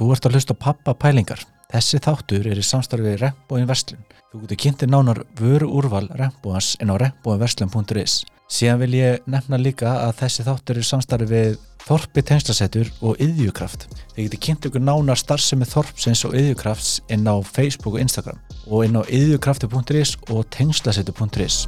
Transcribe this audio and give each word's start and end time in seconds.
Þú 0.00 0.14
ert 0.14 0.24
að 0.24 0.38
hlusta 0.38 0.54
pappa 0.56 0.94
pælingar. 0.96 1.42
Þessi 1.68 1.98
þáttur 2.00 2.46
er 2.48 2.56
í 2.56 2.62
samstarfið 2.64 3.18
Regnbóin 3.20 3.66
Verslun. 3.68 4.00
Þú 4.32 4.38
getur 4.46 4.58
kynntir 4.62 4.88
nánar 4.88 5.18
vöru 5.36 5.68
úrval 5.76 6.06
Regnbóans 6.16 6.70
en 6.80 6.88
á 6.88 6.96
regnbóinverslun.is. 7.02 8.14
Síðan 8.48 8.80
vil 8.80 8.94
ég 8.96 9.28
nefna 9.28 9.60
líka 9.60 9.92
að 10.06 10.14
þessi 10.22 10.46
þáttur 10.48 10.80
er 10.80 10.80
í 10.80 10.88
samstarfið 10.88 11.58
Þorpi 11.84 12.24
tengslasettur 12.30 12.88
og 13.04 13.20
Yðjukraft. 13.20 13.90
Þið 14.16 14.24
getur 14.24 14.42
kynnt 14.46 14.70
ykkur 14.70 14.86
nánar 14.88 15.20
starfsemi 15.20 15.68
Þorpsins 15.68 16.24
og 16.24 16.32
Yðjukrafts 16.40 17.02
inn 17.12 17.28
á 17.28 17.36
Facebook 17.44 17.98
og 17.98 18.00
Instagram 18.00 18.40
og 18.72 18.88
inn 18.88 18.96
á 18.96 19.04
yðjukrafti.is 19.04 20.16
og 20.32 20.48
tengslasettur.is. 20.56 21.66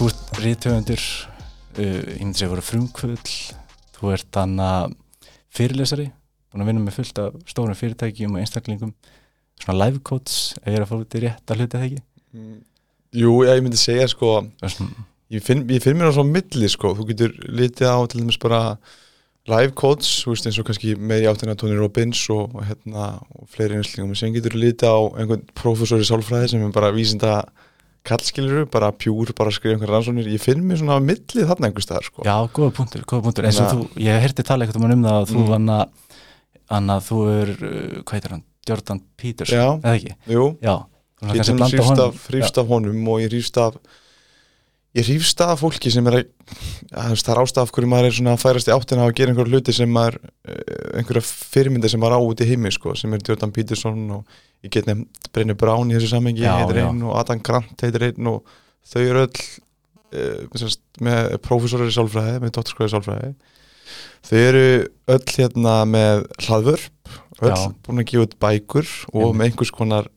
Þú 0.00 0.08
ert 0.08 0.38
rítöfundur, 0.40 0.96
uh, 0.96 1.29
ég 1.78 2.22
myndi 2.22 2.40
segja 2.40 2.48
að 2.48 2.56
vera 2.56 2.66
frumkvöld, 2.66 3.34
þú 3.98 4.12
ert 4.16 4.30
þannig 4.34 4.96
fyrirlesari, 5.54 6.08
búin 6.50 6.64
að 6.64 6.72
vinna 6.72 6.86
með 6.86 6.98
fullt 6.98 7.22
af 7.22 7.38
stórum 7.50 7.78
fyrirtækjum 7.78 8.34
og 8.34 8.42
einstaklingum, 8.42 8.96
svona 9.60 9.78
live 9.84 10.02
coach, 10.06 10.56
ef 10.62 10.72
ég 10.72 10.80
er 10.80 10.86
að 10.86 10.90
fá 10.90 10.96
þetta 10.96 11.22
rétt 11.26 11.54
að 11.54 11.62
hluta 11.62 11.78
það 11.78 11.86
ekki? 11.90 12.02
Jú, 13.20 13.36
já, 13.46 13.54
ég 13.54 13.64
myndi 13.66 13.80
segja 13.80 14.10
sko 14.10 14.34
ég 15.30 15.44
finn, 15.44 15.62
ég 15.70 15.82
finn 15.82 15.98
mér 15.98 16.10
á 16.10 16.16
svona 16.16 16.34
milli 16.34 16.68
sko. 16.70 16.92
Þú 16.98 17.06
getur 17.12 17.34
litið 17.46 17.86
á 17.90 17.98
til 18.10 18.22
dæmis 18.22 18.38
bara 18.42 18.60
live 19.50 19.74
coach, 19.78 20.24
þú 20.24 20.34
veist 20.34 20.46
eins 20.46 20.58
og 20.60 20.66
kannski 20.68 20.94
með 20.98 21.24
í 21.24 21.28
áttina 21.30 21.56
Tony 21.58 21.78
Robbins 21.78 22.22
og, 22.34 22.54
og 22.54 22.66
hérna 22.66 23.12
og 23.34 23.46
fleiri 23.50 23.78
einslingum, 23.78 24.14
sem 24.18 24.34
getur 24.34 24.58
litið 24.58 24.90
á 24.90 24.98
einhvern 25.22 25.46
prófessor 25.58 26.02
í 26.02 26.06
sálfræði 26.06 26.52
sem 26.52 26.66
er 26.66 26.74
bara 26.74 26.92
vísinda 26.94 27.34
kallskiluru, 28.06 28.64
bara 28.72 28.90
pjúr 28.96 29.32
bara 29.36 29.52
skrifa 29.54 29.74
einhverja 29.76 29.94
rannsóknir, 29.96 30.28
ég 30.32 30.40
finn 30.42 30.62
mér 30.66 30.80
svona 30.80 30.96
á 30.96 31.00
milli 31.04 31.44
þarna 31.48 31.68
einhvers 31.68 31.86
staðar 31.86 32.06
sko. 32.08 32.24
Já, 32.26 32.36
góða 32.56 32.72
punktur, 32.78 33.04
góða 33.04 33.24
punktur, 33.26 33.48
eins 33.48 33.60
og 33.60 33.72
þú, 33.74 33.88
ég 34.06 34.20
heyrti 34.24 34.44
tala 34.46 34.64
eitthvað 34.66 34.80
um 34.96 35.04
það 35.04 35.18
að 35.20 35.28
þú 35.34 35.40
Mm. 35.40 35.50
hann 35.54 35.68
að 36.94 37.02
þú 37.10 37.18
er, 37.34 37.48
uh, 37.60 38.02
hvað 38.02 38.14
heitir 38.16 38.30
hann, 38.36 38.44
Jordan 38.68 39.00
Peterson, 39.16 39.58
eða 39.82 39.94
ekki? 39.98 40.14
Jú, 40.30 40.44
Já, 40.62 40.76
ég 41.34 41.44
hrýfst 41.74 41.90
honum. 41.90 42.06
af, 42.08 42.28
af 42.58 42.66
honum 42.66 43.08
og 43.08 43.20
ég 43.20 43.28
hrýfst 43.34 43.56
af 43.60 43.76
ég 44.98 45.06
hrýfst 45.06 45.40
af 45.44 45.60
fólki 45.62 45.90
sem 45.92 46.06
er 46.10 46.16
að 46.18 46.24
veist, 47.12 47.26
það 47.26 47.32
er 47.34 47.40
ástaf 47.44 47.68
af 47.68 47.74
hverju 47.74 47.90
maður 47.90 48.08
er 48.08 48.16
svona 48.16 48.34
að 48.34 48.42
færast 48.42 48.70
í 48.70 48.74
áttina 48.74 49.06
að 49.06 49.14
gera 49.20 49.32
einhverja 49.32 49.54
hluti 49.54 49.74
sem 49.76 49.92
maður 49.94 50.18
eh, 50.50 50.98
einhverja 50.98 51.22
fyrirmyndir 51.28 51.92
sem 51.92 52.02
maður 52.02 52.18
á 52.18 52.20
út 52.26 52.42
í 52.42 52.48
heimi 52.50 52.72
sko, 52.74 52.96
sem 52.98 53.14
er 53.14 53.22
Jordan 53.26 53.54
Peterson 53.54 54.00
og 54.16 54.40
ég 54.66 54.74
get 54.74 54.90
nefnt 54.90 55.30
Brynni 55.30 55.56
Brown 55.58 55.92
í 55.92 55.96
þessu 55.96 56.10
samengi 56.16 56.46
heitir 56.46 56.82
já. 56.82 56.88
einn 56.88 57.04
og 57.06 57.16
Adam 57.22 57.42
Grant 57.46 57.86
heitir 57.86 58.08
einn 58.10 58.32
og 58.32 58.56
þau 58.90 59.00
eru 59.04 59.24
öll 59.28 59.44
uh, 60.18 60.68
með 61.06 61.38
prófessorar 61.46 61.90
í 61.90 61.94
sálfræði 61.94 62.42
með 62.42 62.54
dóttarskóði 62.56 62.94
sálfræði 62.96 63.34
þau 64.26 64.38
eru 64.40 64.64
öll 65.14 65.26
hérna 65.36 65.76
með 65.88 66.26
hlaðvörp 66.44 67.14
öll 67.40 67.54
Já. 67.54 67.70
búin 67.86 68.02
að 68.02 68.10
gefa 68.10 68.26
út 68.26 68.40
bækur 68.42 68.90
og 69.14 69.36
með 69.36 69.50
einhvers 69.50 69.72
konar 69.74 70.10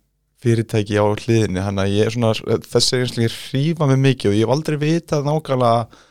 fyrirtæki 0.43 0.99
á 0.99 1.05
hliðinni 1.07 1.63
hann 1.63 1.79
að 1.81 1.93
ég 1.95 2.09
er 2.09 2.15
svona, 2.15 2.33
þessi 2.67 2.99
einslega 2.99 3.31
hrífa 3.33 3.87
mig 3.89 4.01
mikið 4.03 4.31
og 4.31 4.35
ég 4.37 4.43
hef 4.45 4.55
aldrei 4.55 4.77
vitað 4.81 5.27
nákvæmlega 5.27 6.01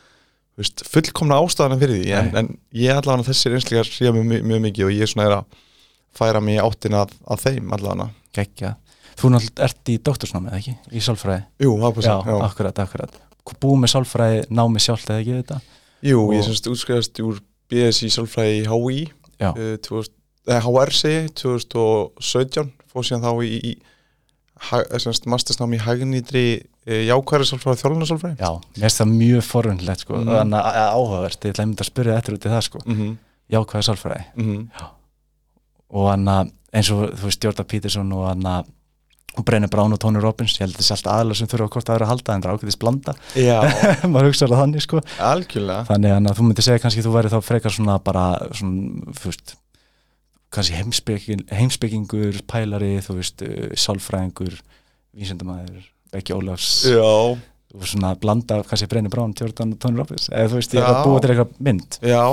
veist, 0.59 0.85
fullkomna 0.89 1.39
ástæðana 1.41 1.79
fyrir 1.81 2.01
því 2.01 2.15
en, 2.19 2.31
en 2.41 2.49
ég 2.77 2.97
allavega 2.97 3.29
þessi 3.29 3.53
einslega 3.53 3.85
hrífa 3.87 4.15
mig 4.17 4.25
mjög, 4.31 4.47
mjög 4.51 4.63
mikið 4.67 4.87
og 4.87 4.95
ég 4.95 5.05
er 5.05 5.11
svona 5.13 5.27
er 5.27 5.35
að 5.37 5.59
færa 6.17 6.41
mig 6.45 6.57
í 6.57 6.63
áttina 6.63 7.03
að, 7.05 7.13
að 7.29 7.45
þeim 7.47 7.77
allavega 7.77 8.09
Gekkja. 8.33 8.73
Þú 9.13 9.29
náttúrulega 9.29 9.67
ert 9.67 9.89
í 9.93 9.95
doktorsnámið, 10.01 10.53
ekki? 10.57 10.71
Í 10.89 11.01
sálfræði? 11.05 11.43
Jú, 11.61 11.73
já. 11.77 12.13
akkurat, 12.47 12.79
akkurat. 12.81 13.19
Búið 13.61 13.81
með 13.83 13.91
sálfræði, 13.93 14.39
námið 14.49 14.85
sjálft 14.87 15.11
eða 15.11 15.21
ekki 15.21 15.35
þetta? 15.37 15.57
Jú, 16.03 16.23
Og- 16.23 16.33
ég 16.33 16.47
semst 16.47 16.69
útskrifast 16.71 17.21
úr 17.21 17.41
BSI 17.69 18.09
sálfræði 18.09 18.63
Já. 19.39 19.51
uh, 19.53 19.77
2000, 19.81 20.13
eh, 20.47 20.61
HR 20.61 20.91
segi 20.93 21.29
2017 21.41 22.71
fór 22.91 23.05
síðan 23.05 23.23
þá 23.25 23.31
í, 23.43 23.53
í 23.59 23.71
eh, 24.61 24.97
semst 25.03 25.25
mastersnám 25.29 25.73
í 25.75 25.79
hagnýtri 25.83 26.43
uh, 26.87 27.01
jákværi 27.09 27.45
sálfræði 27.49 27.73
og 27.75 27.81
þjálfunarsálfræði 27.83 28.37
Já, 28.39 28.51
mér 28.75 28.85
finnst 28.85 29.01
það 29.01 29.13
mjög 29.17 29.43
forundlegt, 29.47 29.99
sko, 30.05 30.13
Mhm. 30.21 30.33
þannig 30.37 30.59
að 30.59 30.77
að 30.83 30.91
áhugavert, 30.97 31.39
ég 31.47 31.53
ætla 31.55 31.63
einmitt 31.65 31.81
að 31.83 31.89
spyrja 31.91 32.17
eftir 32.19 32.33
út 32.37 32.45
í 32.45 32.53
það, 32.53 32.61
sko, 32.69 32.79
mm 32.85 32.95
-hmm. 32.99 33.17
jákvæða 33.53 33.87
sálfræði. 33.89 34.23
Mm 34.35 34.69
Og 35.93 36.07
hann 36.09 36.25
að, 36.25 36.47
eins 36.73 36.89
og 36.91 37.03
þú 37.13 37.27
veist, 37.27 37.43
Jordan 37.43 37.65
Peterson 37.69 38.11
og 38.13 38.23
hann 38.27 38.41
að, 38.49 38.65
og 39.37 39.45
Brenni 39.45 39.67
Brown 39.67 39.93
og 39.93 39.99
Tony 39.99 40.19
Robbins, 40.19 40.53
ég 40.57 40.65
held 40.65 40.73
að 40.73 40.77
þetta 40.81 40.87
sé 40.87 40.93
allt 40.95 41.09
aðalega 41.13 41.35
sem 41.37 41.47
þurfa 41.47 41.69
hvort 41.69 41.89
aðra 41.89 42.05
að 42.05 42.11
halda, 42.13 42.33
en 42.33 42.41
það 42.41 42.49
er 42.49 42.57
ákveðis 42.57 42.79
blanda, 42.81 43.13
Já, 43.35 43.59
maður 44.13 44.29
hugsa 44.31 44.47
það 44.47 44.61
þannig, 44.63 44.81
sko. 44.81 45.01
algjörlega 45.19 45.85
Þannig 45.85 46.11
að 46.17 46.37
þú 46.37 46.43
myndir 46.47 46.63
segja 46.65 46.79
kannski 46.81 47.01
að 47.03 47.07
þú 47.09 47.13
væri 47.13 47.29
þá 47.33 47.39
frekar 47.41 47.71
svona 47.71 47.99
bara, 48.03 48.25
svona, 48.53 49.13
veist, 49.23 49.55
kannski 50.53 50.77
heimspeking, 50.77 51.43
heimspekingur, 51.53 52.39
pælari, 52.49 52.95
þú 53.05 53.17
veist, 53.19 53.43
uh, 53.45 53.71
sálfræðingur, 53.79 54.59
vísindamæður, 55.17 55.89
ekki 56.19 56.35
Ólafs, 56.37 56.71
Já, 56.89 57.37
og 57.73 57.87
svona 57.89 58.13
blanda 58.21 58.61
kannski 58.69 58.89
Brenni 58.91 59.09
Brown, 59.13 59.33
Jordan 59.39 59.73
og 59.75 59.81
Tony 59.81 60.01
Robbins, 60.01 60.29
eða 60.29 60.51
þú 60.51 60.59
veist, 60.59 60.75
ég 60.77 60.89
að 60.89 60.99
búa 61.07 61.23
til 61.23 61.33
eitthvað 61.33 61.55
mynd. 61.69 61.97
já 62.01 62.23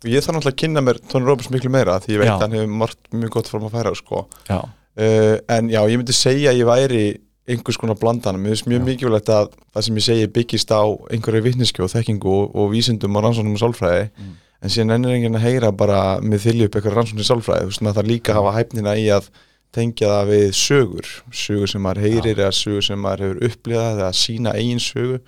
og 0.00 0.08
ég 0.08 0.24
þarf 0.24 0.36
náttúrulega 0.38 0.54
að 0.54 0.60
kynna 0.62 0.82
mér 0.84 1.00
Tony 1.12 1.28
Robbins 1.28 1.50
miklu 1.52 1.70
meira 1.72 1.98
því 2.00 2.14
ég 2.14 2.22
veit 2.22 2.30
að 2.32 2.44
hann 2.46 2.54
hefur 2.56 2.70
margt 2.82 3.10
mjög 3.12 3.34
gott 3.34 3.50
fram 3.52 3.66
að 3.68 3.74
færa 3.74 3.90
sko. 3.98 4.22
Já, 4.48 4.60
uh, 4.64 5.34
en 5.56 5.68
já, 5.68 5.80
ég 5.92 6.00
myndi 6.00 6.16
segja 6.16 6.54
að 6.54 6.62
ég 6.62 6.70
væri 6.70 7.02
einhvers 7.50 7.78
konar 7.80 7.98
blandan, 7.98 8.38
mér 8.40 8.54
finnst 8.54 8.68
mjög 8.70 8.86
mikilvægt 8.86 9.32
að 9.34 9.50
það 9.74 9.86
sem 9.86 9.98
ég 9.98 10.06
segi 10.06 10.30
byggist 10.36 10.72
á 10.72 10.82
einhverju 11.10 11.42
vitniski 11.48 11.82
og 11.84 11.90
þekkingu 11.92 12.30
og, 12.30 12.54
og 12.54 12.70
vísindum 12.72 13.16
og 13.18 13.24
rannsóknum 13.26 13.56
og 13.56 13.62
sálfræði. 13.64 14.06
Mm. 14.14 14.36
En 14.60 14.72
síðan 14.72 14.96
ennir 14.98 15.16
enginn 15.16 15.38
að 15.38 15.46
heyra 15.46 15.70
bara 15.72 16.00
með 16.20 16.44
þylju 16.46 16.68
upp 16.68 16.76
eitthvað 16.76 16.96
rannsóknum 16.98 17.24
í 17.24 17.28
sálfræði, 17.28 17.64
þú 17.64 17.72
veist 17.72 17.84
maður 17.84 17.98
þarf 17.98 18.10
líka 18.10 18.32
að 18.34 18.40
hafa 18.40 18.56
hæfnina 18.58 18.96
í 19.00 19.06
að 19.14 19.30
tengja 19.74 20.10
það 20.10 20.30
við 20.32 20.46
sögur 20.58 21.10
sögur 21.40 21.70
sem 21.70 21.84
maður 21.84 22.04
heyrir 22.06 22.40
eða 22.42 22.54
sögur 22.58 22.86
sem 22.86 23.00
maður 23.00 23.24
hefur 23.26 23.50
upplifað 23.50 24.00
eða 24.02 24.12
sína 24.18 24.54
eigin 24.58 24.82
sögu 24.82 25.20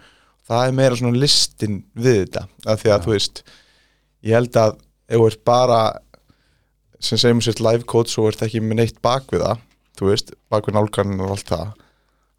það 0.49 0.65
er 0.67 0.79
meira 0.79 0.99
svona 0.99 1.23
listin 1.23 1.83
við 1.95 2.19
þetta, 2.25 2.47
af 2.67 2.83
því 2.83 2.91
að 2.91 2.97
Já. 2.97 3.05
þú 3.05 3.15
veist 3.15 3.43
ég 4.23 4.37
held 4.37 4.59
að 4.63 4.75
ef 4.83 5.21
þú 5.21 5.29
ert 5.31 5.45
bara 5.49 5.79
sem 7.03 7.21
segjum 7.21 7.43
sér 7.45 7.63
live 7.63 7.87
coach 7.89 8.19
og 8.19 8.33
ert 8.33 8.43
ekki 8.47 8.63
með 8.63 8.83
neitt 8.83 8.99
bak 9.05 9.31
við 9.33 9.47
það 9.47 9.63
þú 9.99 10.11
veist, 10.11 10.35
bak 10.51 10.67
við 10.67 10.77
nálganinn 10.79 11.23
og 11.23 11.37
allt 11.37 11.49
það 11.53 11.73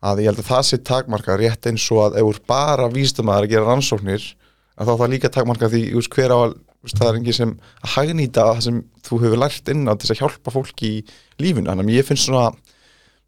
að 0.04 0.20
ég 0.20 0.30
held 0.30 0.44
að 0.44 0.50
það 0.52 0.64
sé 0.68 0.80
takmarka 0.84 1.40
rétt 1.40 1.68
eins 1.72 1.86
og 1.96 2.04
að 2.10 2.20
ef 2.20 2.28
þú 2.28 2.36
ert 2.36 2.48
bara 2.52 2.92
vísdamaður 2.92 3.48
að 3.48 3.54
gera 3.56 3.70
rannsóknir 3.70 4.30
að 4.76 4.90
þá 4.90 4.94
er 4.94 5.02
það 5.02 5.14
líka 5.14 5.32
takmarka 5.32 5.72
því 5.72 5.84
veist, 5.96 6.12
hver 6.12 6.36
á 6.36 6.38
að 6.42 6.56
það 6.92 7.08
er 7.08 7.18
engin 7.20 7.38
sem 7.38 7.56
að 7.80 7.96
hagnýta 7.96 8.46
það 8.50 8.62
sem 8.68 8.84
þú 9.08 9.20
hefur 9.24 9.42
lært 9.44 9.72
inn 9.72 9.88
á 9.88 9.94
til 9.96 10.12
að 10.12 10.20
hjálpa 10.20 10.54
fólki 10.54 10.90
í 10.90 11.02
lífinu. 11.40 11.70
Þannig 11.70 11.90
að 11.90 11.98
ég 11.98 12.08
finnst 12.10 12.28
svona 12.28 12.52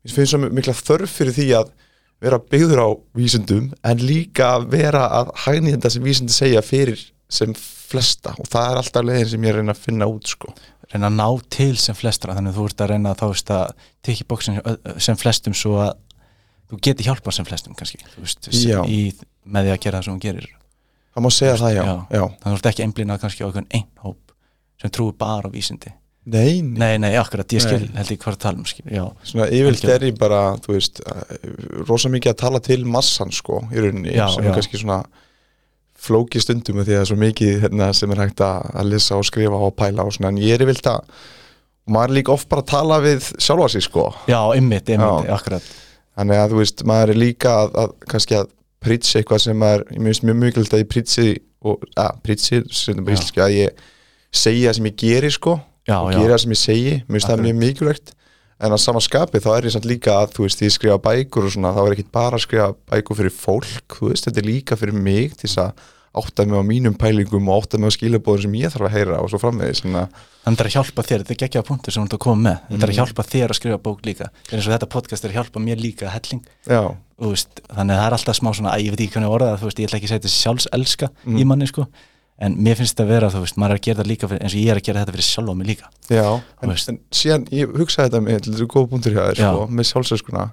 ég 0.06 0.14
finnst 0.14 0.36
svona 0.36 0.52
mikla 0.54 0.76
þörf 0.76 1.18
fyrir 1.22 1.38
því 1.38 1.48
að 1.62 1.74
vera 2.26 2.40
byggður 2.40 2.82
á 2.84 2.90
vísindum 3.18 3.72
en 3.86 4.04
líka 4.04 4.56
vera 4.72 5.08
að 5.22 5.34
hagnýta 5.46 5.92
sem 5.94 6.04
vísindi 6.06 6.36
segja 6.36 6.64
fyrir 6.66 7.00
sem 7.32 7.54
flesta. 7.56 8.36
Og 8.42 8.50
það 8.50 8.72
er 8.72 8.82
alltaf 8.82 9.06
leiðin 9.06 9.32
sem 9.34 9.48
ég 9.48 9.58
reyna 9.58 9.76
að 9.76 9.84
finna 9.84 10.08
út 10.10 10.30
sko. 10.30 10.54
reyna 10.92 11.10
að 11.10 11.18
ná 11.18 11.28
til 11.50 11.74
sem 11.82 11.98
flestra, 11.98 12.36
þannig 12.38 12.54
að 12.54 12.60
þú 12.60 12.66
ert 12.70 12.82
að 12.84 12.92
reyna 12.92 13.12
að 13.12 13.22
þá 13.22 13.26
veist 13.32 13.54
að 13.56 13.88
tekja 14.06 14.28
bóksin 14.30 14.60
sem 15.02 15.18
flestum 15.18 15.56
svo 15.58 15.80
að 15.82 15.96
þú 16.70 16.82
geti 16.88 17.08
hjálpað 17.08 17.38
sem 17.40 17.48
flestum 17.48 17.78
kannski, 17.78 18.04
veist, 18.20 18.46
sem, 18.52 18.86
í, 18.86 19.00
með 19.46 19.68
því 19.68 19.74
að 19.74 19.82
gera 19.86 20.00
það 20.00 20.08
sem 20.08 20.16
þú 20.20 20.26
gerir. 20.28 20.48
Það 21.16 21.26
má 21.26 21.30
segja 21.34 21.58
það 21.62 21.76
já, 21.78 21.84
Já. 21.86 21.96
já. 22.20 22.24
Þannig 22.24 22.46
að 22.46 22.56
þú 22.56 22.58
ert 22.60 22.72
ekki 22.72 22.86
einblínað 22.86 23.22
kannski 23.26 23.44
á 23.44 23.48
einhvern 23.48 23.70
einn 23.80 23.88
hóp 24.04 24.34
sem 24.82 24.92
trúi 24.92 25.14
bara 25.18 25.48
á 25.48 25.54
vísindi. 25.54 25.94
Nei, 26.26 26.62
nei. 26.66 26.80
Nei, 26.82 26.98
nei, 27.04 27.12
akkurat, 27.22 27.46
ég 27.54 27.62
skil, 27.62 27.84
Nei. 27.86 27.92
held 28.00 28.10
ég 28.16 28.18
hvað 28.24 28.34
að 28.34 28.40
tala 28.42 28.58
um, 28.58 28.66
skil, 28.66 28.86
já. 28.90 29.04
svona 29.30 29.46
yfirlt 29.54 29.84
er 29.94 30.06
ég 30.08 30.16
bara 30.18 30.40
þú 30.58 30.74
veist, 30.74 31.02
eh, 31.06 31.52
rosa 31.86 32.10
mikið 32.10 32.32
að 32.34 32.40
tala 32.42 32.62
til 32.66 32.80
massan 32.90 33.30
sko, 33.32 33.60
í 33.70 33.78
rauninni, 33.84 34.16
Já, 34.18 34.26
sem 34.34 34.42
já. 34.44 34.50
er 34.50 34.58
kannski 34.58 34.80
svona 34.82 34.98
flóki 36.06 36.42
stundum 36.42 36.80
því 36.82 36.84
að 36.84 36.90
það 36.96 37.04
er 37.04 37.10
svo 37.12 37.18
mikið 37.22 37.62
hérna, 37.64 37.92
sem 37.94 38.12
er 38.16 38.24
hægt 38.24 38.42
að, 38.42 38.66
lesa 38.90 39.20
og 39.22 39.28
skrifa 39.30 39.62
og 39.68 39.76
pæla 39.78 40.06
og 40.06 40.16
svona, 40.18 40.32
en 40.34 40.42
ég 40.42 40.58
er 40.58 40.66
yfirlt 40.66 40.90
að 40.92 41.14
maður 41.94 42.10
er 42.10 42.18
líka 42.18 42.34
oft 42.34 42.50
bara 42.50 42.66
að 42.66 42.72
tala 42.74 43.00
við 43.06 43.30
sjálfa 43.46 43.70
sig 43.76 43.86
sko, 43.86 44.08
Já, 44.30 44.40
ymmit, 44.58 44.90
ymmit, 44.98 45.30
akkurat. 45.38 45.70
þannig 46.18 46.42
að 46.42 46.56
þú 46.56 46.62
veist 46.64 46.84
maður 46.90 47.14
er 47.14 47.22
líka 47.22 47.54
að, 47.64 47.78
að 47.86 47.94
kannski 48.10 48.40
að 48.42 48.50
prýtsi 48.86 49.20
eitthvað 49.20 49.44
sem 49.44 49.58
maður, 49.62 49.86
ég 49.92 50.04
finnst 50.08 50.26
mjög 50.26 50.42
mikilvægt 50.44 50.76
að 50.78 50.84
ég 50.84 50.92
prýtsi 50.94 51.28
að 51.66 52.20
prýtsi, 52.26 52.62
Já. 53.36 53.46
að 53.46 53.56
ég 53.56 53.88
segja 54.36 54.76
sem 54.78 54.92
ég 54.92 55.00
geri 55.02 55.32
sko 55.34 55.58
Já, 55.86 56.00
og 56.02 56.14
já, 56.14 56.20
gera 56.20 56.34
það 56.34 56.44
sem 56.44 56.54
ég 56.56 56.62
segi, 56.62 56.94
finnst 57.10 57.30
það 57.30 57.44
mjög 57.46 57.58
mikilvægt. 57.62 58.14
En 58.66 58.72
að 58.72 58.80
sama 58.82 59.02
skapi 59.04 59.42
þá 59.44 59.50
er 59.52 59.66
ég 59.68 59.74
samt 59.76 59.86
líka 59.90 60.14
að 60.16 60.32
þú 60.38 60.46
veist, 60.46 60.62
ég 60.64 60.74
skrifa 60.74 60.96
bækur 61.04 61.46
og 61.46 61.54
svona, 61.54 61.74
þá 61.76 61.82
er 61.84 61.96
ekki 61.98 62.06
bara 62.16 62.40
að 62.40 62.46
skrifa 62.46 62.70
bækur 62.90 63.20
fyrir 63.20 63.34
fólk, 63.36 63.98
þú 63.98 64.10
veist, 64.14 64.30
þetta 64.30 64.42
er 64.42 64.48
líka 64.48 64.78
fyrir 64.80 64.96
mig 64.96 65.36
til 65.36 65.50
þess 65.50 65.60
að 65.66 65.84
átta 66.16 66.46
mig 66.48 66.56
á 66.58 66.64
mínum 66.66 66.96
pælingum 66.98 67.50
og 67.50 67.64
átta 67.64 67.78
mig 67.80 67.92
á 67.92 67.96
skilabóðum 67.96 68.42
sem 68.46 68.54
ég 68.60 68.72
þarf 68.74 68.88
að 68.88 68.96
heyra 68.96 69.20
og 69.22 69.30
svo 69.32 69.40
framvegis 69.42 69.82
þannig 69.84 70.08
að 70.46 70.66
að 70.66 70.74
hjálpa 70.76 71.04
þér, 71.04 71.24
þetta 71.26 71.34
er 71.36 71.40
geggjaða 71.44 71.68
punktur 71.68 71.92
sem 71.96 72.04
þú 72.04 72.06
ert 72.06 72.16
að 72.16 72.24
koma 72.26 72.42
með. 72.50 72.58
Þetta 72.70 72.84
er 72.84 72.90
að 72.90 72.96
Mhm. 72.96 73.00
hjálpa 73.00 73.24
þér 73.32 73.50
að 73.50 73.58
skrifa 73.60 73.78
bók 73.82 74.02
líka. 74.06 74.26
Er 74.52 74.58
eins 74.60 74.68
og 74.68 74.74
þetta 74.76 74.90
podcast 74.96 75.26
er 75.26 75.30
að 75.32 75.38
hjálpa 75.40 75.60
mér 75.66 75.78
líka 75.82 76.10
helling. 76.14 76.44
Já, 76.68 76.82
og 77.20 77.32
veist, 77.32 77.62
þannig 77.70 77.96
að 77.96 78.00
það 78.00 78.08
er 78.08 78.16
alltaf 78.20 78.36
smá 78.40 78.50
svona 78.54 78.72
að 78.76 78.84
ég 78.86 78.90
veit 78.94 79.00
ekki 79.06 79.14
hvernig 79.16 79.32
orða 79.36 79.48
það, 79.56 79.60
þú 79.60 79.66
veist, 79.70 79.80
ég 79.80 79.88
ætla 79.90 79.98
ekki 80.00 80.06
að 80.06 80.14
segja 80.14 80.22
þetta 80.22 80.36
sjálfselska 80.42 81.10
Mhm. 81.26 81.38
í 81.38 81.46
manni 81.46 81.68
sko. 81.68 81.88
En 82.38 82.58
mér 82.58 82.76
finnst 82.76 82.96
þetta 82.96 83.04
að 83.06 83.14
vera, 83.16 83.30
þú 83.32 83.40
veist, 83.46 83.56
maður 83.58 83.72
er 83.72 83.78
að 83.80 83.82
gera 83.82 84.04
það 84.04 84.08
líka 84.12 84.28
fyrir, 84.28 84.42
eins 84.44 84.54
og 84.54 84.60
ég 84.60 84.70
er 84.72 84.76
að 84.76 84.84
gera 84.84 85.00
þetta 85.06 85.14
fyrir 85.16 85.30
sjálfa 85.32 85.56
mig 85.56 85.68
líka. 85.68 85.86
Já 86.10 86.42
en, 86.62 86.70
en 86.70 87.00
síðan 87.12 87.48
ég 87.50 87.66
hugsaði 87.76 88.10
þetta 88.10 88.22
með, 88.22 88.40
þetta 88.42 88.60
er 88.60 88.68
góða 88.68 88.90
punktur 88.92 89.14
hjá 89.16 89.24
þér 89.32 89.36
sko, 89.40 89.68
með 89.72 89.86
sjálfsælskuna 89.92 90.52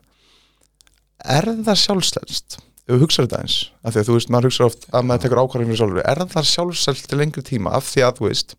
er 1.25 1.43
það 1.43 1.79
sjálfsælst 1.85 2.59
ef 2.89 2.95
við 2.97 3.05
hugsaðum 3.05 3.29
þetta 3.31 3.43
eins 3.43 3.59
af 3.83 3.95
því 3.95 4.01
að 4.03 4.09
þú 4.09 4.17
veist, 4.17 4.33
maður 4.33 4.49
hugsa 4.49 4.67
oft 4.67 4.89
að 4.91 5.07
maður 5.09 5.25
tekur 5.27 5.41
ákvarðin 5.43 5.71
fyrir 5.71 5.81
sjálfur 5.83 6.03
er 6.13 6.23
það 6.33 6.49
sjálfsælst 6.51 7.09
til 7.11 7.21
lengri 7.21 7.45
tíma? 7.47 7.75
Af 7.79 7.91
því 7.91 8.05
að 8.07 8.17
þú 8.19 8.27
veist, 8.29 8.57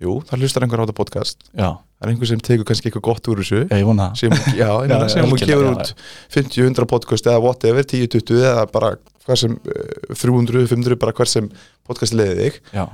jú, 0.00 0.16
það 0.26 0.44
hlustar 0.44 0.66
einhver 0.66 0.82
á 0.82 0.84
þetta 0.84 0.96
podcast. 0.98 1.44
Já, 1.52 1.68
það 1.78 2.06
er 2.06 2.12
einhver 2.14 2.30
sem 2.30 2.42
tekur 2.48 2.68
kannski 2.70 2.90
eitthvað 2.90 3.06
gott 3.10 3.30
úr 3.30 3.42
þessu. 3.44 3.60
Ég 3.68 3.86
vona 3.86 4.08
sem, 4.18 4.34
já, 4.56 4.70
ég 4.84 4.90
meina, 4.90 5.10
sem 5.12 5.28
hún 5.28 5.44
já, 5.44 5.60
út 5.70 5.92
50-100 6.34 6.90
podcast 6.90 7.30
eða 7.30 7.44
whatever, 7.44 7.86
10-20 7.86 8.42
eða 8.42 8.66
bara 8.72 8.94
hvað 9.26 9.42
sem 9.44 9.54
eh, 9.70 10.18
300-500 10.18 10.98
bara 10.98 11.14
hver 11.14 11.30
sem 11.30 11.46
podcast 11.86 12.16
leiði 12.16 12.48
þig. 12.48 12.60
Já, 12.74 12.84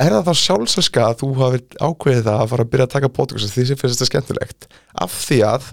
er 0.00 0.16
það 0.16 0.30
þá 0.30 0.42
sjálfsælska 0.46 1.06
að 1.10 1.18
þú 1.20 1.30
hafi 1.42 1.60
ákveðið 1.76 2.26
það 2.28 2.42
að 2.42 2.50
fara 2.54 2.64
að 2.64 2.72
byrja 2.72 2.86
að 2.88 2.94
taka 2.94 3.12
podcast 3.20 3.54
því 3.54 3.66
sem 3.68 3.80
finnst 3.80 3.98
þetta 3.98 4.08
skemmtilegt? 4.08 4.68
Af 5.04 5.16
því 5.26 5.40
að 5.50 5.70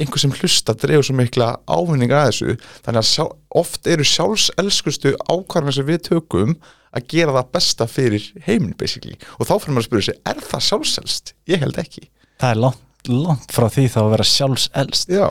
einhver 0.00 0.22
sem 0.22 0.32
hlusta 0.32 0.74
dreifur 0.74 1.04
svo 1.08 1.14
mikla 1.18 1.50
ávinninga 1.68 2.22
að 2.22 2.30
þessu. 2.30 2.54
Þannig 2.86 3.02
að 3.02 3.10
sjá, 3.10 3.24
oft 3.62 3.86
eru 3.92 4.06
sjálfselskustu 4.08 5.14
ákvarðanir 5.28 5.76
sem 5.78 5.86
við 5.88 6.00
tökum 6.08 6.56
að 6.92 7.06
gera 7.12 7.32
það 7.38 7.50
besta 7.56 7.86
fyrir 7.88 8.26
heiminn 8.46 8.74
basically. 8.80 9.16
Og 9.38 9.46
þá 9.48 9.54
fyrir 9.62 9.76
maður 9.76 9.84
að 9.84 9.88
spyrja 9.90 10.08
sig, 10.10 10.20
er 10.28 10.42
það 10.50 10.66
sjálfselst? 10.68 11.34
Ég 11.48 11.62
held 11.64 11.78
ekki. 11.80 12.08
Það 12.42 12.50
er 12.56 12.62
langt, 12.66 12.82
langt 13.08 13.54
frá 13.56 13.68
því 13.72 13.86
þá 13.94 13.98
að 14.02 14.10
vera 14.16 14.26
sjálfselst. 14.32 15.12
Já, 15.12 15.28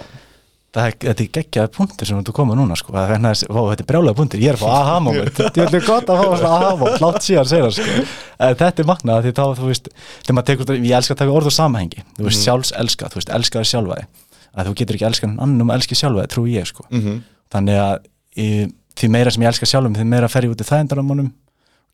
það 0.72 0.88
er, 0.88 0.96
þetta 1.04 1.24
er 1.26 1.30
geggjaði 1.36 1.72
punktur 1.76 2.08
sem 2.10 2.24
þú 2.24 2.34
komið 2.40 2.58
núna 2.62 2.78
sko, 2.80 2.94
þetta 2.96 3.76
er 3.84 3.88
brjálega 3.92 4.16
punktur, 4.22 4.40
ég 4.42 4.54
er 4.54 4.58
að 4.58 4.64
fá 4.64 4.72
aha 4.80 4.98
moment, 5.04 5.34
þetta 5.42 5.66
er 5.68 5.86
gott 5.86 6.10
að 6.14 6.22
fá 6.22 6.26
svona 6.32 6.54
aha 6.56 6.72
moment, 6.80 7.02
látt 7.04 7.26
síðan 7.28 7.50
segja 7.52 7.72
sko. 7.76 8.06
En 8.48 8.56
þetta 8.62 8.82
er 8.86 8.88
magnað 8.90 9.26
því 9.28 9.34
þá, 9.36 9.44
þú 9.60 9.68
veist, 9.70 9.90
þegar 10.24 10.38
maður 10.40 10.50
tekur 10.54 10.74
ég 10.80 10.96
elska 11.02 11.18
að 11.18 11.22
taka 11.26 11.36
orð 11.42 11.52
og 11.52 11.56
samhengi, 11.60 12.06
þú 12.16 12.26
veist, 12.30 12.40
Mhm. 12.40 12.46
sjálfselska, 12.48 13.12
þú 13.12 13.20
veist, 13.22 13.34
elskaði 13.38 13.70
sjálfaði, 13.74 14.08
að 14.56 14.68
þú 14.68 14.76
getur 14.82 14.96
ekki 14.96 15.08
elskað 15.10 15.30
annan 15.40 15.62
um 15.62 15.70
að 15.72 15.76
elski 15.80 15.96
sjálfaði, 15.96 16.28
trú 16.34 16.46
ég 16.52 16.66
sko. 16.68 16.86
mm 16.92 17.22
Þannig 17.52 17.76
að 17.76 18.06
í, 18.38 18.48
því 18.96 19.08
meira 19.12 19.32
sem 19.32 19.44
ég 19.44 19.48
elska 19.52 19.66
sjálfum, 19.68 19.96
því 19.96 20.06
meira 20.08 20.28
fer 20.32 20.44
ég 20.48 20.52
út 20.54 20.62
í 20.62 20.68
þægindaramónum, 20.70 21.32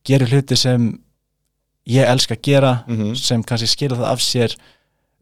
gerir 0.06 0.28
hluti 0.30 0.56
sem 0.56 0.98
ég 1.88 2.06
elska 2.06 2.34
að 2.36 2.42
gera, 2.42 2.84
Mhm. 2.86 3.14
sem 3.16 3.42
kannski 3.42 3.66
skilja 3.66 3.96
það 3.98 4.12
af 4.12 4.20
sér 4.20 4.54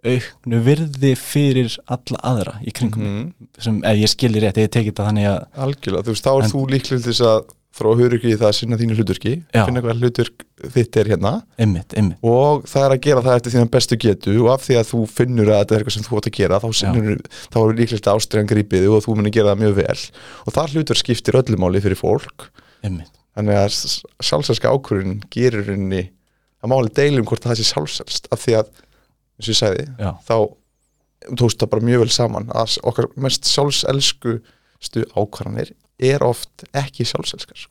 auknu 0.07 0.61
virði 0.63 1.15
fyrir 1.19 1.77
alla 1.89 2.21
aðra 2.23 2.55
í 2.63 2.73
kringum 2.73 3.01
mig 3.03 3.25
Mhm. 3.25 3.49
sem 3.59 3.83
ef 3.85 3.97
ég 3.97 4.09
skilji 4.13 4.41
rétt, 4.43 4.57
ég 4.61 4.69
tekið 4.69 4.93
þetta 4.93 5.07
þannig 5.09 5.27
að 5.27 5.47
algjörlega, 5.57 6.03
þú 6.05 6.13
veist, 6.13 6.25
þá 6.25 6.33
er 6.37 6.49
þú 6.53 6.61
líklega 6.71 7.03
til 7.03 7.13
þess 7.13 7.21
að 7.21 7.45
að 7.85 8.01
höra 8.01 8.17
ekki 8.17 8.31
í 8.33 8.37
það 8.37 8.49
að 8.49 8.55
sinna 8.57 8.79
þínu 8.81 8.95
hlutverki 8.97 9.33
Já. 9.53 9.63
finna 9.67 9.83
hvað 9.85 10.01
hlutverk 10.01 10.47
þitt 10.77 10.97
er 10.97 11.11
hérna. 11.13 11.33
Ymmit, 11.61 11.97
ymmit, 12.01 12.23
og 12.25 12.65
það 12.71 12.87
er 12.87 12.95
að 12.95 13.03
gera 13.05 13.25
það 13.27 13.41
eftir 13.41 13.55
þína 13.57 13.73
bestu 13.75 13.99
getu 14.01 14.37
og 14.41 14.49
af 14.55 14.65
því 14.65 14.79
að 14.81 14.89
þú 14.93 15.01
finnur 15.13 15.51
að 15.53 15.61
þetta 15.61 15.77
er 15.77 15.85
eitthvað 15.85 15.97
sem 15.99 16.07
þú 16.07 16.21
átt 16.21 16.31
að 16.31 16.39
gera 16.39 16.63
þá, 16.63 16.69
sinnur, 16.81 17.21
þá 17.53 17.59
er 17.61 17.77
líklegt 17.83 18.09
að 18.09 18.23
ástriðan 18.23 18.51
grípið 18.55 18.89
og 18.89 19.05
þú 19.05 19.19
munir 19.19 19.37
gera 19.37 19.53
það 19.53 19.63
mjög 19.67 19.77
vel. 19.83 19.99
Og 20.47 20.57
það 20.57 20.79
hlutverk 20.79 21.03
skiptir 21.03 21.39
öllu 21.43 21.61
máli 21.61 21.85
fyrir 21.85 22.01
fólk. 22.01 22.49
Ymmit 22.87 23.13
þannig 23.37 23.59
að 23.61 23.75
sjálfsælska 24.25 24.73
ákvörðun 24.73 25.19
gerir 25.33 25.69
henni 25.69 26.07
að 26.65 26.73
máli 26.73 26.93
deilum 26.97 27.27
hvort 27.29 27.45
það 27.45 27.61
sé 27.61 27.67
sjálfsælst 27.71 28.31
af 28.33 28.43
því 28.43 28.55
að, 28.63 28.71
eins 29.37 29.49
og 29.49 29.53
ég 29.53 29.59
sagði 29.61 29.85
já, 30.01 30.11
þá 30.25 30.37
tókst 31.37 31.61
það 31.61 31.73
bara 31.75 31.89
mjög 31.91 32.05
vel 32.05 32.15
saman 32.15 32.49
að 32.57 32.79
okkar 32.89 33.11
mest 33.21 33.49
sjálfselskustu 33.51 35.05
ákvarðanir 35.13 35.75
er 35.99 36.23
oft 36.27 36.67
ekki 36.77 37.07
sjálfselskar 37.09 37.67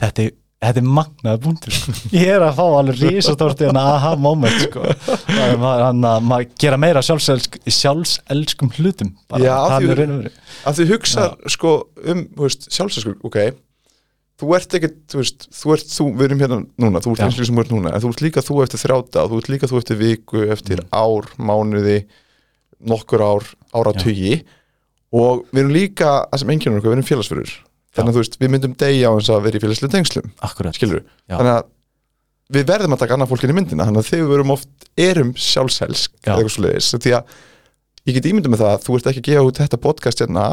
þetta 0.00 0.28
er 0.28 0.32
Þetta 0.64 0.80
er 0.80 0.84
magnaða 0.96 1.38
búndur 1.44 1.74
sko. 1.76 1.92
Ég 2.16 2.30
er 2.38 2.40
að 2.46 2.54
fá 2.56 2.62
alveg 2.78 3.00
risastórt 3.02 3.58
en 3.66 3.76
aha 3.76 4.14
moment 4.16 4.62
sko. 4.62 4.80
Þannig 5.26 5.64
að 5.68 5.82
hann 5.82 6.06
að 6.08 6.22
maður 6.24 6.46
gera 6.62 6.78
meira 6.80 7.02
sjálfselsk, 7.04 7.58
sjálfselskum 7.68 8.70
hlutum 8.78 9.10
bara, 9.28 9.42
Já, 9.44 9.52
af 9.58 9.74
það 9.74 9.84
því- 9.84 10.06
er 10.06 10.30
að 10.70 10.78
þú 10.78 10.86
hugsa 10.94 11.26
sko 11.52 11.72
um 12.14 12.22
þú 12.32 12.46
veist, 12.46 12.64
sjálfselsku, 12.78 13.12
ok 13.28 13.38
þú 14.40 14.54
ert 14.56 14.78
ekkert, 14.80 14.96
þú 15.12 15.20
veist, 15.20 15.44
þú 15.52 15.74
ert 15.76 15.92
þú, 15.98 16.06
við 16.16 16.26
erum 16.30 16.40
hérna 16.46 16.60
núna, 16.80 17.04
þú 17.04 17.12
ert 17.12 17.20
Já. 17.20 17.26
eins 17.28 17.36
og 17.44 17.50
sem 17.50 17.60
þú 17.60 17.64
ert 17.66 17.74
núna 17.76 17.92
en 17.92 18.04
þú 18.06 18.14
ert 18.14 18.24
líka 18.24 18.46
þú 18.48 18.56
eftir 18.64 18.82
þrjáta 18.86 19.26
og 19.26 19.34
þú 19.34 19.42
ert 19.42 19.52
líka 19.52 19.68
þú 19.74 19.82
eftir 19.82 20.00
viku 20.00 20.46
eftir 20.56 20.80
Mm. 20.80 20.88
ár, 20.96 21.28
mánuði 21.36 21.98
nokkur 22.88 23.20
ár, 23.28 23.52
áratugi 23.76 24.38
og 25.14 25.44
við 25.54 25.62
erum 25.62 25.74
líka 25.76 26.10
að 26.26 26.42
sem 26.42 26.50
enginn 26.54 26.76
okkur, 26.78 26.90
við 26.90 26.96
erum 26.98 27.08
félagsfyrur 27.10 27.54
þannig 27.94 28.10
að 28.10 28.16
þú 28.16 28.22
veist, 28.24 28.36
við 28.42 28.50
myndum 28.54 28.74
degja 28.82 29.10
á 29.10 29.12
þess 29.14 29.30
að 29.34 29.44
vera 29.46 29.58
í 29.60 29.62
félagslu 29.64 29.90
tengslum 29.92 30.30
þannig 31.38 31.54
að 31.54 31.64
við 32.54 32.66
verðum 32.68 32.94
að 32.96 33.00
taka 33.04 33.14
annað 33.16 33.30
fólkin 33.32 33.50
í 33.50 33.56
myndina. 33.56 33.84
Þannig 33.88 34.02
að 34.02 34.08
þegar 34.10 34.26
við 34.28 34.34
erum 34.36 34.50
oft 34.54 34.88
erum 35.00 35.30
sjálfselsk 35.40 36.10
Já. 36.18 36.34
eða 36.34 36.34
eitthvað 36.42 36.54
svo 36.54 36.64
leiðis 36.66 36.88
því 37.00 37.12
að 37.16 37.36
ég 38.04 38.16
get 38.18 38.26
ímyndum 38.28 38.52
með 38.52 38.60
það 38.64 38.72
að 38.74 38.82
þú 38.84 38.96
ert 38.98 39.06
ekki 39.10 39.22
að 39.22 39.28
gefa 39.30 39.44
út 39.48 39.60
þetta 39.62 39.78
podcast 39.86 40.20
hérna 40.24 40.48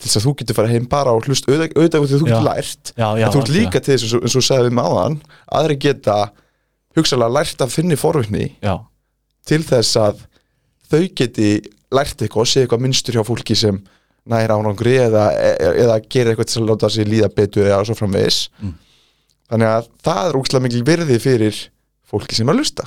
til 0.00 0.08
þess 0.08 0.18
að 0.18 0.24
þú 0.26 0.32
getur 0.40 0.56
fara 0.58 0.72
heim 0.72 0.88
bara 0.90 1.12
og 1.14 1.28
hlust 1.28 1.46
auðvitað 1.46 2.00
út 2.02 2.10
því 2.10 2.16
að 2.16 2.24
þú 2.24 2.28
getur 2.30 2.46
lært. 2.48 2.92
Já, 2.96 3.08
já 3.20 3.26
en 3.28 3.34
þú 3.36 3.42
ert 3.44 3.52
líka 3.54 3.80
til 3.84 3.94
þess 3.94 4.06
eins 4.08 4.14
og- 4.16 4.24
eins 4.26 4.48
sagði 4.48 4.66
við 4.66 4.74
með 4.80 4.88
áðan 4.90 5.16
aðri 5.60 5.76
geta 5.84 6.16
hugsalega 6.96 7.34
lært 7.36 7.60
af 7.62 7.74
þinni 7.76 8.00
forvitni 8.00 8.46
Já, 8.64 8.74
til 9.46 9.62
þess 9.70 9.96
að 10.00 10.24
þau 10.90 11.02
geti 11.20 11.50
lært 11.94 12.22
eitthvað 12.22 12.44
og 12.44 12.50
sé 12.50 12.64
eitthvað 12.64 12.84
minnstur 12.84 13.18
hjá 13.18 13.24
fólki 13.26 13.56
sem 13.58 13.80
næra 14.30 14.56
ánangri 14.60 14.96
eða, 15.00 15.30
eða, 15.58 15.98
gera 16.12 16.32
eitthvað 16.32 16.50
til 16.52 16.62
að 16.62 16.70
láta 16.70 16.90
sig 16.92 17.08
líða 17.08 17.30
betur 17.34 17.66
eða 17.66 17.84
svo 17.88 17.96
framvegis. 17.98 18.48
Mm. 18.60 18.74
þannig 19.50 19.70
að 19.74 19.92
það 20.06 20.24
er 20.28 20.40
úkslega 20.40 20.66
mikil 20.66 20.82
virði 20.86 21.20
fyrir 21.22 21.62
fólki 22.10 22.36
sem 22.38 22.48
er 22.48 22.54
að 22.54 22.60
lusta 22.62 22.86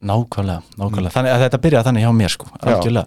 nákvæmlega, 0.00 0.62
nákvæmlega. 0.80 1.12
Þannig 1.12 1.34
að 1.34 1.42
þetta 1.44 1.60
byrjaði 1.64 1.86
þannig 1.88 2.04
hjá 2.04 2.12
mér 2.16 2.32
sko, 2.32 2.46
Mm. 2.50 2.68
Algjörlega. 2.72 3.06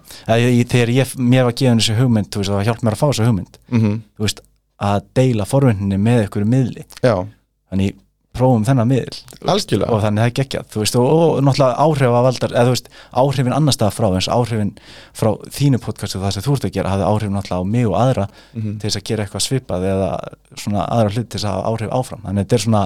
Þegar 0.69 0.90
ég, 0.94 1.13
mér 1.18 1.44
var 1.48 1.56
gefin 1.57 1.80
þessi 1.80 1.96
hugmynd 1.98 2.30
þú 2.30 2.42
veist, 2.42 2.51
það 2.54 2.68
hjálp 2.68 2.84
mér 2.84 2.94
að 2.94 3.00
fá 3.00 3.07
þessu 3.07 3.25
hugmynd. 3.25 3.57
Mm 3.69 3.81
-hmm. 3.81 4.01
þú 4.18 4.25
veist, 4.28 4.42
að 4.78 5.06
deila 5.13 5.46
forvindinni 5.46 5.98
með 5.98 6.24
ykkur 6.28 6.46
miðli. 6.46 6.86
Já, 7.01 7.28
þannig 7.69 7.96
prófum 8.33 8.63
þennan 8.65 8.89
miðl 8.89 9.18
algjörlega. 9.53 9.91
Og 9.94 10.01
þannig 10.03 10.24
það 10.24 10.30
er 10.30 10.35
geggjað 10.39 10.77
veist, 10.80 10.95
og, 10.97 11.07
og 11.13 11.44
náttúrulega 11.45 11.83
áhrif 11.85 12.15
að 12.18 12.25
valdar 12.27 12.56
eða 12.57 12.74
veist, 12.74 12.88
áhrifin 13.24 13.53
annar 13.57 13.75
stað 13.77 13.94
frá 13.94 14.07
eins 14.09 14.30
áhrifin 14.33 14.71
frá 15.13 15.30
þínu 15.53 15.80
podcastu 15.83 16.21
það 16.24 16.33
sem 16.38 16.45
þú 16.47 16.56
ert 16.57 16.68
að 16.69 16.75
gera 16.80 16.94
hafði 16.94 17.07
áhrifin 17.12 17.38
náttúrulega 17.38 17.62
á 17.62 17.71
mig 17.75 17.88
og 17.91 17.97
aðra 18.01 18.27
Mhm. 18.53 18.77
til 18.80 18.89
þess 18.89 18.97
að 19.01 19.07
gera 19.09 19.24
eitthvað 19.25 19.45
svipað 19.47 19.88
eða 19.94 20.09
svona 20.57 20.85
aðra 20.89 21.13
hlut 21.13 21.30
til 21.30 21.39
þess 21.39 21.50
að 21.51 21.65
áhrif 21.74 21.94
áfram. 22.00 22.21
Þannig 22.25 22.45
þetta 22.47 22.57
er 22.59 22.65
svona 22.65 22.83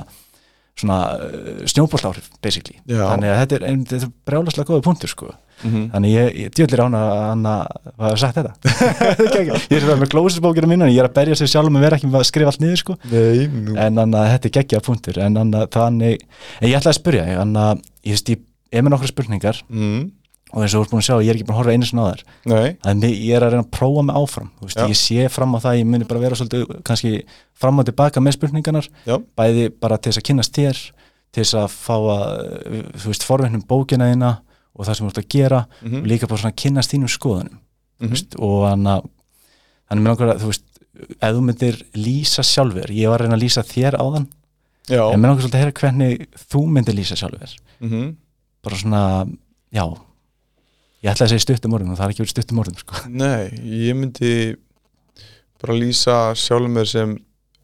svona 0.77 1.00
uh, 1.18 1.65
snjóbóltáhrif 1.69 2.29
basically 2.43 2.77
Já. 2.86 3.03
þannig 3.12 3.34
að 3.34 3.39
þetta 3.41 3.60
er, 3.60 3.67
er 3.98 4.10
brjálaslega 4.29 4.72
góða 4.72 4.88
punktur 4.88 5.13
sko 5.13 5.34
Mhm. 5.57 5.88
þannig 5.89 6.12
ég, 6.13 6.27
ég 6.38 6.51
djöðlir 6.53 6.81
án 6.86 6.93
að 6.93 7.12
hann 7.17 7.46
að 7.50 7.62
hafa 7.98 8.17
sagt 8.22 8.36
þetta 8.38 8.74
geggjað. 9.34 9.63
ég 9.74 9.77
er 9.88 9.98
með 10.03 10.12
glósisbókina 10.12 10.69
mína 10.69 10.89
ég 10.91 11.00
er 11.01 11.07
að 11.10 11.15
berja 11.15 11.38
sér 11.39 11.50
sjálf 11.50 11.72
með 11.74 11.86
vera 11.88 11.98
ekki 11.98 12.10
með 12.12 12.19
að 12.19 12.27
skrifa 12.29 12.51
allt 12.51 12.62
niður 12.62 12.81
sko 12.84 12.98
Nei, 13.10 13.48
en 13.74 13.98
þannig 13.98 14.19
að 14.19 14.29
þetta 14.36 14.51
er 14.51 14.53
geggja 14.60 14.81
punktur 14.86 15.17
en 15.24 15.39
þannig 15.39 15.63
að 15.63 15.72
þannig 15.79 16.27
en 16.62 16.69
ég 16.69 16.77
ætla 16.77 16.93
að 16.93 17.00
spyrja 17.00 17.25
þannig 17.39 17.63
að 17.72 17.81
ég 18.12 18.22
ég 18.36 18.46
er 18.77 18.84
með 18.86 18.93
nokkra 18.93 19.10
spurningar 19.10 19.63
mm. 19.65 20.00
Og 20.54 20.63
eins 20.63 20.74
og 20.74 20.80
þú 20.80 20.84
ert 20.86 20.92
búin 20.94 21.01
að 21.01 21.08
sjá 21.08 21.16
ég 21.25 21.30
er 21.32 21.38
ekki 21.38 21.48
búin 21.48 21.56
að 21.56 21.60
horfa 21.62 21.74
einu 21.75 21.88
sinna 21.89 22.04
á 22.04 22.10
þær. 22.12 22.22
Þannig 22.86 23.16
ég 23.27 23.36
er 23.38 23.46
að 23.46 23.54
reyna 23.54 23.63
að 23.66 23.72
prófa 23.77 24.04
mig 24.08 24.20
áfram 24.22 24.50
veist, 24.62 24.80
ég 24.80 25.00
sé 25.00 25.27
fram 25.34 25.56
á 25.56 25.60
það 25.63 25.80
ég 25.80 25.89
muni 25.92 26.08
bara 26.08 26.22
vera 26.24 26.38
svolítið 26.39 26.82
kannski 26.88 27.12
fram 27.58 27.82
og 27.82 27.88
tilbaka 27.89 28.24
með 28.24 28.38
spurningarnar 28.38 28.88
Já. 29.08 29.18
bæði 29.38 29.66
bara 29.82 29.98
til 29.98 30.12
þess 30.13 30.22
að 30.22 30.27
kynnast 30.30 30.56
þér 30.56 30.82
til 31.36 31.44
þess 31.44 31.58
að 31.60 31.68
fá 31.75 31.96
að 31.98 32.25
þú 32.96 33.12
veist 33.12 33.27
forvinnum 33.27 33.66
bókina 33.68 34.08
þína 34.13 34.32
og 34.77 34.86
það 34.88 34.98
sem 35.00 35.08
þú 35.08 35.12
ert 35.12 35.22
að 35.24 35.30
gera 35.36 35.62
mm 35.82 36.00
og 36.01 36.08
líka 36.13 36.30
bara 36.32 36.42
svona 36.46 36.60
kynnast 36.63 36.94
þínum 36.94 37.12
skoðunum 37.12 37.60
þú 38.00 38.12
veist, 38.13 38.38
og 38.39 38.58
þannig 38.70 39.08
að 39.88 40.01
með 40.04 40.13
okkur 40.13 40.32
að 40.32 40.42
þú 40.44 40.51
veist 40.54 40.66
ef 41.18 41.34
þú 41.36 41.42
myndir 41.46 41.82
lýsa 41.98 42.46
sjálfur 42.46 42.94
ég 42.94 43.12
var 43.12 43.22
að 43.22 43.27
reyna 43.27 43.38
að 43.38 43.44
lýsa 43.44 43.63
þér 43.68 43.98
áðan 44.00 44.30
Já. 44.88 45.04
en 45.12 45.20
með 45.20 45.34
okkur 45.34 45.44
svolítið 45.44 45.58
að 45.58 45.63
heyra 45.66 45.75
hvernig 45.82 46.27
þú 46.48 46.62
myndir 46.72 46.96
lýsa 46.96 47.18
sjálfur. 47.20 47.58
Mm 47.84 48.16
bara 48.68 48.75
svona, 48.75 49.01
já 49.72 49.84
ég 51.04 51.12
ætla 51.12 51.27
að 51.27 51.34
segja 51.34 51.46
stuttum 51.46 51.75
orðum 51.77 51.94
og 51.94 52.00
það 52.00 52.08
er 52.08 52.16
ekki 52.16 52.24
verið 52.24 52.34
stuttum 52.36 52.62
orðum 52.63 52.82
sko. 52.82 53.04
Nei, 53.12 53.50
ég 53.88 53.98
myndi 53.98 54.34
bara 55.62 55.77
lýsa 55.77 56.18
sjálfum 56.38 56.77
mér 56.77 56.89
sem 56.89 57.16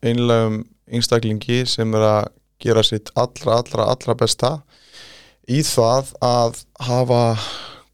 einlegum 0.03 0.63
einstaklingi 0.93 1.63
sem 1.69 1.93
er 1.97 2.07
að 2.07 2.31
gera 2.63 2.83
sitt 2.85 3.11
allra, 3.19 3.59
allra, 3.59 3.87
allra 3.91 4.15
besta 4.17 4.57
í 5.49 5.61
það 5.67 6.13
að 6.23 6.59
hafa 6.87 7.23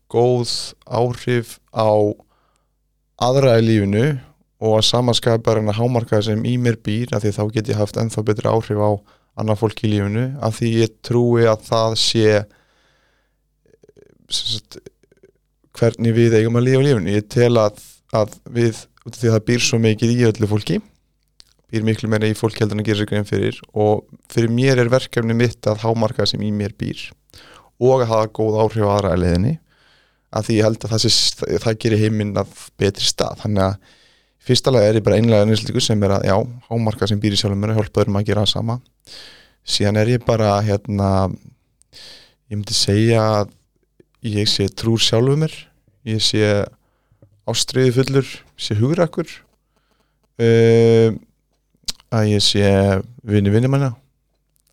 góð 0.10 0.52
áhrif 0.86 1.58
á 1.74 1.90
aðra 3.20 3.58
í 3.60 3.66
lífinu 3.66 4.06
og 4.60 4.80
að 4.80 4.88
samanskapa 4.90 5.42
bara 5.46 5.64
en 5.64 5.72
að 5.72 5.80
hámarka 5.80 6.22
sem 6.26 6.42
í 6.46 6.58
mér 6.62 6.80
býr 6.84 7.16
af 7.16 7.24
því 7.24 7.34
þá 7.38 7.44
get 7.56 7.72
ég 7.72 7.80
haft 7.80 8.00
ennþá 8.00 8.26
betri 8.28 8.52
áhrif 8.52 8.82
á 8.82 8.92
annar 9.40 9.60
fólk 9.60 9.84
í 9.86 9.94
lífinu 9.94 10.26
af 10.44 10.60
því 10.60 10.72
ég 10.82 10.96
trúi 11.06 11.48
að 11.48 11.66
það 11.70 11.98
sé 12.02 12.30
sem 14.30 14.50
sagt, 14.58 14.80
hvernig 15.80 16.16
við 16.16 16.38
eigum 16.42 16.60
að 16.60 16.68
lifa 16.68 16.86
lífinu. 16.86 17.16
Ég 17.16 17.28
tel 17.32 17.54
að, 17.58 17.82
að 18.16 18.38
við 18.60 18.86
því 19.10 19.30
að 19.30 19.36
það 19.36 19.46
býr 19.48 19.66
svo 19.66 19.80
mikið 19.82 20.16
í 20.16 20.26
öllu 20.30 20.50
fólki 20.52 20.82
býr 21.70 21.86
miklu 21.86 22.10
meira 22.10 22.30
í 22.30 22.36
fólk 22.38 22.58
heldur 22.58 22.78
en 22.78 22.84
að 22.84 22.90
gera 22.90 23.00
sér 23.00 23.10
grein 23.12 23.28
fyrir 23.30 23.58
og 23.78 24.06
fyrir 24.34 24.52
mér 24.54 24.82
er 24.82 24.90
verkefni 24.90 25.36
mitt 25.38 25.68
að 25.70 25.84
hámarka 25.84 26.26
sem 26.30 26.42
í 26.42 26.50
mér 26.54 26.74
býr 26.78 27.02
og 27.80 28.04
að 28.04 28.10
hafa 28.10 28.32
góð 28.40 28.58
áhrif 28.64 28.90
á 28.90 28.92
aðra 28.96 29.18
leðinni 29.20 29.56
að 30.30 30.48
því 30.48 30.58
ég 30.58 30.68
held 30.68 30.84
að 30.84 30.94
það, 30.94 31.04
sé, 31.06 31.60
það 31.64 31.78
gerir 31.84 32.04
heiminn 32.04 32.36
að 32.38 32.50
betri 32.78 33.06
stað. 33.06 33.40
Þannig 33.44 33.64
að 33.66 33.94
fyrsta 34.50 34.74
lega 34.74 34.90
er 34.90 35.00
ég 35.00 35.06
bara 35.06 35.18
einlega 35.18 35.48
nýstlíku 35.50 35.82
sem 35.82 36.04
er 36.06 36.16
að 36.18 36.28
já, 36.30 36.36
hámarka 36.70 37.10
sem 37.10 37.22
býr 37.22 37.34
í 37.34 37.40
sjálfum 37.40 37.64
mér 37.64 37.74
og 37.74 37.80
hjálpa 37.80 38.04
öðrum 38.04 38.20
að 38.20 38.28
gera 38.30 38.44
það 38.46 38.52
sama. 38.54 38.76
Síðan 39.66 40.02
er 40.02 40.12
ég 40.14 40.28
bara 40.28 40.52
hérna 40.66 41.10
ég 42.50 42.58
myndi 42.58 42.78
segja 42.78 43.24
að 43.40 43.56
ég 44.30 44.50
sé 44.50 44.70
trúr 44.70 45.02
sjálfum 45.02 45.46
mér 45.46 45.56
ég 46.08 46.22
sé 46.24 46.44
ástriði 47.50 47.96
fullur 47.98 48.28
sé 48.60 48.78
hugrakkur 48.78 49.30
uh, 50.40 51.10
að 52.10 52.32
ég 52.34 52.44
sé 52.44 52.64
vinni 53.26 53.52
vinni 53.54 53.72
manna 53.72 53.94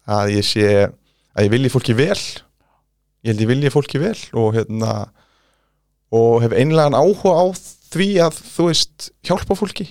að 0.06 0.36
ég 0.36 0.46
sé 0.46 0.66
að 1.36 1.48
ég 1.48 1.52
vilji 1.52 1.72
fólki 1.72 1.96
vel. 1.98 2.18
Ég 3.26 3.32
held 3.32 3.42
ég 3.42 3.50
vilji 3.50 3.72
fólki 3.74 4.00
vel 4.00 4.18
og 4.38 4.54
hérna 4.56 4.92
og 6.14 6.44
hef 6.44 6.54
einlegan 6.54 6.94
áhuga 6.96 7.34
á 7.34 7.44
því 7.90 8.08
að 8.22 8.38
þú 8.54 8.68
veist 8.70 9.08
hjálpa 9.26 9.56
fólki. 9.58 9.88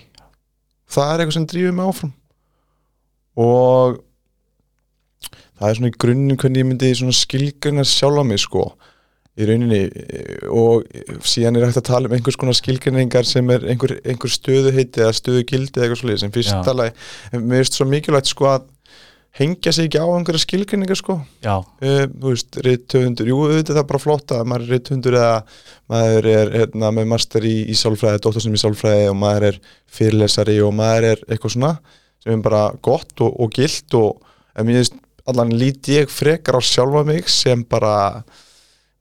Það 0.88 1.12
er 1.12 1.22
eitthvað 1.22 1.38
sem 1.38 1.48
drýfur 1.52 1.76
mig 1.76 1.90
áfram. 1.90 2.14
Og 3.36 4.00
það 5.60 5.70
er 5.70 5.78
svona 5.80 5.92
í 5.92 5.98
grunnum 6.06 6.40
hvernig 6.40 6.64
ég 6.64 6.70
myndi 6.70 6.92
svona 6.96 7.16
skilgringa 7.16 7.86
sjálfa 7.88 8.24
mig 8.28 8.42
sko 8.44 8.70
í 9.36 9.48
rauninni 9.50 9.82
og 10.48 10.86
síðan 11.28 11.60
er 11.60 11.68
hægt 11.68 11.82
að 11.82 11.90
tala 11.90 12.10
um 12.10 12.16
einhvers 12.16 12.38
konar 12.40 12.56
skilgrinningar 12.56 13.28
sem 13.28 13.50
er 13.52 13.66
einhver, 13.68 13.98
einhver 14.08 14.32
stöðuheiti 14.32 15.04
eða 15.04 15.18
stöðugildi 15.18 15.76
eða 15.76 15.88
eitthvað 15.88 16.02
svolítið 16.02 16.24
sem 16.24 16.36
fyrst 16.38 16.56
tala 16.64 16.88
mér 17.36 17.60
finnst 17.60 17.80
svo 17.80 17.90
mikilvægt 17.90 18.32
sko 18.32 18.48
að 18.54 18.72
hengja 19.36 19.74
sig 19.76 19.90
ekki 19.90 20.00
á 20.00 20.08
einhverja 20.08 20.44
skilgrinningar 20.46 21.00
sko. 21.00 21.18
Já, 21.44 21.58
uh, 21.60 22.06
þú 22.08 22.32
veist, 22.32 22.60
rithöfundur, 22.64 23.28
jú, 23.28 23.40
auðvitað 23.44 23.82
er 23.82 23.88
bara 23.90 24.00
flott 24.00 24.32
að 24.32 24.46
maður 24.48 24.64
er 24.64 24.72
rithöfundur 24.72 25.18
eða 25.20 25.34
maður 25.92 26.30
er 26.32 26.54
hérna, 26.54 26.92
með 26.96 27.10
master 27.12 27.48
í, 27.48 27.56
í 27.68 27.76
sálfræði, 27.76 28.22
dóttarsnum 28.24 28.56
í 28.56 28.62
sálfræði 28.62 29.10
og 29.12 29.18
maður 29.20 29.50
er 29.50 29.60
fyrirlesari 29.98 30.56
og 30.64 30.72
maður 30.80 31.10
er 31.12 31.26
eitthvað 31.28 31.56
svona 31.58 31.74
sem 32.24 32.38
er 32.38 32.46
bara 32.48 32.64
gott 32.86 33.12
og, 33.26 33.36
og 33.44 33.52
gilt 33.60 34.00
og 34.00 34.24
en 34.56 34.70
mér 34.70 34.80
finnst 34.80 34.98
allan 35.28 35.54
lít 35.58 35.92
ég 35.92 36.12
frekar 36.12 36.58
á 36.58 36.62
sjálfa 36.64 37.04
mig 37.06 37.28
sem 37.30 37.66
bara 37.68 38.24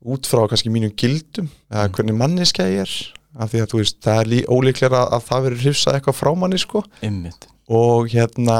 út 0.04 0.28
frá 0.28 0.44
kannski 0.50 0.72
mínum 0.72 0.92
gildum 0.98 1.48
eða 1.72 1.88
hvernig 1.96 2.18
manniska 2.18 2.66
ég 2.68 2.84
er 2.84 2.94
af 3.34 3.50
því 3.50 3.64
að 3.64 3.70
þú 3.72 3.80
veist, 3.80 3.98
það 4.04 4.20
er 4.20 4.30
lí, 4.30 4.40
ólíklega 4.46 5.00
að, 5.00 5.12
að 5.16 5.26
það 5.28 5.44
verður 5.48 5.62
hrifsað 5.64 5.96
eitthvað 5.98 6.18
frá 6.20 6.30
manni 6.38 6.60
sko. 6.62 6.84
Ymmit 7.02 7.48
og 7.74 8.10
hérna 8.12 8.56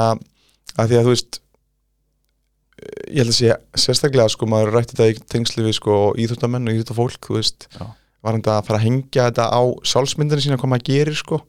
að 0.75 0.89
því 0.89 0.97
að 0.97 1.05
þú 1.05 1.11
veist 1.13 1.39
ég 3.05 3.21
held 3.21 3.31
að 3.31 3.37
sé 3.37 3.51
sérstaklega 3.85 4.31
sko 4.33 4.47
maður 4.49 4.73
rætti 4.75 4.97
þetta 4.97 5.07
í 5.13 5.27
tengsli 5.31 5.63
við 5.65 5.77
sko 5.77 5.99
íþjóttamenn 6.21 6.67
og 6.67 6.75
íþjóttafólk 6.75 7.29
þú 7.29 7.37
veist, 7.37 7.67
Já. 7.71 7.85
var 8.25 8.37
þetta 8.39 8.55
að 8.57 8.67
fara 8.67 8.79
að 8.81 8.85
hengja 8.87 9.27
þetta 9.29 9.45
á 9.53 9.61
sjálfsmyndinu 9.91 10.43
sína 10.43 10.59
hvað 10.59 10.73
maður 10.73 10.87
gerir 10.89 11.19
sko. 11.19 11.39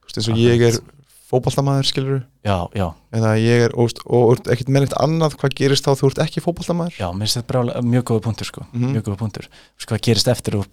Þú 0.00 0.08
veist 0.08 0.20
eins 0.20 0.30
og 0.32 0.40
ég 0.42 0.64
er 0.70 0.80
fótballtamaður 1.26 1.88
skilur 1.88 2.18
já, 2.46 2.56
já, 2.76 2.86
eða 3.18 3.32
ég 3.42 3.66
er 3.66 3.74
veist, 3.74 4.00
og, 4.06 4.42
ekkert 4.46 4.70
með 4.70 4.86
neitt 4.86 4.96
annað 5.02 5.36
hvað 5.40 5.56
gerist 5.58 5.86
þá 5.86 5.92
þú 5.98 6.10
ert 6.10 6.22
ekki 6.26 6.42
fótballtamaður 6.44 6.98
já, 7.00 7.08
mér 7.10 7.26
finnst 7.26 7.40
þetta 7.40 7.82
mjög 7.82 8.04
góða 8.10 8.24
punktur 8.28 8.50
sko, 8.50 8.66
Mhm. 8.72 8.92
mjög 8.94 9.04
góða 9.08 9.20
punktur. 9.24 9.48
Þú 9.50 9.80
veist 9.80 9.90
hvað 9.90 10.04
gerist 10.06 10.28
eftir 10.28 10.58
og 10.60 10.66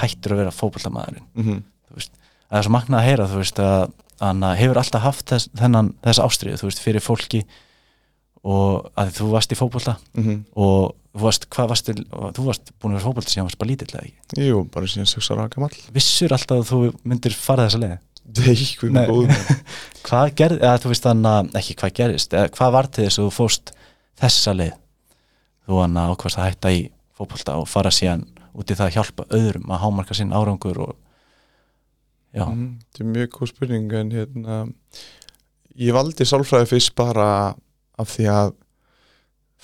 hættur 0.00 0.34
að 0.34 0.40
vera 0.42 0.54
fótboltamaðurinn? 0.54 1.26
Mm 1.34 1.44
-hmm. 1.44 1.62
það 2.50 2.58
er 2.58 2.62
svo 2.62 2.72
magnað 2.72 3.00
að 3.00 3.08
heyra, 3.08 3.28
þú 3.30 3.36
veist 3.36 3.58
að 3.58 3.92
hann 4.20 4.42
hefur 4.42 4.78
alltaf 4.78 5.02
haft 5.02 5.26
þess, 5.26 5.48
þennan, 5.56 5.94
þess 6.02 6.18
ástriðu, 6.18 6.56
þú 6.60 6.66
veist, 6.68 6.80
fyrir 6.80 7.00
fólki 7.00 7.44
og 8.44 8.90
að 8.96 9.12
þú 9.18 9.30
varst 9.30 9.52
í 9.52 9.56
fótbolta 9.56 9.96
mhm. 10.14 10.44
og 10.56 10.94
þú 11.14 11.20
varst, 11.20 11.46
varst 11.56 11.86
til, 11.86 12.04
þú 12.04 12.44
varst 12.46 12.72
búin 12.80 12.94
að 12.94 12.98
vera 12.98 13.08
fótbolta 13.08 13.30
síðan 13.30 13.48
varst 13.48 13.58
bara 13.58 13.70
lítill 13.70 13.90
eða 13.94 14.04
ekki? 14.04 14.48
Jú, 14.48 14.64
bara 14.70 14.86
síðan 18.24 18.56
6 18.56 18.78
ára 18.80 18.90
gamall 18.90 18.90
vissur 18.90 18.90
alltaf 18.90 18.90
að 18.90 18.90
þú 18.90 18.90
myndir 18.90 18.90
fara 18.90 18.90
þessa 18.90 18.90
leið 18.90 18.90
Nei, 18.90 18.90
hvað 18.90 18.92
Nei. 18.92 19.02
er 19.02 19.10
góð 19.10 20.04
hvað 20.10 20.34
gerð, 20.40 20.58
eða 20.64 20.78
þú 20.80 20.88
veist 20.92 21.06
þannig 21.06 21.30
að 21.30 21.58
ekki 21.60 21.74
hvað 21.80 21.92
gerist, 22.00 22.32
eða 22.34 22.52
hvað 22.56 22.72
var 22.76 22.86
til 22.90 23.04
þess 23.04 23.18
að 23.20 23.26
þú 23.26 23.32
fóst 23.36 23.72
þessa 24.20 24.54
leið? 24.56 24.74
Þú 25.66 25.80
hann 25.82 25.96
að 26.00 26.12
ákvæmst 26.14 26.38
að 26.40 26.46
hætta 26.50 26.72
í 26.74 26.80
fótbolta 27.20 27.56
og 27.60 27.68
fara 27.68 27.90
síðan 27.94 28.24
út 28.50 28.70
í 28.70 28.74
það 28.78 28.86
að 28.88 28.94
hjálpa 28.96 29.26
öðrum 29.36 29.70
að 29.70 29.82
hámarka 29.84 30.14
sinn 30.18 30.32
árangur 30.34 30.78
og 30.86 30.96
já, 32.34 32.44
Mhm, 32.46 32.78
Þetta 32.90 33.04
er 33.04 33.10
mjög 33.10 33.28
góð 33.36 33.48
spurning 33.52 33.92
en 34.00 34.10
hérna 34.14 34.56
ég 35.80 35.92
valdi 35.94 36.24
sálfræði 36.26 36.68
fyrst 36.70 36.94
bara 36.98 37.54
af 38.00 38.08
því 38.16 38.26
að 38.32 38.52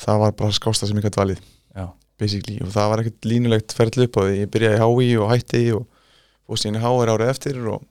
það 0.05 0.19
var 0.23 0.33
bara 0.39 0.53
skásta 0.53 0.87
sem 0.87 0.97
ég 0.99 1.07
gæti 1.07 1.21
valið 1.21 1.41
já, 1.77 1.87
basically. 2.21 2.59
Og 2.63 2.69
það 2.75 2.89
var 2.93 3.03
ekkert 3.03 3.25
línulegt 3.31 3.73
ferðli 3.77 4.07
upp 4.09 4.19
því. 4.21 4.39
Ég 4.43 4.51
byrjaði 4.53 4.77
í 4.77 4.83
HÍ 4.85 5.09
og 5.23 5.31
hætti 5.33 5.63
og 5.77 5.87
fór 6.47 6.61
síðan 6.61 6.81
HR 6.83 7.13
árið 7.17 7.31
eftir 7.33 7.61
og, 7.73 7.83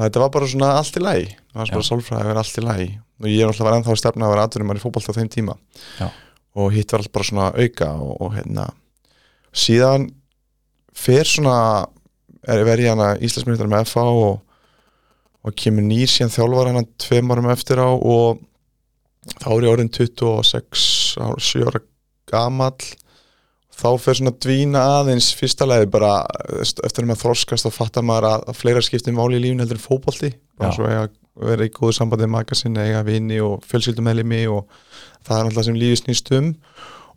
og 0.00 0.06
þetta 0.06 0.20
var 0.22 0.30
bara 0.32 0.48
svona 0.48 0.72
allt 0.78 0.96
í 0.96 1.04
lagi. 1.04 1.24
Það 1.52 1.60
var 1.60 1.72
bara 1.74 1.86
sálfræði 1.90 2.20
að 2.22 2.28
vera 2.30 2.42
allt 2.44 2.58
í 2.60 2.64
lagi. 2.64 2.88
Og 3.20 3.28
ég 3.28 3.42
er 3.44 3.50
alltaf 3.50 3.66
var 3.66 3.76
ennþá 3.76 3.92
að 3.92 4.00
stefna 4.00 4.26
að 4.26 4.32
vera 4.32 4.44
aðdurum 4.46 4.72
í 4.72 4.80
fótbolta 4.80 5.12
á 5.12 5.18
þeim 5.18 5.28
tíma. 5.32 5.56
Já. 6.00 6.08
og 6.56 6.72
hitt 6.74 6.90
var 6.90 7.02
alltaf 7.02 7.12
bara 7.14 7.28
svona 7.28 7.48
auka 7.52 7.88
og, 8.00 8.14
og 8.24 8.32
hérna. 8.34 8.64
Síðan 9.52 10.08
fer 10.96 11.28
svona 11.28 11.56
er 12.48 12.64
verið 12.64 12.88
hérna 12.88 13.10
Íslandsmyndir 13.20 13.68
með 13.70 13.90
FA 13.92 14.06
og, 14.08 14.40
og 15.44 15.58
kemur 15.60 15.84
nýr 15.84 16.08
síðan 16.10 16.32
þjálfar 16.32 16.72
hennan 16.72 16.88
tveim 17.00 17.30
árum 17.34 17.50
eftir 17.52 17.82
á 17.84 17.90
og 17.92 18.40
þá 19.36 19.48
er 19.52 19.66
ég 19.68 19.74
orðin 19.74 19.92
26 19.92 20.88
ára, 21.20 21.36
7 21.36 21.68
ára 21.68 21.84
gamall 22.30 22.90
þá 23.80 23.88
fer 24.02 24.18
svona 24.18 24.34
að 24.34 24.42
dvína 24.44 24.82
aðeins 24.98 25.30
fyrsta 25.38 25.68
lagi 25.68 25.88
bara 25.90 26.12
eftir 26.60 27.04
að 27.04 27.10
maður 27.10 27.22
þroskast 27.24 27.66
þá 27.66 27.72
fattar 27.78 28.06
maður 28.06 28.28
að, 28.30 28.44
að 28.52 28.60
fleira 28.60 28.84
skiptir 28.84 29.16
máli 29.16 29.40
í 29.40 29.44
lífin 29.46 29.64
heldur 29.64 29.80
en 29.80 30.36
bara 30.60 30.70
Já. 30.70 30.76
svo 30.76 30.88
eiga 30.90 31.08
vera 31.40 31.66
í 31.66 31.72
góðu 31.72 31.96
sambandi 31.96 32.26
með 32.26 32.34
maka 32.34 32.56
sinni, 32.58 32.82
eiga 32.82 33.02
vini 33.06 33.40
og 33.42 33.64
fjölskyldumælimi 33.70 34.46
og 34.52 34.66
það 35.26 35.36
er 35.36 35.50
alltaf 35.50 35.68
sem 35.68 35.78
lífi 35.78 36.00
snýst 36.02 36.32
um. 36.36 36.50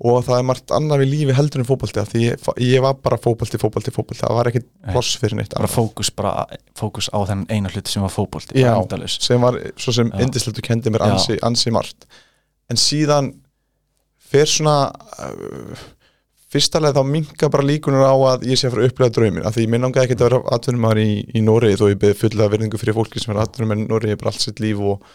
Og 0.03 0.23
það 0.25 0.39
er 0.39 0.45
margt 0.47 0.73
annað 0.75 1.03
við 1.03 1.11
lífi 1.11 1.35
heldur 1.37 1.61
en 1.61 1.67
fótbolti 1.67 2.01
af 2.01 2.09
því 2.11 2.23
ég, 2.25 2.47
ég 2.65 2.83
var 2.83 2.97
bara 2.99 3.19
fótbolti, 3.21 3.59
fótbolti, 3.61 3.93
fótbolti. 3.93 4.23
Það 4.23 4.35
var 4.39 4.49
ekkit 4.49 4.65
ploss 4.89 5.19
fyrir 5.21 5.37
neitt 5.39 5.53
bara 5.55 5.69
fókus, 5.69 6.09
bara 6.15 6.33
fókus 6.79 7.07
á 7.13 7.19
þennan 7.29 7.45
eina 7.53 7.71
hluti 7.71 7.93
sem 7.93 8.03
var 8.03 8.11
fótbolti, 8.11 8.57
Já. 8.59 8.73
sem 9.13 9.43
var 9.43 9.59
svo 9.79 9.95
sem 9.95 10.11
og 10.11 10.61
kendi 10.65 10.91
mér 10.91 11.05
ansi, 11.07 11.37
ansi 11.45 11.71
margt. 11.75 12.07
En 12.73 12.79
síðan 12.79 13.31
fer 14.33 14.49
svona 14.49 14.77
uh, 14.89 15.85
fyrsta 16.53 16.81
leið 16.83 16.99
þá 16.99 17.03
minka 17.09 17.49
bara 17.53 17.65
líkunar 17.67 18.05
á 18.05 18.15
að 18.33 18.47
ég 18.51 18.59
sé 18.59 18.69
að 18.69 18.75
fara 18.75 18.85
að 18.85 18.91
upplega 18.91 19.15
draumin 19.17 19.47
af 19.47 19.55
því 19.55 19.65
ég 19.65 19.73
minn 19.73 19.87
ánga 19.87 20.03
ekki 20.05 20.17
að 20.19 20.25
vera 20.27 20.41
atvinnumar 20.55 21.01
í, 21.01 21.09
í 21.33 21.43
Noregi 21.45 21.79
þó 21.79 21.85
ég 21.89 22.01
beði 22.03 22.19
fulla 22.19 22.49
verðingu 22.53 22.81
fyrir 22.81 22.97
fólki 22.97 23.23
sem 23.23 23.33
er 23.33 23.43
atvinnumar 23.43 23.81
í 23.81 23.87
Noregi 23.87 24.19
bara 24.21 24.33
allt 24.33 24.45
sitt 24.45 24.61
líf 24.63 24.81
og, 24.81 25.07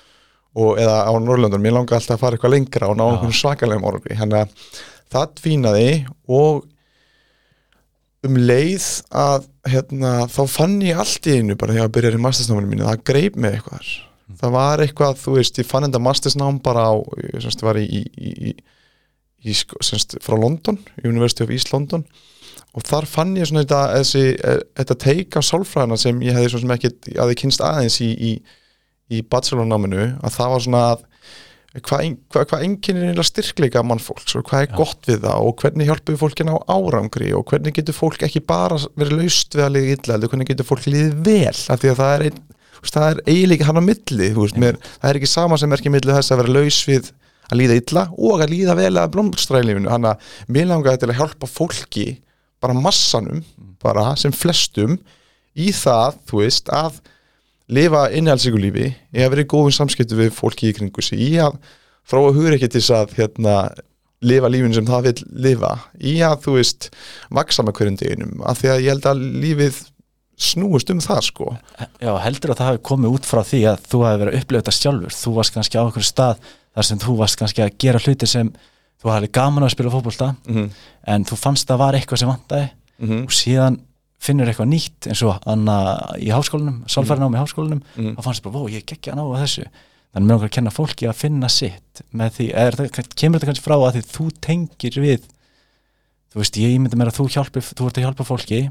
og 0.58 0.80
eða 0.82 1.04
á 1.06 1.12
Norrlöndun, 1.22 1.62
mér 1.62 1.78
langa 1.78 1.98
alltaf 1.98 2.18
að 2.18 2.24
fara 2.24 2.38
eitthvað 2.38 2.54
lengra 2.56 2.90
og 2.90 2.98
ná 2.98 3.04
einhvern 3.06 3.38
svakalegum 3.38 3.86
orði 3.92 4.18
að 4.18 4.50
það 5.08 5.30
dvínaði 5.40 5.92
og 6.26 6.66
um 8.26 8.38
leið 8.38 8.86
að 9.14 9.46
hérna, 9.70 10.12
þá 10.30 10.42
fann 10.50 10.78
ég 10.82 10.98
allt 10.98 11.28
í 11.30 11.38
einu 11.38 11.56
bara 11.58 11.74
þegar 11.76 11.86
ég 11.86 11.94
byrjaði 11.96 12.18
í 12.18 12.24
mastersnáminu 12.24 12.72
mínu 12.72 12.88
það 12.88 13.04
greip 13.10 13.38
mig 13.38 13.58
eitthvað. 13.58 13.84
Þar. 13.84 14.38
það 14.40 14.54
var 14.56 14.82
eitthvað, 14.84 15.20
þú 15.22 15.36
veist, 15.36 15.60
ég 15.62 15.68
fann 15.68 15.86
enda 15.86 16.02
mastersnám 16.02 16.58
bara 16.64 16.88
á, 16.90 16.94
ég 17.22 17.44
semst 17.44 17.62
í, 19.44 19.54
sko, 19.56 19.78
semst, 19.84 20.18
frá 20.24 20.38
London, 20.38 20.80
University 21.04 21.44
of 21.46 21.52
East 21.54 21.72
London. 21.74 22.06
Og 22.76 22.84
þar 22.86 23.08
fann 23.08 23.36
ég 23.38 23.48
svona 23.48 23.64
þetta, 23.64 23.82
þessi, 23.96 24.24
eh, 24.36 24.62
þetta 24.78 24.98
teika 25.02 25.42
sálfræðina 25.42 25.98
sem 25.98 26.18
ég 26.22 26.36
hefði 26.36 26.52
svo 26.52 26.62
sem 26.62 26.74
ekki 26.76 26.92
að 27.16 27.32
ég 27.32 27.40
kynst 27.42 27.64
aðeins 27.64 28.00
í, 28.04 28.10
í, 28.12 28.32
í 29.14 29.22
bachelornáminu, 29.22 30.10
að 30.22 30.34
það 30.36 30.52
var 30.54 30.66
svona 30.66 30.82
að 30.92 31.06
hvað 31.84 32.04
hva, 32.32 32.44
hva 32.48 32.60
einkennir 32.64 33.10
einlega 33.10 33.26
styrkleika 33.26 33.82
mannfólks 33.86 34.36
og 34.38 34.46
hvað 34.48 34.64
er 34.64 34.70
Já. 34.70 34.76
gott 34.78 35.08
við 35.08 35.20
það 35.24 35.48
og 35.48 35.62
hvernig 35.62 35.88
hjálpum 35.90 36.18
fólkin 36.20 36.50
á 36.52 36.56
árangri 36.64 37.32
og 37.36 37.44
hvernig 37.50 37.76
getur 37.76 37.96
fólk 37.96 38.24
ekki 38.24 38.40
bara 38.48 38.78
verið 38.98 39.20
laust 39.20 39.56
við 39.56 39.64
að 39.66 39.74
liða 39.76 39.96
illa, 39.96 40.14
heldur 40.14 40.32
hvernig 40.32 40.50
getur 40.52 40.68
fólk 40.68 40.88
liðið 40.88 41.18
vel? 41.28 41.54
Af 41.68 41.82
því 41.82 41.92
að 41.92 42.00
það 42.00 42.14
er, 42.14 42.24
ein, 42.28 42.40
það 42.88 43.08
er 43.10 43.22
eiginlega 43.28 43.68
hann 43.68 43.80
á 43.80 43.88
milli, 43.88 44.30
veist, 44.38 44.60
mér, 44.64 44.80
það 44.96 45.10
er 45.10 45.20
ekki 45.20 45.30
sama 45.34 45.60
sem 45.60 45.72
er 45.72 45.82
ekki 45.82 45.94
milli 45.94 46.16
þess 46.16 46.34
að 46.34 46.42
vera 46.42 46.56
laus 46.56 46.80
við 46.88 47.12
að 47.48 47.60
líða 47.62 47.78
illa 47.80 48.04
og 48.16 48.42
að 48.44 48.54
líða 48.54 48.76
vel 48.78 48.94
að 48.94 49.12
blómstræðlífinu 49.16 49.92
hann 49.92 50.08
að 50.10 50.32
mér 50.52 50.70
langaði 50.70 51.02
til 51.02 51.10
að 51.12 51.20
hjálpa 51.20 51.50
fólki 51.50 52.06
bara 52.62 52.76
massanum, 52.76 53.44
bara 53.82 54.12
sem 54.18 54.34
flestum 54.34 54.98
í 55.58 55.70
það, 55.74 56.18
þú 56.28 56.42
veist, 56.42 56.70
að 56.70 57.00
lifa 57.72 58.06
innhaldsíku 58.16 58.60
lífi 58.60 58.88
í 58.90 59.22
að 59.22 59.34
vera 59.34 59.44
í 59.44 59.50
góðum 59.50 59.74
samskiptu 59.74 60.18
við 60.18 60.32
fólki 60.36 60.70
í 60.70 60.76
kringu 60.76 61.04
sig 61.04 61.20
í 61.20 61.34
að 61.42 61.58
frá 62.08 62.22
að 62.22 62.38
hugur 62.38 62.56
ekki 62.56 62.70
til 62.72 62.80
þess 62.80 62.94
að 62.96 63.14
hérna, 63.18 63.58
lifa 64.24 64.50
lífinu 64.50 64.78
sem 64.78 64.88
það 64.88 65.10
vil 65.10 65.28
lifa 65.46 65.74
í 66.00 66.16
að 66.26 66.40
þú 66.46 66.56
veist 66.56 66.88
vaksa 67.34 67.64
með 67.64 67.78
hverjum 67.78 68.00
deginum 68.00 68.42
af 68.48 68.62
því 68.62 68.72
að 68.72 68.82
ég 68.82 68.94
held 68.94 69.08
að 69.10 69.24
lífið 69.44 69.80
snúist 70.38 70.90
um 70.94 71.00
það 71.02 71.20
sko. 71.26 71.50
Já, 71.98 72.12
heldur 72.22 72.54
að 72.54 72.60
það 72.60 72.70
hafi 72.70 72.82
komið 72.88 73.14
út 73.16 73.26
frá 73.26 73.40
því 73.46 73.60
að 73.72 73.86
þú 73.90 74.02
hafi 74.06 74.20
verið 74.22 74.32
að 74.34 74.40
upplifa 74.40 74.62
þetta 74.62 74.74
sjálfur. 74.76 75.16
Þú 75.18 75.32
varst 75.34 75.54
kannski 75.56 75.78
á 75.78 75.82
okkur 75.82 76.06
stað 76.06 76.44
þar 76.78 76.86
sem 76.88 77.00
þú 77.02 77.16
varst 77.18 77.38
kannski 77.40 77.64
að 77.64 77.74
gera 77.82 77.98
hluti 78.04 78.28
sem 78.30 78.52
þú 79.02 79.10
hafði 79.12 79.28
gaman 79.34 79.66
að 79.66 79.74
spila 79.74 79.90
fótbolta 79.94 80.30
mm 80.46 80.54
-hmm. 80.54 80.70
en 81.14 81.24
þú 81.26 81.36
fannst 81.38 81.66
að 81.68 81.74
það 81.74 81.82
var 81.84 81.94
eitthvað 81.98 82.18
sem 82.24 82.28
vantaði 82.32 82.68
Mm 82.98 83.08
-hmm. 83.08 83.24
og 83.24 83.30
síðan 83.32 83.76
finnur 84.18 84.48
eitthvað 84.48 84.68
nýtt 84.68 85.06
eins 85.06 85.22
og 85.22 85.38
anna 85.46 85.76
í 86.18 86.30
háskólanum, 86.34 86.82
sálfærinámi 86.90 87.36
í 87.38 87.42
háskólanum 87.42 87.82
Mhm. 87.96 88.14
og 88.18 88.24
fannst 88.24 88.42
bara, 88.42 88.54
vó, 88.58 88.68
ég 88.68 88.82
gekkja 88.84 89.14
ná 89.14 89.22
að 89.22 89.42
þessu 89.44 89.64
þannig 90.14 90.26
mér 90.26 90.34
okkar 90.34 90.48
að 90.48 90.56
kenna 90.56 90.70
fólki 90.70 91.06
að 91.06 91.14
finna 91.14 91.48
sitt 91.48 92.02
með 92.12 92.30
því, 92.36 92.46
er, 92.54 92.72
það, 92.72 93.04
kemur 93.14 93.38
þetta 93.38 93.46
kannski 93.46 93.64
frá 93.64 93.74
að 93.76 93.92
því 93.94 94.02
þú 94.16 94.30
tengir 94.40 94.94
við 95.00 95.20
þú 96.32 96.36
veist, 96.40 96.56
ég 96.56 96.80
myndi 96.80 96.96
mér 96.96 97.06
að 97.08 97.18
þú 97.18 97.28
hjálpi 97.28 97.60
þú 97.60 97.86
ert 97.86 97.98
að 97.98 98.04
hjálpa 98.04 98.24
fólki, 98.24 98.70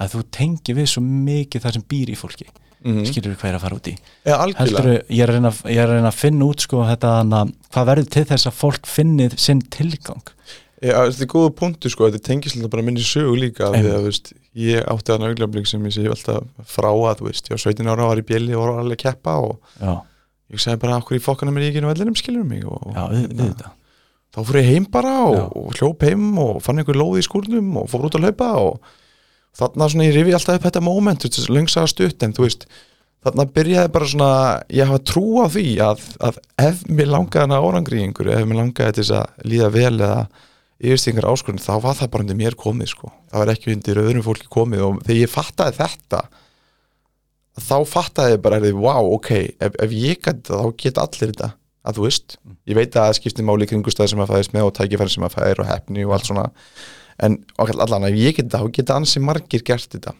að 0.00 0.08
þú 0.14 0.22
tengir 0.30 0.74
við 0.76 0.86
svo 0.86 1.00
mikið 1.02 1.60
það 1.62 1.72
sem 1.72 1.82
býr 1.88 2.08
í 2.10 2.16
fólki 2.16 2.46
skilur 2.80 3.34
við 3.34 3.38
hvað 3.40 3.50
er 3.50 3.58
að 3.58 3.64
fara 3.66 3.76
út 3.76 3.88
í? 3.90 3.94
Heldur 4.24 4.90
ég 4.96 5.22
er 5.24 5.30
að 5.30 5.36
reyna, 5.36 5.52
ég 5.68 5.80
að 6.08 6.16
finna 6.16 6.46
út 6.48 6.64
sko 6.64 6.82
þetta, 6.88 7.12
hana, 7.20 7.44
hvað 7.74 7.88
verður 7.90 8.10
til 8.16 8.26
þess 8.30 8.48
að 8.50 8.58
fólk 8.60 8.88
finnið 8.88 9.36
sinn 9.40 9.62
tilgang? 9.72 10.34
Já, 10.80 10.94
þetta 10.96 11.24
er 11.26 11.28
góða 11.28 11.50
punktu 11.58 11.90
sko, 11.92 12.06
þetta 12.08 12.22
alltaf 12.56 12.72
bara 12.72 12.84
minni 12.86 13.02
sögu 13.04 13.34
líka 13.36 13.66
að, 13.68 13.82
þú 13.84 14.04
veist, 14.06 14.30
ég 14.56 14.86
átti 14.88 15.12
að 15.12 15.26
náglefling 15.26 15.66
sem 15.68 15.82
ég 15.84 15.92
sé 15.92 16.06
alltaf 16.08 16.46
frá 16.72 16.88
að, 16.88 17.18
þú 17.18 17.26
veist, 17.26 17.50
ég 17.50 17.58
var 17.58 17.64
17 17.66 17.90
ára 17.92 18.06
og 18.06 18.12
var 18.14 18.22
í 18.22 18.24
bjöli 18.30 18.56
og 18.56 18.64
var 18.64 18.80
alveg 18.80 18.96
að 18.96 19.02
keppa 19.02 19.34
og 19.44 19.74
já, 19.76 19.92
ég 20.54 20.62
sagði 20.64 20.80
bara 20.86 20.96
okkur 21.02 21.18
í 21.18 21.20
fokkana 21.26 21.52
mér 21.52 21.66
ég 21.66 21.74
ekki 21.74 21.84
nú 21.84 21.90
vellinum 21.92 22.16
skilur 22.16 22.48
mig? 22.48 22.64
Og 22.64 22.96
já, 22.96 23.02
við, 23.12 23.26
við 23.28 23.42
þetta. 23.44 23.74
þá 24.32 24.40
fór 24.48 24.60
ég 24.62 24.70
heim 24.70 24.88
bara 24.96 25.12
og, 25.26 25.42
og 25.60 25.76
hljóp 25.76 26.08
heim 26.08 26.24
og 26.46 26.64
fann 26.64 26.80
einhver 26.80 26.96
lóð 26.96 27.20
í 27.20 27.26
skúrnum 27.28 27.76
og 27.82 27.92
fór 27.92 28.08
út 28.08 28.16
að 28.16 28.30
hlaupa 28.30 28.50
og 28.62 28.96
þarna 29.56 29.90
svona 29.90 30.06
ég 30.08 30.16
rifi 30.16 30.36
alltaf 30.36 30.58
upp 30.58 30.68
þetta 30.68 30.84
moment, 30.84 31.26
lengsaða 31.50 31.92
stutt 31.92 32.26
en 32.26 32.36
þú 32.36 32.46
veist, 32.46 32.66
þarna 33.24 33.48
byrjaði 33.56 33.92
bara 33.94 34.10
svona, 34.12 34.32
ég 34.72 34.90
hafa 34.90 35.02
trú 35.10 35.24
á 35.42 35.46
því 35.52 35.66
að, 35.84 36.04
að 36.28 36.42
ef 36.68 36.84
mér 36.88 37.10
langaði 37.14 37.46
hana 37.46 37.62
árangri 37.62 38.00
í 38.00 38.06
einhverju, 38.06 38.36
ef 38.36 38.46
mér 38.48 38.62
langaði 38.62 38.96
til 38.98 39.04
þess 39.04 39.16
að 39.20 39.48
líða 39.52 39.72
vel 39.76 39.96
eða 39.96 40.20
yfirstingar 40.80 41.28
áskurinn, 41.28 41.60
þá 41.60 41.74
var 41.84 41.98
það 41.98 42.12
bara 42.14 42.24
undir 42.24 42.38
mér 42.40 42.56
komið 42.56 42.94
sko, 42.94 43.10
það 43.28 43.42
var 43.42 43.52
ekki 43.52 43.74
undir 43.74 44.00
öðrum 44.00 44.24
fólki 44.24 44.48
komið 44.52 44.86
og 44.86 45.02
þegar 45.04 45.20
ég 45.20 45.34
fattaði 45.34 45.76
þetta 45.82 46.22
þá 47.60 47.76
fattaði 47.88 48.36
ég 48.36 48.44
bara, 48.44 48.60
wow, 48.76 49.10
ok, 49.16 49.32
ef, 49.60 49.74
ef 49.82 49.94
ég 49.94 50.20
gæti 50.20 50.50
það, 50.50 50.62
þá 50.62 50.84
geta 50.84 51.04
allir 51.06 51.32
þetta. 51.32 51.50
Að 51.80 51.96
þú 51.96 52.06
veist, 52.06 52.36
ég 52.68 52.76
veit 52.76 52.90
að 52.92 53.06
það 53.06 53.16
skiptir 53.16 53.46
máli 53.48 53.68
kringustæði 53.68 54.12
sem 54.12 54.22
að 54.22 54.32
fæðist 54.34 54.54
með 54.54 54.66
og 54.66 54.74
tækifæri 54.76 55.14
sem 55.14 55.24
að 55.24 55.36
fæðir 55.36 55.62
og 55.62 55.70
hefni 55.70 56.04
og 56.04 56.16
allt 56.16 56.28
svona 56.28 56.46
en 57.26 57.38
allan 57.60 58.08
ef 58.08 58.18
ég 58.18 58.36
geta 58.38 58.58
það, 58.58 58.66
þá 58.66 58.76
geta 58.78 58.98
ansi 59.00 59.22
margir 59.24 59.64
gert 59.66 59.96
þetta. 59.96 60.14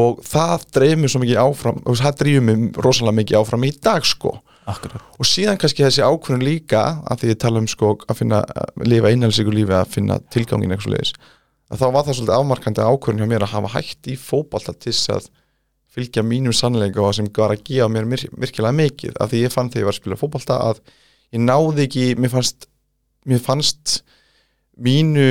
Og 0.00 0.20
það 0.22 0.68
dreifir 0.76 1.00
mér 1.02 1.10
svo 1.10 1.20
mikið 1.24 1.42
áfram 1.42 1.82
og 1.82 1.98
það 1.98 2.22
dreifir 2.22 2.46
mér 2.46 2.84
rosalega 2.84 3.18
mikið 3.18 3.40
áfram 3.40 3.66
í 3.66 3.72
dag 3.82 4.06
sko. 4.06 4.36
Akkurat, 4.70 5.02
og 5.18 5.26
síðan 5.26 5.58
kannski 5.58 5.82
þessi 5.82 6.04
ákvörðun 6.04 6.46
líka 6.46 6.82
að 7.10 7.22
því 7.22 7.30
ég 7.32 7.38
tala 7.42 7.62
um 7.62 7.68
sko 7.68 7.94
að 8.06 8.18
finna 8.20 8.42
að 8.44 8.84
lifa 8.86 9.10
einhælsíku 9.10 9.54
lífi 9.54 9.74
að 9.74 9.94
finna 9.96 10.18
tilgangin 10.30 10.76
eitthvað 10.76 10.94
leiðis 10.94 11.14
að 11.70 11.82
þá 11.82 11.86
var 11.94 12.06
það 12.06 12.16
svolítið 12.18 12.36
afmarkandi 12.36 12.86
ákvörðun 12.86 13.22
hjá 13.22 13.30
mér 13.30 13.44
að 13.46 13.52
hafa 13.54 13.72
hægt 13.76 14.08
í 14.10 14.16
fótbolta 14.18 14.74
til 14.74 14.92
þess 14.92 15.12
að 15.14 15.28
fylgja 15.90 16.24
mínum 16.26 16.54
sannleika 16.54 17.02
og 17.02 17.14
sem 17.16 17.28
var 17.36 17.54
að 17.54 17.62
gefa 17.66 17.88
mér 17.90 18.08
virkilega 18.10 18.74
mikið. 18.74 19.14
Að 19.18 19.32
því 19.32 19.42
ég 19.44 19.54
fann 19.54 19.70
þegar 19.70 19.82
ég 19.82 19.88
var 19.88 19.94
að 19.94 20.00
spila 20.00 20.18
fótbolta 20.18 20.58
að 20.66 20.80
ég 21.34 21.42
náði 21.42 21.86
ekki, 21.86 22.06
mér 22.18 22.32
fannst 22.34 22.66
mér 23.26 23.42
fannst 23.44 24.00
mínu 24.84 25.26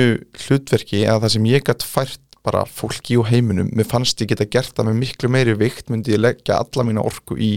hlutverki 0.46 1.04
eða 1.04 1.24
það 1.24 1.34
sem 1.36 1.48
ég 1.50 1.64
gætt 1.66 1.86
fært 1.86 2.20
bara 2.46 2.64
fólki 2.64 3.18
og 3.20 3.28
heiminum 3.28 3.68
mér 3.76 3.88
fannst 3.88 4.20
ég 4.22 4.30
geta 4.30 4.46
gert 4.48 4.72
það 4.76 4.88
með 4.88 5.00
miklu 5.02 5.30
meiri 5.32 5.56
vikt 5.60 5.90
myndi 5.92 6.14
ég 6.14 6.22
leggja 6.22 6.60
alla 6.62 6.86
mína 6.88 7.04
orku 7.04 7.36
í 7.36 7.50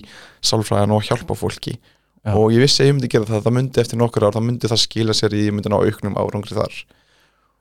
sálfræðan 0.43 0.95
og 0.95 1.05
hjálpa 1.07 1.37
fólki. 1.39 1.77
Já. 2.23 2.37
og 2.39 2.53
ég 2.55 2.61
vissi 2.63 2.79
að 2.79 2.87
ég 2.87 2.93
myndi 2.95 3.07
gera 3.11 3.27
það, 3.27 3.41
það 3.43 3.55
myndi 3.57 3.79
eftir 3.81 3.99
nokkur 3.99 4.23
ár 4.23 4.35
það 4.37 4.45
myndi 4.47 4.69
það 4.71 4.79
skila 4.79 5.15
sér 5.17 5.33
í, 5.35 5.41
ég 5.49 5.55
myndi 5.55 5.71
ná 5.71 5.75
auknum 5.75 6.13
árangri 6.15 6.55
þar. 6.55 6.77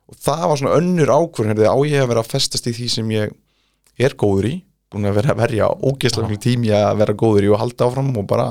Og 0.07 0.19
það 0.23 0.43
var 0.47 0.61
svona 0.61 0.77
önnur 0.77 1.11
ákvörðin 1.11 1.63
á 1.67 1.75
ég 1.83 1.99
að 1.99 2.07
vera 2.13 2.23
að 2.23 2.29
festast 2.31 2.69
í 2.71 2.75
því 2.77 2.87
sem 2.93 3.11
ég 3.11 3.33
er 3.99 4.15
góður 4.15 4.47
í 4.47 4.53
búin 4.93 5.09
að 5.09 5.17
vera 5.19 5.33
að 5.33 5.41
verja 5.41 5.69
ógeðslega 5.73 6.29
miklu 6.29 6.43
tími 6.45 6.71
að 6.77 6.99
vera 7.01 7.15
góður 7.17 7.47
í 7.47 7.51
og 7.51 7.61
halda 7.61 7.87
áfram 7.89 8.11
og 8.21 8.27
bara 8.29 8.47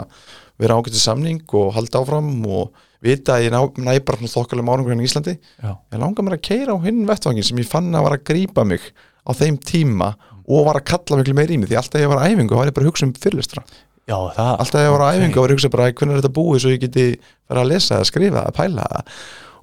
vera 0.61 0.79
ágætið 0.79 1.01
samning 1.01 1.55
og 1.59 1.73
halda 1.77 2.03
áfram 2.03 2.31
og 2.45 2.83
vita 3.03 3.37
að 3.37 3.47
ég 3.49 3.55
næ 3.83 3.93
bara 4.07 4.19
svona 4.21 4.33
þokkalega 4.33 4.75
árangur 4.75 4.93
hérna 4.95 5.05
í 5.05 5.09
Íslandi. 5.09 5.39
Já, 5.59 5.73
ég 5.93 6.03
langar 6.03 6.27
mér 6.27 6.37
að 6.39 6.45
keira 6.49 6.77
á 6.77 6.85
hinn 6.85 7.07
vettvangin 7.09 7.47
sem 7.47 7.63
ég 7.63 7.71
fann 7.71 7.91
að 7.95 8.07
var 8.07 8.17
að 8.19 8.27
grípa 8.31 8.67
mig 8.69 8.85
á 9.23 9.31
þeim 9.35 9.59
tíma 9.63 10.13
og 10.43 10.67
var 10.67 10.81
að 10.81 10.89
kalla 10.91 11.19
miklu 11.21 11.35
meir 11.37 11.53
í 11.53 11.59
mig 11.61 11.71
því 11.71 11.79
alltaf 11.79 12.03
ég 12.03 12.11
var 12.11 12.23
á 12.23 12.27
æfingu 12.27 12.59
var 12.59 12.71
ég 12.71 12.77
bara 12.77 12.87
að 12.87 12.93
hugsa 12.93 13.07
um 13.07 13.13
fyrirlistra 13.15 13.63
já, 14.11 14.17
það 14.35 14.55
alltaf 14.65 14.83
ég 14.83 14.95
var 14.95 15.05
ok. 15.05 15.19
æfingu 15.19 15.43
var 15.43 15.53
ég 15.53 15.55
að 15.55 15.59
hugsa 15.59 15.73
bara 15.73 15.91
hvernig 15.91 16.17
er 16.17 16.23
þetta 16.23 16.39
búið 16.39 16.65
svo 16.65 16.73
ég 16.73 16.83
geti 16.83 17.05
vera 17.21 17.63
að 17.63 17.71
lesa 17.71 17.99
það, 17.99 18.09
skrifa 18.11 18.43
það, 18.43 18.57
pæla? 18.59 18.89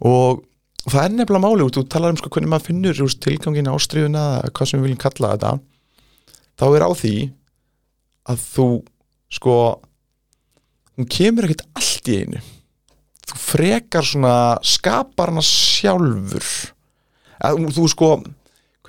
Og 0.10 0.46
það 0.86 1.02
er 1.04 1.18
nefnilega 1.18 1.44
máli 1.44 1.68
þú 1.76 1.84
talar 1.92 2.16
um 2.16 2.22
sko 2.22 2.32
hvernig 2.36 2.54
maður 2.54 2.68
finnur 2.70 3.02
tilgangin 3.26 3.74
ástriðuna, 3.74 4.24
hvað 4.56 4.72
sem 4.72 4.80
við 4.80 4.88
viljum 4.88 5.04
kalla 5.04 5.34
þetta 5.36 5.52
þá 6.60 6.66
er 6.70 6.88
á 6.88 6.92
því 7.02 7.16
að 8.30 8.46
þú 8.46 8.70
sko 9.40 9.58
hún 10.96 11.12
kemur 11.12 11.48
ekkert 11.48 11.68
allt 11.76 12.10
í 12.12 12.22
einu 12.24 12.46
frekar 13.38 14.06
svona 14.06 14.36
skapar 14.66 15.34
hana 15.34 15.44
sjálfur. 15.46 16.50
Að, 17.40 17.64
þú 17.76 17.88
sko 17.92 18.12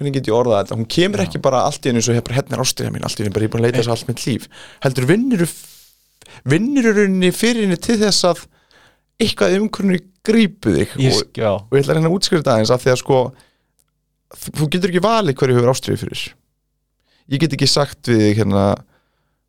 hvernig 0.01 0.17
get 0.17 0.31
ég 0.31 0.37
orðað 0.37 0.63
þetta, 0.63 0.79
hún 0.79 0.89
kemur 0.89 1.23
ekki 1.27 1.43
bara 1.45 1.65
allt 1.69 1.85
í 1.85 1.93
einu 1.93 2.03
svo 2.03 2.15
hérna 2.17 2.57
er 2.57 2.63
ástriða 2.63 2.95
mín, 2.95 3.05
allt 3.05 3.21
í 3.21 3.27
einu 3.27 3.35
bara 3.35 3.45
ég 3.45 3.51
er 3.51 3.53
búin 3.53 3.61
að 3.61 3.69
leita 3.69 3.83
þess 3.83 3.93
allt 3.93 4.09
mitt 4.09 4.25
líf. 4.25 4.47
Heldur 4.85 5.09
vinnur 5.11 6.89
í 6.89 6.95
rauninni 6.97 7.33
fyrir 7.37 7.67
henni 7.67 7.77
til 7.77 7.99
þess 8.01 8.25
að 8.31 8.43
eitthvað 9.21 9.59
umkvörnir 9.59 10.05
grípu 10.25 10.73
þig? 10.79 10.95
Og, 10.97 11.41
og 11.69 11.77
ég 11.77 11.83
ætla 11.83 11.95
að 11.95 11.99
reyna 11.99 12.09
að 12.09 12.17
útskrifa 12.17 12.41
þetta 12.41 12.55
aðeins 12.57 12.73
af 12.73 12.85
því 12.85 12.93
að 12.95 13.01
sko 13.03 13.21
þú 14.47 14.69
getur 14.73 14.93
ekki 14.93 15.05
valið 15.05 15.39
hverju 15.41 15.59
hefur 15.59 15.73
ástriði 15.75 16.03
fyrir. 16.05 16.25
Ég 17.31 17.43
get 17.43 17.57
ekki 17.57 17.69
sagt 17.71 18.11
við 18.11 18.25
hérna 18.41 18.65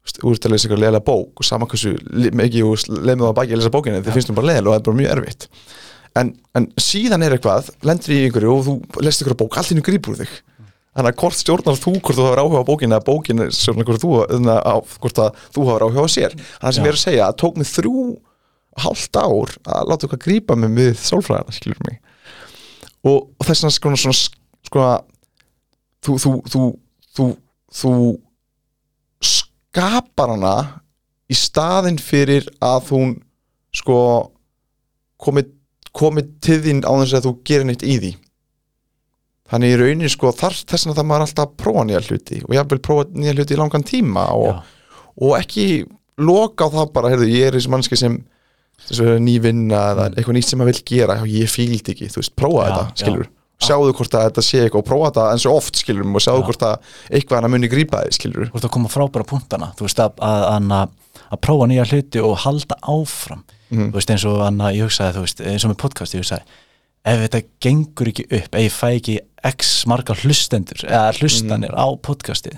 ert 0.01 0.45
að 0.45 0.53
lesa 0.53 0.67
eitthvað 0.67 0.81
leðilega 0.81 1.05
bók 1.07 1.41
og 1.41 1.47
sama 1.47 1.67
hversu 1.69 1.93
mikið 2.11 2.85
leið 2.89 3.15
með 3.15 3.25
það 3.27 3.35
baki 3.37 3.53
að 3.53 3.61
lesa 3.61 3.73
bókina 3.73 4.01
þið 4.01 4.15
finnst 4.17 4.31
þú 4.31 4.37
bara 4.39 4.49
leðilega 4.49 4.69
og 4.69 4.73
það 4.73 4.79
er 4.81 4.87
bara 4.87 4.99
mjög 5.01 5.11
erfitt. 5.15 5.47
En, 6.19 6.31
en 6.57 6.65
síðan 6.81 7.23
er 7.23 7.35
eitthvað 7.35 7.69
lendur 7.87 8.15
í 8.15 8.23
einhverju 8.25 8.55
og 8.55 8.63
þú 8.65 9.03
lest 9.05 9.21
eitthvað 9.21 9.39
bók 9.43 9.59
allt 9.61 9.71
innu 9.75 9.83
grípur 9.85 10.17
þig. 10.19 10.33
Þannig 10.91 11.13
að 11.13 11.21
hvort 11.21 11.37
stjórnar 11.39 11.77
þú 11.79 11.93
hvort 12.01 12.17
þú 12.17 12.25
hefur 12.25 12.41
áhuga 12.41 12.63
á 12.65 12.67
bókina 12.67 12.97
eða 12.97 13.07
bókina 13.07 13.45
stjórnar 13.55 13.87
hvort 13.87 14.01
þú, 14.03 14.09
á, 14.59 14.75
að 14.75 15.45
þú 15.55 15.67
hefur 15.69 15.85
áhuga 15.85 16.03
á 16.03 16.07
sér. 16.11 16.35
Þannig 16.57 16.75
sem 16.75 16.83
Já. 16.83 16.87
ég 16.87 16.91
er 16.91 16.97
að 16.97 17.05
segja 17.05 17.27
að 17.29 17.37
tók 17.39 17.61
mig 17.61 17.69
þrjú 17.69 18.01
hálft 18.81 19.19
ár 19.21 19.53
að 19.63 19.87
láta 19.87 20.07
eitthvað 20.07 20.23
grípa 20.25 20.57
mig 20.59 20.73
við 20.75 20.91
sálfræðina 20.99 21.55
skilur 21.55 21.79
mig. 21.87 22.01
Og, 23.07 23.29
og 23.39 23.47
þess 23.47 23.71
sko 23.77 23.93
sko 23.95 24.83
að 24.83 24.99
þú, 26.03 26.17
þú, 26.25 26.67
þú, 27.15 27.29
þú 27.71 27.93
skapar 29.71 30.33
hana 30.35 30.55
í 31.31 31.35
staðinn 31.37 31.99
fyrir 32.01 32.47
að 32.63 32.89
hún 32.91 33.13
sko 33.75 33.97
komið 35.21 35.53
komi 35.95 36.23
til 36.43 36.59
þín 36.63 36.83
á 36.83 36.91
þess 37.03 37.15
að 37.19 37.25
þú 37.27 37.31
gerir 37.47 37.67
neitt 37.67 37.83
í 37.83 37.95
því. 37.99 38.11
Þannig 39.51 39.73
í 39.73 39.79
rauninni 39.79 40.11
sko 40.11 40.31
þar, 40.35 40.55
þess 40.55 40.85
vegna 40.87 40.97
það 40.97 41.07
maður 41.09 41.25
alltaf 41.25 41.47
að 41.47 41.55
prófa 41.59 41.83
nýja 41.87 42.03
hluti 42.07 42.37
og 42.47 42.53
ég 42.55 42.69
vil 42.71 42.83
prófa 42.83 43.07
nýja 43.11 43.33
hluti 43.35 43.55
í 43.55 43.59
langan 43.59 43.87
tíma 43.87 44.27
og, 44.39 44.61
og 45.19 45.33
ekki 45.39 45.65
loka 46.23 46.67
á 46.67 46.73
það 46.75 46.93
bara, 46.95 47.11
heyrðu, 47.11 47.27
ég 47.31 47.49
er 47.49 47.57
þessi 47.57 47.71
mannski 47.73 47.99
sem 47.99 48.15
þessu 48.87 49.17
ný 49.23 49.35
vinna 49.43 49.81
eða 49.91 50.07
eitthvað 50.13 50.37
nýtt 50.37 50.47
sem 50.51 50.61
maður 50.61 50.71
vil 50.77 50.85
gera, 50.93 51.17
ég 51.27 51.51
fíldi 51.51 51.95
ekki 51.95 52.07
þú 52.11 52.23
veist, 52.23 52.35
prófa 52.39 52.63
Já, 52.63 52.71
þetta, 52.71 53.11
já. 53.11 53.29
Sjáðu 53.61 53.93
hvort 53.97 54.15
að 54.17 54.25
þetta 54.27 54.43
sé 54.47 54.61
eitthvað 54.65 54.81
og 54.81 54.87
prófa 54.89 55.09
þetta 55.11 55.25
eins 55.35 55.45
og 55.49 55.55
oft, 55.61 55.75
skilur 55.81 56.07
og 56.09 56.23
sjáðu 56.25 56.41
Já. 56.41 56.45
hvort 56.49 56.65
að 56.67 56.91
eitthvað 57.19 57.41
hann 57.41 57.51
muni 57.55 57.69
grípa 57.71 58.01
þig, 58.05 58.17
skilur 58.17 58.49
þú 58.51 58.57
ert 58.61 58.67
að 58.69 58.73
koma 58.75 58.91
frábæra 58.91 59.27
punktana 59.31 59.71
þú 59.77 59.87
veist 59.87 60.01
að, 60.03 60.17
að, 60.27 60.45
að, 60.79 61.15
að 61.35 61.41
prófa 61.47 61.67
nýja 61.71 61.85
hluti 61.91 62.23
og 62.25 62.37
halda 62.45 62.77
áfram 62.81 63.43
Mhm. 63.71 63.85
þú 63.93 63.95
veist 63.95 64.09
eins 64.11 64.25
og 64.27 64.41
Anna, 64.43 64.67
ég 64.75 64.83
hugsaði 64.83 65.13
þú 65.15 65.21
veist 65.23 65.41
eins 65.47 65.63
og 65.63 65.69
með 65.71 65.77
podcast 65.79 66.13
ég 66.17 66.19
hugsaði 66.25 66.43
ef 67.07 67.21
þetta 67.23 67.39
gengur 67.63 68.09
ekki 68.11 68.25
upp, 68.27 68.55
ef 68.59 68.65
ég 68.65 68.73
fæ 68.75 68.87
ekki 68.97 69.13
x 69.47 69.69
marga 69.87 70.13
hlustendur 70.19 70.83
eða 70.89 71.13
hlustanir 71.21 71.71
á 71.71 71.87
podcastið 72.03 72.57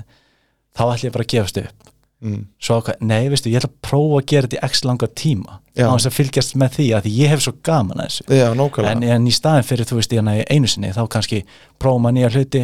þá 0.73 0.81
ætlum 0.89 1.05
ég 1.05 1.13
bara 1.13 1.23
að 1.27 1.31
gefast 1.35 1.59
upp 1.61 1.92
mm. 2.23 2.43
svo 2.63 2.79
ákvað, 2.79 3.01
nei 3.09 3.27
veistu, 3.31 3.51
ég 3.51 3.61
ætla 3.61 3.69
að 3.71 3.79
prófa 3.85 4.19
að 4.19 4.27
gera 4.31 4.49
þetta 4.49 4.59
í 4.59 4.69
x 4.71 4.83
langa 4.87 5.09
tíma. 5.23 5.59
Já. 5.73 5.87
á 5.89 5.93
þess 5.95 6.09
að 6.09 6.15
fylgjast 6.19 6.55
með 6.61 6.77
því 6.77 6.87
að 6.93 7.05
því 7.07 7.11
ég 7.17 7.33
hef 7.33 7.43
svo 7.43 7.55
gaman 7.65 8.01
að 8.03 8.09
þessu. 8.09 8.23
Já, 8.37 8.47
en, 8.91 9.03
en 9.15 9.27
í 9.27 9.33
staðin 9.33 9.65
fyrir 9.65 9.89
þú 9.89 9.99
veist 9.99 10.13
í 10.13 10.19
hana 10.21 10.37
í 10.37 10.43
einu 10.53 10.69
sinni 10.69 10.93
þá 10.93 11.03
kannski 11.15 11.43
prófa 11.81 12.03
maður 12.03 12.17
nýja 12.19 12.33
hluti. 12.35 12.63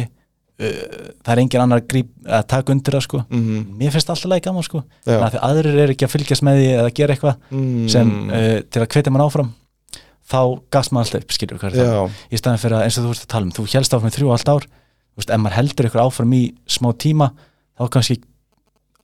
Það 0.60 1.30
er 1.32 1.40
engin 1.40 1.62
annar 1.64 1.80
gríp, 1.88 2.10
að 2.28 2.42
taka 2.52 2.74
undir 2.74 2.94
það 2.98 3.06
sko. 3.06 3.22
Mm 3.32 3.62
mér 3.80 3.94
finnst 3.94 4.12
alltaf 4.12 4.28
læg 4.28 4.44
gaman 4.44 4.66
sko. 4.66 4.82
Þannig 5.06 5.24
að 5.24 5.34
því 5.34 5.40
aðrir 5.48 5.78
eru 5.86 5.94
ekki 5.96 6.06
að 6.06 6.12
fylgjast 6.12 6.44
með 6.44 6.60
því 6.60 6.68
eða 6.74 6.92
gera 6.98 7.16
eitthvað 7.16 7.38
mm. 7.48 7.88
sem 7.88 8.12
uh, 8.28 8.56
til 8.68 8.82
að 8.84 8.90
hvetja 8.92 9.14
mann 9.14 9.24
áfram 9.24 9.54
þá 10.30 10.40
gas 10.72 10.90
maður 10.92 11.06
alltaf 11.06 11.24
upp, 11.24 11.34
skilur 11.34 11.64
er 11.66 11.76
það? 11.76 12.18
Í 12.30 12.40
staðan 12.40 12.62
fyrir 12.62 12.78
að 12.78 12.86
eins 12.86 12.98
og 12.98 13.06
þú 13.06 13.14
ert 13.14 13.24
að 13.24 13.32
tala 13.34 13.48
um 13.48 13.54
þú 13.56 13.66
helst 13.72 13.96
áfram 13.96 14.10
í 14.10 14.14
þrjú 14.14 14.28
og 14.28 14.34
allt 14.36 14.50
ár 14.52 14.66
þú 14.66 15.22
veist, 15.22 15.32
ef 15.32 15.40
maður 15.42 15.56
heldur 15.58 15.88
ykkur 15.88 16.02
áfram 16.04 16.34
í 16.36 16.42
smá 16.70 16.90
tíma 17.04 17.30
þá 17.80 17.84
kannski 17.96 18.18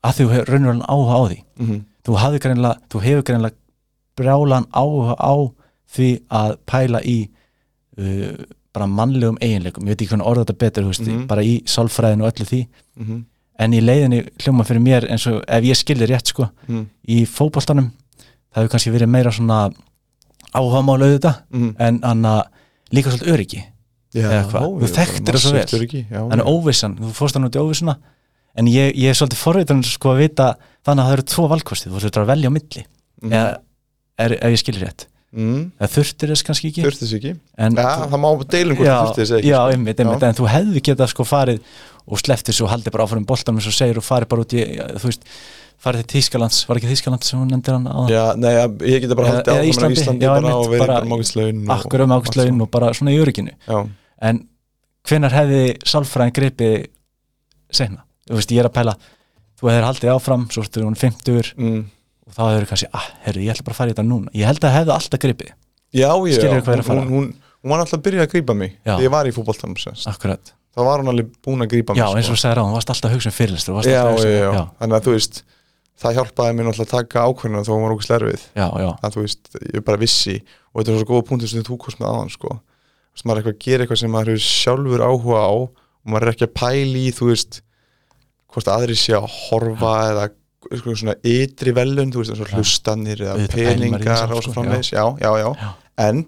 að 0.06 0.18
þú 0.20 0.26
hefur 0.32 0.50
raunverulega 0.52 0.88
áhuga 0.94 1.14
á 1.16 1.22
því 1.28 1.38
mm 1.60 1.84
þú, 2.06 2.14
hafði 2.22 2.38
greinlega, 2.44 2.76
þú 2.92 3.00
hefur 3.02 3.22
greinlega 3.26 3.56
brjálan 4.16 4.66
áhuga 4.72 5.14
á 5.18 5.34
því 5.96 6.08
að 6.40 6.52
pæla 6.70 7.00
í 7.02 7.16
uh, 7.98 8.44
bara 8.76 8.86
mannlegum 8.86 9.38
eiginleikum, 9.40 9.86
ég 9.88 9.94
veit 9.96 10.02
ekki 10.04 10.12
hvernig 10.12 10.28
orða 10.28 10.44
þetta 10.44 10.58
betur 10.60 10.84
þú 10.84 10.90
veist, 10.92 11.06
Mhm. 11.08 11.26
bara 11.26 11.42
í 11.42 11.54
sálfræðinu 11.64 12.22
og 12.26 12.32
öllu 12.32 12.46
því 12.46 12.60
-hmm. 13.00 13.22
en 13.58 13.72
í 13.72 13.80
leiðinni 13.80 14.20
hljóma 14.38 14.64
fyrir 14.64 14.80
mér 14.84 15.08
eins 15.10 15.26
og 15.26 15.42
ef 15.48 15.64
ég 15.64 15.76
skildi 15.76 16.06
rétt 16.06 16.26
sko 16.28 16.48
Mm 16.68 16.86
í 17.08 17.24
fótboltanum 17.26 17.90
það 18.54 18.62
hefur 18.62 18.68
kannski 18.68 18.90
verið 18.92 19.08
meira 19.08 19.30
svona 19.32 19.70
áhugamála 20.54 21.04
auðvitað 21.06 21.36
-hmm. 21.52 21.74
en 21.78 22.00
hann 22.02 22.42
líka 22.92 23.10
svolítið 23.10 23.32
öryggi 23.34 23.62
Já, 24.14 24.30
Eða 24.30 24.50
hvað? 24.50 24.62
Þú 24.80 24.86
þekktir 24.96 25.34
það 25.34 25.38
svo 25.40 25.52
vel. 25.52 25.66
þannig 26.30 26.46
óvissan, 26.46 26.96
þú 26.96 27.10
fórst 27.12 27.34
hann 27.34 27.44
út 27.44 27.56
í 27.56 27.58
óvissuna 27.60 27.96
en 28.56 28.70
ég, 28.70 28.94
ég 28.96 29.10
er 29.12 29.18
svolítið 29.18 29.42
forvitan 29.42 29.82
sko 29.86 30.14
að 30.14 30.22
vita 30.24 30.48
þannig 30.86 31.02
að 31.02 31.08
það 31.10 31.16
eru 31.16 31.26
tvo 31.34 31.48
valkosti 31.52 31.90
þú 31.90 32.00
þurftur 32.00 32.24
að 32.24 32.32
velja 32.32 32.48
á 32.50 32.56
milli. 32.56 32.86
Mhm. 33.22 33.32
eða 33.32 33.52
er, 34.18 34.32
ef 34.40 34.54
ég 34.56 34.62
skilir 34.62 34.86
rétt. 34.86 35.06
Mm. 35.36 35.72
eða 35.76 35.90
þurftir 35.92 36.30
þess 36.32 36.44
kannski 36.46 36.68
ekki? 36.70 36.82
Þurfti 36.86 37.04
þess 37.04 37.16
ekki. 37.18 37.32
En, 37.60 37.74
Já, 37.76 37.88
það 38.08 38.20
má 38.22 38.28
deilum 38.48 38.78
hvort 38.78 38.86
já, 38.88 38.94
þurfti 39.02 39.20
þess 39.20 39.34
ekki 39.36 39.50
já, 39.50 39.56
sko. 39.58 39.74
einmitt, 39.74 40.00
einmitt, 40.00 40.22
en 40.24 40.38
þú 40.38 40.46
hefði 40.48 40.82
getað 40.86 41.10
sko 41.12 41.26
farið 41.28 41.58
og 42.06 42.22
þessu 42.22 42.64
og 42.64 42.70
haldið 42.72 42.94
bara 42.94 43.04
áfram 43.04 43.26
boltanum 43.26 43.58
eins 43.60 43.68
og 43.68 43.76
segir 43.76 43.98
og 44.00 44.06
farið 44.06 44.30
bara 44.32 44.44
út 44.46 44.54
í, 44.56 44.62
þú 44.96 45.10
veist 45.10 45.26
farið 45.82 46.06
til 46.06 46.20
Þýskalands, 46.22 46.60
var 46.70 46.80
ekki 46.80 46.90
Þýskaland 46.92 47.26
sem 47.26 47.40
hún 47.42 47.50
nefndir 47.52 47.76
hann 47.76 47.88
á 47.90 47.98
Já, 48.08 48.22
nei, 48.38 48.52
ja, 48.54 48.64
ég 48.94 49.04
geta 49.04 49.18
bara 49.18 49.32
haldið 49.34 49.52
áfram 49.52 49.66
á 49.66 49.70
Íslandi, 49.72 49.98
Íslandi 50.00 50.24
já, 50.24 50.32
bara 50.32 50.54
og 50.56 50.70
verið 50.72 50.86
bara- 50.86 51.10
mákvæmslaun 51.10 51.60
akkur 51.76 52.04
um 52.06 52.14
ákvæmslaun 52.16 52.62
og 52.64 52.70
bara 52.70 52.92
svona 52.96 53.12
í 53.12 53.18
örygginu. 53.20 53.52
Já, 53.66 53.78
en 54.30 54.40
hvenar 55.06 55.36
hefði 55.36 55.62
sálfræðin 55.84 56.36
gripið 56.38 56.86
seinna, 57.70 58.05
þú 58.26 58.40
veist 58.40 58.54
ég 58.54 58.62
er 58.62 58.68
að 58.70 58.76
pæla 58.76 58.96
þú 59.56 59.70
hefur 59.70 59.86
haldið 59.88 60.12
áfram, 60.12 60.46
svo 60.52 60.64
ertu 60.64 60.84
hún 60.84 60.98
50 60.98 61.54
mm. 61.56 61.80
og 62.26 62.36
þá 62.36 62.42
hefur 62.50 62.68
kannski, 62.72 62.90
ah, 62.92 63.08
herru, 63.24 63.46
ég 63.46 63.54
ætla 63.54 63.66
bara 63.66 63.76
að 63.76 63.80
fara 63.80 63.92
í 63.92 63.94
þetta 63.94 64.06
núna 64.10 64.36
ég 64.36 64.50
held 64.50 64.66
að 64.66 64.76
hefði 64.76 64.94
alltaf 64.96 65.22
gripið, 65.22 65.54
já, 65.96 66.10
já 66.10 66.60
fara? 66.66 66.86
hún, 66.90 67.08
hún, 67.14 67.32
hún 67.62 67.72
var 67.72 67.82
alltaf 67.82 67.98
að 67.98 68.06
byrja 68.06 68.26
að 68.26 68.32
grípa 68.34 68.56
mig 68.56 68.76
Já. 68.86 68.94
ég 69.00 69.12
var 69.12 69.28
í 69.28 69.34
akkurat 70.12 70.52
þá 70.76 70.80
var 70.84 71.00
hún 71.00 71.12
alveg 71.12 71.30
búin 71.44 71.64
að 71.64 71.72
grípa 71.72 71.96
mig 71.96 72.02
já, 72.02 72.08
eins 72.12 72.28
og 72.28 72.36
sko. 72.36 72.36
þú 72.36 72.42
segir 72.44 72.60
á, 72.60 72.64
þú 72.66 72.76
varst 72.76 72.92
alltaf 72.92 73.10
að 73.10 73.16
hugsa 73.16 73.32
um 73.32 73.60
þú 73.64 73.78
alltaf 73.80 74.20
já, 74.20 74.40
já, 74.52 74.62
þannig 74.80 74.98
að 74.98 75.06
þú 75.06 75.14
veist 75.16 75.42
það 75.96 76.18
hjálpaði 76.18 76.56
mér 76.56 76.66
náttúrulega 76.68 76.86
að 76.86 76.92
taka 76.92 77.24
þó 77.64 77.72
hún 77.72 77.84
var 77.86 77.94
okkur 77.94 78.06
slerfið 78.06 78.42
að 78.60 79.14
þú 79.14 79.24
veist, 79.24 79.50
ég 79.72 79.84
bara 79.86 80.00
vissi 80.00 80.36
og 80.36 80.82
þetta 80.82 80.92
er 80.92 81.00
svo 81.00 81.08
góða 81.08 81.26
punktur 81.30 81.52
sem 81.52 81.64
þú 81.64 81.78
kost 81.80 82.00
með 82.02 82.10
aðan 82.10 82.32
sko. 82.34 82.58
þú 83.16 83.24
maður 83.24 83.38
er 83.38 83.40
eitthvað 83.40 83.56
að 83.56 83.64
gera 83.64 83.86
eitthvað 83.86 84.00
sem 84.02 84.12
maður 84.12 84.32
hefur 84.34 84.44
sjálfur 84.44 85.04
áhuga 85.06 85.40
á 85.40 85.52
og 85.56 86.10
maður 86.12 86.26
er 86.26 86.34
ekki 86.34 86.46
að 86.46 86.54
pæli 86.60 87.06
í, 87.06 87.14
þú 87.16 87.30
veist 87.30 87.62
hvort 88.54 88.68
aðri 88.72 88.96
sé 88.98 89.14
að 89.18 89.26
horfa 89.30 89.94
eða 90.10 90.26
eitthvað 90.66 90.96
svona 90.98 91.14
ytri 91.22 91.72
velun 91.76 92.10
þú 92.14 92.22
veist, 92.22 92.32
eins 92.34 92.42
og 92.42 92.52
hlustanir 92.56 93.20
eða 93.22 93.36
í 93.44 93.48
peningar 93.52 94.32
og 94.34 94.40
svo 94.42 94.50
sko, 94.50 94.54
framvegis. 94.56 94.92
Já, 94.96 95.04
já, 95.22 95.30
já, 95.42 95.50
Já. 95.62 95.68
En, 96.06 96.22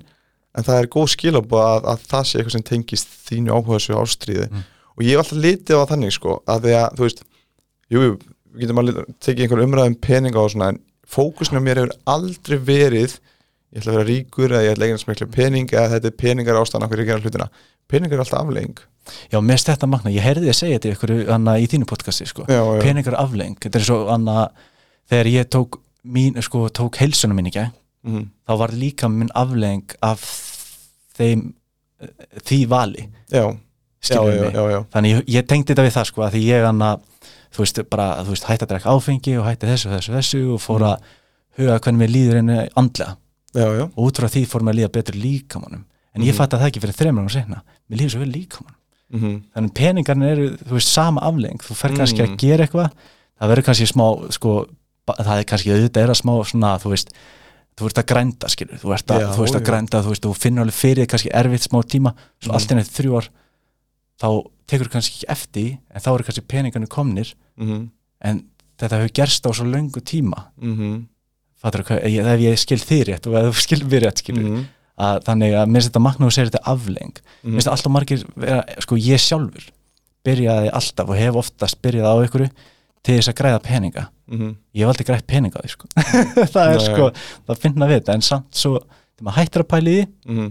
en 0.55 0.65
það 0.67 0.79
er 0.83 0.91
góð 0.95 1.09
skilabóð 1.15 1.65
að, 1.65 1.89
að 1.93 2.05
það 2.13 2.27
sé 2.31 2.39
eitthvað 2.39 2.55
sem 2.57 2.67
tengist 2.69 3.15
þínu 3.29 3.55
áhuga 3.57 3.81
svo 3.83 4.03
ástríði 4.05 4.47
Mm. 4.49 4.63
og 4.99 5.03
ég 5.07 5.11
hef 5.15 5.25
alltaf 5.25 5.43
litið 5.45 5.79
á 5.79 5.91
þannig 5.91 6.13
sko, 6.15 6.37
að 6.51 6.63
því 6.69 6.73
að, 6.79 6.87
þú 6.99 7.05
veist 7.09 7.21
jú, 7.93 8.01
við 8.55 8.63
getum 8.65 8.81
að 8.83 8.89
tekið 9.23 9.43
einhver 9.45 9.65
umræðum 9.67 9.99
peninga 10.03 10.41
og 10.43 10.51
svona, 10.55 10.69
en 10.75 10.81
fókusinu 11.09 11.61
á 11.61 11.67
mér 11.67 11.81
hefur 11.83 11.93
aldrei 12.15 12.59
verið 12.59 13.19
ég 13.73 13.81
ætla 13.83 13.93
að 13.93 13.99
vera 13.99 14.09
ríkur 14.09 14.53
eða 14.55 14.63
ég 14.65 14.73
ætla 14.77 14.85
að 14.85 14.89
eignast 14.93 15.09
miklu 15.11 15.27
pening 15.35 15.73
eða 15.75 15.91
þetta 15.97 16.09
er 16.13 16.17
peningar 16.23 16.61
ástæðan 16.63 16.89
hverju 16.89 17.05
ég 17.05 17.11
gera 17.11 17.25
hlutina. 17.25 17.49
Peningar 17.89 18.19
er 18.19 18.23
alltaf 18.25 18.41
aflegging 18.45 18.79
já, 19.33 19.41
mest 19.41 19.69
þetta 19.71 19.89
magna, 19.89 20.11
ég 20.13 20.25
heyrði 20.25 20.45
þið 20.47 20.53
að 20.53 20.59
segja 20.59 20.79
þetta 20.79 20.91
ykkur 20.95 21.13
anna, 21.33 21.55
í 21.57 21.69
þínu 21.73 21.87
podcasti, 21.89 22.27
sko, 22.29 22.45
já, 22.49 22.59
já, 22.61 22.81
peningar 22.85 23.17
afleng 23.17 23.55
þetta 23.63 23.79
er 23.81 23.87
svo, 23.87 23.99
anna, 24.13 24.49
þegar 25.09 25.31
ég 25.33 25.49
tók 25.55 25.79
mín, 26.05 26.37
sko, 26.45 26.67
tók 26.77 26.99
heilsunum 27.01 27.39
minni 27.39 27.49
ekki 27.53 27.65
mm, 28.05 28.27
þá 28.49 28.53
var 28.61 28.75
líka 28.77 29.09
minn 29.09 29.33
afleng 29.33 29.95
af 30.05 30.27
þeim 31.17 31.47
því 32.45 32.59
vali, 32.71 33.07
já, 33.33 33.47
þannig 34.93 35.15
ég, 35.17 35.23
ég 35.39 35.47
tengdi 35.49 35.73
þetta 35.73 35.87
við 35.89 35.97
það 35.97 36.11
sko 36.13 36.27
að 36.27 36.37
því 36.37 36.43
ég 36.47 36.67
hann 36.69 36.85
að 36.85 37.01
þú 37.49 37.65
veist 37.65 37.81
bara, 37.91 38.11
þú 38.27 38.35
veist, 38.35 38.47
hætti 38.51 38.67
að 38.67 38.75
drekka 38.75 38.93
áfengi 38.93 39.39
og 39.41 39.49
hætti 39.49 39.71
þessu, 39.73 39.91
þessu, 39.97 40.13
þessu 40.19 40.43
og 40.55 40.61
fór 40.63 40.85
Mm. 40.85 40.93
að 40.93 41.17
huga 41.59 41.79
hvernig 41.83 41.99
mér 42.05 42.13
líður 42.13 42.37
henni 42.39 42.59
andlega 42.79 43.17
já, 43.55 43.67
já, 43.79 43.85
og 43.85 44.03
út 44.09 44.19
frá 44.21 44.29
því 44.29 44.43
fór 44.47 44.63
mér 44.63 44.75
að 44.75 44.79
líða 44.83 44.93
betur 44.93 45.15
líkamannum 45.15 45.85
en 46.15 46.23
ég 46.23 46.33
Mhm. 46.35 46.39
fætti 46.39 46.57
að 46.57 46.61
það 46.61 46.69
ekki 46.71 46.81
fyrir 46.83 46.99
þreymur 46.99 47.25
og 47.25 47.31
seinna. 47.31 47.63
Mér 47.91 47.99
líður 47.99 48.11
svo 48.11 48.21
vel 48.21 48.33
líkamannum 48.33 48.77
mm, 49.13 49.43
þannig 49.55 49.75
peningarnir 49.75 50.33
eru, 50.33 50.49
þú 50.59 50.73
veist, 50.77 50.89
sama 50.89 51.21
afleng 51.21 51.59
þú 51.63 51.75
fer 51.75 51.91
kannski 51.97 52.21
Mm. 52.21 52.29
að 52.29 52.37
gera 52.39 52.67
eitthvað. 52.67 52.91
Það 53.41 53.49
verður 53.49 53.65
kannski 53.65 53.87
smá, 53.87 54.07
sko 54.33 54.67
það 55.09 55.39
er 55.39 55.45
kannski 55.45 55.73
auðvitað 55.73 56.03
er 56.03 56.09
að 56.13 56.21
smá 56.23 56.33
svona, 56.45 56.79
þú 56.83 56.91
veist 56.93 57.11
þú 57.79 57.87
ert 57.87 57.99
að 58.03 58.07
grænda, 58.11 58.49
skilur, 58.51 58.79
þú 58.83 58.93
ert 58.93 59.07
að, 59.07 59.21
Já, 59.21 59.29
þú 59.33 59.41
veist 59.45 59.55
að 59.55 59.65
grænda, 59.65 60.03
þú 60.03 60.09
veist, 60.11 60.23
þú 60.27 60.35
finnur 60.35 60.63
alveg 60.67 60.75
fyrir 60.75 61.07
kannski 61.07 61.31
erfitt 61.31 61.63
smá 61.71 61.79
tíma, 61.87 62.11
svo 62.43 62.51
Mm. 62.51 62.55
allt 62.55 62.71
inn 62.73 62.79
þrjú 62.79 63.13
ár, 63.17 63.29
þá 64.19 64.29
tekur 64.67 64.89
kannski 64.91 65.15
ekki 65.23 65.29
eftir, 65.31 65.79
en 65.95 66.01
þá 66.03 66.09
eru 66.15 66.25
kannski 66.25 66.43
peningarnir 66.49 66.89
komnir, 66.89 67.35
mm, 67.57 67.91
en 68.23 68.45
þetta 68.79 68.99
hefur 68.99 69.13
gerst 69.15 69.47
á 69.47 69.51
svo 69.55 69.65
löngu 69.65 70.03
tíma. 70.03 70.47
Mm, 70.61 71.07
fattur 71.63 71.85
hvað, 71.89 72.05
ég, 72.11 72.27
ef 72.35 72.45
ég 72.45 72.61
skil 72.61 72.81
þið 72.83 73.05
rétt 73.11 73.29
og 73.31 73.39
ef 73.41 73.49
þú 73.51 73.65
skil 73.65 73.81
mér 73.85 74.07
rétt, 74.07 74.23
skilur 74.23 74.47
mm, 74.47 74.65
að 75.09 75.21
þannig 75.29 75.57
að 75.59 75.69
mér 75.73 75.81
finnst 75.81 75.91
þetta 75.93 76.05
magna 76.05 76.29
og 76.29 76.35
segir 76.35 76.51
þetta 76.53 76.73
afleng 76.75 77.19
mm, 77.19 77.53
finnst 77.57 77.71
alltaf 77.73 77.95
margir 77.95 78.25
vera, 78.39 78.63
sko 78.85 78.99
ég 79.03 79.23
sjálfur 79.23 79.69
byrjaði 80.29 80.73
alltaf 80.75 81.11
og 81.13 81.19
hef 81.19 81.39
oftast 81.43 81.81
byrjað 81.85 82.11
á 82.11 82.17
ykkur 82.27 82.47
til 83.07 83.17
þess 83.17 83.31
að 83.31 83.37
græða 83.39 83.59
peninga. 83.65 84.03
Mm, 84.29 84.49
ég 84.77 84.83
hef 84.85 84.91
aldrei 84.93 85.07
grætt 85.09 85.27
peninga 85.31 85.61
á 85.61 85.63
því 85.63 85.71
sko. 85.73 85.87
Það 86.55 86.73
er 86.73 86.81
Nei. 86.81 86.87
sko, 86.89 87.07
það 87.49 87.61
finna 87.63 87.89
við 87.89 88.01
þetta 88.01 88.17
en 88.19 88.25
samt 88.27 88.59
svo, 88.59 88.81
þegar 88.83 89.29
maður 89.29 89.39
hættir 89.39 89.65
að 89.65 89.69
pæla 89.73 89.93
í 89.93 90.01
því 90.01 90.35
mm, 90.35 90.51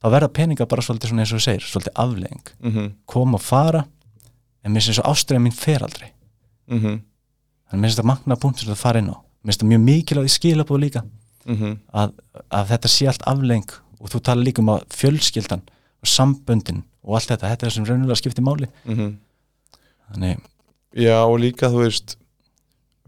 þá 0.00 0.08
verða 0.16 0.30
peninga 0.40 0.66
bara 0.72 0.84
svolítið 0.86 1.12
svona 1.12 1.22
eins 1.26 1.34
og 1.34 1.38
þú 1.42 1.44
segir 1.44 1.68
svolítið 1.68 2.00
afleng, 2.04 2.52
mm, 2.64 2.88
koma 3.12 3.38
og 3.38 3.44
fara 3.44 3.84
en 4.64 4.74
finnst 4.74 4.90
þess 4.90 5.02
að 5.04 5.10
ástriða 5.12 5.44
mín 5.44 5.54
fer 5.60 5.84
aldrei. 5.86 6.08
Mm, 6.72 6.98
þannig 7.70 7.84
mér 7.84 7.90
finnst 7.90 8.00
þetta 8.00 8.10
magna 8.10 8.40
punktur 8.40 8.66
sem 8.66 8.72
það 8.74 8.82
fara 8.82 9.04
inn 9.04 9.12
á 9.14 9.16
mér 9.40 9.50
finnst 9.50 9.62
þetta 9.62 9.70
mjög 9.72 9.82
mikilvæg 9.86 10.32
skilabóð 10.34 10.82
líka 10.84 11.02
mm, 11.48 11.74
að, 11.96 12.14
að 12.52 12.70
þetta 12.74 12.92
sé 12.92 13.08
allt 13.10 13.26
afleng 13.30 13.74
og 14.00 14.12
þú 14.12 14.22
tala 14.28 14.44
líka 14.44 14.62
um 14.62 14.72
að 14.74 14.86
fjölskyldan 14.96 15.64
og 16.00 16.08
samböndin 16.08 16.84
og 17.04 17.16
allt 17.16 17.32
þetta, 17.32 17.52
þetta 17.52 17.66
er 17.66 17.70
það 17.70 17.76
sem 17.76 17.88
raunulega 17.88 18.20
skiptir 18.20 18.44
máli. 18.44 18.68
Mm, 18.84 19.12
þannig, 20.10 20.46
Já, 20.98 21.16
og 21.22 21.38
líka 21.38 21.70
þú 21.70 21.84
veist 21.84 22.16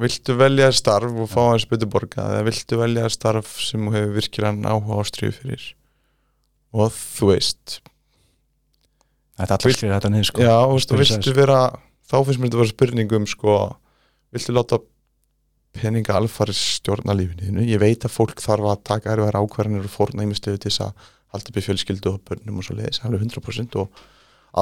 viltu 0.02 0.34
velja 0.38 0.70
starf 0.74 1.16
og 1.18 1.30
fá 1.30 1.40
hans 1.50 1.64
betur 1.68 1.90
borgað 1.90 2.36
eða 2.36 2.46
viltu 2.48 2.78
velja 2.80 3.08
starf 3.12 3.56
sem 3.62 3.88
hefur 3.92 4.14
virkilega 4.16 4.70
áhuga 4.70 5.00
ástriðu 5.02 5.36
fyrir? 5.40 5.64
Og 6.72 6.92
þú 6.94 7.32
veist 7.34 7.80
þetta 9.36 9.48
er 9.48 9.56
alltaf 9.58 9.76
skrifa 9.76 9.98
þetta 9.98 10.12
niður 10.14 10.30
sko. 10.30 10.44
Já, 10.46 10.56
viltu 11.02 11.34
vera 11.36 11.60
þá 12.08 12.16
finnst 12.26 12.40
mér 12.40 12.48
þetta 12.48 12.62
vera 12.62 12.72
spurning 12.72 13.14
um 13.18 13.28
sko, 13.28 13.58
viltu 14.34 14.56
láta 14.56 14.80
peninga 15.76 16.14
alfari 16.18 16.52
stjórna 16.56 17.14
lífinu 17.16 17.64
ég 17.66 17.80
veit 17.80 18.04
að 18.04 18.12
fólk 18.14 18.40
þarf 18.44 18.66
að 18.72 18.82
taka 18.90 19.12
erfiðar 19.14 19.38
ákvarðanir 19.40 19.86
og 19.88 19.92
fórna 19.94 20.26
ímistöðu 20.26 20.60
til 20.60 20.70
þess 20.70 20.84
að 20.86 21.10
halda 21.32 21.52
upp 21.52 21.58
í 21.60 21.64
fjölskyldu 21.64 22.10
og 22.12 22.22
börnum 22.28 22.58
og 22.60 22.66
svo 22.66 22.76
leiðis 22.76 23.00
alveg 23.06 23.22
100% 23.24 23.78
og 23.80 24.02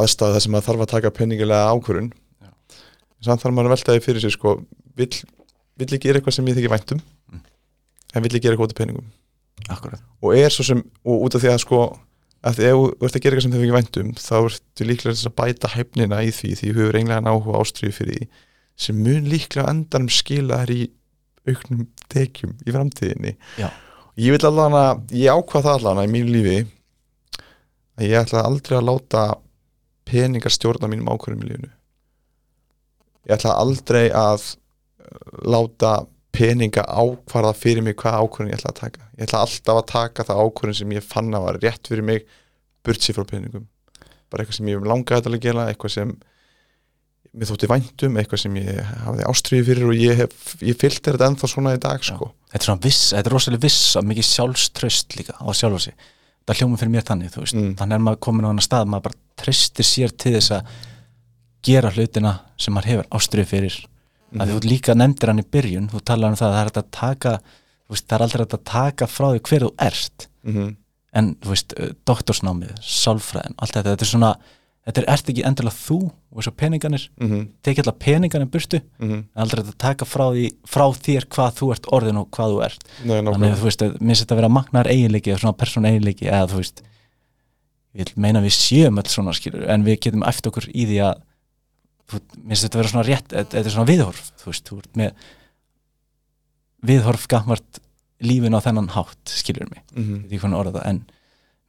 aðstæða 0.00 0.42
sem 0.44 0.54
að 0.54 0.66
þarf 0.68 0.84
að 0.84 0.90
taka 0.92 1.10
peningilega 1.16 1.72
ákvörðun. 1.74 2.12
Já. 2.40 2.50
samt 3.26 3.42
þarf 3.42 3.54
maður 3.56 3.70
að 3.72 3.74
velta 3.74 3.96
því 3.96 4.04
fyrir 4.04 4.22
sig 4.22 4.34
sko, 4.36 4.52
vill, 4.96 5.10
vill 5.80 5.90
ég 5.96 6.04
gera 6.04 6.20
eitthvað 6.20 6.36
sem 6.38 6.46
ég 6.52 6.60
þykir 6.60 6.74
væntum 6.76 7.00
Mm. 7.30 7.40
en 8.14 8.22
vill 8.22 8.32
ég 8.36 8.42
gera 8.42 8.54
eitthvað 8.54 8.70
út 8.70 8.72
af 8.74 8.78
peningum? 8.78 9.10
Akkurat, 9.70 10.00
og 10.22 10.32
er 10.34 10.50
svo 10.50 10.64
sem, 10.64 10.78
og 11.04 11.26
út 11.26 11.34
af 11.34 11.42
því 11.42 11.50
að 11.52 11.58
sko 11.62 11.80
að 12.40 12.62
ef 12.64 12.78
þú 12.78 12.86
ert 13.06 13.16
að 13.18 13.22
gera 13.22 13.36
eitthvað 13.36 13.42
sem 13.44 13.52
þau 13.52 13.60
ekki 13.60 13.76
væntum 13.76 14.12
þá 14.16 14.36
ertu 14.38 14.86
líklega 14.88 15.14
þess 15.14 15.28
að 15.28 15.34
bæta 15.42 15.70
hæfnina 15.74 16.22
í 16.24 16.30
því 16.32 16.50
því 16.56 16.70
þú 16.72 16.80
hefur 16.80 16.98
einlega 17.00 17.34
áhuga 17.34 17.60
ástriðu 17.60 17.96
fyrir 17.98 18.16
því 18.16 18.28
sem 18.80 19.02
mun 19.04 19.28
líklega 19.28 19.66
á 19.68 19.70
endanum 19.74 20.08
skila 20.08 20.62
þær 20.62 20.72
í 20.72 20.80
auknum 21.50 21.86
tekjum 22.12 22.56
í 22.64 22.74
framtíðinni. 22.74 23.36
Já. 23.60 23.68
ég 24.20 24.36
vil 24.36 24.46
allan 24.48 24.76
að, 24.76 25.02
ég 25.16 25.34
ákvað 25.34 25.66
það 25.66 25.76
allan 25.78 26.04
í 26.04 26.12
mínu 26.14 26.34
lífi 26.34 26.58
að 28.00 28.06
ég 28.08 28.22
ætla 28.22 28.46
aldrei 28.48 28.78
að 28.78 28.88
láta 28.88 29.24
peningar 30.10 30.54
stjórna 30.54 30.88
mínum 30.90 31.10
ákvörðum 31.12 31.44
í 31.44 31.50
lífinu. 31.50 31.72
Ég 33.28 33.36
ætla 33.36 33.58
aldrei 33.60 34.06
að 34.08 34.46
uh, 34.46 35.18
láta 35.44 35.92
peninga 36.34 36.86
ákvarða 36.86 37.52
fyrir 37.58 37.84
mig 37.84 37.98
hvað 38.00 38.24
ákvörðin 38.24 38.54
ég 38.54 38.60
ætla 38.60 38.72
að 38.72 38.80
taka. 38.80 39.04
Ég 39.18 39.28
ætla 39.28 39.42
alltaf 39.44 39.80
að 39.82 39.90
taka 39.90 40.26
það 40.28 40.42
ákvörðin 40.46 40.80
sem 40.80 40.96
ég 40.96 41.06
fann 41.06 41.36
að 41.36 41.46
var 41.46 41.60
rétt 41.64 41.90
fyrir 41.90 42.06
mig 42.06 42.26
burt 42.86 43.04
sér 43.04 43.18
frá 43.18 43.28
peningum. 43.28 43.66
Bara 44.30 44.44
eitthvað 44.44 44.60
sem 44.60 44.70
ég 44.70 44.86
langaði 44.86 45.32
að 45.32 45.42
gera 45.42 45.68
eitthvað 45.68 45.96
sem 45.96 46.14
mér 47.32 47.46
þótti 47.46 47.68
væntum, 47.70 48.16
eitthvað 48.18 48.40
sem 48.42 48.56
ég 48.58 48.78
hafði 49.04 49.26
ástriði 49.30 49.66
fyrir 49.68 49.86
og 49.90 49.94
ég 50.00 50.16
hef, 50.24 50.54
ég 50.66 50.78
fylgti 50.80 51.12
þetta 51.12 51.28
ennþá 51.30 51.50
svona 51.52 51.74
í 51.76 51.80
dag 51.82 52.02
sko. 52.02 52.32
þetta 52.50 52.58
er 52.62 52.66
svona 52.66 52.82
viss, 52.82 53.02
þetta 53.14 53.30
er 53.30 53.34
rosalega 53.36 53.62
viss 53.66 53.96
og 54.00 54.04
mikið 54.10 54.26
sjálfströst 54.30 55.16
líka 55.18 55.36
á 55.38 55.46
sjálfa 55.54 55.78
sig 55.86 55.94
það 56.48 56.58
hljóma 56.58 56.80
fyrir 56.80 56.90
mér 56.96 57.06
þannig, 57.06 57.30
þú 57.30 57.44
veist 57.44 57.54
Mm. 57.54 57.74
þannig 57.78 57.94
er 57.94 58.02
maður 58.02 58.20
komin 58.26 58.46
á 58.46 58.50
annar 58.50 58.66
stað, 58.66 58.88
maður 58.90 59.02
bara 59.06 59.20
tristir 59.38 59.86
sér 59.86 60.10
til 60.16 60.32
þess 60.34 60.50
að 60.50 60.66
gera 61.62 61.90
hlutina 61.94 62.32
sem 62.58 62.74
maður 62.74 62.90
hefur 62.90 63.08
ástriði 63.14 63.46
fyrir 63.46 63.76
Mhm. 64.32 64.40
að 64.42 64.50
þú 64.50 64.60
líka 64.70 64.94
nefndir 64.94 65.26
hann 65.28 65.38
í 65.42 65.46
byrjun 65.50 65.88
þú 65.90 66.00
talar 66.04 66.28
um 66.30 66.36
það 66.36 66.50
að 66.50 66.54
það 66.54 66.66
er 66.66 66.70
að 66.82 66.90
taka 66.90 67.32
þú 67.38 67.90
veist, 67.94 68.06
það 68.08 68.14
er 68.18 68.22
aldrei 68.26 68.46
að 68.46 68.64
taka 68.64 69.06
frá 69.06 69.26
því 69.34 69.40
hver 69.42 69.60
þú 69.66 69.70
ert 69.78 70.26
mm 70.44 70.76
en 71.12 71.34
þú 71.42 71.48
veist, 71.50 71.72
doktorsnámið, 72.06 72.76
sálfræðin 72.86 73.54
allt 73.58 73.72
þetta, 73.74 73.94
þetta 73.96 74.02
er 74.06 74.10
svona 74.10 74.36
þetta 74.86 75.02
er 75.02 75.08
ert 75.12 75.30
ekki 75.32 75.44
endurlega 75.46 75.76
þú 75.76 75.98
og 76.08 76.38
þessu 76.40 76.52
peninganir 76.56 77.02
-hmm. 77.20 77.48
tekið 77.62 77.82
allar 77.84 77.98
peninganir 78.00 78.48
burtu? 78.48 78.80
Mm 78.98 79.10
en 79.10 79.42
aldrei 79.44 79.64
að 79.64 79.74
taka 79.78 80.04
frá, 80.04 80.26
því, 80.32 80.46
frá 80.64 80.86
þér 80.92 81.26
hvað 81.28 81.50
þú 81.58 81.72
ert 81.74 81.90
orðin 81.92 82.20
og 82.20 82.30
hvað 82.30 82.54
þú 82.54 82.62
ert. 82.64 82.84
Nei, 83.04 83.18
þannig 83.20 83.52
að 83.52 83.58
þú 83.60 83.68
veist, 83.68 83.82
mér 84.00 84.16
þetta 84.16 84.34
að 84.34 84.40
vera 84.40 84.48
magnar 84.48 84.86
eiginleiki 84.88 85.30
eða 85.30 85.42
svona 85.42 85.60
persónu 85.60 85.88
eiginleiki 85.88 86.26
eða 86.26 86.48
þú 86.48 86.56
veist 86.56 86.82
ég 87.98 88.12
meina 88.16 88.40
við 88.42 88.54
séum 88.54 89.00
öll 89.00 89.10
svona 89.10 89.34
skilur 89.34 89.66
en 89.70 89.84
við 89.86 89.98
getum 90.06 90.22
eftir 90.22 90.52
okkur 90.52 90.68
í 90.70 90.86
því 90.86 90.98
að 91.08 91.22
mér 92.42 92.58
þetta 92.58 92.74
að 92.74 92.80
vera 92.80 92.92
svona 92.92 93.06
rétt 93.06 93.28
þetta 93.32 93.56
þetta 93.56 93.70
er 93.70 93.74
svona 93.74 93.90
viðhorf, 93.90 94.32
þú 94.40 94.50
veist, 94.50 94.66
þú 94.68 94.78
ert 94.82 95.00
með 95.00 95.24
viðhorf 96.90 97.26
gammart 97.30 97.80
lífin 98.20 98.56
á 98.56 98.60
þennan 98.62 98.92
hátt 98.94 99.32
skilur 99.32 99.70
mig, 99.70 99.82
orða 100.54 100.78
það 100.78 100.86
en 100.90 101.00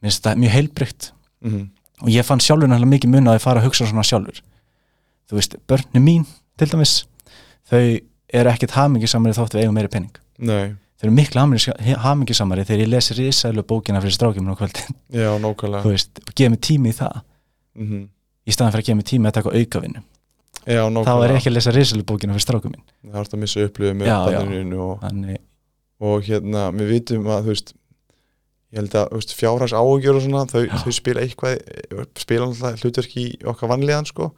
mér 0.02 0.14
þetta 0.16 0.34
mjög 0.38 0.54
heilbrygt 0.56 1.12
mhm, 1.42 1.66
og 2.02 2.10
ég 2.12 2.26
fann 2.26 2.42
sjálfur 2.42 2.68
náttúrulega 2.70 2.92
mikið 2.96 3.12
mun 3.14 3.30
að 3.30 3.38
ég 3.38 3.44
fara 3.44 3.62
að 3.62 3.68
hugsa 3.68 3.86
svona 3.88 4.04
sjálfur. 4.06 4.42
Þú 5.30 5.38
veist, 5.38 5.56
börni 5.70 6.02
mín 6.02 6.24
til 6.60 6.68
dæmis, 6.72 6.94
þau 7.70 7.82
eru 8.32 8.52
ekkit 8.52 8.74
hamingisamari 8.76 9.36
þótt 9.36 9.56
við 9.56 9.66
eigum 9.66 9.76
meiri 9.76 9.90
penning 9.92 10.18
Nei, 10.42 10.72
þau 10.98 11.06
eru 11.08 11.14
miklu 11.16 11.42
hamingisamari 12.02 12.64
þegar 12.68 12.84
ég 12.84 12.90
lesi 12.90 13.16
risælu 13.18 13.64
bókina 13.68 14.00
fyrir 14.02 14.16
strákjuminn 14.16 14.56
á 14.56 14.58
kvöldin. 14.58 14.96
Já, 15.12 15.28
þú 15.30 15.42
nákvæmlega 15.44 15.92
veist, 15.92 16.22
og 16.24 16.32
gefa 16.34 16.54
mig 16.54 16.62
tími 16.64 16.92
í 16.92 16.96
það. 16.98 17.20
Mhm. 17.78 18.02
í 18.42 18.54
staðan 18.54 18.72
fyrir 18.74 18.82
að 18.82 18.88
gefa 18.88 18.98
mig 18.98 19.08
tími 19.12 19.28
að 19.30 19.36
taka 19.38 19.54
aukavinnu. 19.54 20.02
Já, 20.62 20.82
þá 20.82 20.86
er 20.86 20.90
nákvæmlega. 20.96 21.28
ég 21.30 21.36
ekki 21.38 21.50
að 21.50 21.56
lesa 21.56 21.74
risælu 21.76 22.04
bókina 22.06 22.34
fyrir 22.36 22.46
strákjuminn 22.46 22.84
Það 23.12 23.20
er 23.20 23.30
að 23.32 23.40
missa 23.42 23.66
upplifið 23.66 23.96
með 23.98 24.10
banninu 24.36 24.82
og, 24.86 25.06
og 26.02 26.26
hérna, 26.26 26.66
við 26.76 26.92
vitum 26.96 27.26
að 27.26 27.46
þú 27.46 27.54
veist 27.54 27.74
ég 28.72 28.80
held 28.80 28.94
að 28.96 29.10
veist, 29.12 29.34
fjárhags 29.36 29.74
áhugjur 29.76 30.18
og 30.18 30.24
svona, 30.24 30.44
þau, 30.48 30.62
þau 30.82 30.94
spila 30.96 31.24
eitthvað 31.24 32.06
spila 32.20 32.48
alltaf 32.48 32.84
hlutverk 32.84 33.16
í 33.20 33.26
okkar 33.52 33.72
vanlíðan 33.72 34.08
sko, 34.08 34.30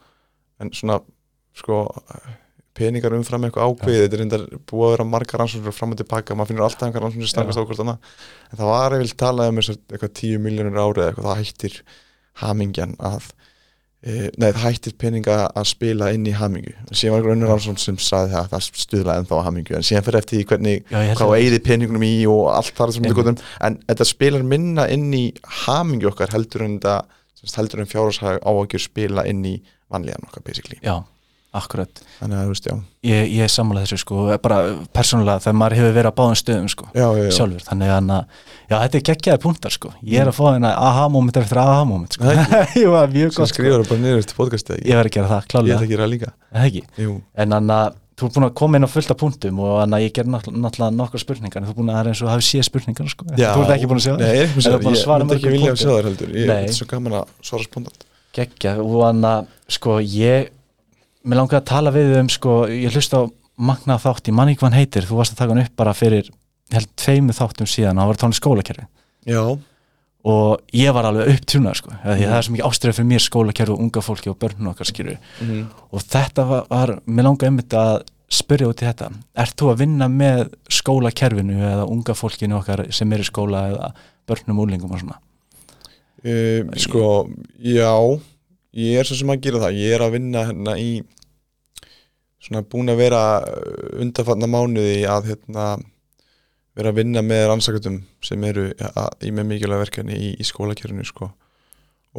en 0.59 0.71
svona 0.75 0.99
sko, 1.55 1.85
peningar 2.75 3.15
umfram 3.15 3.47
eitthvað 3.47 3.71
ákveð, 3.71 3.99
þetta 4.01 4.17
er 4.17 4.21
reyndar 4.23 4.45
búið 4.67 4.87
að 4.89 4.93
vera 4.95 5.07
margar 5.07 5.41
rannsóknir 5.41 5.75
fram 5.75 5.95
og 5.95 6.01
tilbaka, 6.01 6.35
maður 6.35 6.51
finnur 6.51 6.67
alltaf 6.67 6.87
einhver 6.89 7.05
rannsóknir 7.05 7.31
stangast 7.31 7.83
annað, 7.85 8.11
en 8.51 8.59
það 8.59 8.71
var 8.73 8.97
eða 8.97 9.19
talað 9.23 9.51
um 9.53 9.61
eitthvað 9.63 10.15
10 10.19 10.43
miljónur 10.43 10.81
árið 10.81 11.05
eða 11.05 11.13
eitthvað, 11.13 11.29
það 11.29 11.41
hættir 11.41 11.77
hamingjan 12.43 12.97
að 12.99 13.29
e, 14.05 14.29
nei, 14.37 14.47
það 14.51 14.61
hættir 14.61 14.95
peninga 15.01 15.37
að 15.49 15.67
spila 15.71 16.11
inn 16.15 16.27
í 16.29 16.35
hamingu, 16.37 16.75
síðan 16.91 17.15
var 17.15 17.21
einhver 17.21 17.35
önnur 17.35 17.51
rannsókn 17.53 17.81
sem 17.81 17.97
sagði 18.01 18.35
það 18.35 18.41
að 18.43 18.53
það 18.53 18.83
stuðlaði 18.83 19.23
ennþá 19.23 19.37
að 19.39 19.45
hamingu 19.49 19.77
en 19.77 19.87
síðan 19.89 20.05
fyrir 20.07 20.19
eftir 20.21 20.37
því 20.37 20.45
hvernig 20.51 20.77
já, 20.83 20.99
hvað 21.17 21.25
að 21.25 21.37
eigði 21.39 21.61
peningunum 21.69 22.07
í 22.07 22.13
og 22.31 22.43
allt 22.53 22.77
það 22.77 22.95
sem 22.95 23.09
Einmitt. 23.09 23.31
þetta 23.31 23.67
en 23.69 23.79
þetta 23.89 24.09
spilar 24.11 24.47
minna 24.53 24.87
inn 24.93 25.09
í 25.17 25.25
hamingi 25.65 26.09
okkar 26.11 26.33
heldur 26.35 26.67
en 26.67 26.77
þetta 26.77 26.97
sem 27.35 27.49
sagt, 27.49 27.59
heldur 27.61 27.83
en 27.83 27.91
fjárhagshag 27.91 28.39
áhugjur 28.45 28.85
spila 28.85 29.25
inn 29.29 29.43
í 29.45 29.57
vanlíðan 29.91 30.29
okkar 30.29 30.45
basically. 30.45 30.79
Já, 30.81 31.01
akkurat. 31.59 32.01
Þannig 32.19 32.37
að 32.37 32.45
þú 32.45 32.53
veist, 32.53 32.67
já. 32.69 32.75
Ég, 33.05 33.31
ég 33.35 33.51
sammála 33.53 33.83
þessu 33.85 33.99
sko, 34.01 34.25
bara 34.43 34.59
persónulega 34.95 35.43
þegar 35.43 35.57
maður 35.59 35.77
hefur 35.79 35.95
verið 35.97 36.13
á 36.13 36.17
báðum 36.19 36.37
stöðum 36.39 36.69
sko, 36.73 36.87
já, 36.91 37.05
já, 37.05 37.23
já. 37.25 37.33
sjálfur, 37.37 37.65
þannig 37.67 37.91
að 37.95 38.07
já, 38.65 38.75
þetta 38.75 38.97
er 38.99 39.03
geggjaði 39.09 39.41
punktar 39.43 39.75
sko, 39.75 39.91
ég 40.01 40.23
er 40.23 40.31
að 40.31 40.39
fá 40.39 40.45
hérna 40.47 40.71
aha-moment 40.87 41.37
eftir 41.41 41.61
aha-moment 41.61 42.17
sko, 42.17 42.33
ég 42.81 42.89
var 42.95 43.13
mjög 43.13 43.29
sem 43.35 43.43
gott 43.43 43.51
sko, 43.51 43.59
skrifar 43.59 43.83
það 43.83 43.91
bara 43.91 44.03
niður 44.07 44.23
eftir 44.23 44.39
podcastið 44.39 44.79
ekki? 44.79 44.89
ég 44.89 44.99
verð 45.01 45.11
að 45.11 45.19
gera 45.19 45.29
það, 45.35 45.43
ég 45.43 45.53
klálega, 45.53 45.77
ætla 45.77 45.85
að 45.85 45.93
gera 45.93 46.07
það 46.07 46.13
líka. 46.15 46.33
Það 46.49 46.67
ekki? 46.71 46.83
Jú. 47.05 47.13
en 47.35 47.55
þannig 47.59 47.77
að 47.77 48.01
þú 48.15 48.27
er 48.27 48.33
búin 48.35 48.47
að 48.47 48.53
koma 48.55 48.79
inn 48.79 48.87
á 48.87 48.89
fullt 48.89 49.11
af 49.11 49.17
punktum 49.19 49.57
og 49.59 49.73
þannig 49.81 49.97
að 49.97 50.05
ég 50.05 50.13
ger 50.15 50.27
náttúrulega 50.31 50.87
nokkar 50.95 51.19
spurningar. 51.21 51.65
Þú 51.67 51.73
er 51.73 51.77
búin 51.79 51.91
að 51.91 51.97
það 51.97 52.05
er 52.05 52.09
eins 52.13 52.21
og 52.23 52.29
hafi 52.31 52.45
séð 52.47 52.63
spurningar 52.69 53.09
sko. 53.11 53.27
þú 53.35 53.65
ert 53.65 53.73
ekki 53.75 53.83
ég 53.83 53.91
Ég 54.23 54.53
Ég 56.39 56.71
svo 57.43 57.59
spontant 57.59 58.05
geggja. 58.35 58.75
Og 58.83 58.95
þannig 59.03 59.31
að 59.31 59.75
sko 59.77 59.97
ég 60.03 60.51
mér 61.25 61.41
langaði 61.41 61.59
að 61.61 61.69
tala 61.71 61.93
við 61.95 62.15
um 62.21 62.29
sko 62.31 62.57
ég 62.71 62.93
hlusta 62.95 63.21
á 63.21 63.23
magnað 63.57 64.03
þátt 64.05 64.29
í 64.29 64.35
manni 64.35 64.55
hvað 64.57 64.69
hann 64.69 64.79
heitir 64.79 65.07
þú 65.07 65.19
varst 65.21 65.35
að 65.35 65.41
taka 65.43 65.55
hann 65.55 65.63
upp 65.65 65.75
bara 65.79 65.93
fyrir 65.97 66.29
held 66.73 66.89
tveimu 66.99 67.33
þáttum 67.37 67.69
síðan 67.69 67.97
og 67.97 68.03
það 68.05 68.11
var 68.11 68.21
tónið 68.23 68.39
skólakerfi 68.41 68.85
Já, 69.25 69.43
og 70.25 70.73
ég 70.73 70.93
var 70.97 71.07
alveg 71.09 71.31
upptjúnað 71.35 71.79
sko 71.79 71.93
mm. 71.93 72.01
það 72.03 72.35
er 72.39 72.45
svo 72.47 72.55
mikið 72.55 72.67
ástriða 72.69 72.97
fyrir 72.97 73.09
mér 73.11 73.23
skólakerfi 73.25 73.73
og 73.75 73.83
unga 73.85 74.03
fólki 74.05 74.31
og 74.31 74.37
börnun 74.41 74.71
okkar 74.73 74.89
skilur 74.89 75.17
Mhm. 75.41 75.63
og 75.91 76.01
þetta 76.03 76.45
var, 76.49 76.67
var 76.69 76.93
mér 77.05 77.29
langaði 77.29 77.49
einmitt 77.51 77.73
að 77.77 78.03
spyrja 78.35 78.67
út 78.67 78.81
í 78.81 78.87
þetta. 78.87 79.11
Ert 79.37 79.53
þú 79.55 79.67
að 79.69 79.81
vinna 79.83 80.07
með 80.09 80.39
skólakerfinu 80.73 81.59
eða 81.61 81.83
unga 81.87 82.15
fólkinu 82.17 82.57
okkar 82.57 82.81
sem 82.91 83.13
er 83.13 83.21
í 83.21 83.27
skóla 83.27 83.61
eða 83.69 83.89
börnum 84.27 84.61
úlingum 84.63 84.91
og 84.95 84.99
svona? 85.03 85.19
Um, 86.25 86.71
sko, 86.81 87.03
já 87.61 87.93
ég 88.75 88.99
er 88.99 89.07
svo 89.07 89.17
sem 89.19 89.31
að 89.31 89.43
gera 89.45 89.63
það. 89.65 89.79
Ég 89.81 89.95
er 89.95 90.03
að 90.05 90.15
vinna 90.17 90.45
hérna 90.49 90.75
í 90.81 90.89
svona 92.45 92.61
búin 92.69 92.91
að 92.93 93.01
vera 93.01 93.21
undarfarna 94.03 94.49
mánuði 94.51 95.05
að 95.09 95.31
hérna 95.31 95.69
vera 96.75 96.91
að 96.91 96.99
vinna 96.99 97.23
með 97.25 97.47
rannsakatum 97.49 98.01
sem 98.25 98.43
eru 98.45 98.67
í 99.23 99.31
með 99.33 99.49
mikilvæg 99.53 99.85
verkefni 99.85 100.17
í, 100.19 100.33
í 100.35 100.45
skólakjörinu 100.45 101.05
sko. 101.07 101.31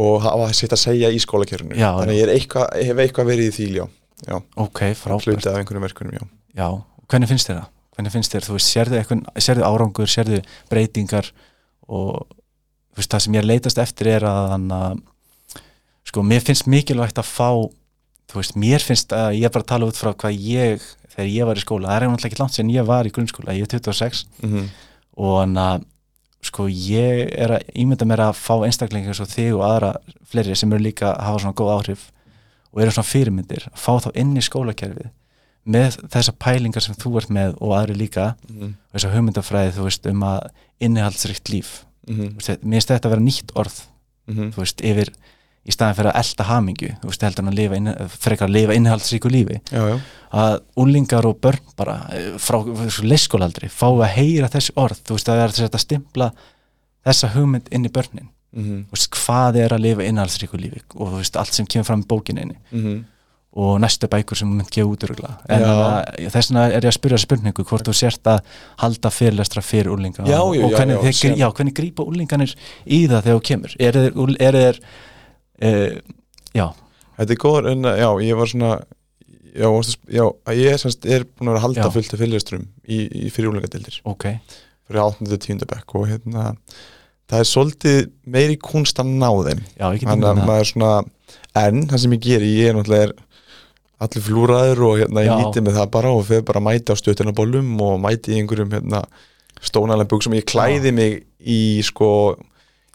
Og 0.00 0.18
hafa 0.24 0.48
sitt 0.56 0.74
að 0.76 0.82
segja 0.82 1.12
í 1.12 1.20
skólakjörinu 1.22 1.76
Já, 1.76 1.88
þannig 2.00 2.18
ég 2.18 2.32
eitthvað, 2.34 2.66
hef 2.84 2.98
eitthvað 3.04 3.30
verið 3.30 3.46
í 3.48 3.54
því 3.56 3.68
já, 3.78 3.84
já, 4.26 4.36
ok, 4.64 4.82
frábært. 4.98 5.48
Verkefnum 5.86 6.16
já. 6.18 6.24
Já, 6.56 6.68
hvernig 7.08 7.30
finnst 7.32 7.48
þér 7.48 7.60
það? 7.60 7.70
Hvernig 7.96 8.12
finnst 8.12 8.34
þér, 8.34 8.44
þú 8.44 8.56
veist, 8.58 8.72
sérðu, 8.74 8.98
eitthvað, 9.00 9.22
sérðu 9.40 9.64
árangur, 9.64 10.10
sérðu 10.12 10.40
breytingar 10.68 11.30
og 11.88 12.26
þú 12.28 13.00
veist, 13.00 13.12
það 13.14 13.24
sem 13.24 13.38
ég 13.38 13.40
er 13.44 13.48
leitast 13.48 13.80
eftir 13.80 14.10
er 14.18 14.26
að 14.28 14.50
hann 14.52 14.66
að 14.76 14.98
sko, 16.16 16.24
mér 16.24 16.40
finnst 16.40 16.68
mikilvægt 16.70 17.18
að 17.20 17.28
fá 17.28 17.50
þú 18.26 18.40
veist, 18.40 18.56
mér 18.56 18.80
finnst 18.80 19.12
að 19.12 19.36
ég 19.36 19.52
bara 19.52 19.68
tala 19.68 19.86
út 19.90 19.98
frá 19.98 20.14
hvað 20.16 20.38
ég, 20.40 20.84
þegar 21.12 21.28
ég 21.28 21.48
var 21.50 21.60
í 21.60 21.64
skóla 21.64 21.90
það 21.90 21.96
er 21.96 22.08
náttúrulega 22.08 22.30
ekki 22.30 22.40
langt 22.40 22.56
sem 22.56 22.72
ég 22.72 22.88
var 22.88 23.06
í 23.06 23.12
grunnskóla 23.12 23.56
ég 23.56 23.68
er 23.68 23.72
26 23.76 24.24
Mm 24.42 24.68
og 25.16 25.38
hann 25.40 25.54
að 25.56 25.84
sko, 26.44 26.66
ég 26.68 27.30
er 27.32 27.54
að 27.56 27.70
ímynda 27.72 28.04
mér 28.04 28.20
að 28.26 28.34
fá 28.36 28.52
einstaklingar 28.66 29.14
eins 29.14 29.22
og 29.24 29.30
þig 29.32 29.54
og 29.56 29.62
aðra 29.64 29.94
fleiri 30.28 30.56
sem 30.60 30.74
eru 30.76 30.84
líka 30.84 31.14
að 31.14 31.22
hafa 31.24 31.38
svona 31.40 31.56
góð 31.56 31.70
áhrif 31.72 32.02
og 32.68 32.82
eru 32.84 32.92
svona 32.92 33.08
fyrirmyndir, 33.08 33.64
að 33.72 33.80
fá 33.80 33.94
þá 34.04 34.10
inn 34.20 34.34
í 34.36 34.44
skólakerfið 34.44 35.08
með 35.64 35.96
þessar 36.12 36.36
pælingar 36.44 36.84
sem 36.84 36.98
þú 37.00 37.14
ert 37.22 37.32
með 37.32 37.56
og 37.56 37.72
aðri 37.78 37.96
líka 37.96 38.26
-hmm. 38.36 38.76
og 38.76 38.98
þessar 38.98 39.14
hugmyndafræði 39.16 39.72
þú 39.78 39.86
veist 39.88 40.10
um 40.12 40.26
að 40.28 40.50
innihaldsrikt 40.80 41.52
líf 41.54 41.72
Mm 42.06 42.36
Þú 42.36 42.38
veist, 42.38 42.62
mér 42.62 42.76
finnst 42.76 42.90
þetta 42.92 43.08
að 43.08 43.14
vera 43.16 43.24
nýtt 43.24 43.56
orð 43.56 43.78
-hmm. 44.28 44.52
þú 44.52 44.60
veist, 44.60 44.84
yfir 44.84 45.10
í 45.66 45.74
staðin 45.74 45.98
fyrir 45.98 46.12
að 46.12 46.20
elda 46.22 46.46
hamingju 46.50 46.92
þú 47.00 47.10
veist, 47.10 47.24
heldur 47.26 47.44
en 47.44 47.50
að 47.50 47.58
lifa, 47.60 47.80
inn, 47.80 47.92
frekar 48.12 48.46
að 48.46 48.54
lifa 48.56 48.76
innihaldsríku 48.78 49.32
lífi. 49.32 49.58
Já, 49.72 49.82
já, 49.90 49.96
að 50.36 50.60
úlingar 50.82 51.26
og 51.26 51.40
börn 51.42 51.74
bara 51.78 51.96
eh, 52.14 52.30
frá 52.42 52.60
leyskólaldri 53.02 53.70
fá 53.72 53.88
að 53.88 54.12
heyra 54.14 54.50
þessi 54.52 54.76
orð 54.78 55.02
þú 55.02 55.18
veist, 55.18 55.30
það 55.30 55.42
er 55.42 55.56
þess 55.56 55.72
að 55.72 55.84
stimpla 55.84 56.30
þessa 57.06 57.32
hugmynd 57.34 57.70
inn 57.74 57.88
í 57.88 57.92
börnin. 57.92 58.30
Mm 58.56 58.84
þú 58.86 58.96
veist, 58.96 59.10
hvað 59.18 59.60
er 59.64 59.74
að 59.74 59.84
lifa 59.84 60.06
innihaldsríku 60.06 60.60
lífi 60.60 60.80
og 60.94 61.10
þú 61.10 61.20
veist, 61.20 61.36
allt 61.36 61.52
sem 61.52 61.66
kemur 61.66 61.86
fram 61.86 62.02
í 62.02 62.06
bókinni 62.08 62.46
-hmm. 62.46 63.02
og 63.52 63.80
næstu 63.80 64.08
bækur 64.08 64.36
sem 64.36 64.48
mynd 64.48 64.70
gefa 64.70 64.88
út 64.88 65.04
örugla 65.04 65.30
en 65.48 65.62
að, 65.62 66.30
þess 66.30 66.50
vegna 66.50 66.66
er 66.68 66.84
ég 66.84 66.88
að 66.88 66.98
spyrja 66.98 67.18
spurningu 67.18 67.64
hvort 67.64 67.88
þú 67.88 67.92
sért 67.92 68.26
að 68.26 68.40
halda 68.78 69.10
fyrirlestra 69.10 69.62
fyrir 69.62 69.92
úlinga 69.92 70.24
Já, 70.26 70.40
og, 70.40 70.54
hvernig, 70.54 70.96
já, 70.96 71.12
þeir, 71.12 71.52
hvernig 71.52 71.74
grípa 71.74 72.02
úlinganir 72.02 72.54
í 72.86 73.06
það 73.08 73.22
þegar 73.22 73.36
þú 73.36 73.42
kemur? 73.42 73.76
Er 73.78 73.96
er 74.40 74.54
þeir 74.54 74.80
uh, 75.62 75.96
já, 76.56 76.66
Þetta 77.16 77.32
er 77.32 77.40
góður 77.40 77.70
en 77.70 77.88
já, 77.96 78.08
ég 78.26 78.36
var 78.36 78.50
svona 78.50 78.72
já, 79.56 79.68
já 80.12 80.24
ég 80.52 80.72
er, 80.72 80.80
semst, 80.80 81.06
er 81.08 81.24
búin 81.24 81.50
að 81.50 81.54
vera 81.54 81.64
halda 81.64 81.86
Já. 81.86 81.92
fullt 81.94 82.14
af 82.14 82.20
fyrirlesturum 82.20 82.66
í, 82.84 82.98
í 83.26 83.30
fyrirúlingadeildir 83.32 84.00
ok. 84.08 84.28
Fyrir 84.86 85.02
8. 85.02 85.28
og 85.32 85.42
10. 85.46 85.62
bekk 85.70 85.94
og 85.98 86.08
hérna 86.10 86.48
það 87.26 87.42
er 87.42 87.48
svolítið 87.50 88.00
meiri 88.36 88.58
kunst 88.62 89.00
að 89.02 89.14
ná 89.16 89.28
þeim. 89.48 89.62
Já, 89.74 89.86
þannig 90.04 90.28
að 90.30 90.42
maður 90.46 90.68
svona 90.70 90.90
en 91.58 91.86
það 91.90 92.02
sem 92.02 92.16
ég 92.16 92.26
geri, 92.26 92.50
ég 92.60 92.70
er 92.70 92.76
náttúrulega 92.76 93.08
er 93.08 93.14
allir 94.06 94.26
flúraður 94.26 94.84
og 94.90 94.98
hérna 95.00 95.24
ég 95.24 95.40
nýtti 95.40 95.64
með 95.64 95.80
það 95.80 95.88
bara 95.96 96.12
og 96.12 96.26
fyrir 96.28 96.44
bara 96.46 96.62
mæti 96.62 96.92
á 96.92 97.00
stöðunabólum 97.00 97.72
og 97.82 97.96
mæti 98.04 98.34
í 98.34 98.42
einhverjum 98.42 98.76
hérna 98.76 99.02
stónalega 99.64 100.10
buksum, 100.10 100.36
ég 100.36 100.46
klæði 100.46 100.92
mig 100.94 101.22
í 101.40 101.80
sko 101.86 102.10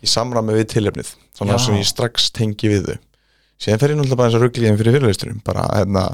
í 0.02 0.10
samræmi 0.10 0.54
við 0.60 0.70
tilefnið 0.76 1.16
svona 1.42 1.58
Já. 1.58 1.64
sem 1.66 1.80
ég 1.82 1.90
strax 1.90 2.30
tengi 2.38 2.70
við 2.72 2.92
þau. 2.92 3.00
Síðan 3.62 3.82
fer 3.82 3.94
ég 3.94 3.98
náttúrulega 4.00 4.22
bara 4.22 4.30
eins 4.32 4.38
og 4.38 4.46
ruggliðin 4.46 4.78
fyrir 4.80 4.96
fyrirleisturum 4.98 5.42
bara 5.46 5.66
hérna 5.74 6.06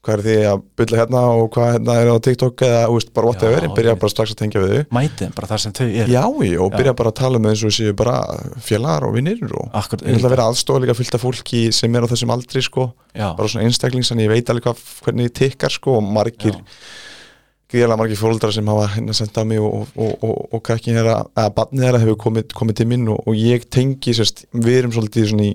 hvað 0.00 0.14
er 0.14 0.22
því 0.24 0.34
að 0.48 0.60
bylla 0.80 0.98
hérna 1.02 1.22
og 1.36 1.48
hvað 1.52 1.72
hérna 1.74 1.94
er 2.00 2.08
á 2.08 2.16
TikTok 2.24 2.62
eða 2.64 2.84
veist, 2.88 3.10
bara 3.16 3.28
whatever, 3.28 3.58
Já, 3.58 3.66
ég 3.66 3.74
byrja 3.76 3.94
bara 4.00 4.12
strax 4.14 4.32
að 4.32 4.38
tengja 4.40 4.62
við 4.62 4.70
þau. 4.72 4.86
Mætið 4.96 5.34
bara 5.36 5.50
þar 5.50 5.62
sem 5.64 5.74
þau 5.76 5.84
eru. 5.88 6.14
Já, 6.14 6.22
og 6.30 6.70
Já. 6.70 6.76
byrja 6.78 6.94
bara 6.96 7.12
að 7.12 7.18
tala 7.20 7.42
með 7.42 7.52
eins 7.52 7.64
og 7.68 7.74
séu 7.76 7.96
bara 7.98 8.14
félagar 8.64 9.08
og 9.10 9.12
vinnir 9.18 9.44
og 9.50 9.76
Akkurat, 9.76 10.06
ég 10.08 10.16
ætla 10.16 10.30
að 10.30 10.34
vera 10.36 10.46
aðstofa 10.48 10.82
líka 10.86 10.96
fylgta 10.96 11.20
fólki 11.20 11.62
sem 11.76 12.00
er 12.00 12.08
á 12.08 12.12
þessum 12.14 12.32
aldri 12.32 12.64
sko, 12.64 12.88
já, 13.12 13.28
bara 13.36 13.52
svona 13.52 13.68
einstaklings 13.68 14.12
en 14.14 14.24
ég 14.24 14.32
veit 14.32 14.48
alveg 14.54 14.70
hvað, 14.70 14.82
hvernig 15.04 15.28
þið 15.28 15.36
tikkar 15.42 15.76
sko 15.76 15.98
og 16.00 16.08
margir, 16.16 16.56
Já. 16.56 16.64
Gríðarlega 17.70 18.00
margir 18.00 18.18
fóldrar 18.18 18.54
sem 18.54 18.66
hafa 18.70 18.88
hérna 18.96 19.14
senda 19.16 19.44
mig 19.46 19.60
og, 19.62 19.86
og, 19.94 20.24
og, 20.26 20.40
og 20.56 20.64
krakkin 20.66 20.98
þeirra, 20.98 21.20
eða 21.38 21.52
barnið 21.58 21.86
þeirra 21.86 22.00
hefur 22.02 22.18
komið, 22.24 22.48
komið 22.58 22.80
til 22.80 22.88
minn 22.90 23.06
og, 23.12 23.20
og 23.30 23.38
ég 23.38 23.68
tengi 23.70 24.16
sérst, 24.16 24.44
við 24.56 24.80
erum 24.80 24.94
svolítið 24.96 25.34
í, 25.46 25.50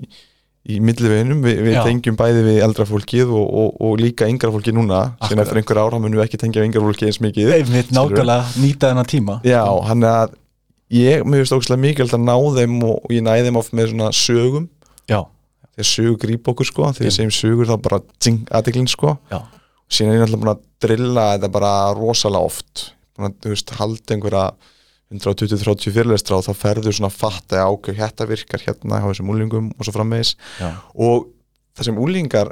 í 0.66 0.80
milliveginum, 0.82 1.42
Vi, 1.44 1.52
við 1.62 1.76
Já. 1.76 1.82
tengjum 1.86 2.16
bæði 2.18 2.46
við 2.48 2.62
eldra 2.66 2.88
fólkið 2.88 3.34
og, 3.36 3.44
og, 3.62 3.76
og 3.86 4.00
líka 4.00 4.28
yngra 4.30 4.50
fólkið 4.54 4.78
núna, 4.78 5.02
sem 5.20 5.28
Akkurat. 5.28 5.44
eftir 5.44 5.60
einhver 5.60 5.82
ára 5.84 6.00
munum 6.00 6.18
við 6.18 6.24
ekki 6.26 6.40
tengja 6.42 6.64
yngra 6.66 6.82
fólkið 6.82 7.12
eins 7.12 7.20
mikið 7.22 7.52
einmitt 7.60 7.92
nákvæmlega 7.94 8.48
nýta 8.64 8.90
þennan 8.90 9.10
tíma. 9.12 9.38
Já, 9.46 9.62
hann 9.86 10.02
er 10.02 10.24
að 10.24 10.34
ég, 10.96 11.22
mér 11.26 11.44
finnst 11.44 11.54
ógæslega 11.54 11.82
mikilvægt 11.84 12.16
að 12.18 12.26
ná 12.26 12.34
þeim 12.58 12.76
og, 12.88 13.06
ég 13.14 13.22
næði 13.26 13.46
þeim 13.50 13.60
oft 13.60 13.76
með 13.76 13.92
svona 13.92 14.10
sögum. 14.16 14.66
Já, 15.06 15.20
þegar 15.76 15.90
sögur 15.92 16.18
gríp 16.24 16.50
okkur 16.50 16.70
sko 16.70 16.90
þegar 16.96 17.10
ég 17.10 17.16
segjum 17.20 17.36
sögur 17.36 17.70
þá 17.70 17.76
bara 17.84 18.00
dzing, 18.16 18.42
aðeglinn 18.50 18.90
sko. 18.90 19.16
Já, 19.30 19.40
síðan 19.92 20.12
er 20.12 20.16
ég 20.16 20.24
náttúrulega 20.24 20.42
búin 20.42 20.52
að 20.54 20.64
drilla 20.86 21.26
þetta 21.34 21.52
bara 21.54 21.72
rosalega 21.96 22.50
oft. 22.50 22.88
Búin 23.16 23.30
að, 23.30 23.38
þú 23.44 23.52
veist, 23.54 23.74
halda 23.78 24.16
einhverja 24.16 24.46
120-30 25.14 25.94
fyrirlestra 25.94 26.40
og 26.40 26.46
þá 26.48 26.52
ferðu 26.58 26.92
svona 26.94 27.12
að 27.12 27.18
fatta 27.20 27.60
að 27.62 27.72
ákveð 27.72 28.00
þetta 28.02 28.28
virkar 28.32 28.64
hérna 28.64 29.00
hjá 29.02 29.08
þessum 29.12 29.32
úlingum 29.34 29.68
og 29.76 29.86
svo 29.86 29.94
framvegis. 29.94 30.32
Já, 30.58 30.70
og 31.06 31.28
það 31.76 31.88
sem 31.88 32.00
úlingar 32.02 32.50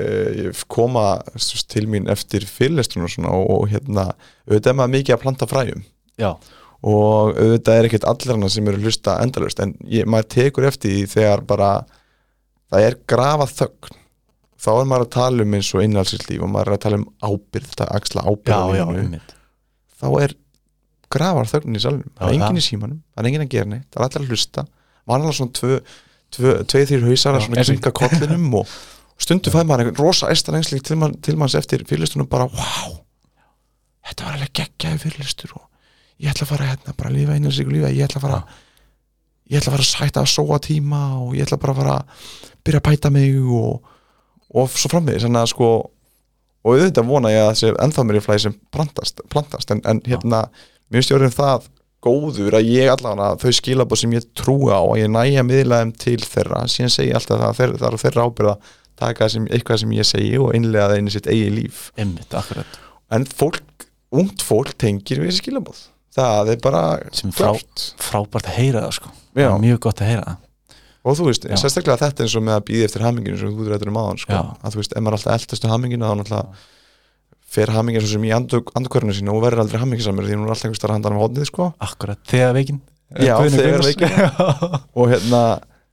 uh, 0.00 0.62
koma 0.72 1.04
veist, 1.34 1.66
til 1.68 1.84
mín 1.92 2.08
eftir 2.12 2.48
fyrirlestrun 2.48 3.04
og 3.04 3.12
svona 3.12 3.34
og, 3.36 3.44
og 3.58 3.68
hérna, 3.74 4.08
auðvitað 4.48 4.72
er 4.72 4.80
maður 4.80 4.94
mikið 4.96 5.16
að 5.16 5.22
planta 5.26 5.50
fræjum. 5.50 5.84
Já, 6.20 6.32
og 6.80 7.36
auðvitað 7.36 7.76
er 7.76 7.90
ekkert 7.90 8.08
allir 8.08 8.34
hana 8.34 8.52
sem 8.52 8.68
eru 8.72 8.80
hlusta 8.80 9.20
endalust 9.20 9.60
en 9.60 9.76
ég, 9.84 10.08
maður 10.08 10.30
tekur 10.36 10.68
eftir 10.70 10.94
því 10.94 11.08
þegar 11.12 11.44
bara 11.48 11.72
það 12.72 12.86
er 12.86 13.00
grafað 13.10 13.56
þögn 13.58 13.99
þá 14.60 14.68
er 14.74 14.88
maður 14.90 15.06
að 15.06 15.10
tala 15.16 15.44
um 15.46 15.54
eins 15.56 15.70
og 15.74 15.84
innhalsislíf 15.86 16.44
og 16.44 16.50
maður 16.52 16.70
er 16.72 16.76
að 16.76 16.82
tala 16.84 17.00
um 17.00 17.06
ábyrð 17.24 17.68
þetta 17.72 17.88
axla 17.96 18.24
ábyrð 18.28 18.52
þá 20.00 20.06
er 20.24 20.34
grafar 21.10 21.48
þögnin 21.50 21.76
í 21.76 21.82
salnum. 21.82 22.10
Það 22.16 22.30
er 22.36 22.38
það. 22.44 22.58
í 22.60 22.64
símanum, 22.68 23.00
það 23.14 23.22
er 23.24 23.28
enginn 23.30 23.44
að 23.46 23.52
gera 23.56 23.70
neitt 23.72 23.88
það 23.90 24.00
er 24.00 24.06
allir 24.06 24.22
að 24.22 24.30
hlusta, 24.34 24.64
vanlega 25.10 25.36
svona 25.40 25.54
tvö, 25.58 25.78
tvö, 26.36 26.52
tvei 26.70 26.82
þrjir 26.86 27.06
hausar 27.08 27.38
að 27.38 27.46
svona 27.48 27.60
og- 27.64 27.70
kringa 27.70 27.92
kollinum 28.00 28.54
og 28.60 28.74
stundu 29.20 29.50
fæði 29.52 29.66
maður 29.68 29.82
einhvern 29.84 30.04
rosa 30.06 30.30
æstan 30.32 30.56
engsling 30.60 30.84
til, 30.86 30.96
man, 31.00 31.16
til 31.20 31.36
manns 31.40 31.56
eftir 31.58 31.82
fyrirlistunum 31.88 32.28
bara, 32.30 32.46
wow 32.46 33.00
þetta 34.06 34.24
var 34.28 34.38
alveg 34.38 34.52
geggjaði 34.60 35.02
fyrirlistur 35.02 35.56
og 35.58 35.66
ég 36.20 36.30
ætla 36.32 36.46
að 36.46 36.52
fara 36.54 36.68
hérna, 36.70 36.94
bara 36.96 37.12
lifa 37.14 37.36
einu 37.36 37.52
sig 37.52 37.68
lífa, 37.68 37.90
ég 37.92 38.06
ætla 38.06 38.20
að 38.20 38.26
fara 38.28 38.40
ég 39.50 39.58
ætla 39.60 39.72
að 39.72 39.76
fara 39.76 39.84
að 39.86 39.90
sæta 39.90 40.22
að 40.22 40.30
sóa 40.36 40.60
tíma 40.62 41.02
og 41.20 41.34
ég 41.36 41.44
ætla 41.48 41.58
bara 41.60 41.74
að 41.74 41.80
fara 41.82 41.96
að 41.98 42.28
byrja 42.64 42.80
að 42.80 42.86
bæta 42.88 43.10
mig 43.12 43.36
og, 43.60 43.90
og 44.54 44.70
svo 44.74 44.90
framvegis 44.92 45.26
þannig 45.26 45.42
að 45.44 45.50
sko 45.54 45.68
og 46.60 46.74
auðvitað 46.76 47.06
vona 47.08 47.30
ég 47.32 47.44
að 47.48 47.58
sé 47.60 47.70
ennþá 47.80 48.04
mér 48.04 48.18
í 48.18 48.24
flæði 48.24 48.42
sem 48.46 48.56
plantast, 48.74 49.22
plantast 49.32 49.70
en, 49.72 49.80
en 49.88 50.02
hérna 50.04 50.42
mér 50.92 51.06
stjórnum 51.06 51.32
það 51.32 51.68
góður 52.04 52.56
að 52.58 52.68
ég 52.72 52.90
allavega 52.92 53.30
þau 53.40 53.52
skilabóð 53.56 54.00
sem 54.02 54.12
ég 54.16 54.26
trúi 54.36 54.68
á 54.72 54.80
að 54.80 55.00
ég 55.02 55.10
næja 55.12 55.44
miðlaðum 55.44 55.94
til 56.00 56.18
þeirra 56.24 56.62
síðan 56.72 56.92
segi 56.94 57.10
ég 57.10 57.18
alltaf 57.20 57.40
það, 57.42 57.56
þeir, 57.60 57.74
það 57.80 57.88
er 57.92 57.98
þeirra 58.04 58.26
ábyrða 58.28 58.54
taka 59.00 59.28
sem, 59.32 59.46
eitthvað 59.52 59.80
sem 59.84 59.92
ég 59.96 60.08
segi 60.08 60.34
og 60.40 60.54
innlega 60.56 60.90
það 60.92 61.00
í 61.10 61.14
sitt 61.14 61.28
eigi 61.32 61.50
líf. 61.56 61.82
Einmitt, 62.00 62.36
en 63.16 63.24
fólk, 63.28 63.86
ungt 64.12 64.44
fólk 64.44 64.74
tengir 64.80 65.20
við 65.22 65.30
þessi 65.30 65.44
skilabóð 65.44 65.82
það 66.16 66.52
er 66.56 66.60
bara 66.64 66.82
frá- 67.36 67.52
frábært 68.02 68.48
að 68.50 68.56
heyra 68.58 68.82
það 68.88 68.96
sko. 68.98 69.12
Mjög 69.62 69.78
gott 69.86 70.00
að 70.02 70.10
heyra 70.10 70.24
það 70.26 70.38
og 71.00 71.16
þú 71.16 71.30
veist, 71.30 71.46
sérstaklega 71.60 72.00
þetta 72.02 72.26
eins 72.26 72.36
og 72.36 72.44
með 72.46 72.58
að 72.58 72.66
býði 72.68 72.84
eftir 72.86 73.04
haminginu 73.06 73.38
sem 73.40 73.54
þú 73.56 73.70
rættur 73.70 73.90
um 73.92 73.98
aðan 74.00 74.20
sko. 74.20 74.42
Að 74.60 74.74
þú 74.74 74.82
veist, 74.82 74.94
ef 74.94 75.04
maður 75.04 75.16
alltaf 75.18 75.36
eldastu 75.38 75.70
haminginu 75.70 76.10
þá 76.10 76.14
náttúrulega 76.20 76.66
fer 77.50 77.72
hamingin 77.74 78.04
svo 78.04 78.12
sem 78.12 78.26
í 78.28 78.34
andukörnu 78.36 79.16
sínu 79.16 79.32
og 79.34 79.42
verður 79.42 79.64
aldrei 79.64 79.80
hamingisamur 79.82 80.28
því 80.28 80.36
hún 80.36 80.44
er 80.46 80.52
alltaf 80.54 80.68
einhvers 80.68 80.84
þar 80.84 80.94
handan 80.94 81.16
á 81.18 81.22
hóðnið 81.22 81.48
sko. 81.48 81.70
akkurat, 81.82 82.20
þegar 82.30 82.54
veikin. 82.54 82.78
Já, 83.18 83.34
þegar 83.50 83.82
veikin. 83.88 84.14
og 85.00 85.10
hérna, 85.10 85.40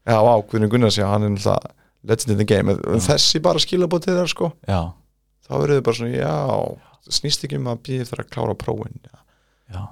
já, 0.06 0.18
á, 0.22 0.34
Guðnir 0.52 0.70
Gunnars 0.74 1.00
já, 1.00 1.08
hann 1.10 1.26
er 1.26 1.34
náttúrulega 1.34 1.74
legend 2.08 2.36
in 2.36 2.42
the 2.44 2.46
game. 2.48 2.76
En 2.78 3.02
þessi 3.08 3.42
bara 3.44 3.64
skilabóð 3.64 4.06
til 4.06 4.14
þeirra 4.14 4.34
sko. 4.36 4.52
Já, 4.70 4.82
þá 5.48 5.54
verður 5.56 5.80
þau 5.80 5.88
bara 5.88 6.00
svona, 6.02 6.14
já 6.20 6.36
snýst 7.18 7.48
ekki 7.48 7.58
um 7.58 7.72
að 7.72 7.82
býði 7.88 8.06
eftir 8.06 8.22
að 8.22 8.30
klára 8.36 8.56
prófin 8.60 9.00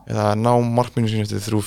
eða 0.08 0.30
ná 0.39 0.51
markminu 0.63 1.10
sín 1.12 1.25
eftir 1.25 1.41
þrjú, 1.43 1.62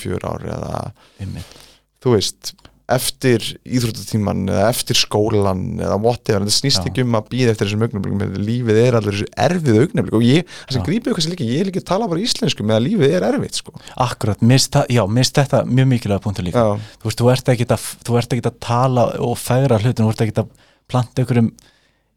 þú 1.99 2.13
veist 2.15 2.53
eftir 2.95 3.43
íþróttatíman 3.65 4.41
eða 4.49 4.67
eftir 4.71 4.97
skólan 4.99 5.61
eða 5.79 5.97
whatever, 6.01 6.43
þetta 6.45 6.55
snýst 6.55 6.87
ekki 6.89 7.03
um 7.05 7.17
að 7.19 7.27
býða 7.33 7.53
eftir 7.53 7.67
þessum 7.69 7.85
augnablikum, 7.85 8.35
lífið 8.45 8.79
er 8.83 8.97
allir 8.99 9.17
þessu 9.17 9.27
erfið 9.45 9.79
augnablik 9.83 10.17
og 10.19 10.25
ég, 10.25 10.53
það 10.63 10.75
sem 10.75 10.81
Já. 10.81 10.85
grípið 10.89 11.13
okkar 11.13 11.25
sem 11.25 11.33
líka, 11.35 11.47
ég 11.49 11.63
er 11.63 11.69
líka 11.69 11.83
að 11.83 11.87
tala 11.91 12.07
bara 12.11 12.23
íslensku 12.25 12.65
með 12.67 12.77
að 12.79 12.85
lífið 12.87 13.15
er 13.19 13.27
erfitt 13.29 13.59
sko. 13.61 13.75
Akkurat, 14.07 14.45
mist, 14.53 14.71
það, 14.75 14.87
já, 14.97 15.03
mist 15.19 15.37
þetta 15.41 15.61
mjög 15.69 15.91
mikilvæga 15.93 16.23
punktur 16.25 16.47
líka. 16.47 16.63
Já, 16.63 16.95
þú 17.03 17.09
veist, 17.11 17.21
þú 17.23 17.29
ert 17.35 17.51
ekki 17.55 17.67
að, 17.75 17.89
þú 18.09 18.17
ert 18.21 18.37
ekki 18.37 18.47
að 18.49 18.57
tala 18.69 19.05
og 19.27 19.37
fegra 19.41 19.81
hlutin, 19.83 20.05
þú 20.07 20.15
ert 20.15 20.25
ekki 20.27 20.37
að 20.43 20.49
planta 20.89 21.23
einhverjum, 21.23 21.51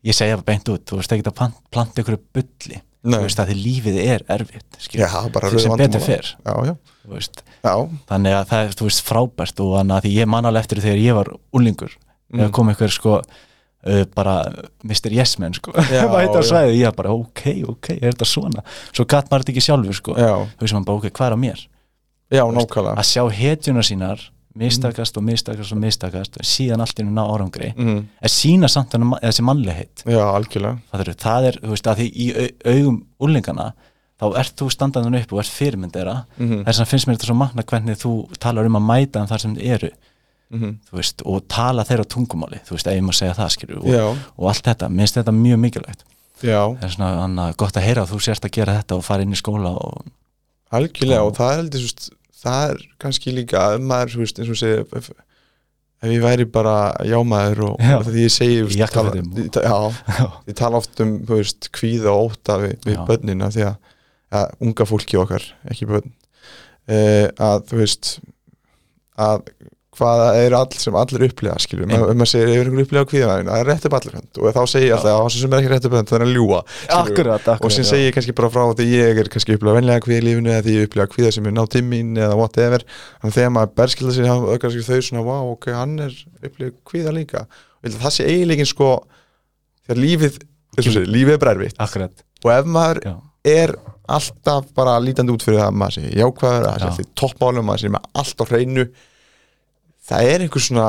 ég 0.08 0.16
segja 0.16 0.38
bara 0.40 0.48
beint 0.52 0.72
út 0.72 0.86
þú 0.88 1.02
ert 1.02 1.12
ekki 1.18 1.28
að 1.28 1.36
plant- 1.42 1.60
planta 1.74 2.00
einhverju 2.02 2.22
bulli. 2.32 2.80
Nei. 3.02 3.16
þú 3.18 3.24
veist 3.26 3.40
að 3.42 3.48
því 3.50 3.54
lífið 3.58 3.96
er 3.98 4.22
erfitt 4.30 4.76
veist. 7.10 7.42
þannig 7.62 8.32
að 8.36 8.48
það 8.52 8.64
er, 8.66 8.74
veist, 8.82 9.02
frábært 9.06 9.60
og 9.64 9.72
þannig 9.78 9.96
að 9.96 10.04
því 10.06 10.12
ég 10.20 10.28
man 10.28 10.44
alveg 10.46 10.62
eftir 10.66 10.82
þegar 10.84 11.02
ég 11.02 11.14
var 11.20 11.32
úlingur 11.52 11.98
Mm. 12.32 12.40
eða 12.46 12.52
kom 12.56 12.68
einhver 12.72 12.88
sko 12.88 13.10
uh, 13.20 14.04
bara 14.16 14.34
Mr. 14.88 15.12
Yes 15.12 15.34
Man 15.38 15.52
sko. 15.52 15.72
Já, 15.92 16.06
mæta 16.08 16.40
á 16.40 16.42
svæði, 16.48 16.78
ég 16.80 16.94
bara 16.96 17.10
ok, 17.12 17.42
ok, 17.68 17.90
er 17.98 18.14
þetta 18.14 18.24
svona? 18.24 18.62
Svo 18.88 19.04
gatt 19.04 19.28
maður 19.28 19.44
þetta 19.44 19.52
ekki 19.52 19.64
sjálfur 19.66 19.98
sko. 19.98 20.14
Þú 20.16 20.62
veist 20.64 20.72
maður 20.78 20.86
bara 20.88 20.96
ok, 21.02 21.10
hvað 21.12 21.26
er 21.28 21.36
á 21.36 21.40
mér? 21.42 21.64
Já, 22.32 22.44
nákvæmlega. 22.48 22.94
að 22.96 23.04
sjá 23.10 23.22
hetjuna 23.36 23.84
sínar 23.84 24.22
mistakast 24.56 25.16
og 25.20 25.24
mistakast 25.28 25.72
og 25.76 25.78
mistakast 25.80 26.38
síðan 26.44 26.80
allt 26.84 26.96
í 26.96 27.04
einu 27.04 27.12
ná 27.16 27.22
árangri 27.24 27.70
mm. 27.76 28.00
en 28.20 28.32
sína 28.32 28.68
samt 28.72 28.92
þessi 28.96 29.44
mannlegheit 29.44 30.02
Já, 30.08 30.20
algjörlega. 30.32 30.80
Það 31.20 31.46
er, 31.50 31.58
þú 31.60 31.70
veist, 31.74 31.88
að 31.92 32.00
því 32.00 32.08
í 32.16 32.26
au- 32.32 32.72
augum 32.72 32.98
úlingana 33.28 33.74
þá 34.22 34.38
ert 34.38 34.54
þú 34.62 34.70
standaðan 34.70 35.18
upp 35.18 35.32
og 35.34 35.42
ert 35.42 35.50
fyrirmynd 35.50 35.92
þeirra 35.96 36.16
mm 36.38 36.62
þess 36.68 36.80
að 36.84 36.90
finnst 36.92 37.08
mér 37.10 37.18
þetta 37.18 37.26
svo 37.32 37.36
magna 37.40 37.66
hvernig 37.66 37.98
þú 37.98 38.12
talar 38.38 38.70
um 38.70 38.78
að 38.78 38.88
mæta 38.92 39.20
um 39.22 39.26
þar 39.30 39.42
sem 39.42 39.56
þið 39.58 39.74
eru. 39.76 39.90
-hmm. 40.52 40.72
þú 40.88 40.98
veist, 41.00 41.22
og 41.24 41.44
tala 41.48 41.84
þeirra 41.88 42.04
tungumáli 42.04 42.60
þú 42.66 42.76
veist, 42.76 42.86
ég 42.86 43.02
má 43.02 43.12
segja 43.16 43.34
það 43.34 43.52
skilur 43.54 43.78
og, 43.82 44.18
og 44.36 44.48
allt 44.50 44.64
þetta, 44.68 44.88
mér 44.88 45.06
finnst 45.06 45.16
þetta 45.20 45.32
mjög 45.32 45.58
mikilvægt. 45.64 46.04
Já, 46.42 46.62
það 46.76 46.84
er 46.84 46.94
svona 46.96 47.10
annað, 47.24 47.56
gott 47.56 47.76
að 47.76 47.86
heyra 47.86 48.02
að 48.02 48.12
þú 48.12 48.18
sérst 48.26 48.44
að 48.44 48.50
gera 48.56 48.78
þetta 48.80 48.96
og 48.98 49.04
fara 49.06 49.22
inn 49.22 49.32
í 49.32 49.38
skóla 49.38 49.70
og 49.78 50.04
algjörlega 50.72 51.22
Og- 51.22 51.30
og 51.30 51.36
það 51.38 51.52
er 51.52 51.56
heldur, 51.62 52.10
það 52.42 52.70
er 52.70 52.82
kannski 52.98 53.32
líka 53.36 53.66
maður, 53.78 54.10
þú 54.16 54.18
veist, 54.24 54.38
eins 54.42 54.50
og 54.50 54.56
segir 54.56 54.84
ef, 54.98 55.10
ég 56.02 56.20
væri 56.22 56.44
bara 56.50 56.76
jámaður 57.06 57.60
og, 57.70 57.76
Já. 57.80 57.96
því 58.02 58.24
ég 58.26 58.34
segi, 58.34 58.62
veist, 58.66 58.92
tala, 58.92 59.12
já, 59.14 60.26
ég 60.48 60.54
tala 60.58 60.76
oft 60.82 61.00
um, 61.00 61.18
þú 61.28 61.38
veist, 61.38 61.70
kvíða 61.72 62.10
og 62.10 62.32
óta 62.32 62.58
við, 62.58 62.74
við 62.84 62.98
börnina 63.06 63.50
því 63.54 63.68
að, 63.70 63.76
að 64.32 64.56
unga 64.64 64.88
fólki 64.88 65.20
okkar, 65.20 65.44
ekki 65.70 65.88
börn 65.90 66.08
uh, 66.08 67.28
að, 67.36 67.68
þú 67.68 67.82
veist 67.82 68.16
að 69.20 69.44
hvað 69.92 70.22
er 70.40 70.54
all 70.56 70.70
sem 70.80 70.94
allir 70.96 71.26
upplifa 71.26 71.58
skilur, 71.60 71.84
Einmitt. 71.84 72.00
ef 72.00 72.16
maður 72.16 72.30
segir, 72.30 72.48
ef 72.48 72.62
einhver 72.62 72.84
upplifa 72.86 73.08
kvíðavæðin 73.10 73.50
það 73.50 73.58
er 73.60 73.68
rétt 73.68 73.86
upp 73.88 73.96
allir 73.98 74.14
hönd. 74.16 74.38
Og 74.40 74.54
þá 74.56 74.62
segi 74.72 74.86
ég 74.86 74.94
alltaf 74.96 75.10
að 75.12 75.18
það 75.20 75.34
sem 75.34 75.52
er 75.52 75.58
ekki 75.58 75.72
rétt 75.72 75.88
upp 75.88 75.96
hönd 75.98 76.08
það 76.08 76.16
er 76.16 76.24
að 76.24 76.32
ljúa 76.32 76.60
akkurat, 76.62 77.50
akkurat 77.52 77.66
og 77.68 77.74
sem 77.76 77.86
segi 77.90 78.06
ég 78.06 78.16
kannski 78.16 78.34
bara 78.38 78.50
frá 78.54 78.64
því 78.78 78.86
ég 78.88 79.20
er 79.20 79.30
kannski 79.34 79.56
upplifa 79.58 79.76
venlega 79.76 80.04
kvíða 80.06 80.22
í 80.22 80.26
lífinu 80.30 80.52
eða 80.54 80.64
því 80.64 80.76
ég 80.78 80.88
upplifa 80.88 81.08
kvíða 81.12 81.34
sem 81.36 81.50
er 81.50 81.56
ná 81.58 81.62
tímin 81.76 82.16
eða 82.16 82.38
whatever. 82.40 82.86
Þannig 83.20 83.34
að 83.34 83.36
þegar 83.36 83.54
maður 83.58 83.74
berskilda 83.82 84.16
sér 84.16 84.32
kannski 84.64 84.86
þau 84.88 85.04
svona, 85.10 85.26
wow, 85.28 85.52
ok, 85.58 85.68
hann 85.76 85.94
er 86.08 86.16
upplifa 86.40 86.74
kvíða 86.88 87.16
líka. 87.18 87.44
Það 87.84 88.16
sé 88.16 88.30
eiginleikin 88.32 88.72
sko 88.72 88.94
þegar 89.84 90.04
lífið, 90.06 90.40
segir, 90.80 91.08
lífið 91.18 91.36
er 91.36 91.42
brærvitt 91.42 92.24
og 92.42 92.50
ef 92.54 92.68
maður 92.70 93.04
já, 93.04 93.16
er 93.52 93.76
alltaf 94.10 94.68
bara 94.76 94.98
lítandi 95.02 95.32
út 95.34 95.44
fyrir 95.44 95.60
það 95.60 95.70
að 95.70 95.80
maður 95.80 95.96
sé 95.96 96.12
jákvæður, 96.18 96.68
að 96.68 96.76
Já. 96.76 96.84
það 96.84 96.94
sé 96.98 97.08
toppmálum 97.20 97.68
maður 97.68 97.84
sé 97.84 97.92
með 97.94 98.06
allt 98.22 98.42
á 98.42 98.44
hreinu 98.50 98.86
það 100.12 100.30
er 100.32 100.44
einhver 100.44 100.64
svona 100.64 100.86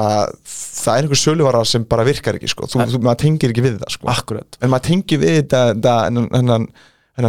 það 0.50 0.96
er 0.96 1.06
einhver 1.06 1.22
söluvara 1.22 1.62
sem 1.70 1.86
bara 1.90 2.06
virkar 2.08 2.40
ekki 2.40 2.50
sko. 2.50 2.68
þú, 2.70 2.82
þú, 2.96 3.02
maður 3.06 3.22
tengir 3.24 3.54
ekki 3.54 3.66
við 3.66 3.78
það 3.84 3.96
sko. 3.98 4.40
en 4.42 4.74
maður 4.74 4.88
tengir 4.90 5.22
við 5.22 5.38
þetta, 5.38 5.96
hennan, 6.34 6.68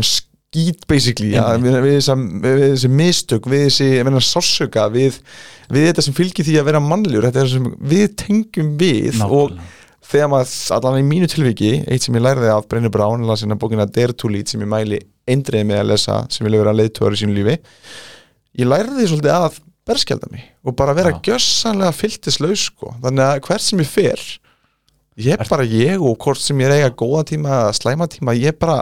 skít 0.09 0.87
basically 0.89 1.35
ja, 1.35 1.47
við, 1.61 1.79
við, 1.85 2.01
við, 2.45 2.67
þessi 2.73 2.93
mistök 2.93 3.49
við 3.51 3.67
þessi 3.69 3.89
meina, 4.07 4.25
sársöka 4.25 4.89
við, 4.95 5.21
við 5.73 5.89
þetta 5.91 6.09
sem 6.09 6.17
fylgir 6.17 6.49
því 6.49 6.61
að 6.61 6.69
vera 6.71 6.85
mannljur 6.85 7.29
er 7.29 7.57
við 7.81 8.07
tengjum 8.25 8.77
við 8.81 9.21
og 9.27 9.53
nákvæmlega. 9.53 9.73
þegar 10.09 10.31
maður, 10.33 10.55
allan 10.79 11.01
í 11.03 11.09
mínu 11.11 11.29
tilviki 11.33 11.75
eitt 11.85 12.07
sem 12.07 12.17
ég 12.17 12.25
lærði 12.25 12.53
af 12.55 12.69
Brynni 12.71 12.93
Brán 12.93 13.27
eða 13.27 13.43
sinna 13.43 13.61
bókina 13.61 13.85
Dare 13.85 14.17
to 14.17 14.33
Lead 14.33 14.49
sem 14.49 14.65
ég 14.65 14.71
mæli 14.71 15.03
eindreið 15.31 15.69
með 15.71 15.83
að 15.83 15.91
lesa 15.93 16.21
sem 16.33 16.47
vilja 16.47 16.63
vera 16.63 16.77
leiðtúar 16.77 17.17
í 17.17 17.21
sínu 17.23 17.37
lífi 17.37 17.59
ég 18.61 18.71
lærði 18.71 18.97
því 19.01 19.11
svolítið 19.11 19.35
að 19.35 19.61
berskjálda 19.85 20.31
mig 20.33 20.49
og 20.65 20.77
bara 20.79 20.97
vera 20.97 21.13
Já. 21.17 21.21
gjössanlega 21.29 21.93
fylltislaus 21.99 22.71
sko. 22.71 22.95
þannig 23.03 23.27
að 23.27 23.45
hvert 23.49 23.65
sem 23.65 23.85
ég 23.85 23.91
fer 23.91 24.25
ég 25.25 25.37
er 25.39 25.47
bara 25.47 25.67
ég 25.69 26.03
og 26.03 26.17
hvort 26.25 26.41
sem 26.43 26.59
ég 26.59 26.71
er 26.71 26.81
eiga 26.81 26.95
góða 26.99 27.23
tíma 27.31 27.53
eða 27.61 27.75
slæma 27.77 28.09
tíma 28.11 28.35
ég 28.35 28.57
bara 28.59 28.81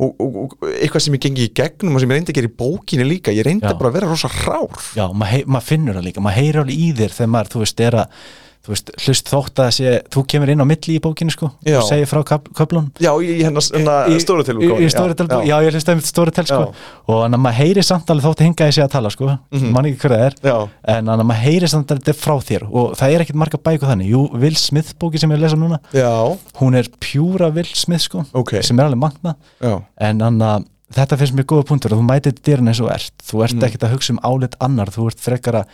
og, 0.00 0.14
og, 0.16 0.38
og 0.46 0.70
eitthvað 0.70 1.04
sem 1.04 1.16
ég 1.18 1.24
gengi 1.26 1.48
í 1.48 1.52
gegnum 1.58 1.98
og 1.98 2.02
sem 2.02 2.14
ég 2.14 2.20
reyndi 2.20 2.32
að 2.32 2.38
gera 2.40 2.50
í 2.50 2.56
bókinni 2.62 3.08
líka 3.08 3.34
ég 3.34 3.44
reyndi 3.46 3.68
Já. 3.68 3.76
bara 3.76 3.92
að 3.92 3.98
vera 3.98 4.10
rosa 4.10 4.30
rár 4.32 4.80
Já, 4.96 5.04
maður 5.12 5.50
maður 5.52 5.68
finnur 5.68 5.98
það 5.98 6.08
líka, 6.08 6.24
maður 6.24 6.40
heyrir 6.40 6.62
alveg 6.62 6.80
í 6.80 6.88
þér 6.96 7.16
þegar 7.18 7.32
maður, 7.34 7.52
þú 7.52 7.64
veist, 7.64 7.84
er 7.84 7.98
að 8.00 8.20
þú 8.66 8.72
veist, 8.74 8.90
hlust 9.06 9.28
þótt 9.30 9.60
að 9.62 9.70
sé, 9.76 9.90
þú 10.10 10.22
kemur 10.26 10.50
inn 10.50 10.58
á 10.60 10.66
milli 10.66 10.96
í 10.98 11.00
bókinu 11.00 11.30
sko, 11.30 11.52
Já. 11.64 11.78
og 11.78 11.86
segir 11.86 12.08
frá 12.10 12.24
kap, 12.26 12.48
köflun 12.58 12.88
já, 12.98 13.12
í 13.22 13.36
hennar 13.46 13.62
Í- 14.10 14.18
stóru 14.20 14.42
til 14.44 14.56
í, 14.58 14.66
í 14.82 14.88
Storytel, 14.90 15.28
já, 15.30 15.38
já, 15.46 15.56
ég 15.62 15.72
hlust 15.76 15.88
að 15.92 16.02
Storytel 16.02 16.44
sko, 16.48 16.74
og 17.06 17.20
þannig 17.22 17.38
að 17.38 17.44
maður 17.46 17.58
heyrir 17.60 17.86
samt 17.86 18.10
alveg 18.10 18.26
þótt 18.26 18.42
að 18.42 18.46
hinga 18.50 18.66
þessi 18.68 18.82
að 18.82 18.90
tala 18.96 19.10
sko, 19.14 19.30
Mhm. 19.52 19.70
mann 19.72 19.84
ekki 19.86 20.00
hver 20.02 20.14
það 20.16 20.26
er. 20.26 20.34
Já, 20.42 20.56
en 20.84 21.04
þannig 21.06 21.24
að 21.24 21.30
maður 21.30 21.44
heyrir 21.46 21.68
samt 21.68 21.86
að 21.94 21.98
þetta 22.02 22.14
frá 22.18 22.36
þér. 22.42 22.62
Og 22.72 22.96
það 22.96 23.14
er 23.14 23.20
ekkit 23.24 23.34
marga 23.36 23.58
bæku 23.58 23.86
þannig, 23.86 24.08
jú, 24.10 24.22
Will 24.34 24.54
Smith 24.56 24.94
bóki 24.98 25.18
sem 25.20 25.30
ég 25.30 25.38
lesa 25.40 25.56
núna, 25.56 25.78
já, 25.92 26.38
hún 26.60 26.74
er 26.74 26.88
pjúra 27.00 27.52
Will 27.54 27.70
Smith 27.74 28.02
sko, 28.02 28.24
ok. 28.34 28.62
sem 28.62 28.78
er 28.80 28.84
alveg 28.90 28.98
magna. 28.98 29.36
Já, 29.62 29.82
en 29.98 30.18
þannig 30.18 30.42
að 30.42 30.64
þetta 30.96 31.16
finnst 31.18 31.34
mér 31.34 31.44
góða 31.44 31.64
punktur 31.66 31.92
og 31.92 31.98
þú 32.00 32.06
mætir 32.06 32.32
dyrun 32.42 32.68
eins 32.68 32.80
og 32.80 32.90
ert. 32.90 33.12
Þú 33.22 33.42
ert 33.44 33.54
Mm. 33.56 33.62
ekkit 33.68 33.82
að 33.86 33.92
hugsa 33.94 34.10
um 34.10 34.20
álit 34.22 34.54
annar. 34.60 34.86
Þú 34.86 35.06
ert 35.10 35.18
frekar 35.20 35.54
að, 35.54 35.64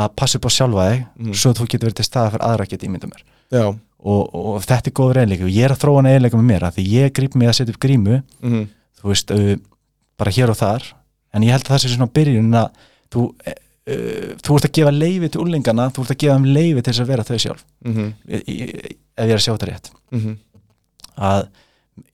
að 0.00 0.12
passa 0.16 0.38
upp 0.40 0.48
á 0.48 0.50
sjálfa 0.56 0.84
þig 0.90 1.00
Mm. 1.20 1.32
svo 1.36 1.52
þú 1.56 1.66
getur 1.70 1.88
verið 1.90 1.98
til 2.00 2.08
staða 2.08 2.30
fyrir 2.34 2.44
aðra 2.48 2.64
að 2.66 2.70
geta 2.74 2.86
ímynda 2.88 3.08
mér. 3.10 3.24
Já. 3.52 3.64
Og, 4.00 4.22
og 4.34 4.62
þetta 4.64 4.88
er 4.88 4.94
góður 4.96 5.18
eiginleika 5.20 5.44
og 5.44 5.50
ég 5.52 5.64
er 5.66 5.74
að 5.74 5.80
þróa 5.82 5.96
hana 6.00 6.12
eiginleika 6.14 6.38
með 6.40 6.48
mér 6.50 6.62
að 6.70 6.76
því 6.78 6.84
ég 6.94 7.10
grýp 7.18 7.34
mig 7.36 7.48
að 7.50 7.56
setja 7.58 7.74
upp 7.74 7.80
grímu 7.84 8.20
mhm, 8.40 8.62
þú 9.00 9.10
veist, 9.10 9.32
bara 10.20 10.30
hér 10.32 10.52
og 10.54 10.56
þar 10.56 10.86
en 11.36 11.44
ég 11.44 11.52
held 11.52 11.66
að 11.66 11.74
það 11.74 11.82
sé 11.84 11.90
svona 11.92 12.08
byrjun 12.16 12.56
að 12.56 12.70
þú, 13.12 13.24
uh, 13.50 13.58
þú 14.40 14.56
ert 14.56 14.68
að 14.70 14.72
gefa 14.78 14.92
leifi 14.94 15.28
til 15.34 15.42
úlingana, 15.44 15.90
þú 15.92 16.04
ert 16.06 16.14
að 16.14 16.20
gefa 16.24 16.36
þeim 16.38 16.48
leifi 16.54 16.82
til 16.86 16.92
þess 16.92 17.02
að 17.04 17.10
vera 17.12 17.26
þau 17.28 17.38
sjálf. 17.44 17.64
Í, 17.84 18.40
í, 18.40 18.56
ef 19.20 19.26
ég 19.26 19.34
er 19.34 19.36
að 19.36 19.44
sjá 19.44 19.52
þetta 19.52 19.68
rétt. 19.70 19.90
Mhm. 20.16 20.36
Að, 21.20 21.42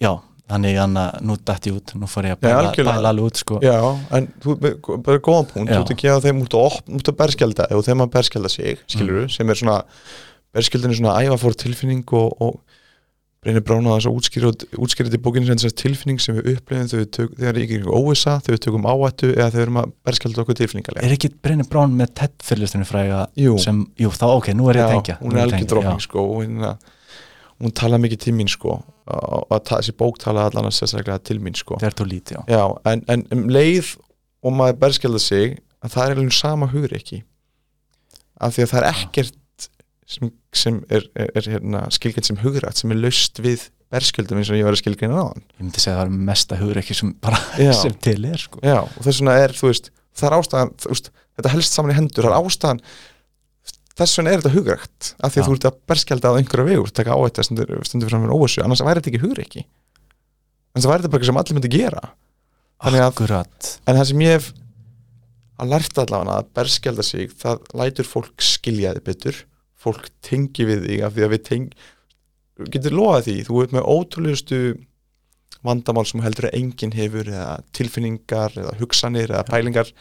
já, 0.03 0.11
þannig 0.51 0.77
að 0.79 0.97
nú 1.27 1.37
dætt 1.43 1.67
ég 1.67 1.75
út, 1.81 1.95
nú 1.99 2.07
fór 2.11 2.29
ég 2.29 2.37
að 2.37 2.47
Já, 2.47 2.57
bæla, 2.61 2.87
bæla 2.93 3.11
alveg 3.13 3.27
út 3.31 3.41
sko. 3.43 3.59
Já, 3.65 3.77
en 4.19 4.29
þú 4.45 4.57
með 4.63 4.77
bara 5.09 5.19
góðan 5.27 5.49
punkt, 5.51 5.71
Já. 5.73 5.77
þú 5.77 5.83
ert 5.83 5.95
að 5.97 6.01
gefa 6.05 6.25
þeim 6.29 6.43
út 6.45 6.55
að, 6.57 6.67
opna, 6.71 7.01
út 7.01 7.11
að 7.13 7.19
berskjálda 7.23 7.69
og 7.75 7.85
þeim 7.89 8.05
að 8.07 8.13
berskjálda 8.15 8.53
sig, 8.55 8.79
skilur 8.87 9.23
Mm. 9.27 9.33
sem 9.37 9.51
er 9.51 9.61
svona, 9.63 9.79
berskjaldin 10.55 10.91
er 10.95 11.01
svona 11.01 11.17
ævafór 11.27 11.57
tilfinning 11.59 12.05
og, 12.15 12.37
og 12.41 12.61
reynir 13.47 13.63
brána 13.63 13.95
þess 13.95 14.09
að 14.09 14.17
útskýra, 14.19 15.11
til 15.11 15.21
bókinu 15.23 15.47
sem 15.47 15.59
þess 15.61 15.71
að 15.71 15.77
tilfinning 15.83 16.19
sem 16.23 16.35
við 16.39 16.57
upplifum 16.57 16.89
þegar 16.91 17.05
við 17.05 17.37
þegar 17.39 17.61
ekki 17.63 17.79
óvisa, 17.87 18.33
þegar 18.43 18.57
við 18.57 18.63
tökum 18.65 18.89
áhættu 18.91 19.29
eða 19.37 19.51
þegar 19.53 19.61
við 19.61 19.65
erum 19.67 19.79
að 19.83 19.93
berskjálda 20.09 20.43
okkur 20.43 20.59
tilfinningarlega 20.63 21.07
er 21.07 21.15
ekki 21.15 21.31
Brynni 21.43 21.67
Brán 21.71 21.95
með 21.95 22.11
TED 22.19 22.35
fyrirlistinu 22.43 22.89
fræga 22.89 23.21
Jú, 23.39 23.55
sem, 23.63 23.85
jú 24.03 24.11
þá 24.11 24.27
ok, 24.33 24.51
nú 24.59 24.67
er 24.73 24.81
ég 24.81 24.87
að 24.89 24.95
tengja 24.97 25.19
hún 25.21 25.31
nú 25.31 25.39
er 25.39 25.45
að 25.45 25.55
algjör 25.55 25.71
drókning 25.77 26.01
já. 26.03 26.07
sko 26.09 26.25
og 26.27 26.43
hérna, 26.43 26.73
hún 27.63 27.75
tala 27.77 28.01
mikið 28.03 28.23
til 28.27 28.35
mín 28.37 28.51
sko. 28.51 28.81
Og 29.07 29.63
þessi 29.69 29.95
bók 29.97 30.19
tala 30.23 30.49
allan 30.49 30.69
að 30.69 30.77
sérstaklega 30.81 31.21
til 31.25 31.39
mín 31.43 31.57
sko. 31.59 31.79
Lít, 31.81 32.35
já, 32.35 32.43
Já, 32.51 32.65
en, 32.91 33.05
en 33.13 33.25
um 33.35 33.47
leið 33.53 33.95
og 34.47 34.55
maður 34.57 34.81
berskjálda 34.83 35.23
sig 35.23 35.57
að 35.85 35.95
það 35.95 36.11
er 36.11 36.17
alveg 36.17 36.37
sama 36.37 36.69
hugur 36.73 36.97
ekki? 36.97 37.23
Af 38.43 38.57
því 38.57 38.67
að 38.67 38.73
það 38.73 38.83
er 38.83 38.89
ekkert 38.93 39.69
sem, 40.07 40.31
sem 40.55 40.83
er, 40.93 41.07
er, 41.19 41.33
er 41.35 41.49
hérna, 41.57 41.87
skilgjönd 41.95 42.29
sem 42.29 42.39
hugrætt 42.43 42.79
sem 42.79 42.93
er 42.95 43.01
laust 43.01 43.41
við 43.43 43.69
berskjöldum 43.93 44.41
eins 44.41 44.51
og 44.51 44.59
ég 44.59 44.67
var 44.67 44.75
að 44.75 44.83
skilgjöna 44.83 45.23
á 45.23 45.27
hann 45.31 45.43
ég 45.43 45.63
myndi 45.63 45.83
segja 45.83 45.97
að 45.97 46.01
það 46.01 46.07
er 46.07 46.25
mesta 46.29 46.59
hugur 46.61 46.81
ekki 46.83 46.97
sem 46.99 47.13
sem 47.83 47.97
til 48.03 48.19
er 48.29 48.43
sko. 48.43 48.63
Já, 48.67 48.81
og 48.83 49.01
þess 49.03 49.21
vegna 49.23 49.37
er, 49.43 49.55
þú 49.57 49.71
veist, 49.71 49.93
það 50.17 50.29
er 50.29 50.37
ástæðan 50.39 50.73
veist, 50.87 51.13
þetta 51.39 51.53
helst 51.55 51.79
saman 51.79 51.95
í 51.95 51.99
hendur, 51.99 52.27
það 52.27 52.35
er 52.35 52.51
ástæðan 52.51 52.83
þess 53.97 54.19
vegna 54.21 54.33
er 54.35 54.43
þetta 54.43 54.55
hugrætt 54.57 55.11
af 55.17 55.33
því 55.33 55.41
að 55.41 55.43
Já. 55.43 55.47
þú 55.49 55.57
ert 55.57 55.69
að 55.71 55.81
berskjálda 55.91 56.33
á 56.33 56.39
einhverja 56.39 56.69
vegur 56.69 56.93
taka 56.93 57.17
áhætt 57.17 57.43
stundur, 57.47 57.75
stundur 57.89 58.13
fram 58.13 58.25
fyrir 58.27 58.37
óvissu 58.37 58.65
annars 58.65 58.85
væri 58.85 59.01
þetta 59.01 59.13
ekki 59.13 59.25
hugreiki 59.25 59.65
en 60.77 60.85
það 60.85 60.93
væri 60.93 61.05
þetta 61.05 61.13
bara 61.13 61.23
eitthvað 61.23 61.31
sem 61.31 61.41
allir 61.41 61.57
myndi 61.57 61.73
gera. 61.73 62.07
Akkurat. 63.07 63.69
en 63.89 63.97
það 63.97 64.09
sem 64.11 64.25
ég 64.27 64.35
hef 64.37 64.49
að 65.57 65.71
lært 65.73 66.01
allavega 66.03 66.35
að 66.37 66.49
berskjálda 66.59 67.05
sig 67.07 67.31
það 67.41 67.71
lætur 67.81 68.09
fólk 68.09 68.45
skilja 68.45 68.93
þið 68.99 69.07
betur. 69.07 69.39
Fólk 69.87 70.11
tengi 70.25 70.67
við 70.69 70.85
þig 70.85 71.05
af 71.07 71.15
því 71.15 71.25
að 71.25 71.33
við 71.33 71.43
teng 71.47 71.71
þú 72.57 72.69
getur 72.75 72.97
loðað 72.97 73.27
því, 73.27 73.37
þú 73.47 73.63
ert 73.63 73.75
með 73.77 73.89
ótrúlegustu 73.95 74.61
vandamál 75.67 76.05
sem 76.09 76.23
heldur 76.25 76.49
að 76.51 76.59
enginn 76.61 76.95
hefur 76.97 77.31
eða 77.33 77.57
tilfinningar 77.77 78.57
eða 78.61 78.75
hugsanir 78.81 79.33
eða 79.33 79.47
pælingar. 79.49 79.93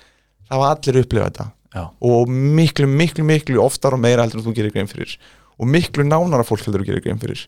Það 0.50 0.62
var 0.62 0.76
allir 0.76 1.00
að 1.00 1.06
upplifa 1.06 1.30
þetta 1.30 1.48
já, 1.76 1.84
og 2.10 2.32
miklu, 2.32 2.88
miklu, 2.90 3.26
miklu 3.28 3.64
oftar 3.64 3.98
og 3.98 4.02
meira 4.04 4.26
heldur 4.26 4.42
en 4.42 4.48
þú 4.48 4.56
gerir 4.58 4.76
grein 4.76 4.92
fyrir. 4.92 5.18
Og 5.56 5.70
miklu 5.72 6.04
nánara 6.08 6.44
fólk 6.48 6.66
heldur 6.66 6.84
að 6.84 6.90
gerir 6.94 7.04
grein 7.06 7.20
fyrir. 7.22 7.46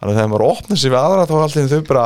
Þannig 0.00 0.12
að 0.14 0.20
þegar 0.20 0.30
maður 0.34 0.46
opnar 0.50 0.80
sig 0.80 0.92
við 0.92 1.00
aðra 1.00 1.26
þá 1.28 1.34
er 1.36 1.46
alltaf 1.46 1.72
þau 1.74 1.88
bara 1.88 2.04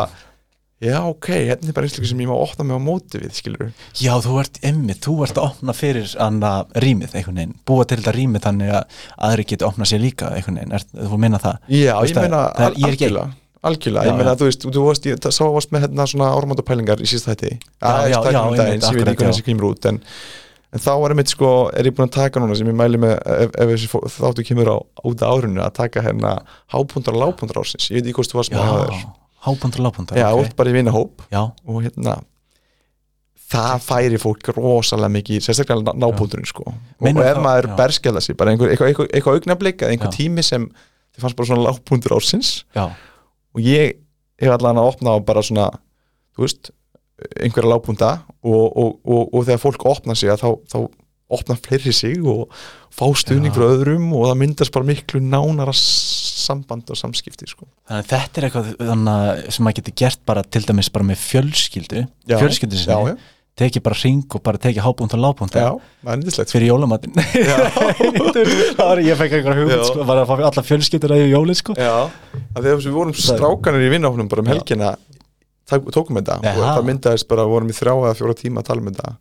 já 0.85 0.99
ok, 1.07 1.29
hérna 1.31 1.71
er 1.71 1.77
bara 1.77 1.87
einstaklega 1.87 2.11
sem 2.11 2.21
ég 2.25 2.29
má 2.29 2.35
opna 2.37 2.65
mig 2.67 2.77
á 2.77 2.83
móti 2.83 3.21
við 3.23 3.37
skilur 3.39 3.71
já, 3.97 4.11
þú 4.25 4.41
ert 4.43 4.59
emmi, 4.67 4.97
þú 5.07 5.15
ert 5.27 5.39
að 5.39 5.47
opna 5.49 5.75
fyrir 5.77 6.11
rýmið 6.85 7.15
einhvern 7.15 7.39
veginn, 7.41 7.55
búa 7.69 7.87
til 7.89 8.01
þetta 8.01 8.15
rýmið 8.17 8.45
þannig 8.49 8.75
að 8.81 8.99
aðri 9.29 9.47
geti 9.53 9.69
opnað 9.69 9.91
sér 9.93 10.03
líka 10.03 10.33
einhvern 10.35 10.61
veginn, 10.61 10.77
er, 10.77 10.85
þú 11.09 11.21
meina 11.23 11.41
það? 11.41 11.71
Já, 11.71 11.95
Þú 11.95 12.05
veist 12.05 12.15
ég 12.15 12.21
að 12.21 12.29
meina 12.29 12.45
ég 12.75 12.87
algjörlega 12.91 13.27
Algjörlega, 13.65 14.05
Já, 14.05 14.11
ég 14.11 14.19
meina 14.19 14.33
já. 14.35 14.37
þú 14.37 14.47
veist, 14.51 14.65
þú 14.69 14.81
varst, 14.85 15.07
ég 15.09 15.27
sá 15.33 15.45
varst 15.49 15.71
með 15.73 15.87
hérna 15.87 16.05
svona 16.11 16.27
áramótapælingar 16.37 17.01
í 17.01 17.07
síðast 17.09 17.31
þætti. 17.31 17.53
Já, 17.81 17.93
já, 18.13 18.19
já, 18.29 18.41
um 18.43 18.57
daginn, 18.59 18.67
einmitt, 18.67 18.85
sem 18.85 18.99
ég 18.99 19.07
veit 19.07 19.09
akkurat, 19.09 19.09
ekki 19.09 19.23
hvernig 19.23 19.39
þessi 19.39 19.45
kemur 19.47 19.67
út 19.71 19.89
en, 19.89 20.01
en 20.75 20.83
þá 20.83 20.91
er 20.97 21.15
einmitt 21.15 21.31
sko, 21.31 21.51
er 21.71 21.87
ég 21.87 21.95
búin 21.95 22.09
að 22.09 22.17
taka 22.17 22.43
núna 22.43 22.57
sem 22.59 22.67
ég 22.71 22.75
mæli 22.79 22.99
með, 22.99 23.15
ef, 23.31 23.53
ef 23.63 23.73
þessi 23.75 24.03
þáttu 24.19 24.45
kemur 24.49 24.73
á 24.75 24.77
út 25.07 25.23
af 25.23 25.37
árinu, 25.39 25.61
að 25.63 25.75
taka 25.79 26.03
hérna 26.03 26.33
hápundar 26.75 27.15
og 27.15 27.23
lágpundar 27.23 27.61
ásins, 27.63 27.87
ég 27.93 28.01
veit 28.01 28.09
ekki 28.11 28.19
hvort 28.19 28.33
þú 28.35 28.41
varst 28.41 28.55
já, 28.55 28.59
með 28.59 28.71
það 28.73 28.87
þér 28.91 29.05
hábundur, 29.45 29.85
lábundur 29.85 30.19
Já, 30.19 30.29
ok. 30.33 30.41
okay. 30.41 30.55
bara 30.59 30.73
í 30.73 30.77
vinahóp 30.79 31.27
já, 31.31 31.43
og 31.45 31.83
hérna 31.85 32.17
það 33.55 33.83
færi 33.85 34.19
fólk 34.19 34.49
rosalega 34.57 35.13
mikið 35.15 35.43
sérstaklega 35.45 35.85
ná- 35.93 35.99
nápundurinn 36.07 36.49
sko 36.49 36.65
og, 36.67 36.77
og 37.05 37.21
ef 37.23 37.41
maður 37.45 37.69
já. 37.71 37.75
berskjala 37.79 38.23
sig 38.25 38.39
bara 38.41 38.55
einhver, 38.55 38.73
eitthvað, 38.73 39.11
eitthvað, 39.13 39.37
augnablik 39.39 39.83
eða 39.85 39.95
einhver 39.95 40.11
Já. 40.11 40.17
tími 40.17 40.43
sem 40.47 40.65
þið 41.15 41.27
fannst 41.27 41.39
bara 41.39 41.51
svona 41.51 41.67
lágpundur 41.69 42.17
ársins 42.17 42.55
já, 42.75 42.87
og 43.55 43.61
ég 43.63 43.99
hef 44.43 44.55
allan 44.57 44.81
að 44.81 44.89
opna 44.95 45.15
á 45.15 45.17
bara 45.29 45.45
svona, 45.45 45.69
þú 46.35 46.47
veist 46.47 46.73
einhverja 47.39 47.71
lágpunta 47.71 48.11
og, 48.43 48.65
og, 48.65 48.97
og, 49.07 49.29
og 49.31 49.45
þegar 49.47 49.63
fólk 49.63 49.87
opna 49.87 50.17
sig 50.19 50.33
þá, 50.41 50.49
þá 50.71 50.79
opna 51.35 51.57
fleiri 51.59 51.93
sig 51.95 52.19
og 52.21 52.51
fá 52.95 53.07
stuðning 53.17 53.55
frá 53.55 53.67
öðrum 53.71 54.11
og 54.15 54.27
það 54.29 54.41
myndast 54.43 54.75
bara 54.75 54.89
miklu 54.89 55.23
nánara 55.23 55.75
samband 55.75 56.91
og 56.93 56.99
samskipti 56.99 57.49
sko. 57.49 57.67
þannig 57.89 58.03
að 58.03 58.11
þetta 58.11 58.41
er 58.41 58.49
eitthvað 58.49 59.47
sem 59.55 59.65
maður 59.65 59.79
getur 59.81 59.97
gert 60.03 60.21
bara 60.27 60.45
til 60.45 60.67
dæmis 60.67 60.91
bara 60.93 61.09
með 61.09 61.23
fjölskyldu 61.23 62.05
Já, 62.05 62.37
fjölskyldu 62.37 62.83
sinni, 62.83 63.15
já, 63.15 63.17
tekið 63.55 63.85
bara 63.87 63.99
ring 64.03 64.37
og 64.37 64.43
bara 64.45 64.61
tekið 64.61 64.85
hábúnd 64.85 65.15
og 65.15 65.23
lábúnd 65.23 65.55
sko. 65.55 66.47
fyrir 66.51 66.73
jólamatinn. 66.73 67.15
Það 68.75 68.81
var 68.83 69.03
ég 69.07 69.21
fekk 69.21 69.37
einhver 69.39 69.61
hugmynd 69.61 69.85
sko, 69.87 70.07
bara 70.09 70.25
að 70.25 70.31
fá 70.33 70.35
alla 70.51 70.65
fjölskyldur 70.67 71.15
að 71.15 71.27
jólið 71.31 71.61
sko. 71.61 71.77
Já, 71.79 72.11
þegar 72.57 72.83
við 72.83 72.97
vorum 72.99 73.15
strákanir 73.15 73.87
í 73.87 73.93
vinnahófnum 73.95 74.31
bara 74.33 74.43
um 74.43 74.51
helgina 74.51 74.97
tókum 75.71 76.19
þetta. 76.21 76.41
Jaha. 76.45 76.59
og 76.59 76.69
það 76.79 76.87
myndaðist 76.91 77.29
bara, 77.31 77.47
vorum 77.49 77.71
í 77.73 77.77
þrjá 77.77 77.95
eða 77.95 78.15
fjóra 78.21 78.37
tíma 78.39 78.63
að 78.63 78.69
tala 78.71 78.85
um 78.85 78.91
þetta. 78.93 79.15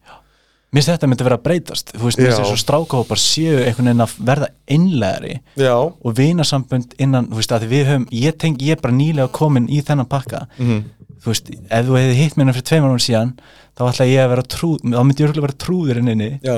Mér 0.74 0.82
finnst 0.82 0.90
þetta 0.90 1.08
myndi 1.12 1.26
vera 1.28 1.38
að 1.38 1.44
breytast. 1.46 1.92
Þú 1.94 2.08
veist, 2.08 2.18
þess 2.24 2.40
að 2.50 2.58
strákahópar 2.64 3.20
séu 3.22 3.60
einhvern 3.62 3.92
veginn 3.92 4.02
að 4.08 4.14
verða 4.26 4.48
innlegari 4.74 5.36
Já, 5.62 5.76
og 5.78 6.16
vinasambönd 6.18 6.96
innan, 6.98 7.28
þú 7.30 7.38
veist, 7.38 7.54
að 7.54 7.68
við 7.70 7.86
höfum 7.92 8.08
ég 8.18 8.40
tenk, 8.42 8.64
ég 8.66 8.74
er 8.74 8.82
bara 8.82 8.96
nýlega 8.98 9.30
komin 9.38 9.70
í 9.70 9.84
þennan 9.86 10.10
pakka. 10.10 10.48
Mm 10.58 10.84
þú 11.24 11.32
veist, 11.32 11.50
ef 11.72 11.86
þú 11.88 11.94
hefði 11.96 12.16
hitt 12.20 12.34
mér 12.36 12.50
fyrir 12.52 12.66
tveimur 12.68 12.92
árum 12.92 13.00
síðan, 13.04 13.30
þá 13.78 13.84
ætla 13.88 14.08
ég 14.10 14.24
að 14.26 14.32
vera 14.34 14.44
trúð 14.54 14.82
þá 14.84 14.98
myndi 15.08 15.24
ég 15.24 15.28
örugglega 15.30 15.46
vera 15.48 15.60
trúðurinn 15.64 16.12
inni 16.12 16.28
já, 16.44 16.56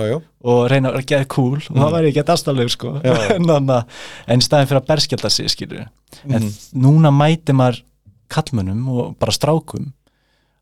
og 0.49 0.61
reyna 0.71 0.89
að 0.91 1.05
gera 1.11 1.27
cool 1.36 1.59
og 1.59 1.77
þá 1.77 1.86
væri 1.93 2.09
ég 2.09 2.15
gett 2.17 2.31
aðstæðlega 2.33 2.73
sko. 2.73 2.93
En, 3.05 4.39
í 4.41 4.45
staðin 4.45 4.69
fyrir 4.71 4.81
að 4.81 4.88
berskjölda 4.89 5.29
sig 5.33 5.51
skilur 5.53 5.86
en 5.86 6.41
Mhm. 6.47 6.49
núna 6.81 7.11
mæti 7.13 7.53
maður 7.53 7.83
kallmönnum 8.30 8.88
og 8.89 9.17
bara 9.19 9.32
strákum 9.32 9.93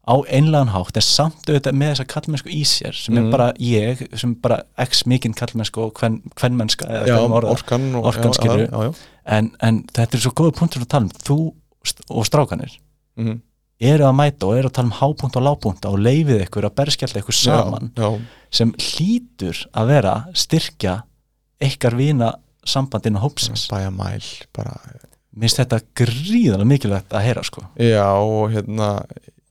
á 0.03 0.20
einlegan 0.28 0.68
hátt 0.74 0.97
en 0.99 1.01
samt 1.01 1.45
auðvitað 1.47 1.78
með 1.80 1.93
þessa 1.93 2.05
kallmennsku 2.11 2.49
í 2.51 2.64
sér 2.68 2.93
sem 2.93 3.16
Mhm. 3.16 3.26
er 3.26 3.32
bara 3.32 3.53
ég, 3.53 4.18
sem 4.20 4.34
bara 4.36 4.64
x 4.78 5.05
mikinn 5.05 5.34
kallmennsku 5.34 5.82
og 5.82 5.93
hvern, 5.93 6.22
hvernmennska 6.36 6.86
eða 6.86 7.07
Já, 7.07 7.14
hvernig 7.16 7.30
maður 7.30 7.43
orðar. 7.43 7.51
orkan 7.55 7.95
og, 7.95 8.05
Orkan, 8.05 8.32
já, 8.32 8.38
skilurðu. 8.39 8.68
já, 8.72 8.95
en, 9.26 9.51
en 9.61 9.84
þetta 9.84 10.14
er 10.14 10.20
svo 10.20 10.32
góða 10.34 10.55
punktur 10.57 10.82
að 10.82 10.88
tala 10.89 11.03
um 11.03 11.09
þú 11.09 11.53
og 12.09 12.26
strákanir 12.26 12.78
Mhm. 13.18 13.41
eru 13.80 14.03
að 14.03 14.16
mæta 14.16 14.43
og 14.47 14.57
eru 14.57 14.68
að 14.70 14.74
tala 14.74 14.86
um 14.88 14.91
hápunkt 14.99 15.36
og 15.36 15.43
lápunkt 15.43 15.86
og 15.86 15.99
leifið 15.99 16.45
ykkur 16.47 16.64
að 16.68 16.76
berskjalla 16.76 17.22
ykkur 17.24 17.34
saman 17.34 17.91
sem 18.51 18.72
hlýtur 18.74 19.66
að 19.74 19.88
vera 19.88 20.26
styrkja 20.34 21.03
ykkar 21.61 21.95
vina 21.95 22.34
sambandinu 22.66 23.20
hópsins 23.20 23.68
bæja 23.70 23.89
mæl 23.91 24.22
bara, 24.53 24.78
minnst 25.39 25.59
þetta 25.61 25.81
gríðalega 25.97 26.69
mikilvægt 26.69 27.15
að 27.15 27.25
heyra 27.27 27.43
sko 27.47 27.65
já 27.81 28.05
og 28.11 28.53
hérna 28.53 28.89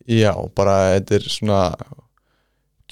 já, 0.07 0.33
bara 0.57 0.77
þetta 0.97 1.19
er 1.19 1.29
svona 1.31 1.63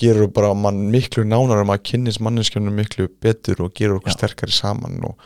gerur 0.00 0.30
bara 0.32 0.54
mann 0.56 0.88
miklu 0.92 1.24
nánar 1.28 1.62
um 1.64 1.72
að 1.74 1.84
kynnis 1.90 2.20
manneskjörnum 2.24 2.78
miklu 2.80 3.08
betur 3.22 3.66
og 3.66 3.74
gerur 3.76 4.00
okkur 4.00 4.14
Já. 4.14 4.16
sterkari 4.16 4.54
saman 4.54 5.00
og, 5.06 5.18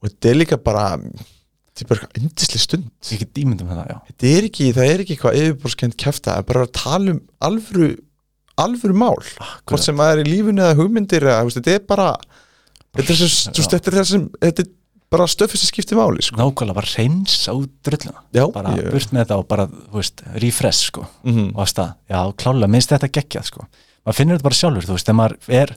og 0.00 0.08
þetta 0.08 0.30
er 0.30 0.38
líka 0.40 0.58
bara 0.62 0.86
þetta 0.96 1.84
er 1.84 1.90
bara 1.90 2.62
stund 2.62 3.12
ég 3.12 3.24
get 3.24 3.42
ímyndum 3.42 3.70
þetta, 3.72 4.00
þetta 4.10 4.32
er 4.32 4.48
ekki, 4.48 4.70
það 4.76 4.92
er 4.92 5.04
ekki 5.04 5.16
eitthvað 5.16 5.38
yfirborskend 5.42 5.98
kæfta, 6.00 6.32
það 6.32 6.42
er 6.42 6.48
bara 6.52 6.64
að 6.64 6.74
tala 6.78 7.14
um 7.16 7.20
alvöru, 7.50 7.90
alvöru 8.64 8.98
mál 9.04 9.20
hvort 9.20 9.84
sem 9.84 10.00
það 10.00 10.14
er 10.14 10.24
í 10.24 10.30
lífinu 10.30 10.64
eða 10.64 10.80
hugmyndir 10.80 11.28
eða, 11.28 11.52
þetta 11.58 11.76
er 11.76 11.86
bara 11.92 12.08
þetta 12.96 13.12
er, 13.12 13.20
sem, 13.20 13.52
Já. 13.52 13.68
þetta 13.74 13.92
er, 13.92 13.98
þessum, 14.00 14.28
þetta 14.40 14.64
er 14.64 14.72
bara 15.16 15.26
stöfið 15.32 15.62
sem 15.62 15.70
skiptir 15.72 15.98
máli 15.98 16.22
sko. 16.22 16.36
nákvæmlega 16.38 16.76
bara 16.76 16.92
reyns 16.94 17.36
á 17.48 17.54
drulluna 17.56 18.22
já, 18.36 18.44
bara 18.52 18.74
ég, 18.76 18.90
burt 18.92 19.12
með 19.16 19.24
þetta 19.24 19.38
og 19.40 19.48
bara, 19.50 19.66
þú 19.66 19.98
veist, 20.00 20.22
refresh 20.44 20.90
sko 20.92 21.06
mm 21.24 21.48
og 21.56 21.62
að 21.64 21.70
stað, 21.72 21.92
já, 22.12 22.20
klálega, 22.42 22.70
minnst 22.76 22.92
þetta 22.94 23.10
geggjað 23.18 23.48
sko, 23.50 23.66
maður 24.04 24.18
finnur 24.20 24.36
þetta 24.38 24.48
bara 24.50 24.60
sjálfur 24.60 24.86
þú 24.90 24.96
veist, 24.98 25.08
þegar 25.10 25.18
maður 25.22 25.36
er, 25.62 25.74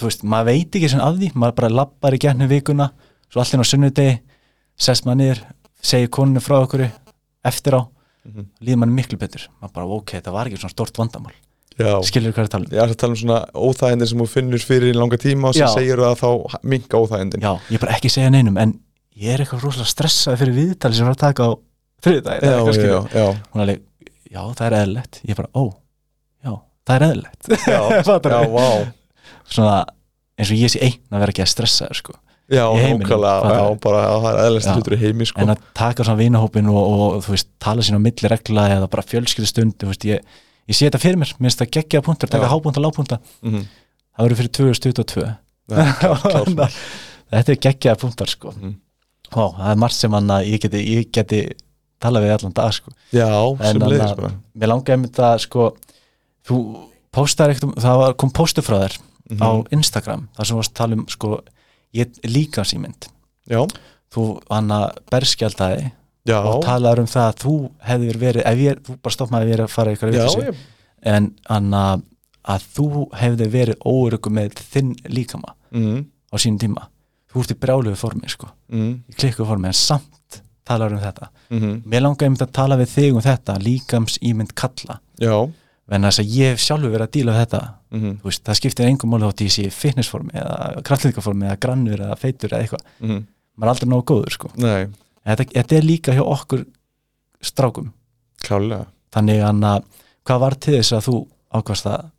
þú 0.00 0.08
veist 0.08 0.24
maður 0.34 0.48
veit 0.50 0.76
ekki 0.80 0.90
sem 0.92 1.04
af 1.04 1.16
því, 1.20 1.30
maður 1.38 1.56
bara 1.60 1.72
lappar 1.78 2.16
í 2.16 2.22
gennum 2.24 2.50
vikuna, 2.50 2.90
svo 3.30 3.40
allt 3.44 3.54
inn 3.54 3.62
á 3.62 3.66
sunnudegi 3.68 4.18
sest 4.82 5.04
maður 5.06 5.20
niður, 5.22 5.42
segir 5.82 6.08
koninu 6.18 6.40
frá 6.42 6.58
okkur 6.64 6.88
eftir 7.44 7.78
á 7.78 7.82
Mhm. 8.22 8.44
líður 8.62 8.78
manni 8.78 8.94
miklu 8.94 9.16
betur, 9.18 9.48
maður 9.60 9.72
bara, 9.74 9.86
ok, 9.98 10.12
þetta 10.20 10.30
var 10.30 10.46
ekki 10.46 10.60
svona 10.62 10.70
stort 10.70 10.94
vandamál. 10.94 11.32
Skilur 12.06 12.34
hvað 12.34 12.42
er 12.42 12.48
að 12.48 12.52
tala 12.54 12.66
um? 12.66 12.72
Ég 12.72 12.82
er 12.82 12.92
að 12.92 12.98
tala 13.02 13.14
um 13.14 13.20
svona 13.20 13.38
óþægindin 13.54 14.10
sem 14.10 14.22
þú 14.22 14.28
finnur 14.30 14.64
fyrir 14.66 14.92
í 14.92 14.96
langa 14.96 15.18
tíma 15.20 15.50
og 15.50 15.56
sem 15.56 15.66
Já. 15.66 15.72
segir 15.74 16.02
það 16.02 16.16
þá 16.22 16.56
minka 16.72 17.00
óþægindin? 17.02 17.44
Já, 17.44 17.52
ég 17.74 17.82
bara 17.82 17.96
ekki 17.96 18.12
segja 18.12 18.32
neinum, 18.34 18.58
en 18.62 18.74
ég 19.18 19.34
er 19.34 19.44
eitthvað 19.44 19.66
rosalega 19.66 19.92
stressað 19.92 20.40
fyrir 20.42 20.58
viðtali 20.58 20.98
sem 20.98 21.08
var 21.08 21.16
að 21.16 21.22
taka 21.22 21.48
á 21.48 21.50
þriðdagi, 22.02 22.42
já, 22.42 22.56
já, 22.56 22.96
já, 23.14 23.28
er 23.62 23.74
já, 24.32 24.42
það 24.58 24.66
er 24.66 24.78
eðlilegt. 24.80 25.22
Ég 25.28 25.38
bara, 25.38 25.52
ó, 25.54 25.62
já, 26.42 26.52
það 26.88 26.96
er 26.96 27.06
eðlilegt. 27.08 27.52
Já, 27.68 27.80
já, 28.36 28.42
vá. 28.56 28.68
Svona, 29.52 29.78
eins 30.38 30.52
og 30.52 30.60
ég 30.60 30.72
sé 30.72 30.82
einn 30.82 31.00
að 31.12 31.24
vera 31.24 31.34
ekki 31.36 31.46
að 31.46 31.52
stressa 31.54 31.88
þér, 31.88 32.02
sko 32.02 32.18
já, 32.52 32.64
fattar 32.68 33.54
já, 33.56 33.64
bara 33.82 34.00
já, 34.04 34.12
það 34.22 34.30
er 34.32 34.40
eðlist 34.46 34.68
Já. 34.68 34.74
hlutur 34.76 34.96
í 34.96 35.00
heimi 35.00 35.26
sko. 35.28 35.42
en 35.42 35.52
að 35.54 35.66
taka 35.76 36.06
svona 36.06 36.20
vinahópin 36.20 36.70
og, 36.72 36.80
og 36.82 37.18
þú 37.24 37.34
veist, 37.34 37.50
tala 37.62 37.84
sín 37.86 37.98
á 37.98 38.00
milli 38.02 38.30
regla 38.32 38.66
eða 38.76 38.88
bara 38.92 39.04
fjölskyldustund 39.06 39.76
þú 39.80 39.90
veist, 39.92 40.06
ég, 40.08 40.40
ég 40.68 40.76
sé 40.76 40.86
þetta 40.88 41.00
fyrir 41.02 41.18
mér, 41.18 41.32
minnst 41.42 41.58
það 41.60 41.70
geggja 41.78 42.02
punktur 42.02 42.28
taka 42.32 42.48
hápunta, 42.52 42.80
lápunta, 42.80 43.18
mm 43.42 43.64
það 44.12 44.26
verður 44.26 44.36
fyrir 44.42 44.52
2022 44.52 45.22
-hmm. 45.72 46.70
þetta 47.32 47.52
er 47.54 47.60
geggja 47.66 47.94
punktar 47.96 48.28
sko. 48.28 48.50
Mhm. 48.52 48.74
Ó, 49.32 49.54
það 49.56 49.70
er 49.70 49.78
margt 49.80 49.96
sem 49.96 50.12
hann 50.12 50.28
að 50.30 50.48
ég 50.52 50.60
geti, 50.60 50.80
ég 50.96 51.06
geti 51.12 51.38
talað 52.02 52.26
við 52.26 52.32
allan 52.36 52.52
dag 52.52 52.72
sko. 52.76 52.90
Já, 53.14 53.28
En 53.60 53.72
sem 53.72 53.80
leiðis 53.88 54.16
bara. 54.18 54.32
mér 54.58 54.68
langaði 54.68 55.08
að 55.16 55.38
sko 55.46 55.76
þú 56.48 56.58
postar 57.12 57.48
eitthvað, 57.52 57.74
það 57.80 57.96
var, 58.02 58.14
kom 58.14 58.30
postu 58.30 58.60
frá 58.62 58.78
þér 58.82 58.98
á 59.40 59.48
Mhm. 59.62 59.66
Instagram, 59.72 60.28
þar 60.36 60.44
sem 60.46 60.58
að 60.58 60.72
tala 60.74 60.94
um 60.94 61.06
sko, 61.08 61.40
ég 61.94 62.08
líka 62.24 62.64
símynd 62.64 63.08
já, 63.48 63.66
þú 64.12 64.40
hann 64.50 64.68
að 64.68 64.98
berskjaldaði 65.10 65.92
já, 66.28 66.38
og 66.38 66.62
talaður 66.64 67.02
um 67.02 67.10
það 67.10 67.28
að 67.28 67.42
þú 67.42 67.56
hefðir 67.88 68.20
verið, 68.22 68.46
ef 68.50 68.62
ég, 68.62 68.80
þú 68.86 68.96
bara 69.02 69.16
stopp 69.16 69.34
maður 69.34 69.52
ég 69.52 69.58
er 69.58 69.64
að 69.64 69.74
fara 69.74 69.92
eitthvað 69.92 70.14
við 70.14 70.22
já, 70.22 70.54
en 71.12 71.28
hann 71.50 71.76
að, 71.76 72.06
að 72.54 72.66
þú 72.76 72.88
hefði 73.18 73.50
verið 73.56 73.86
óörugum 73.86 74.38
með 74.38 74.62
þinn 74.72 74.94
líkama 75.10 75.54
mm, 75.74 76.00
á 76.30 76.34
sínum 76.38 76.60
tíma. 76.62 76.88
Þú 77.32 77.42
ert 77.42 77.54
í 77.54 77.58
brjálugu 77.62 77.96
formi 77.96 78.28
sko, 78.30 78.50
mm, 78.72 78.92
í 79.08 79.16
klikku 79.16 79.46
formi 79.48 79.70
en 79.70 79.76
samt 79.76 80.42
talaður 80.68 80.98
um 80.98 81.02
þetta. 81.02 81.28
Mm, 81.50 81.74
mér 81.90 82.04
langaði 82.04 82.28
einmitt 82.28 82.44
að 82.44 82.54
tala 82.58 82.78
við 82.78 82.92
þig 82.92 83.16
um 83.16 83.24
þetta 83.24 83.58
líkams 83.62 84.18
ímynd 84.22 84.54
kalla. 84.58 85.00
Já. 85.20 85.36
En 85.92 86.06
þess 86.06 86.22
að 86.22 86.34
ég 86.36 86.52
hef 86.52 86.62
sjálfur 86.62 86.92
verið 86.92 87.08
að 87.08 87.14
díla 87.16 87.32
þetta. 87.36 87.60
Mm, 87.92 88.12
þú 88.22 88.28
veist, 88.30 88.42
það 88.46 88.58
skiptir 88.60 88.88
engum 88.88 89.16
ég 89.18 89.52
sé 89.52 89.66
í 89.66 89.72
fitnessformi 89.74 90.38
eða 90.40 90.82
kraftlíkaformi 90.86 91.48
eða 91.48 91.58
grannur 91.60 92.04
eða 92.06 92.16
feitur 92.16 92.54
eða 92.54 92.62
eitthvað, 92.64 92.86
mm, 93.02 93.18
maður 93.58 93.66
er 93.66 93.72
aldrei 93.72 93.90
nógu 93.90 94.06
góður 94.08 94.36
sko. 94.36 94.50
nei, 94.56 94.86
þetta, 95.26 95.48
þetta 95.54 95.76
er 95.78 95.86
líka 95.86 96.16
hjá 96.16 96.22
okkur 96.24 96.64
strákum 97.42 97.92
klálega 98.42 98.86
þannig 99.14 99.44
að 99.44 99.84
hvað 100.22 100.42
var 100.44 100.58
til 100.62 100.78
þess 100.78 100.96
að 100.96 101.06
þú 101.08 101.18
ákvast 101.52 101.90
að 101.90 102.10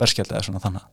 berskjaldið 0.00 0.46
svona 0.46 0.62
þannig 0.62 0.86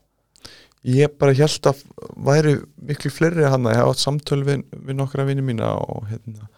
ég 0.84 1.16
bara 1.20 1.36
held 1.38 1.70
að 1.70 1.84
væri 2.28 2.58
miklu 2.84 3.12
fleiri 3.14 3.48
hann 3.48 3.68
að 3.68 3.76
ég 3.76 3.82
hafa 3.82 3.94
átt 3.94 4.04
samtöl 4.04 4.42
við, 4.44 4.66
við 4.74 5.00
nokkra 5.00 5.26
vinni 5.28 5.46
mína 5.46 5.72
og, 5.80 6.04
hérna, 6.10 6.50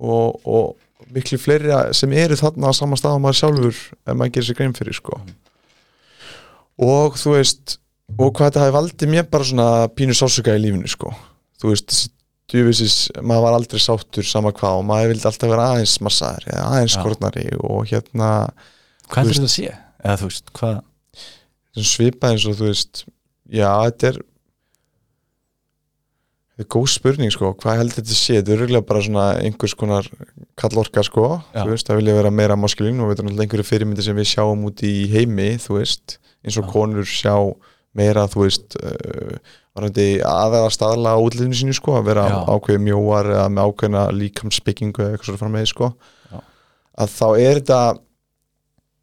og, 0.00 0.40
og 0.48 1.12
miklu 1.12 1.38
fleiri 1.40 1.74
sem 1.96 2.12
eru 2.16 2.38
þarna 2.38 2.72
á 2.72 2.76
sama 2.76 2.96
stað 2.96 3.18
og 3.18 3.24
maður 3.26 3.40
sjálfur 3.42 3.76
ef 3.76 4.16
maður 4.16 4.34
gerir 4.36 4.48
sér 4.48 4.58
grein 4.60 4.76
fyrir 4.76 4.96
sko. 4.96 5.20
og 6.80 7.20
þú 7.20 7.36
veist 7.36 7.76
og 8.12 8.32
hvað 8.32 8.48
þetta 8.48 8.64
hafi 8.64 8.76
valdið 8.76 9.12
mér 9.12 9.28
bara 9.32 9.48
svona 9.48 9.68
pínu 9.92 10.16
sásuga 10.16 10.56
í 10.56 10.62
lífinu 10.62 10.88
sko. 10.90 11.12
þú 11.60 11.74
veist, 11.74 12.12
djúvisis 12.52 12.96
maður 13.20 13.46
var 13.46 13.56
aldrei 13.58 13.82
sáttur 13.82 14.28
sama 14.28 14.52
hvað 14.56 14.80
og 14.80 14.86
maður 14.88 15.12
vildi 15.12 15.28
alltaf 15.30 15.52
vera 15.52 15.68
aðeins 15.72 15.96
massaðar 16.04 16.48
eða 16.50 16.66
aðeins 16.68 16.96
skortnari 16.98 17.46
og 17.58 17.86
hérna 17.90 18.28
hvað 19.08 19.22
er 19.22 19.38
þetta 19.38 19.48
að 19.48 19.54
sé? 19.56 19.72
eða 20.02 20.18
þú 20.20 20.30
veist, 20.30 20.52
hvað 20.58 21.86
svipað 21.92 22.36
eins 22.36 22.46
og 22.50 22.58
þú 22.58 22.68
veist 22.68 23.04
já, 23.52 23.70
þetta 23.86 24.12
er 24.12 24.20
þetta 26.52 26.64
er 26.66 26.70
góð 26.76 26.88
spurning 26.92 27.32
sko 27.32 27.52
hvað 27.62 27.78
heldur 27.80 27.98
þetta 28.02 28.16
sé, 28.18 28.38
þetta 28.38 28.54
er 28.54 28.62
röglega 28.62 28.88
bara 28.88 29.04
svona 29.04 29.26
einhvers 29.40 29.74
konar 29.78 30.08
kallorka 30.60 31.04
sko 31.06 31.26
Já. 31.40 31.62
þú 31.62 31.68
veist, 31.72 31.88
það 31.88 32.02
vilja 32.02 32.16
vera 32.18 32.34
meira 32.34 32.58
maskulín 32.60 33.00
og 33.00 33.12
þetta 33.12 33.24
er 33.24 33.28
náttúrulega 33.28 33.46
einhverju 33.46 33.68
fyrirmyndi 33.70 34.06
sem 34.06 34.18
við 34.18 34.30
sjáum 34.34 34.66
út 34.68 34.84
í 34.86 34.94
heimi 35.12 35.48
þú 35.62 35.78
veist, 35.78 36.18
eins 36.44 36.58
og 36.60 36.68
Já. 36.68 36.72
konur 36.74 37.08
sjá 37.08 37.34
meira, 37.96 38.26
þú 38.30 38.44
veist 38.44 38.76
uh, 38.80 39.36
varandi 39.76 40.06
að 40.26 40.52
vera 40.56 40.72
staðla 40.72 41.14
á 41.16 41.22
útlýðinu 41.22 41.58
sínu 41.58 41.76
sko, 41.76 41.96
að 41.98 42.10
vera 42.10 42.26
ákveði 42.44 42.84
mjóar 42.86 43.30
eða 43.32 43.48
með 43.52 43.70
ákveðina 43.70 44.04
líkamsbyggingu 44.18 45.04
eða 45.04 45.16
eitthvað 45.16 45.30
svo 45.30 45.40
fram 45.40 45.56
með 45.56 45.68
sko. 45.72 45.90
Já. 46.32 46.38
að 47.04 47.14
þá 47.16 47.26
er 47.30 47.60
þetta 47.60 47.80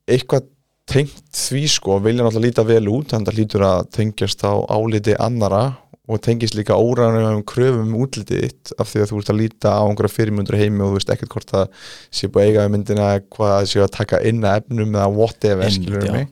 eitthvað 0.10 0.50
tengt 0.90 1.38
því 1.38 1.64
sko, 1.70 2.00
vilja 2.02 2.26
náttúrulega 2.26 2.48
líta 2.48 2.66
vel 2.66 2.90
út 2.90 3.14
þannig 3.14 3.32
að 3.32 3.40
lítur 3.40 3.66
að 3.68 3.84
tengjast 3.94 4.46
á 4.46 4.54
áliti 4.74 5.14
annara 5.22 5.64
og 6.10 6.22
tengist 6.26 6.56
líka 6.58 6.74
óræðanum 6.74 7.44
kröfum 7.46 7.92
um 7.92 8.00
útlitið 8.02 8.48
þitt 8.48 8.72
af 8.82 8.90
því 8.90 9.04
að 9.04 9.12
þú 9.12 9.20
ert 9.20 9.30
að 9.30 9.40
líta 9.44 9.74
á 9.78 9.82
einhverja 9.86 10.16
fyrirmundur 10.16 10.58
heimi 10.58 10.82
og 10.82 10.90
þú 10.90 10.98
veist 10.98 11.12
ekkert 11.14 11.36
hvort 11.36 11.54
það 11.54 11.68
sé 12.18 12.30
búið 12.30 12.42
að 12.42 12.50
eiga 12.50 12.64
við 12.64 12.74
myndina 12.74 13.10
hvað 13.36 13.54
það 13.54 13.68
sé 13.70 13.84
að 13.84 13.92
taka 13.94 14.22
inn 14.26 14.42
að 14.42 14.58
efnum 14.64 14.98
eða 14.98 15.10
whatever 15.14 15.76
skilur 15.76 16.08
mig 16.16 16.32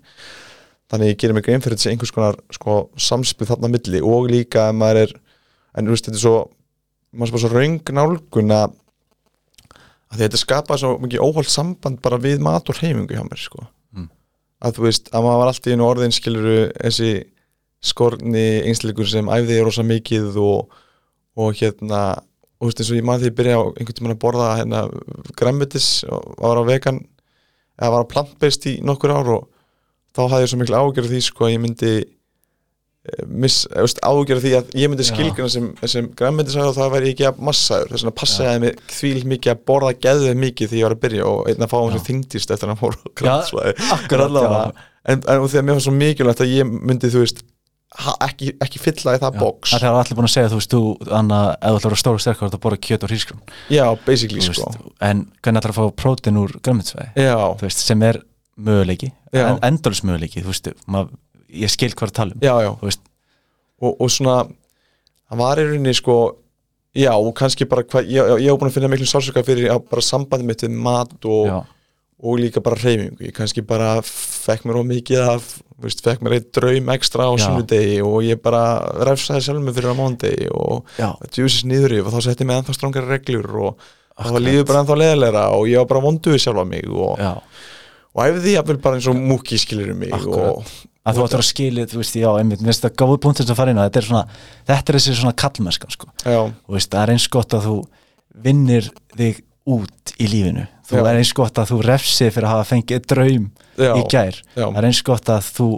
þannig 0.91 1.13
ég 1.13 1.21
gerir 1.21 1.35
mig 1.35 1.45
grein 1.45 1.63
fyrir 1.63 1.79
þessi 1.79 1.91
einhvers 1.91 2.13
konar 2.15 2.37
sko, 2.55 2.89
samspil 2.95 3.47
þarna 3.49 3.71
milli 3.71 4.01
og 4.03 4.29
líka 4.31 4.69
að 4.69 4.77
maður 4.81 5.01
er 5.03 5.15
en 5.77 5.87
þú 5.87 5.95
veist 5.95 6.07
þetta 6.07 6.19
er 6.19 6.23
svo 6.23 6.37
maður 7.11 7.27
er 7.27 7.35
bara 7.35 7.43
svo 7.43 7.53
raung 7.53 7.91
nálgun 7.97 8.53
að 8.57 8.75
þetta 10.17 10.39
skapa 10.39 10.77
svo 10.79 10.93
mikið 11.03 11.23
óholt 11.23 11.51
samband 11.51 11.99
bara 12.03 12.19
við 12.21 12.43
mat 12.43 12.69
og 12.71 12.79
hreyfingu 12.79 13.15
hjá 13.15 13.25
mér 13.27 13.41
sko. 13.41 13.65
Mm. 13.95 14.07
að 14.63 14.77
þú 14.77 14.85
veist, 14.87 15.09
að 15.11 15.25
maður 15.25 15.41
var 15.41 15.51
alltaf 15.51 15.67
í 15.67 15.75
einu 15.75 15.87
orðin 15.87 16.15
skiluru 16.15 16.59
þessi 16.71 17.11
skorni 17.83 18.47
einsleikur 18.67 19.09
sem 19.09 19.29
æfði 19.29 19.59
rosa 19.61 19.83
mikið 19.85 20.39
og, 20.41 20.71
og 21.37 21.59
hérna 21.59 22.01
og 22.57 22.65
þú 22.65 22.69
veist 22.71 22.81
eins 22.81 22.91
og 22.91 22.97
ég 22.97 23.05
maður 23.05 23.25
því 23.25 23.31
að 23.31 23.37
byrja 23.37 23.59
á 23.59 23.63
einhvern 23.67 23.97
tímann 23.99 24.15
að 24.15 24.23
borða 24.23 24.47
hérna 24.57 24.81
græmmetis 25.37 25.89
og 26.09 26.39
var 26.41 26.61
á 26.61 26.69
vegan 26.71 27.03
eða 27.77 27.91
var 27.93 28.07
á 28.07 28.11
plantbeist 28.13 28.65
í 28.71 28.73
nokkur 28.81 29.13
ár 29.13 29.29
og 29.35 29.45
þá 30.15 30.21
hafði 30.27 30.43
ég 30.45 30.53
svo 30.53 30.61
miklu 30.61 30.83
ágjörð 30.83 31.11
því 31.13 31.23
sko 31.25 31.47
að 31.47 31.53
ég 31.53 31.63
myndi 31.63 31.91
eh, 31.97 32.05
eh, 33.13 33.25
veist, 33.43 34.01
ágjörð 34.03 34.45
því 34.45 34.53
að 34.59 34.77
ég 34.81 34.93
myndi 34.93 35.07
Já. 35.07 35.11
skilgjörna 35.11 35.49
sem, 35.55 35.67
sem 35.95 36.09
græmmetisæður 36.19 36.71
og 36.71 36.79
það 36.79 36.93
væri 36.95 37.11
ekki 37.13 37.27
að 37.29 37.43
massaður. 37.49 37.91
Þess 37.93 38.05
vegna 38.05 38.15
passaði 38.21 38.63
mig 38.65 38.81
því 38.99 39.13
mikið 39.33 39.53
að 39.53 39.65
borða 39.71 39.93
geðið 40.07 40.41
mikið 40.45 40.71
því 40.71 40.81
ég 40.81 40.89
var 40.89 40.97
að 40.97 41.03
byrja 41.07 41.27
og 41.33 41.51
einn 41.51 41.67
að 41.67 41.73
fá 41.73 41.77
Já. 41.79 41.91
sem 41.97 42.07
þyngdist 42.11 42.55
eftir 42.55 42.73
að 42.73 42.87
á 42.87 42.87
grænsvæði 43.21 44.73
en, 45.07 45.21
en 45.23 45.39
og 45.39 45.47
þegar 45.47 45.63
mér 45.63 45.77
var 45.77 45.85
svo 45.85 45.93
mikilvægt 45.95 46.41
að 46.43 46.49
ég 46.51 46.67
myndi 46.67 47.07
þú 47.13 47.21
veist 47.23 47.45
ekki, 47.95 48.51
ekki 48.61 48.81
fylla 48.81 49.15
í 49.15 49.21
það 49.21 49.37
box. 49.41 49.73
Það 49.73 49.85
er 49.87 49.99
allir 50.01 50.17
búin 50.17 50.27
að 50.27 50.33
segja, 50.33 50.51
þú 50.51 50.59
veist, 50.59 50.73
þú 50.73 50.81
þannig 51.07 51.37
að 51.37 51.51
ef 51.55 51.69
þú 51.69 51.79
ætlar 51.79 51.95
að 51.95 52.01
stóra 52.01 52.19
og 52.19 52.23
sterkar 52.23 52.51
þú 52.53 52.59
borða 52.65 52.79
kjöt 52.87 53.05
og 53.05 53.11
hrísgrún 53.11 53.53
já, 53.71 53.83
basically 54.05 54.43
þú 54.43 54.55
sko. 54.57 54.71
veist, 54.73 54.89
en 55.07 55.23
hvernig 55.39 55.61
ætlar 55.61 55.73
að 55.73 55.79
fá 55.79 56.01
prótin 56.03 56.41
úr 56.41 56.55
grömminsvæði 56.59 57.27
veist, 57.63 57.83
sem 57.87 58.03
er 58.07 58.19
möguleiki 58.57 59.11
en, 59.33 59.59
endalus 59.65 60.03
möguleiki, 60.05 60.41
þú 60.43 60.51
veist 60.51 60.71
mað, 60.89 61.13
ég 61.53 61.71
skil 61.71 61.93
hvað 61.93 62.11
að 62.11 62.17
tala 62.19 62.37
um 62.37 62.43
já, 62.43 62.53
já. 62.65 62.71
og, 63.81 63.91
og 63.93 64.11
svona 64.11 64.41
það 65.27 65.41
var 65.43 65.61
í 65.61 65.65
rauninni 65.67 65.95
sko 65.97 66.17
já, 66.97 67.13
og 67.13 67.31
kannski 67.37 67.67
bara 67.69 67.85
hvað, 67.85 68.09
ég, 68.11 68.35
var 68.49 68.59
búin 68.59 68.71
að 68.71 68.77
finna 68.77 68.91
miklu 68.91 69.07
sálsöka 69.09 69.45
fyrir 69.45 69.69
bara 69.89 70.05
sambandi 70.05 70.47
mitt 70.47 70.63
við 70.65 70.77
mat 70.87 71.13
og, 71.29 71.67
og 72.17 72.41
líka 72.41 72.63
bara 72.65 72.79
hreyfingu, 72.79 73.27
ég 73.27 73.35
kannski 73.35 73.63
bara 73.67 73.97
fekk 74.05 74.65
mér 74.65 74.81
of 74.81 74.87
mikið 74.89 75.23
af, 75.35 75.51
veist, 75.83 76.01
fekk 76.05 76.25
mér 76.25 76.39
eitt 76.39 76.49
draum 76.57 76.91
ekstra 76.95 77.29
á 77.29 77.33
sunnudegi 77.43 78.01
og 78.05 78.17
ég 78.25 78.41
bara 78.41 78.63
refsaði 79.05 79.45
sjálf 79.45 79.63
mig 79.63 79.77
fyrir 79.77 79.93
á 79.93 79.99
mándegi 79.99 80.49
og 80.49 80.89
djúsist 81.29 81.69
niður 81.69 81.99
yfir 81.99 82.09
og 82.09 82.17
þá 82.17 82.29
setti 82.29 82.45
ég 82.45 82.49
mig 82.49 82.61
ennþá 82.61 82.77
strangari 82.79 83.11
reglur 83.13 83.51
og 83.51 83.77
það 83.77 84.17
akkurat. 84.17 84.37
var 84.39 84.45
lífið 84.47 84.67
bara 84.71 84.83
ennþá 84.83 84.99
leðilegra 85.03 85.47
og 85.53 85.67
ég 85.69 85.83
var 85.83 85.91
bara 85.91 86.05
vonduð 86.07 86.39
sjálfa 86.41 86.65
mig 86.65 86.87
og, 86.89 87.21
og 88.17 88.23
æfði 88.25 88.55
jafnvel 88.57 88.79
bara 88.83 88.97
eins 88.99 89.07
og 89.11 89.17
múki 89.19 89.59
skilir 89.61 89.93
mig 89.95 90.11
Akkurat. 90.15 90.57
og 90.57 90.87
að 91.07 91.15
þú 91.19 91.23
áttur 91.23 91.39
að 91.39 91.47
skilið, 91.47 91.91
þú 91.93 91.99
veist, 92.01 92.15
já, 92.19 92.27
einmitt, 92.35 92.59
mér 92.59 92.73
finnst 92.73 92.83
það 92.83 92.95
gáðu 92.99 93.17
punktur 93.23 93.45
sem 93.47 93.55
fara 93.55 93.71
inn 93.71 93.79
á, 93.79 93.87
þetta 93.87 94.01
er 94.01 94.07
svona 94.09 94.23
þetta 94.67 94.91
er 94.91 94.97
þessi 94.97 95.13
svona 95.21 95.35
kallmennskan, 95.39 95.93
sko. 95.93 96.09
Og 96.27 96.73
veist, 96.75 96.89
það 96.91 97.03
er 97.05 97.13
eins 97.13 97.27
gott 97.31 97.55
að 97.55 97.67
þú 97.69 97.75
vinnir 98.43 98.89
þig 99.15 99.39
út 99.67 100.13
í 100.19 100.27
lífinu. 100.31 100.65
Þú 100.87 100.99
Já. 100.99 101.03
er 101.11 101.19
eins 101.21 101.31
gott 101.35 101.59
að 101.59 101.71
þú 101.71 101.77
refsið 101.87 102.33
fyrir 102.35 102.47
að 102.47 102.53
hafa 102.55 102.67
fengið 102.69 103.07
draum 103.11 103.47
já, 103.77 103.89
í 103.91 104.03
gær 104.11 104.37
það 104.55 104.77
er 104.79 104.87
eins 104.87 105.01
gott 105.03 105.31
að 105.31 105.49
þú 105.57 105.69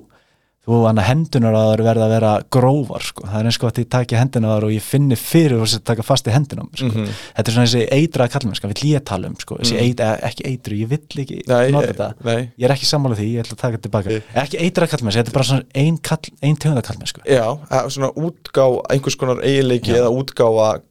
þú 0.70 0.80
hann 0.86 1.01
að 1.01 1.07
hendunar 1.09 1.55
að 1.57 1.67
það 1.70 1.84
verða 1.88 2.05
að 2.05 2.13
vera 2.13 2.32
grófar 2.55 3.05
sko. 3.05 3.26
það 3.26 3.39
er 3.39 3.49
eins 3.49 3.59
gott 3.61 3.78
að 3.80 3.84
ég 3.84 3.89
taki 3.95 4.17
hendunar 4.20 4.55
að 4.55 4.67
og 4.70 4.74
ég 4.76 4.86
finni 4.86 5.17
fyrir 5.20 5.57
og 5.57 5.65
þess 5.65 5.80
að 5.80 5.86
taka 5.89 6.05
fast 6.05 6.30
í 6.30 6.34
hendunum 6.34 6.70
sko. 6.74 6.89
Mhm. 6.89 7.13
þetta 7.38 7.49
er 7.49 7.55
svona 7.57 7.70
þessi 7.70 8.30
kallmennska 8.36 8.72
vill 8.72 8.89
ég 8.93 9.05
tala 9.05 9.28
um, 9.30 9.36
sko. 9.39 9.57
þessi 9.59 9.76
Mm. 9.76 9.84
eit, 9.84 9.99
eh, 9.99 10.17
ekki 10.30 10.43
eitru, 10.49 10.74
ég 10.80 10.88
vill 10.89 11.24
ekki 11.24 11.41
Nei, 11.47 11.72
nota 11.72 11.88
eh, 11.88 11.93
þetta 11.93 12.09
nei, 12.26 12.51
ég 12.57 12.65
er 12.65 12.74
ekki 12.76 12.89
sammála 12.89 13.15
því, 13.15 13.28
ég 13.34 13.43
ætla 13.43 13.55
að 13.55 13.61
taka 13.63 13.78
þetta 13.78 13.88
tilbaka 13.88 14.09
Nei. 14.09 14.24
ekki 14.43 14.57
eitraða 14.59 14.91
kallmennska, 14.93 15.24
þetta 15.24 15.30
er 15.30 15.38
bara 15.39 15.49
svona 15.49 15.65
ein, 15.76 15.97
kall, 15.97 16.34
ein 16.41 16.55
tegunda 16.55 16.82
kallmennsku 16.82 17.22
já, 17.26 17.45
eh, 17.72 17.89
svona 17.89 18.11
útgá 18.13 18.65
einhvers 18.89 19.17
konar 19.20 19.41
eiginleiki 19.43 19.93
eða 19.95 20.09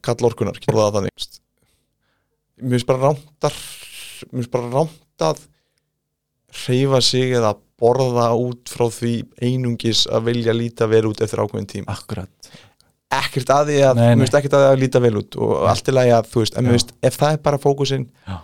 kallorkunar, 0.01 0.59
orðað 0.67 0.89
það 0.89 0.95
þannig 0.99 1.39
mér 2.59 2.75
finnst 2.75 2.89
bara 2.89 2.99
rántar 3.07 3.55
mér 4.29 4.43
finnst 4.43 4.51
bara 4.51 4.71
ránt 4.73 5.25
að 5.29 5.43
hreyfa 6.65 7.01
sig 7.05 7.35
eða 7.37 7.55
borða 7.79 8.27
út 8.37 8.69
frá 8.71 8.85
því 8.93 9.13
einungis 9.45 10.05
að 10.11 10.27
vilja 10.29 10.53
líta 10.55 10.87
vel 10.91 11.05
út 11.09 11.21
eftir 11.25 11.41
ákveðin 11.43 11.69
tím 11.71 11.87
akkurat, 11.91 12.51
ekkert 13.09 13.49
að 13.55 13.71
því 13.71 13.79
að, 13.89 13.97
Nei, 13.99 14.05
nei. 14.13 14.21
finnst 14.23 14.37
ekkert 14.39 14.57
að 14.59 14.63
því 14.65 14.69
að 14.75 14.81
líta 14.83 15.01
vel 15.07 15.15
út 15.23 15.37
og 15.41 15.53
allt 15.71 15.89
í 15.89 15.95
lagi 15.95 16.13
að, 16.19 16.29
þú 16.33 16.43
veist, 16.43 16.55
en 16.59 16.63
Já. 16.63 16.67
mér 16.69 16.77
finnst 16.77 16.93
ef 17.09 17.19
það 17.23 17.35
er 17.37 17.43
bara 17.49 17.61
fókusinn 17.63 18.07
Já. 18.27 18.37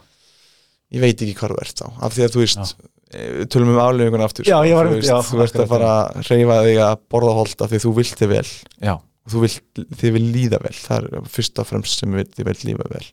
ég 0.96 1.04
veit 1.06 1.16
ekki 1.26 1.36
hvað 1.40 1.54
þú 1.56 1.60
ert 1.66 1.82
þá, 1.84 1.88
af 2.08 2.16
því 2.16 2.26
að 2.28 2.36
þú 2.36 2.44
veist 2.46 2.76
eh, 3.14 3.28
við 3.40 3.50
tölum 3.54 3.74
um 3.76 3.82
aflefingun 3.86 4.26
aftur 4.26 4.48
Já, 4.50 4.56
sko, 4.62 4.78
var- 4.80 4.90
þú 4.92 4.96
veist, 5.00 5.12
já, 5.12 5.18
þú 5.30 5.44
ert 5.46 5.60
að 5.66 5.70
fara 5.76 5.92
að 6.00 6.30
reyfa 6.32 6.60
þig 6.70 6.80
að 6.90 6.96
borða 7.16 7.36
holt 7.42 7.62
af 7.68 7.74
því 7.76 7.82
þú 7.86 7.94
vilt 8.00 8.16
þig 8.24 8.32
vel. 8.34 8.48
Já, 8.90 8.96
og 9.26 9.34
þú 9.36 9.44
vilt, 9.46 9.84
þið 10.02 10.16
vil 10.18 10.26
líða 10.36 10.60
vel 10.66 10.74
það 10.78 11.06
er 11.12 11.30
fyrst 11.36 11.62
og 11.62 11.70
fremst 11.70 12.02
sem 12.04 12.18
við, 12.18 12.32
þið 12.38 12.50
vil 12.52 12.58
lífa 12.72 12.90
vel 12.96 13.06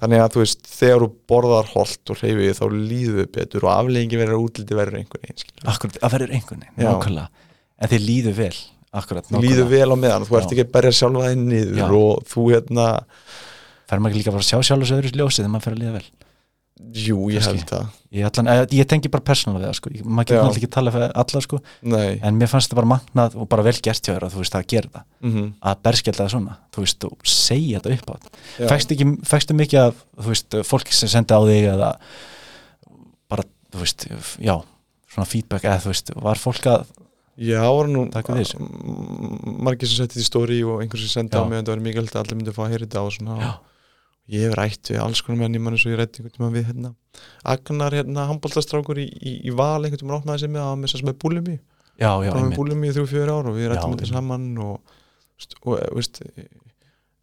þannig 0.00 0.22
að 0.22 0.32
þú 0.34 0.42
veist, 0.42 0.70
þegar 0.70 1.02
þú 1.02 1.08
borðar 1.32 1.68
holt 1.72 2.12
og 2.12 2.22
reyfið 2.22 2.58
þá 2.58 2.64
líður 2.74 3.18
þið 3.22 3.30
betur 3.36 3.66
og 3.66 3.72
afleggingi 3.72 4.20
verður 4.20 4.44
útliti 4.44 4.78
verður 4.78 4.98
einhvern 5.00 5.24
veginn 5.24 5.70
akkurat, 5.72 5.98
að 6.00 6.16
verður 6.16 6.34
einhvern 6.36 6.64
veginn 6.66 6.90
nákvæmlega, 6.90 7.46
en 7.80 7.92
þið 7.92 8.04
líður 8.10 8.36
vel 8.40 8.56
akkurat, 8.96 9.30
nákvæmlega. 9.32 9.68
vel 9.72 9.88
á 9.88 9.96
meðan, 10.04 10.28
þú 10.28 10.38
ert 10.40 10.52
ekki 10.52 10.66
að 10.66 10.74
berja 10.76 10.94
sjálfa 11.00 11.30
þig 11.30 11.42
niður 11.46 11.80
Já. 11.80 11.86
og 11.96 12.28
þú 12.28 12.46
hérna 12.52 12.86
fer 13.86 14.02
maður 14.02 14.12
ekki 14.12 14.22
líka 14.22 14.34
bara 14.36 14.44
að 14.44 14.50
sjá 14.50 14.58
sjálf 14.68 14.84
þessu 14.84 14.98
öðru 14.98 15.12
ljósi 15.20 15.40
þegar 15.40 15.52
maður 15.54 15.66
fer 15.66 15.76
að 15.76 15.82
líða 15.82 15.96
vel 15.96 16.06
jú, 16.76 17.16
ég 17.32 17.40
Kannski. 17.40 17.56
held 17.56 17.70
það 17.70 17.86
ég, 18.16 18.26
allan, 18.28 18.66
ég 18.72 18.86
tengi 18.88 19.08
bara 19.12 19.24
persónulega 19.24 19.66
við 19.66 19.70
það 19.70 19.78
sko. 19.78 19.90
Maður 20.04 20.26
getur 20.28 20.36
náttúrulega 20.42 20.60
ekki 20.60 20.70
tala 20.76 20.92
fyrir 20.94 21.14
alla 21.22 21.40
sko. 21.44 21.60
En 22.26 22.38
mér 22.40 22.48
fannst 22.52 22.68
þetta 22.70 22.78
bara 22.80 22.90
magnað 22.92 23.36
og 23.40 23.48
bara 23.48 23.62
vel 23.66 23.74
gert 23.80 24.02
hjá 24.06 24.12
þér 24.14 24.26
að 24.28 24.34
þú 24.36 24.42
veist 24.44 24.56
að 24.60 24.66
gera 24.74 24.90
það 24.94 25.04
mm 25.30 25.46
að 25.66 25.80
berskjölda 25.88 26.22
það 26.24 26.32
svona, 26.36 26.56
þú 26.76 26.84
veist, 26.84 27.04
og 27.08 27.16
segja 27.26 27.80
þetta 27.80 27.96
upp 27.96 28.10
á 28.12 28.14
Já. 28.60 28.66
fækstu 29.32 29.54
mikið 29.56 29.80
af 29.86 30.04
þú 30.20 30.28
veist, 30.32 30.58
fólki 30.68 30.92
sem 30.96 31.08
sendi 31.08 31.32
á 31.36 31.40
þig 31.48 31.64
eða 31.72 31.90
bara, 33.28 33.44
þú 33.72 33.82
veist 33.82 34.06
já, 34.40 34.54
svona 35.12 35.26
feedback 35.28 35.64
eða 35.66 35.80
þú 35.84 35.92
veist, 35.92 36.14
var 36.28 36.40
fólk 36.40 36.68
að, 36.70 36.86
Já, 37.36 37.60
nú 37.68 38.06
fyrir 38.14 38.38
þessu. 38.46 38.58
m- 38.64 39.58
margir 39.66 39.88
sem 39.90 39.98
setti 40.06 40.16
því 40.20 40.24
stóri 40.24 40.60
og 40.64 40.80
einhver 40.80 40.96
sem 41.02 41.10
sendi 41.20 41.36
Já. 41.36 41.42
á 41.44 41.48
mig 41.48 41.58
en 41.58 41.66
það 41.66 41.74
var 41.74 41.82
mikilvægt 41.84 42.14
að 42.16 42.22
allir 42.24 42.38
myndi 42.38 42.52
að 42.52 42.56
fá 42.56 42.62
að 42.64 42.70
heyra 42.72 42.86
þetta 42.86 43.02
og 43.04 43.12
svona 43.12 43.34
Já. 43.42 43.50
Ég 44.32 44.46
hef 44.46 44.56
rætt 44.58 44.90
við 44.90 45.00
alls 45.02 45.22
konar 45.22 45.44
menn 45.44 45.56
í 45.58 45.62
mann 45.62 45.76
eins 45.76 45.86
og 45.86 45.94
ég 45.94 46.00
rætti 46.00 46.22
einhvern 46.22 46.36
tímann 46.36 46.54
við 46.56 46.68
hérna 46.70 46.92
Agnar 47.46 47.94
hérna 47.94 48.26
handbóltastrákur 48.30 49.00
í, 49.00 49.06
í, 49.06 49.38
í 49.46 49.54
val 49.54 49.80
einhvern 49.80 50.02
tímann 50.02 50.20
opnaði 50.20 50.44
sig 50.44 50.52
með 50.52 50.66
að 50.66 50.76
með 50.82 50.94
þess 50.94 51.06
með 51.06 51.18
búlimi 51.22 51.56
já, 51.56 52.10
já, 52.10 52.30
bara 52.30 52.40
með 52.40 52.44
einmitt. 52.44 52.60
Búlimi 52.60 52.90
í 52.90 52.94
þrjú 52.96 53.08
fjör 53.12 53.32
ár 53.32 53.50
og 53.50 53.58
við 53.58 53.70
rættum 53.72 53.96
þetta 53.96 54.10
saman 54.10 54.48
og, 54.66 54.96
og 55.62 55.96
veist, 55.96 56.22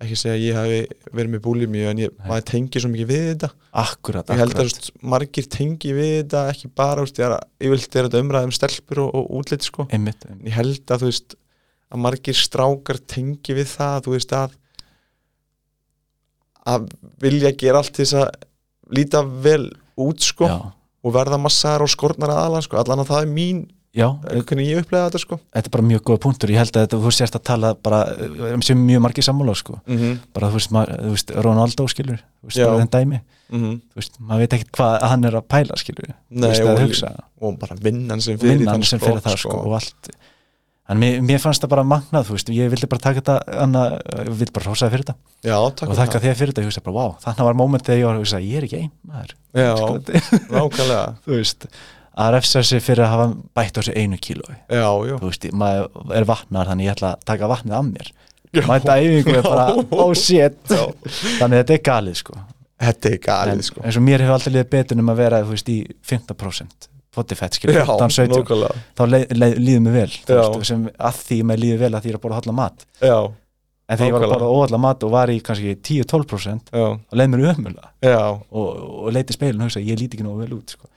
ekki 0.04 0.18
segja 0.20 0.36
að 0.36 0.44
ég 0.44 0.58
hafi 0.58 0.80
verið 1.12 1.36
með 1.36 1.44
búlimi 1.46 1.86
en 1.90 2.02
ég, 2.04 2.16
maður 2.26 2.48
tengi 2.50 2.82
svo 2.82 2.92
mikið 2.92 3.12
við 3.12 3.28
þetta. 3.30 3.52
Akkurat, 3.84 4.34
ég 4.34 4.42
held 4.42 4.56
að 4.56 4.64
akkurat. 4.64 4.82
veist, 4.82 4.90
margir 5.14 5.48
tengi 5.54 5.94
við 5.96 6.12
þetta 6.16 6.44
ekki 6.52 6.72
bara, 6.82 7.06
veist, 7.06 7.22
ég, 7.22 7.30
er, 7.30 7.48
ég 7.64 7.74
vil 7.74 7.84
þetta 7.84 8.24
umræða 8.24 8.50
um 8.50 8.56
stelpur 8.58 9.04
og, 9.06 9.14
og 9.20 9.32
útlit 9.40 9.68
sko. 9.68 9.88
Ég 9.94 10.58
held 10.58 10.94
að 10.96 11.06
þú 11.06 11.12
veist 11.12 11.38
að 11.94 12.04
margir 12.08 12.38
strákar 12.38 13.00
tengi 13.06 13.56
við 13.56 13.70
það 13.76 14.08
þú 14.08 14.16
veist 14.16 14.36
að 14.38 14.58
að 16.70 16.90
vilja 17.24 17.54
gera 17.60 17.82
allt 17.84 17.94
til 17.96 18.06
þess 18.06 18.20
að 18.24 18.30
líta 18.94 19.24
vel 19.24 19.72
út 20.00 20.24
sko 20.24 20.50
já, 20.50 20.58
og 21.04 21.16
verða 21.16 21.40
massar 21.42 21.84
og 21.84 21.92
skornar 21.92 22.32
aðalan 22.34 22.64
sko. 22.66 22.80
Allan 22.80 23.04
að 23.04 23.12
það 23.12 23.26
er 23.26 23.32
mín, 23.34 23.60
já, 23.94 24.08
hvernig 24.24 24.70
ég 24.72 24.82
upplega 24.84 25.10
þetta 25.10 25.22
sko. 25.24 25.40
þetta 25.54 25.70
er 25.70 25.76
bara 25.76 25.88
mjög 25.90 26.04
góða 26.08 26.24
punktur. 26.26 26.54
Ég 26.54 26.62
held 26.64 26.74
að 26.74 26.88
þetta, 26.88 27.00
þú 27.04 27.14
sérst 27.18 27.38
að 27.38 27.46
tala 27.50 27.74
bara 27.76 28.02
um 28.54 28.64
sem 28.66 28.80
mjög 28.88 29.04
margir 29.04 29.28
sammála 29.28 29.56
sko. 29.60 29.80
Mm 29.86 29.98
-hmm. 29.98 30.18
bara 30.34 30.50
þú 30.50 30.60
veist, 30.60 30.72
maður, 30.72 31.04
þú 31.04 31.14
veist 31.18 31.36
Ronaldo 31.48 31.88
skilur 31.88 32.20
þú 32.20 32.48
veist, 32.48 32.58
Já. 32.58 32.66
bara 32.66 32.80
þenn 32.82 32.96
dæmi. 32.98 33.22
Mm 33.54 33.74
þú 33.94 33.96
veist, 33.96 34.20
maður 34.20 34.40
veit 34.40 34.54
ekkert 34.54 34.72
hvað 34.72 35.02
hann 35.02 35.26
er 35.26 35.36
að 35.36 35.48
pæla 35.48 35.76
skilur. 35.78 36.08
Þú 36.08 36.40
Nei, 36.40 36.50
veist, 36.50 36.62
og, 36.62 36.70
að 36.70 36.84
hugsa. 36.88 37.16
og 37.42 37.60
bara 37.60 37.76
vinnan 37.76 38.22
sem 38.22 38.38
fyrir 38.38 38.58
vinnan 38.58 38.84
sem 38.84 39.00
fyrir 39.00 39.22
það 39.22 39.38
sko, 39.38 39.58
og 39.58 39.74
allt 39.74 40.10
en 40.90 41.00
mér, 41.00 41.22
mér 41.24 41.42
fannst 41.42 41.64
það 41.64 41.74
bara 41.74 41.86
magnað 41.88 42.28
þú 42.28 42.38
veist, 42.38 42.52
ég 42.54 42.72
vildi 42.74 42.90
bara 42.92 43.04
taka 43.06 43.22
þetta 43.22 43.62
anna, 43.64 43.84
ég 44.20 44.32
vildi 44.42 44.54
bara 44.56 44.70
hrósaði 44.70 44.96
fyrir 44.96 45.06
þetta. 45.08 45.16
Já, 45.48 45.58
takk 45.80 45.90
og 45.94 46.00
þakka 46.00 46.22
þér 46.24 46.38
fyrir 46.40 46.54
þetta, 46.54 46.64
ég 46.66 46.70
hugsa 46.72 46.86
bara, 46.86 46.96
wow, 46.98 47.16
þannig 47.24 47.50
var 47.50 47.60
moment 47.60 47.88
þegar 47.88 48.02
ég 48.02 48.10
var 48.10 48.22
hugsa, 48.22 48.42
ég 48.44 48.60
er 48.60 48.68
ekki 48.68 48.82
ein 48.82 48.92
maður. 49.08 49.36
Já, 49.56 49.70
sko, 49.80 50.42
nákvæmlega. 50.52 51.06
Þú 51.26 51.38
veist, 51.38 51.68
að 52.24 52.34
refsa 52.36 52.64
sig 52.68 52.84
fyrir 52.84 53.08
að 53.08 53.14
hafa 53.16 53.30
bætt 53.58 53.80
á 53.80 53.82
sig 53.88 53.98
einu 53.98 54.20
kílói. 54.22 54.56
Já, 54.68 54.88
já, 55.08 55.16
þú 55.18 55.30
veist, 55.32 55.50
maður 55.64 56.16
er 56.20 56.30
vatnar 56.30 56.70
þannig 56.70 56.90
ég 56.90 56.98
ætla 56.98 57.16
að 57.16 57.28
taka 57.32 57.50
vatnið 57.50 57.78
af 57.80 57.88
mér. 57.90 58.14
Já. 58.54 58.66
mæta 58.70 59.00
æfingu 59.02 59.34
er 59.40 59.48
bara, 59.48 59.70
oh 60.04 60.12
shit. 60.14 60.60
Þannig 60.70 61.64
þetta 61.64 61.74
er 61.74 61.86
galið 61.88 62.20
sko. 62.20 62.36
Þetta 62.84 63.10
er 63.10 63.16
en, 63.16 63.24
galið 63.26 63.68
sko. 63.72 63.82
eins 63.82 63.98
og 63.98 64.06
mér 64.06 64.22
hefur 64.22 64.36
alltaf 64.36 64.54
liðið 64.54 64.74
betur 64.76 65.02
um 65.02 65.10
að 65.14 65.22
vera 65.24 65.40
þú 65.42 65.56
veist, 65.56 65.72
í 65.74 65.80
15% 66.12 66.93
skilur, 67.60 67.78
Já, 67.78 67.86
15-17 67.86 68.34
nákvæmlega. 68.34 68.82
Þá 68.98 69.04
leið, 69.14 69.26
leið, 69.38 69.56
líður 69.68 69.84
mér 69.86 69.96
vel 70.00 70.12
veist, 70.28 70.68
sem 70.70 70.84
að 71.10 71.22
því 71.28 71.38
með 71.50 71.62
líður 71.64 71.82
vel 71.84 71.92
að 71.94 72.02
því 72.06 72.10
ég 72.12 72.16
er 72.16 72.20
að 72.20 72.24
borða 72.26 72.40
halla 72.42 72.56
mat. 72.60 72.86
Já, 73.04 73.18
en 73.84 74.00
þegar 74.00 74.08
ég 74.10 74.16
var 74.18 74.26
að 74.28 74.34
borða 74.34 74.52
óhalla 74.58 74.80
mat 74.88 75.04
og 75.06 75.14
var 75.14 75.34
í 75.34 75.38
kannski 75.44 75.76
10-12% 75.90 76.74
já, 76.74 76.86
þá 76.98 77.18
leið 77.20 77.32
mér 77.34 77.44
já, 78.08 78.20
og, 78.34 78.68
og 79.04 79.12
leiti 79.14 79.36
speilin 79.38 79.62
og 79.62 79.70
hugsa, 79.70 79.84
ég 79.84 80.00
líti 80.00 80.18
ekki 80.18 80.26
nógu 80.28 80.42
vel 80.46 80.58
út 80.58 80.74
sko. 80.76 80.90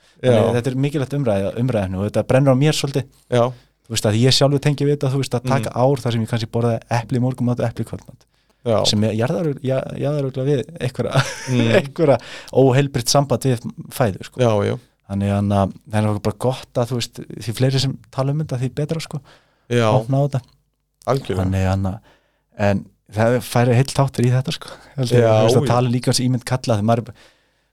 þetta 0.56 0.70
er 0.72 0.78
mikilvægt 0.86 1.16
umræði, 1.18 1.50
umræðinu 1.60 2.00
og 2.00 2.06
þetta 2.08 2.22
brennur 2.30 2.56
á 2.56 2.62
mér 2.62 2.76
svolítið. 2.78 3.10
Já, 3.28 3.42
þú 3.86 3.92
veist 3.96 4.08
að 4.08 4.16
ég 4.22 4.32
sjálfur 4.38 4.62
tengi 4.64 4.86
við 4.88 4.96
þetta 4.96 5.10
þú 5.12 5.20
veist 5.20 5.36
að 5.36 5.50
taka 5.52 5.74
ár 5.76 6.00
þar 6.02 6.16
sem 6.16 6.24
ég 6.24 6.30
kannski 6.32 6.48
borðaði 6.56 6.80
epli 7.02 7.20
morgumat 7.22 7.60
og 7.60 7.68
epli 7.68 7.84
kvöldmat. 7.86 8.24
Já. 8.66 8.80
sem 8.90 9.04
ég 9.06 9.12
jarðar 9.14 9.46
við 10.48 10.62
einhverja, 10.82 11.20
Mm. 11.46 11.68
óheilbritt 12.64 13.12
samband 13.12 13.44
við 13.46 13.60
fæðu 13.94 14.24
sko. 14.26 14.40
já, 14.42 14.50
já, 14.66 14.74
þannig 15.06 15.32
að 15.36 15.72
það 15.92 16.10
er 16.10 16.20
bara 16.26 16.40
gott 16.46 16.80
að 16.82 16.90
þú 16.90 16.98
veist 17.00 17.20
því 17.46 17.54
fleiri 17.60 17.82
sem 17.82 17.94
tala 18.14 18.34
um 18.34 18.42
þetta 18.42 18.60
því 18.62 18.70
betra 18.80 19.02
sko 19.04 19.20
já, 19.70 19.86
opna 19.92 20.18
á 20.18 20.24
þetta. 20.26 20.40
Algjörlega. 21.06 21.42
Þannig 21.44 21.66
að 21.70 21.98
en 22.66 22.84
það 23.14 23.38
færi 23.46 23.78
heilt 23.78 23.94
þáttur 23.94 24.26
í 24.26 24.32
þetta 24.34 24.54
sko. 24.56 24.74
Heldur, 24.96 25.22
Já, 25.22 25.32
veist 25.46 25.60
að 25.60 25.70
tala 25.70 25.92
líka 25.92 26.10
hans 26.10 26.22
ímynd 26.24 26.46
kalla 26.48 26.78
þegar 26.78 26.88
maður, 26.88 27.10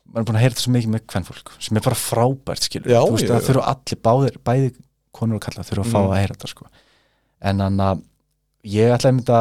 maður 0.05 0.21
er 0.21 0.27
búin 0.29 0.37
að 0.37 0.43
heyra 0.43 0.53
þetta 0.53 0.65
svo 0.65 0.73
mikið 0.75 0.93
með 0.93 1.05
hvern 1.13 1.27
sem 1.67 1.79
er 1.79 1.85
bara 1.87 1.99
frábært 1.99 2.67
skilur. 2.67 2.91
Já, 2.93 2.99
þú 3.01 3.15
veist 3.15 3.25
já, 3.25 3.33
að 3.33 3.39
já. 3.41 3.47
þurfa 3.47 3.65
allir 3.73 4.01
báðir 4.07 4.39
bæði 4.49 4.71
konur 5.13 5.39
og 5.39 5.45
kalla 5.47 5.65
þurfa 5.65 5.85
að 5.85 5.93
fá 5.93 5.99
Mm. 5.99 6.11
að 6.11 6.19
heyra 6.19 6.35
þetta 6.37 6.51
sko. 6.51 6.69
En 7.41 7.63
þannig 7.63 7.87
að 7.87 8.03
ég 8.73 8.93
ætla 8.93 9.09
að 9.09 9.17
mynda 9.17 9.39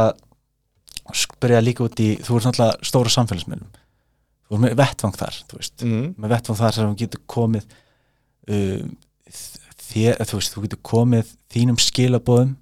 að 1.02 1.20
spyrja 1.22 1.60
líka 1.62 1.84
út 1.84 2.00
í 2.00 2.08
þú 2.22 2.38
ert 2.38 2.48
náttúrulega 2.48 2.88
stóra 2.88 3.12
samfélagsmiðlum. 3.12 3.70
Þú 4.48 4.56
ert 4.56 4.62
með 4.64 4.76
vettvang 4.80 5.16
þar 5.18 5.38
þú 5.50 5.58
veist, 5.60 5.76
mm. 5.84 6.08
með 6.16 6.34
vettvang 6.36 6.60
þar 6.62 6.76
sem 6.78 6.88
þú 6.92 6.98
getur 7.02 7.22
komið 7.26 7.66
þér, 9.92 10.18
þú 10.26 10.38
veist, 10.38 10.54
þú 10.54 10.62
getur 10.66 10.80
komið 10.82 11.32
þínum 11.52 11.78
skilabóðum 11.80 12.56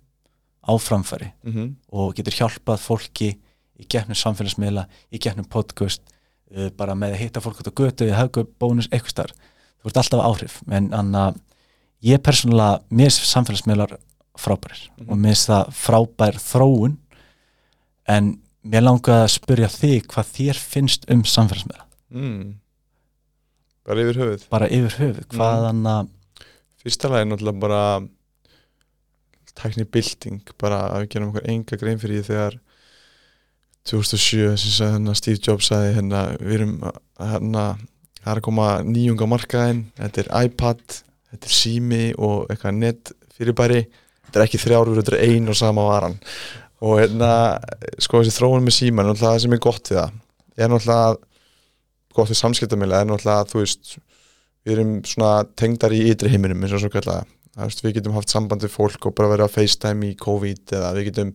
á 0.67 0.73
framfæri 0.79 1.31
Mm 1.47 1.77
og 1.91 2.15
getur 2.19 2.33
hjálpað 2.37 2.83
fólki 2.85 3.31
í 3.81 3.87
gefnum 3.89 4.15
samfélagsmiðla, 4.19 4.87
í 5.13 5.19
gefnum 5.19 5.47
podcast 5.49 6.03
uh, 6.55 6.69
bara 6.77 6.95
með 6.95 7.15
að 7.17 7.23
hitta 7.25 7.41
fólk 7.41 7.61
út 7.63 7.71
á 7.73 7.79
götu 7.81 8.05
eða 8.07 8.19
hafa 8.21 8.45
bónus 8.61 8.89
eitthvað 8.93 9.11
starf 9.11 9.35
þú 9.81 9.89
ert 9.89 9.97
alltaf 10.03 10.21
áhrif 10.27 10.59
en 10.71 10.91
anna, 10.93 11.35
ég 12.05 12.21
persónulega, 12.23 12.83
mér 12.91 13.09
finnst 13.11 13.31
samfélagsmiðlar 13.33 13.97
frábærir 14.41 14.89
Mhm. 15.01 15.09
og 15.11 15.17
mér 15.19 15.33
finnst 15.35 15.49
það 15.49 15.73
frábær 15.81 16.37
þróun 16.41 16.97
en 18.09 18.39
mér 18.65 18.83
langaði 18.85 19.25
að 19.25 19.33
spyrja 19.39 19.69
þig 19.73 20.07
hvað 20.13 20.31
þér 20.37 20.57
finnst 20.61 21.11
um 21.11 21.23
samfélagsmiðla 21.25 21.87
Mm. 22.11 22.57
Bara 23.91 24.07
yfir 24.07 24.23
höfuð. 24.23 24.49
Bara 24.55 24.71
yfir 24.71 24.97
höfuð, 25.01 25.29
hvaðan 25.35 25.85
að 25.91 26.11
fyrsta 26.81 27.13
lagi 27.13 27.27
er 27.27 27.31
náttúrulega 27.31 27.65
bara 27.67 27.85
tækni 29.61 29.87
bilding 29.93 30.53
bara 30.63 30.83
að 30.89 31.05
við 31.05 31.13
gerum 31.15 31.33
okkur 31.33 31.49
enga 31.53 31.79
grein 31.81 32.01
fyrir 32.01 32.21
því 32.21 32.29
þegar 32.31 32.59
2007 33.91 34.55
sem 34.61 34.75
sagði 34.77 34.95
hérna 34.95 35.17
Steve 35.19 35.43
Jobs 35.45 35.69
sagði 35.69 35.95
hérna 35.99 36.21
við 36.39 36.55
erum 36.61 36.77
hérna 37.19 37.65
það 38.21 38.31
er 38.33 38.41
að 38.41 38.47
koma 38.47 38.69
nýjung 38.87 39.25
á 39.25 39.27
markaðin 39.33 39.83
þetta 39.99 40.23
er 40.23 40.31
iPad, 40.47 40.85
þetta 41.33 41.51
er 41.51 41.57
sími 41.57 42.05
og 42.17 42.53
eitthvað 42.53 42.79
net 42.79 43.13
fyrirbæri 43.37 43.83
þetta 44.31 44.39
er 44.39 44.47
ekki 44.47 44.61
þrjárur, 44.63 45.01
þetta 45.01 45.17
er 45.17 45.25
ein 45.27 45.51
og 45.51 45.59
sama 45.59 45.87
varan. 45.89 46.15
Og 46.87 47.01
hérna 47.03 47.33
sko 48.01 48.23
þessi 48.23 48.37
þróun 48.39 48.65
með 48.65 48.77
síman, 48.79 49.09
náttúrulega 49.11 49.35
það 49.35 49.43
sem 49.45 49.57
er 49.57 49.63
gott 49.67 49.91
við 49.91 49.99
það. 49.99 50.21
Er 50.57 50.71
náttúrulega 50.71 51.30
gott 52.17 52.31
við 52.31 52.41
samskiptamila, 52.41 53.03
er 53.03 53.11
náttúrulega 53.11 53.49
þú 53.51 53.63
veist 53.63 53.97
við 54.67 54.77
erum 54.77 54.95
svona 55.09 55.33
tengdar 55.59 55.95
í 55.97 56.05
ytri 56.13 56.33
heiminum 56.33 56.63
eins 56.65 56.77
og 56.77 56.85
svo 56.85 56.93
kallega 56.93 57.25
veist, 57.57 57.83
við 57.85 57.99
getum 57.99 58.17
haft 58.17 58.33
samband 58.33 58.65
við 58.65 58.75
fólk 58.75 59.09
og 59.09 59.17
bara 59.17 59.33
verið 59.33 59.49
að 59.49 59.57
FaceTime 59.57 60.11
í 60.11 60.17
COVID 60.21 60.77
eða 60.79 60.95
við 60.97 61.11
getum 61.11 61.35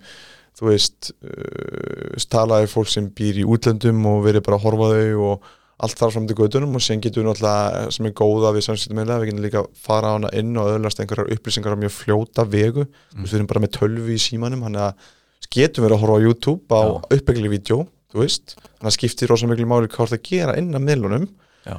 þú 0.56 0.70
veist 0.70 1.12
uh, 1.12 2.26
talaði 2.32 2.72
fólk 2.72 2.92
sem 2.92 3.12
býr 3.16 3.42
í 3.42 3.48
útlöndum 3.48 4.06
og 4.12 4.24
verið 4.28 4.46
bara 4.46 4.60
að 4.60 4.68
horfa 4.70 4.92
þau 4.94 5.30
og 5.32 5.54
allt 5.86 6.00
þar 6.00 6.14
fram 6.14 6.28
til 6.30 6.38
gödunum 6.40 6.78
og 6.78 6.84
sen 6.84 7.02
getum 7.04 7.24
við 7.24 7.30
náttúrulega 7.30 7.90
sem 7.92 8.08
er 8.08 8.14
góða 8.16 8.54
við 8.56 8.66
samskiptamila, 8.70 9.18
við 9.20 9.32
getum 9.32 9.44
líka 9.44 9.64
fara 9.76 10.14
á 10.14 10.16
hana 10.16 10.32
inn 10.40 10.56
og 10.56 10.72
öðlast 10.72 11.02
einhverjar 11.04 11.34
upplýsingar 11.36 11.76
á 11.76 11.82
mjög 11.82 11.92
fljóta 11.98 12.46
vegu, 12.48 12.86
mm. 12.86 13.26
við 13.26 13.36
erum 13.36 13.50
bara 13.52 13.64
með 13.66 13.74
tölvi 13.76 14.16
í 14.16 14.22
símanum, 14.24 14.64
hann 14.64 14.80
er 14.80 14.94
að 14.94 15.10
getum 15.52 15.86
verið 15.86 15.98
að 15.98 16.06
horfa 16.06 16.16
á 16.16 16.26
YouTube 16.26 16.80
á 16.80 16.84
uppbyggli 17.18 17.52
vídeo, 17.52 17.82
þú 18.16 18.24
veist, 18.24 18.56
þannig 18.64 18.92
að 18.92 18.96
skiptir 18.98 19.32
rosa 19.32 19.50
miklu 19.50 19.68
máli 19.70 19.92
hvað 19.92 20.16
það 20.16 20.24
gera 20.30 20.58
inn 20.60 20.72
að 20.76 20.88
miðlunum 20.88 21.28
Já. 21.66 21.78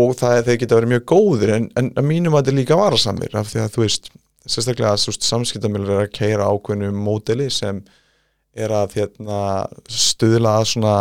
og 0.00 0.14
það 0.20 0.38
er 0.38 0.46
þeir 0.48 0.60
geta 0.62 0.78
verið 0.78 0.94
mjög 0.94 1.04
góðir 1.12 1.54
en, 1.58 1.68
en 1.80 1.90
að 1.94 2.08
mínum 2.08 2.34
að 2.34 2.42
þetta 2.42 2.54
er 2.54 2.60
líka 2.60 2.80
varasamir 2.80 3.36
af 3.40 3.52
því 3.52 3.62
að 3.64 3.76
þú 3.76 3.84
veist, 3.84 4.10
sérstaklega 4.44 4.94
að 4.96 5.20
samskiptamilur 5.28 5.94
er 5.94 6.02
að 6.06 6.16
keira 6.16 6.48
ákveðnu 6.52 6.90
módeli 6.96 7.50
sem 7.52 7.84
er 8.54 8.74
að 8.74 8.98
hérna, 9.00 9.38
stuðla 9.90 10.58
að 10.60 10.68
svona 10.70 10.96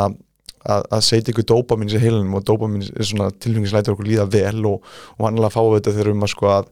að, 0.64 0.86
að 0.88 1.04
setja 1.06 1.34
ykkur 1.34 1.47
dópamin 1.51 1.91
í 1.91 2.01
heilinum 2.01 2.39
og 2.39 2.45
dópamin 2.47 2.86
er 2.88 3.08
svona 3.08 3.30
tilfengisleitur 3.43 3.95
okkur 3.95 4.10
líða 4.10 4.28
vel 4.32 4.64
og, 4.70 4.88
og 5.16 5.26
vannilega 5.26 5.51
að 5.51 5.56
fá 5.58 5.64
þetta 5.76 5.95
þegar 5.97 6.12
um 6.14 6.26
að 6.26 6.34
sko 6.34 6.51
að 6.54 6.72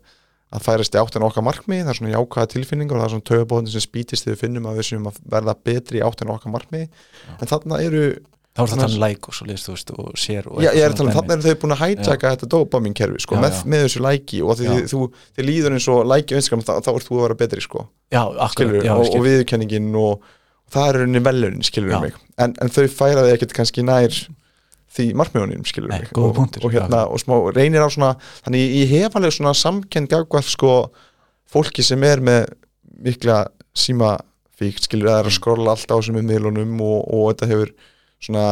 að 0.51 0.65
færast 0.65 0.97
í 0.97 0.99
áttin 0.99 1.25
okkar 1.27 1.45
markmið, 1.47 1.85
það 1.85 1.93
er 1.93 1.99
svona 1.99 2.11
jákvæða 2.15 2.51
tilfinningar 2.55 2.97
og 2.97 3.01
það 3.01 3.07
er 3.07 3.13
svona 3.15 3.29
tögabóðin 3.29 3.71
sem 3.71 3.85
spítist 3.85 4.25
þegar 4.25 4.35
við 4.35 4.43
finnum 4.43 4.67
að 4.67 4.81
við 4.81 4.89
séum 4.89 5.07
að 5.11 5.21
verða 5.31 5.55
betri 5.69 6.01
í 6.01 6.03
áttin 6.03 6.33
okkar 6.33 6.55
markmið 6.57 6.83
Já. 6.87 7.31
en 7.37 7.51
þarna 7.53 7.79
eru 7.85 8.03
þá 8.51 8.61
er 8.65 8.67
það 8.67 8.81
þannig 8.81 8.99
læk 9.05 9.29
og 9.31 9.37
svo 9.37 9.47
list 9.47 9.69
þú 9.69 9.75
veist 9.77 9.93
og 9.95 10.19
sér 10.19 10.49
og 10.51 10.59
Já, 10.59 10.69
ég 10.75 10.83
er 10.83 10.91
að 10.91 10.97
tala 10.99 11.13
um 11.13 11.15
þarna 11.15 11.37
eru 11.37 11.45
þau 11.45 11.61
búin 11.61 11.75
að 11.77 11.83
hættaka 11.85 12.33
þetta 12.35 12.49
dopamin 12.51 12.97
kerfi 12.99 13.23
sko, 13.23 13.39
með, 13.39 13.61
með 13.71 13.85
þessu 13.85 14.03
læki 14.03 14.41
og 14.43 14.59
því 14.59 14.81
þú, 14.91 15.05
þið 15.37 15.47
líður 15.47 15.77
eins 15.77 15.87
og 15.93 16.03
læki 16.11 16.35
og 16.35 16.41
einskram 16.41 16.65
þá, 16.67 16.73
þá 16.83 16.91
ert 16.91 17.07
þú 17.07 17.15
að 17.15 17.25
vera 17.29 17.39
betri 17.39 17.63
sko. 17.63 17.85
Já, 18.11 18.23
já, 18.27 18.91
og, 18.97 19.07
og 19.07 19.23
viðkenningin 19.23 19.87
og, 20.01 20.27
það 20.71 20.91
er 20.91 21.05
unni 21.05 21.23
velun, 21.23 21.63
skilur 21.65 21.95
um 21.95 22.05
mig. 22.07 22.19
En, 22.41 22.53
en 22.63 22.71
þau 22.71 22.85
færaði 22.91 23.33
ekkert 23.35 23.55
kannski 23.55 23.83
nær 23.87 24.15
því 24.91 25.05
markmiðunum 25.19 25.63
skilur 25.67 25.93
Nei, 25.93 26.03
og, 26.19 26.41
og, 26.41 26.67
hérna, 26.73 27.05
og 27.07 27.21
smá 27.21 27.35
reynir 27.55 27.85
á 27.85 27.89
svona 27.91 28.11
þannig 28.43 28.75
ég 28.81 28.91
hef 28.97 29.15
alveg 29.15 29.35
svona 29.35 29.53
samkend 29.57 30.11
gagvað 30.11 30.49
sko 30.51 30.73
fólki 31.51 31.85
sem 31.85 32.03
er 32.07 32.23
með 32.23 32.51
mikla 33.01 33.45
símafíkt 33.77 34.89
skilur 34.89 35.09
að 35.09 35.15
það 35.15 35.23
er 35.23 35.31
að 35.31 35.37
skrolla 35.37 35.75
allt 35.75 35.95
á 35.95 35.97
sem 36.03 36.19
er 36.19 36.27
miðlunum 36.27 36.75
og, 36.83 36.99
og 37.07 37.31
þetta 37.31 37.51
hefur 37.53 37.73
svona 38.21 38.45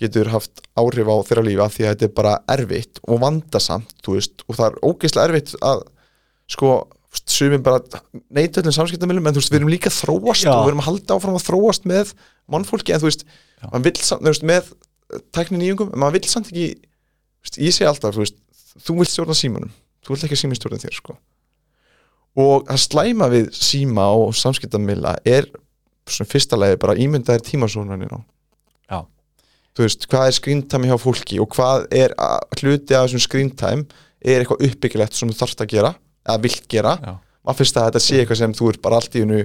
getur 0.00 0.30
haft 0.34 0.64
áhrif 0.76 1.08
á 1.08 1.16
þeirra 1.26 1.46
lífa 1.46 1.70
því 1.70 1.86
að 1.86 1.94
þetta 1.94 2.06
er 2.08 2.14
bara 2.18 2.34
erfitt 2.50 3.00
og 3.06 3.22
vandasamt 3.22 4.10
veist, 4.10 4.44
og 4.48 4.58
það 4.58 4.66
er 4.68 4.78
ógeðslega 4.90 5.30
erfitt 5.30 5.54
að 5.62 5.84
sko 6.50 6.74
sumum 7.30 7.62
bara 7.62 7.80
neytöldin 8.34 8.74
samskiptamilum 8.74 9.28
en 9.28 9.36
þú 9.36 9.42
veist 9.42 9.52
við 9.52 9.60
erum 9.60 9.70
líka 9.72 9.92
þróast 9.92 10.46
Já. 10.46 10.50
og 10.52 10.64
við 10.64 10.72
erum 10.72 10.82
að 10.82 10.88
halda 10.88 11.16
áfram 11.16 11.38
að 11.38 11.46
þróast 11.46 11.86
með 11.88 12.10
mannfólki 12.50 12.94
en 12.94 13.02
þú 13.02 13.08
veist, 13.08 13.22
mann 13.70 13.86
vil 13.86 13.94
samt 14.02 14.46
með 14.46 14.72
tækni 15.34 15.60
nýjungum, 15.60 15.92
en 15.94 16.02
maður 16.02 16.18
vil 16.18 16.30
samt 16.32 16.50
ekki 16.50 16.66
veist, 16.74 17.58
ég 17.60 17.74
segi 17.74 17.88
alltaf, 17.88 18.16
þú 18.16 18.24
veist 18.24 18.40
þú 18.84 18.98
vilt 18.98 19.12
stjórna 19.12 19.38
símanum, 19.38 19.72
þú 20.04 20.14
vilt 20.14 20.26
ekki 20.26 20.38
að 20.38 20.42
sími 20.42 20.58
stjórna 20.58 20.82
þér 20.82 20.98
sko. 20.98 21.16
og 22.34 22.70
að 22.70 22.80
slæma 22.82 23.28
við 23.30 23.52
síma 23.54 24.08
og 24.10 24.32
samskiptamila 24.34 25.14
er 25.24 25.46
svona 26.10 26.28
fyrsta 26.28 26.58
legi 26.58 26.80
bara 26.82 26.96
ímyndaðir 26.98 27.44
tímasónanir 27.46 28.10
á. 28.10 28.20
Þú 29.74 29.82
veist, 29.82 30.04
hvað 30.06 30.28
er 30.28 30.34
screentime 30.36 30.88
hjá 30.90 30.96
fólki 31.02 31.38
og 31.42 31.54
hvað 31.54 31.86
er 31.90 32.12
hluti 32.60 32.94
af 32.94 33.08
þessum 33.08 33.22
screentime 33.22 33.86
er 34.22 34.42
eitthvað 34.42 34.66
uppbyggilegt 34.68 35.16
sem 35.16 35.30
þú 35.30 35.38
þarfst 35.40 35.62
að 35.64 35.72
gera, 35.72 35.94
eða 36.26 36.42
vilt 36.44 36.68
gera. 36.70 36.92
Maður 37.44 37.58
finnst 37.60 37.80
að 37.80 37.88
þetta 37.88 38.02
sé 38.04 38.20
eitthvað 38.20 38.40
sem 38.40 38.54
þú 38.54 38.68
er 38.70 38.78
bara 38.84 39.00
allt 39.00 39.16
í 39.18 39.24
unnu 39.24 39.40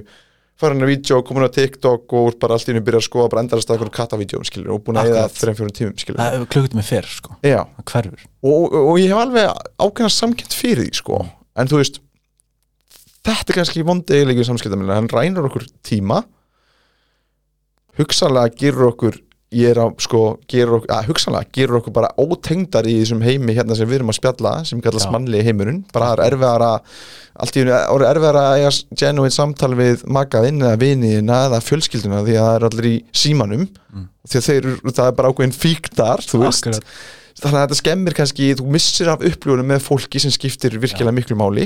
fara 0.60 0.76
hann 0.76 0.84
að 0.84 0.92
vídeo, 0.92 1.20
koma 1.26 1.40
hann 1.42 1.50
á 1.50 1.56
TikTok 1.56 2.14
og 2.20 2.36
bara 2.42 2.56
allt 2.56 2.68
í 2.68 2.72
henni 2.72 2.84
byrja 2.84 3.00
að 3.00 3.06
skoða 3.06 3.30
bara 3.32 3.44
endarast 3.44 3.70
að 3.70 3.76
eitthvað 3.78 3.94
kattavídeóum 3.96 4.46
skilur 4.48 4.74
og 4.74 4.82
búin 4.86 5.00
að 5.00 5.12
eða 5.14 5.24
þreim 5.34 5.58
fjórum 5.58 5.74
tímum 5.76 5.96
skilur 6.00 6.20
Það 6.20 6.46
klukkutum 6.52 6.80
með 6.80 6.88
fyrr 6.90 7.08
sko, 7.10 7.36
Já. 7.46 7.60
það 7.78 7.86
hverfur. 7.92 8.26
Og, 8.44 8.52
og, 8.58 8.76
og 8.80 9.00
ég 9.00 9.14
hef 9.14 9.22
alveg 9.22 9.64
ákveðna 9.80 10.12
samkjönd 10.16 10.56
fyrir 10.56 10.84
því 10.84 11.00
sko. 11.00 11.22
En 11.56 11.70
þú 11.70 11.80
veist 11.80 12.00
þetta 13.26 13.52
er 13.52 13.58
kannski 13.60 13.82
í 13.84 14.46
samskiptamilinu 14.48 14.96
hann 14.96 15.10
rænur 15.12 15.48
okkur 15.50 15.66
tíma 15.86 16.22
hugsalega 18.00 18.54
gerur 18.56 18.92
okkur 18.92 19.18
ég 19.50 19.72
er 19.72 19.78
að 19.82 19.96
sko 20.04 20.18
gerur 20.50 20.76
okkur, 20.78 20.90
að 20.94 21.08
hugsalega 21.10 21.48
gerur 21.56 21.80
okkur 21.80 21.94
bara 21.96 22.10
ótengdar 22.22 22.86
í 22.86 22.92
þessum 23.00 23.22
heimi 23.26 23.56
hérna 23.56 23.74
sem 23.74 23.88
við 23.90 23.96
erum 23.98 24.12
að 24.12 24.18
spjalla 24.20 24.52
sem 24.68 24.80
kallast 24.84 25.08
Já. 25.08 25.10
mannli 25.16 25.40
heimurinn 25.42 25.80
bara 25.90 26.12
er 26.14 26.22
erfiðar 26.28 26.62
að 26.68 26.92
allt 27.40 27.56
í 27.58 27.64
einu 27.64 27.72
er 27.74 28.04
erfiðar 28.12 28.38
að 28.38 28.58
eiga 28.60 28.70
genuine 29.02 29.34
samtal 29.34 29.72
við 29.74 30.04
magaðinn 30.06 30.62
eða 30.62 30.78
viniðina 30.84 31.40
eða 31.48 31.60
fjölskylduna 31.66 32.20
því 32.28 32.36
að 32.38 32.46
það 32.46 32.58
er 32.60 32.68
allir 32.70 32.90
í 32.92 32.96
símanum 33.24 33.66
Mm. 33.90 34.04
því 34.30 34.38
að 34.38 34.44
þeir, 34.46 34.66
það 34.94 35.06
er 35.10 35.14
bara 35.18 35.30
ákveðin 35.32 35.56
fíktar 35.58 36.20
þú 36.22 36.38
veist, 36.44 36.66
Akkurat. 36.70 36.84
þannig 37.40 37.56
að 37.58 37.64
þetta 37.64 37.78
skemmir 37.80 38.14
kannski, 38.14 38.50
þú 38.54 38.66
missir 38.70 39.08
af 39.10 39.24
upplifunum 39.26 39.66
með 39.66 39.80
fólki 39.82 40.20
sem 40.22 40.30
skiptir 40.30 40.76
virkilega 40.78 41.10
miklu 41.16 41.34
máli 41.40 41.64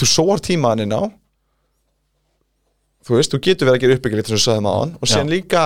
þú 0.00 0.08
sóar 0.08 0.40
tímaðaninn 0.40 0.96
á 0.96 1.02
þú 3.04 3.18
veist, 3.18 3.32
þú 3.34 3.40
getur 3.44 3.68
verið 3.68 3.76
að 3.76 3.84
gera 3.84 3.98
uppbyggilegt 3.98 4.30
sem 4.30 4.38
þú 4.38 4.42
sagði 4.46 4.64
maður 4.64 4.94
og 4.96 5.10
sen 5.12 5.28
Já. 5.28 5.32
líka 5.34 5.62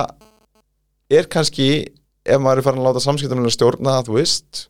er 1.15 1.29
kannski 1.31 1.69
ef 2.25 2.41
maður 2.41 2.61
er 2.61 2.67
farin 2.67 2.81
að 2.83 2.89
láta 2.89 3.03
samskiptamilina 3.05 3.53
stjórna 3.53 3.95
þú 4.05 4.17
veist, 4.19 4.67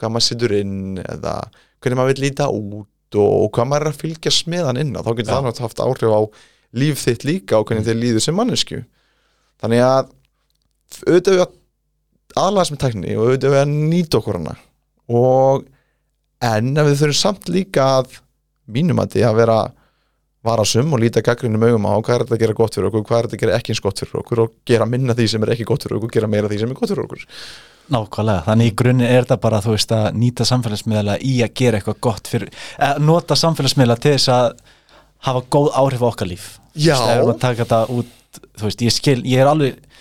hvað 0.00 0.14
maður 0.14 0.26
sittur 0.28 0.56
inn 0.58 1.00
eða 1.02 1.36
hvernig 1.82 2.00
maður 2.00 2.12
vil 2.12 2.24
líta 2.26 2.50
út 2.50 3.18
og, 3.18 3.32
og 3.44 3.48
hvað 3.54 3.70
maður 3.70 3.88
er 3.88 3.94
að 3.94 4.02
fylgjast 4.02 4.50
með 4.50 4.68
hann 4.70 4.80
inn 4.82 4.94
á, 4.96 5.02
þá 5.02 5.12
getur 5.12 5.32
það 5.32 5.48
náttúrulega 5.48 5.68
haft 5.68 5.84
áhrif 5.84 6.14
á 6.14 6.22
líf 6.74 7.02
þitt 7.04 7.26
líka 7.28 7.58
og 7.58 7.68
hvernig 7.68 7.86
þið 7.86 8.00
líður 8.00 8.24
sem 8.24 8.38
mannesku 8.38 8.80
þannig 9.62 9.84
að 9.86 10.10
auðvitað 11.04 11.36
við 11.36 11.44
að 11.44 11.52
aðlæðast 12.34 12.74
með 12.74 12.82
tækni 12.82 13.14
og 13.14 13.28
auðvitað 13.28 13.54
við 13.54 13.60
að 13.60 13.72
nýta 13.74 14.18
okkur 14.18 14.38
hana. 14.40 14.54
Og 15.14 15.64
en 16.44 16.70
að 16.80 16.90
við 16.90 17.00
þurfum 17.00 17.18
samt 17.20 17.50
líka 17.52 17.86
að 18.00 18.18
mínum 18.74 19.02
að 19.02 19.14
því 19.14 19.26
að 19.28 19.40
vera 19.42 19.58
varasum 20.44 20.92
og 20.92 21.00
líta 21.02 21.22
gaggrinum 21.24 21.62
augum 21.64 21.86
á 21.88 21.94
hvað 21.96 22.14
er 22.14 22.24
þetta 22.24 22.36
að 22.36 22.42
gera 22.44 22.56
gott 22.58 22.76
fyrir 22.76 22.88
okkur, 22.90 23.04
hvað 23.08 23.18
er 23.18 23.28
þetta 23.28 23.38
að 23.38 23.44
gera 23.44 23.58
ekki 23.58 23.72
eins 23.72 23.84
gott 23.84 24.02
fyrir 24.02 24.20
okkur 24.20 24.42
og 24.44 24.56
gera 24.68 24.88
minna 24.88 25.16
því 25.16 25.28
sem 25.32 25.46
er 25.46 25.54
ekki 25.54 25.68
gott 25.68 25.86
fyrir 25.86 25.98
okkur 25.98 26.12
gera 26.18 26.30
meira 26.30 26.50
því 26.50 26.60
sem 26.60 26.74
er 26.74 26.78
gott 26.78 26.92
fyrir 26.92 27.06
okkur. 27.06 27.24
Nákvæmlega, 27.94 28.44
þannig 28.46 28.70
í 28.70 28.74
grunni 28.80 29.04
er 29.04 29.26
þetta 29.26 29.36
bara 29.42 29.60
þú 29.64 29.74
veist 29.74 29.90
að 29.92 30.06
nýta 30.16 30.46
samfélagsmiðla 30.48 31.18
í 31.20 31.34
að 31.44 31.54
gera 31.60 31.80
eitthvað 31.80 31.98
gott 32.06 32.30
fyrir, 32.32 32.52
nota 33.04 33.36
samfélagsmiðla 33.36 33.96
til 34.00 34.14
þess 34.14 34.32
að 34.32 34.46
hafa 35.28 35.44
góð 35.52 35.68
áhrif 35.80 36.04
á 36.04 36.08
okkar 36.08 36.30
líf. 36.30 36.46
Já. 36.72 36.96
Þú 36.96 37.04
veist, 37.04 37.14
erum 37.18 37.32
að 37.34 37.42
taka 37.44 37.64
þetta 37.64 37.80
út, 37.92 38.40
þú 38.56 38.68
veist, 38.68 38.84
ég 38.84 38.94
skil 38.94 39.20
ég 39.28 39.44
er 39.44 39.50
alveg, 39.50 40.00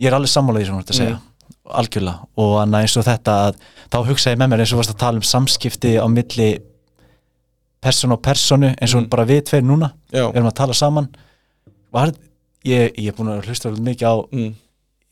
ég 0.00 0.08
er 0.08 0.16
alveg 0.16 0.32
sammálaðið 0.32 0.70
sem 0.70 0.78
þú 0.78 0.84
ert 0.84 0.94
að 0.94 1.00
segja, 1.00 1.18
algjörlega. 1.80 2.28
Og 2.44 2.54
annað 2.62 2.86
eins 2.86 2.96
og 3.00 3.06
þetta 3.08 3.36
að 3.48 3.60
þá 3.92 3.98
hugsa 4.08 4.32
ég 4.32 4.40
með 4.40 4.52
mér 4.52 4.64
eins 4.64 4.72
og 4.74 4.80
varst 4.80 4.94
að 4.94 5.02
tala 5.04 5.20
um 5.20 5.28
samskipti 5.28 5.94
á 6.00 6.06
milli 6.08 6.48
personu 7.84 8.16
og 8.16 8.22
personu 8.24 8.70
eins 8.74 8.94
og 8.96 9.04
Mm. 9.04 9.08
bara 9.12 9.26
við 9.28 9.42
tveir 9.50 9.64
núna 9.64 9.92
Já, 10.12 10.26
við 10.30 10.36
erum 10.40 10.50
að 10.50 10.58
tala 10.60 10.74
saman. 10.74 11.08
Var, 11.92 12.12
ég, 12.64 12.92
ég 12.98 13.08
er 13.08 13.16
búin 13.16 13.30
að 13.32 13.46
hlusta 13.48 13.70
mikið 13.70 14.06
á 14.08 14.14
mm. 14.32 14.54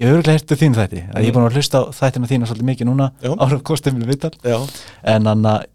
ég 0.00 0.06
hef 0.06 0.14
örgulega 0.16 0.36
hértu 0.38 0.58
þín 0.58 0.76
þætti 0.78 1.02
ég 1.02 1.28
er 1.28 1.32
búin 1.36 1.46
að 1.46 1.58
hlusta 1.58 1.82
á 1.82 1.82
þættina 1.94 2.30
þína 2.30 2.48
svolítið 2.50 2.70
mikið 2.70 2.88
núna 2.90 3.10
Já. 3.22 3.32
ára 3.38 3.58
kostum 3.62 3.98
við 4.00 4.12
viðtal. 4.14 4.32
Já. 4.42 4.58
En 5.04 5.28
þannig 5.28 5.50
að 5.52 5.66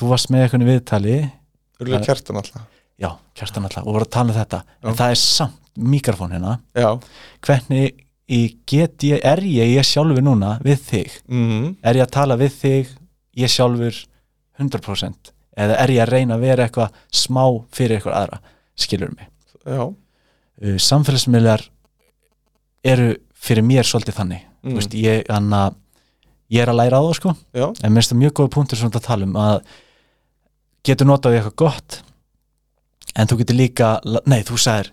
þú 0.00 0.12
varst 0.12 0.30
með 0.30 0.44
eitthvað 0.46 0.68
viðtali. 0.70 1.16
Örgulega 1.80 2.06
kjartan 2.06 2.36
alltaf. 2.40 2.68
Já, 3.00 3.10
kjartan 3.34 3.66
alltaf 3.68 3.86
og 3.86 3.94
voru 3.96 4.06
að 4.06 4.14
tala 4.16 4.32
um 4.32 4.38
þetta. 4.38 4.62
Já. 4.64 4.88
en 4.88 4.96
það 5.00 5.10
er 5.10 5.20
samt 5.20 5.58
mikrofón 5.76 6.32
hérna. 6.34 6.60
Já. 6.76 6.90
Hvernig 7.46 8.06
get 8.70 9.02
ég, 9.02 9.18
er 9.26 9.42
ég 9.42 9.74
ég 9.74 9.86
sjálfur 9.86 10.22
núna 10.22 10.54
við 10.62 10.78
þig? 10.86 11.18
Mm. 11.26 11.76
er 11.82 11.98
ég 11.98 12.06
að 12.06 12.14
tala 12.14 12.36
við 12.38 12.54
þig? 12.60 12.96
Ég 13.40 13.50
sjálfur 13.50 13.96
100% 14.60 15.32
eða 15.60 15.76
er 15.84 15.92
ég 15.94 16.04
að 16.04 16.14
reyna 16.14 16.36
að 16.36 16.46
vera 16.46 16.66
eitthvað 16.66 17.02
smá 17.22 17.42
fyrir 17.76 17.98
eitthvað 17.98 18.18
aðra 18.20 18.40
skilur 18.80 19.12
mig? 19.14 19.28
Já. 19.64 19.82
Uh, 20.60 20.78
samfélagsmiðlar 20.80 21.66
eru 22.84 23.12
fyrir 23.40 23.64
mér 23.66 23.88
svolítið 23.88 24.18
þannig. 24.20 24.46
Mm. 24.60 24.70
Þú 24.70 24.76
veist, 24.80 24.96
ég, 25.00 25.22
anna, 25.32 25.62
ég 26.52 26.64
er 26.64 26.72
að 26.72 26.80
læra 26.82 27.00
á 27.00 27.02
það 27.06 27.16
sko. 27.20 27.34
Já, 27.56 27.66
en 27.68 27.92
mér 27.92 28.00
finnst 28.00 28.12
það 28.14 28.22
mjög 28.24 28.36
góð 28.40 28.52
punktur 28.56 28.80
sem 28.80 28.90
þetta 28.92 29.06
tala 29.06 29.28
um 29.28 29.38
að 29.40 29.60
getur 30.86 31.08
notað 31.08 31.36
í 31.36 31.40
eitthvað 31.40 31.58
gott 31.60 32.00
en 33.16 33.30
þú 33.30 33.40
getur 33.42 33.58
líka 33.58 33.90
nei, 34.28 34.40
þú 34.46 34.58
sagðir, 34.60 34.90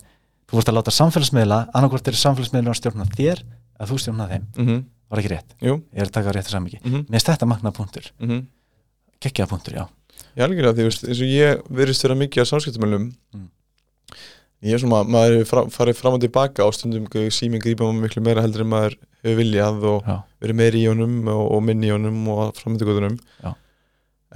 þú 0.48 0.58
vorst 0.58 0.72
að 0.72 0.78
láta 0.80 0.94
samfélagsmiðla 0.96 1.60
annarkvort 1.76 2.10
er 2.10 2.20
samfélagsmiðla 2.20 2.74
að 2.74 2.80
stjórna 2.82 3.08
þér 3.14 3.44
að 3.78 3.92
þú 3.92 4.00
stjórna 4.04 4.28
þeim, 4.32 4.48
mhm, 4.58 4.80
var 5.08 5.22
ekki 5.22 5.32
rétt? 5.34 5.56
Jú. 5.64 5.78
Ég 5.94 6.02
er 6.04 6.10
að 6.10 6.16
taka 6.18 6.34
rétt 6.36 6.52
saman 6.52 6.72
ekki, 6.72 6.82
mhm, 6.84 7.06
mér 7.08 7.20
finnst 7.20 7.32
þetta 7.32 7.50
magna 7.52 7.74
punktur. 7.76 8.10
Mhm. 8.20 8.42
Geggjaða 9.24 9.52
punktur, 9.54 9.78
já, 9.78 9.86
Já, 10.38 10.46
algjörlega, 10.46 10.76
því, 10.78 10.88
eins 11.10 11.22
og 11.26 11.30
ég 11.34 11.62
verðist 11.80 12.04
vera 12.06 12.18
mikið 12.20 12.44
á 12.46 12.50
samskiptumölum 12.52 13.08
Mm. 13.34 13.48
ég 14.64 14.74
er 14.74 14.82
svona, 14.82 15.04
maður 15.06 15.40
hefur 15.42 15.70
farið 15.74 15.98
fram 15.98 16.16
og 16.18 16.22
tilbaka 16.24 16.66
á 16.66 16.70
stundum 16.74 17.06
síminn 17.34 17.62
grípa 17.62 17.86
maður 17.86 18.04
miklu 18.08 18.24
meira 18.26 18.42
heldur 18.46 18.64
en 18.66 18.70
maður 18.72 18.96
hefur 19.24 19.38
viljað 19.42 19.84
og 19.92 20.08
já, 20.08 20.16
verið 20.42 20.60
meiri 20.62 20.82
í 20.82 20.88
honum 20.90 21.16
og, 21.34 21.44
og 21.58 21.64
minni 21.66 21.90
í 21.90 21.94
honum 21.94 22.22
og 22.34 22.56
framöndugutunum 22.58 23.18
Já. 23.44 23.52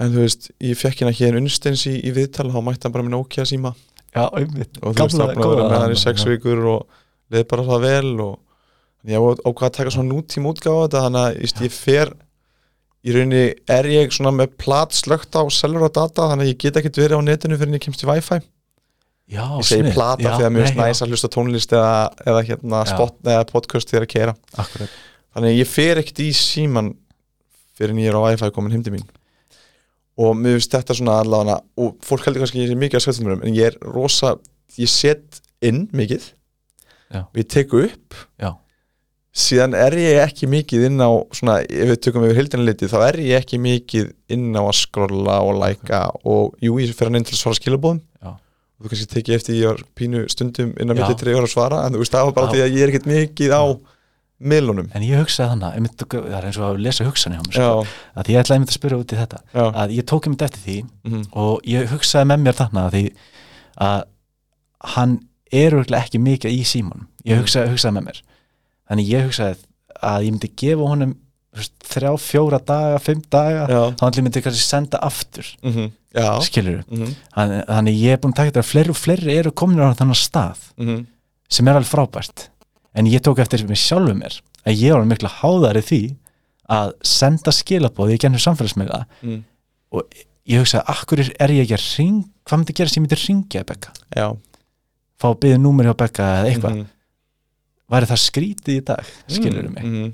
en 0.02 0.12
þú 0.14 0.22
veist, 0.26 0.50
ég 0.62 0.78
fekk 0.78 1.02
hérna 1.02 1.14
hér 1.18 1.38
unnstens 1.40 1.86
í, 1.90 1.96
í 2.02 2.12
viðtal, 2.14 2.50
þá 2.54 2.60
mætti 2.66 2.86
hann 2.86 2.94
bara 2.94 3.06
með 3.06 3.16
Nokia 3.16 3.46
síma. 3.48 3.74
Já, 4.12 4.26
einmitt. 4.36 4.78
Og 4.82 4.94
þú 4.94 5.06
veist, 5.06 5.18
það 5.18 5.34
bara 5.38 5.50
verið 5.54 5.70
með 5.72 5.82
hann 5.82 5.94
í 5.96 6.00
sex 6.02 6.26
vikur 6.28 6.64
og 6.76 6.98
leið 7.32 7.46
bara 7.50 7.66
það 7.70 7.86
vel 7.86 8.12
og 8.26 8.34
ég 9.08 9.30
ákvað 9.42 9.68
að 9.68 9.76
taka 9.78 9.94
svona 9.94 10.12
nútíma 10.12 10.54
þetta 10.54 11.02
þannig 11.06 11.22
að 11.26 11.66
ég 11.66 11.74
fer 11.74 12.12
í 13.02 13.14
rauninni 13.14 13.44
er 13.70 13.88
ég 13.90 14.12
svona 14.14 14.32
með 14.34 14.56
plat 14.62 14.94
slögt 14.94 15.34
á 15.34 15.42
selur 15.52 15.86
á 15.86 15.90
data 15.90 16.28
þannig 16.30 16.46
að 16.46 16.52
ég 16.52 16.58
get 16.62 16.80
ekkert 16.80 17.00
verið 17.02 17.22
á 17.22 17.26
netinu 17.26 17.58
fyrir 17.58 17.72
en 17.72 17.78
ég 17.78 17.84
kemst 17.84 18.04
í 18.04 18.08
Wi-Fi. 18.08 18.40
Já, 19.32 19.44
ég 19.46 19.64
segi 19.64 19.80
sniðugt. 19.80 19.96
plata 19.96 20.26
Já, 20.26 20.34
að 20.36 20.52
mér 20.52 20.66
finnst 20.66 20.78
nei, 20.78 20.84
næs 20.90 21.02
að 21.02 21.14
hlusta 21.14 21.30
tónlist 21.32 21.72
eða, 21.72 21.94
eða 22.26 22.42
hérna 22.50 22.82
spot 22.90 23.16
eða 23.24 23.46
podcast 23.48 23.90
þegar 23.90 24.06
að 24.06 24.12
kera 24.12 24.34
akkurat, 24.60 24.98
þannig 25.32 25.54
að 25.54 25.58
ég 25.58 25.70
fer 25.72 26.02
ekkert 26.02 26.22
í 26.22 26.28
síman 26.36 26.92
fyrir 27.78 27.94
en 27.94 28.02
ég 28.02 28.12
er 28.12 28.18
á 28.18 28.24
Wi-Fi 28.26 28.52
komin 28.54 28.74
heim 28.74 28.84
til 28.86 28.94
mín. 28.94 29.08
Og 30.20 30.36
mér 30.36 30.58
finnst 30.58 30.74
þetta 30.74 30.98
svona 30.98 31.16
allavega 31.22 31.58
og 31.80 31.96
fólk 32.04 32.26
heldur 32.28 32.44
kannski 32.44 32.60
að 32.60 32.66
ég 32.66 32.74
sé 32.74 32.78
mikið 32.82 33.00
að 33.00 33.06
skjöldumörum 33.06 33.46
en 33.48 33.56
ég 33.56 33.70
er 33.72 33.78
rosa, 33.94 34.36
ég 34.76 34.90
set 34.92 35.40
inn 35.64 35.86
mikið. 35.96 36.28
Já. 37.12 37.26
og 37.28 37.36
ég 37.36 37.48
tek 37.52 37.72
upp 37.76 38.16
já, 38.40 38.54
síðan 39.32 39.72
er 39.78 39.94
ég 39.96 40.18
ekki 40.26 40.48
mikið 40.52 40.82
inn 40.90 41.00
á 41.00 41.08
svona, 41.32 41.60
ef 41.64 41.88
við 41.88 42.00
tökum 42.04 42.24
yfir 42.26 42.36
hildina 42.42 42.66
litið 42.68 42.90
þá 42.92 42.98
er 43.06 43.16
ég 43.24 43.38
ekki 43.40 43.60
mikið 43.64 44.10
inn 44.36 44.50
á 44.52 44.62
að 44.66 44.74
skrolla 44.82 45.38
og 45.46 45.56
læka 45.62 46.02
og 46.28 46.52
jú, 46.60 46.74
ég 46.82 46.92
fer 46.98 47.08
hann 47.08 47.16
inn 47.20 47.24
til 47.24 47.36
að 47.38 47.40
svara 47.40 47.56
skilabóðum 47.60 48.02
Já. 48.20 48.34
og 48.36 48.84
þú 48.84 48.92
kannski 48.92 49.08
tekið 49.14 49.38
eftir 49.38 49.56
ég 49.56 49.70
var 49.72 49.80
pínu 49.96 50.26
stundum 50.32 50.74
inn 50.76 50.92
á 50.92 50.92
Já. 50.92 50.98
milli 51.00 51.16
treyður 51.22 51.46
að 51.48 51.54
svara 51.54 51.80
en 51.86 51.96
þú 51.96 52.02
veist 52.04 52.12
það 52.12 52.28
var 52.28 52.36
bara 52.36 52.50
Já. 52.50 52.52
því 52.52 52.62
að 52.66 52.76
ég 52.76 52.84
er 52.84 52.92
ekkert 52.92 53.08
mikið 53.12 53.56
á 53.56 53.64
miðlunum 54.52 54.88
en 54.92 55.04
ég 55.06 55.20
hugsaði 55.22 55.52
þannig 55.54 55.96
það 56.02 56.36
er 56.36 56.46
eins 56.48 56.56
og 56.58 56.64
að 56.68 56.80
lesa 56.82 57.04
hugsanir 57.06 57.38
hjá 57.38 57.44
mér 57.46 57.56
sko, 57.56 57.84
að 58.18 58.30
ég 58.32 58.40
ætlaði 58.42 58.66
að 58.66 58.72
spyrja 58.74 58.98
út 58.98 59.12
í 59.14 59.18
þetta 59.20 59.38
já, 59.54 59.64
að 59.84 59.92
ég 59.96 60.06
tók 60.10 60.26
einmitt 60.26 60.42
eftir 60.48 60.64
því 60.66 60.76
mhm, 61.06 61.20
og 61.38 61.68
ég 61.70 61.92
hugsaði 61.92 62.28
með 62.32 62.42
mér 62.48 62.56
þarna 62.58 62.82
að 62.88 62.96
því 62.96 63.04
að 63.86 64.02
hann 64.96 65.14
er 65.52 65.76
örugglega 65.76 66.02
ekki 66.08 66.20
mikið 66.26 66.56
í 66.58 66.64
símanum 66.66 67.06
ég 67.22 67.36
Mm. 67.38 67.44
hugsaði, 67.44 67.70
hugsaði 67.70 67.94
með 68.00 68.06
mér 68.08 68.18
þannig 68.92 69.08
ég 69.08 69.26
hugsaði 69.26 69.58
að 70.02 70.26
ég 70.26 70.34
myndi 70.34 70.50
gefa 70.62 70.88
honum 70.92 71.16
þrjá, 71.52 72.12
fjóra 72.20 72.60
daga, 72.64 73.00
fimm 73.02 73.20
daga 73.32 73.66
þá 73.68 74.04
hann 74.06 74.24
myndi 74.24 74.42
kannski 74.44 74.64
senda 74.64 75.00
aftur. 75.04 75.48
Mhm, 75.64 75.90
já. 76.16 76.28
Skilur 76.46 76.80
mhm, 76.86 77.12
þannig, 77.34 77.62
þannig 77.68 78.00
ég 78.00 78.16
er 78.16 78.22
búin 78.22 78.32
að 78.32 78.38
taka 78.40 78.52
þetta 78.52 78.62
að 78.62 78.70
fleiri 78.70 78.94
og 78.94 79.00
fleiri 79.00 79.36
eru 79.36 79.52
komin 79.52 79.82
á 79.84 79.92
þannig 79.98 80.20
stað 80.20 80.64
mhm, 80.80 81.04
sem 81.52 81.68
er 81.68 81.78
alveg 81.80 81.92
frábært. 81.92 82.48
En 82.96 83.08
ég 83.08 83.24
tók 83.24 83.40
eftir 83.40 83.64
mig 83.68 83.80
sjálfu 83.80 84.16
mér 84.16 84.38
að 84.64 84.80
ég 84.80 84.96
var 84.96 85.08
mikla 85.08 85.32
háðari 85.40 85.84
því 85.84 86.02
að 86.72 86.94
senda 87.04 87.52
skilabóði 87.52 88.16
í 88.16 88.22
gennum 88.22 88.40
samfélagsmiðla. 88.40 89.04
Mhm, 89.20 89.42
ég 90.48 90.62
hugsaði, 90.62 90.84
akkur 90.88 91.20
er 91.20 91.52
ég 91.52 91.66
ekki 91.66 91.76
að 91.76 91.88
ring 91.98 92.24
hvað 92.48 92.62
myndi 92.62 92.76
gerast 92.78 92.96
ég 92.96 93.04
myndi 93.04 93.20
ringja 93.20 93.64
Becca? 93.66 93.92
Já. 94.16 94.32
Fá 95.20 95.28
að 95.30 95.38
byggja 95.44 95.60
númer 95.60 95.86
hjá 95.88 95.94
Becca 96.00 96.28
eða 96.40 96.48
eitthvað. 96.48 96.78
Mhm, 96.80 96.90
væri 97.92 98.10
það 98.10 98.22
skrítið 98.24 98.74
í 98.78 98.82
dag, 98.90 99.14
skilur 99.30 99.70
mig 99.70 99.84
mhm. 99.84 100.10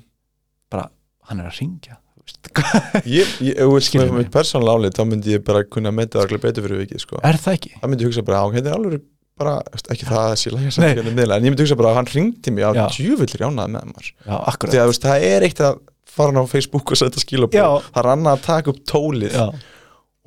bara, 0.73 0.89
hann 1.31 1.43
er 1.43 1.51
að 1.51 1.59
ringja. 1.63 1.99
Ég, 3.09 3.29
ég, 3.41 3.57
Skilur 3.85 4.11
með 4.13 4.19
mig. 4.19 4.33
persónulega 4.33 4.77
álið 4.77 4.97
þá 4.99 5.05
myndi 5.09 5.31
ég 5.33 5.45
bara 5.47 5.63
kunna 5.65 5.93
meta 5.95 6.21
það 6.21 6.43
betur 6.43 6.67
fyrir 6.67 6.83
vikið 6.83 7.01
sko. 7.01 7.21
er 7.25 7.39
það 7.41 7.57
ekki? 7.57 7.71
það 7.79 7.93
myndi 7.93 8.05
ég 8.05 8.11
hugsa 8.11 8.25
bara, 8.27 8.43
á, 8.45 8.47
þetta 8.53 8.69
er 8.69 8.77
alveg 8.77 9.07
bara, 9.39 9.55
ekki 9.95 10.09
það 10.09 10.25
að 10.25 10.35
sé 10.43 10.53
lægja 10.53 10.67
Nei. 10.67 10.73
samt 10.77 11.09
en 11.09 11.47
ég 11.47 11.47
myndi 11.47 11.65
hugsa 11.65 11.79
bara 11.79 11.93
að 11.93 11.99
hann 12.01 12.11
ringdi 12.13 12.55
mig 12.55 12.67
á 12.69 12.71
Já. 12.77 12.83
djúvullir 12.99 13.45
jánaði 13.47 13.75
með 13.75 13.89
maður 13.93 14.11
Já, 14.13 14.35
akkurat 14.37 14.75
því 14.75 14.83
að 14.83 14.93
það 15.07 15.27
er 15.31 15.49
eitt 15.49 15.65
að 15.65 15.81
fara 16.19 16.35
hann 16.35 16.43
á 16.43 16.53
Facebook 16.53 16.93
og 16.93 17.01
setja 17.01 17.25
skilabóð, 17.25 17.59
Já. 17.59 17.69
það 17.95 18.01
er 18.03 18.11
annað 18.13 18.37
að 18.37 18.47
taka 18.49 18.75
upp 18.75 18.81
tólið 18.93 19.39
Já, 19.39 19.47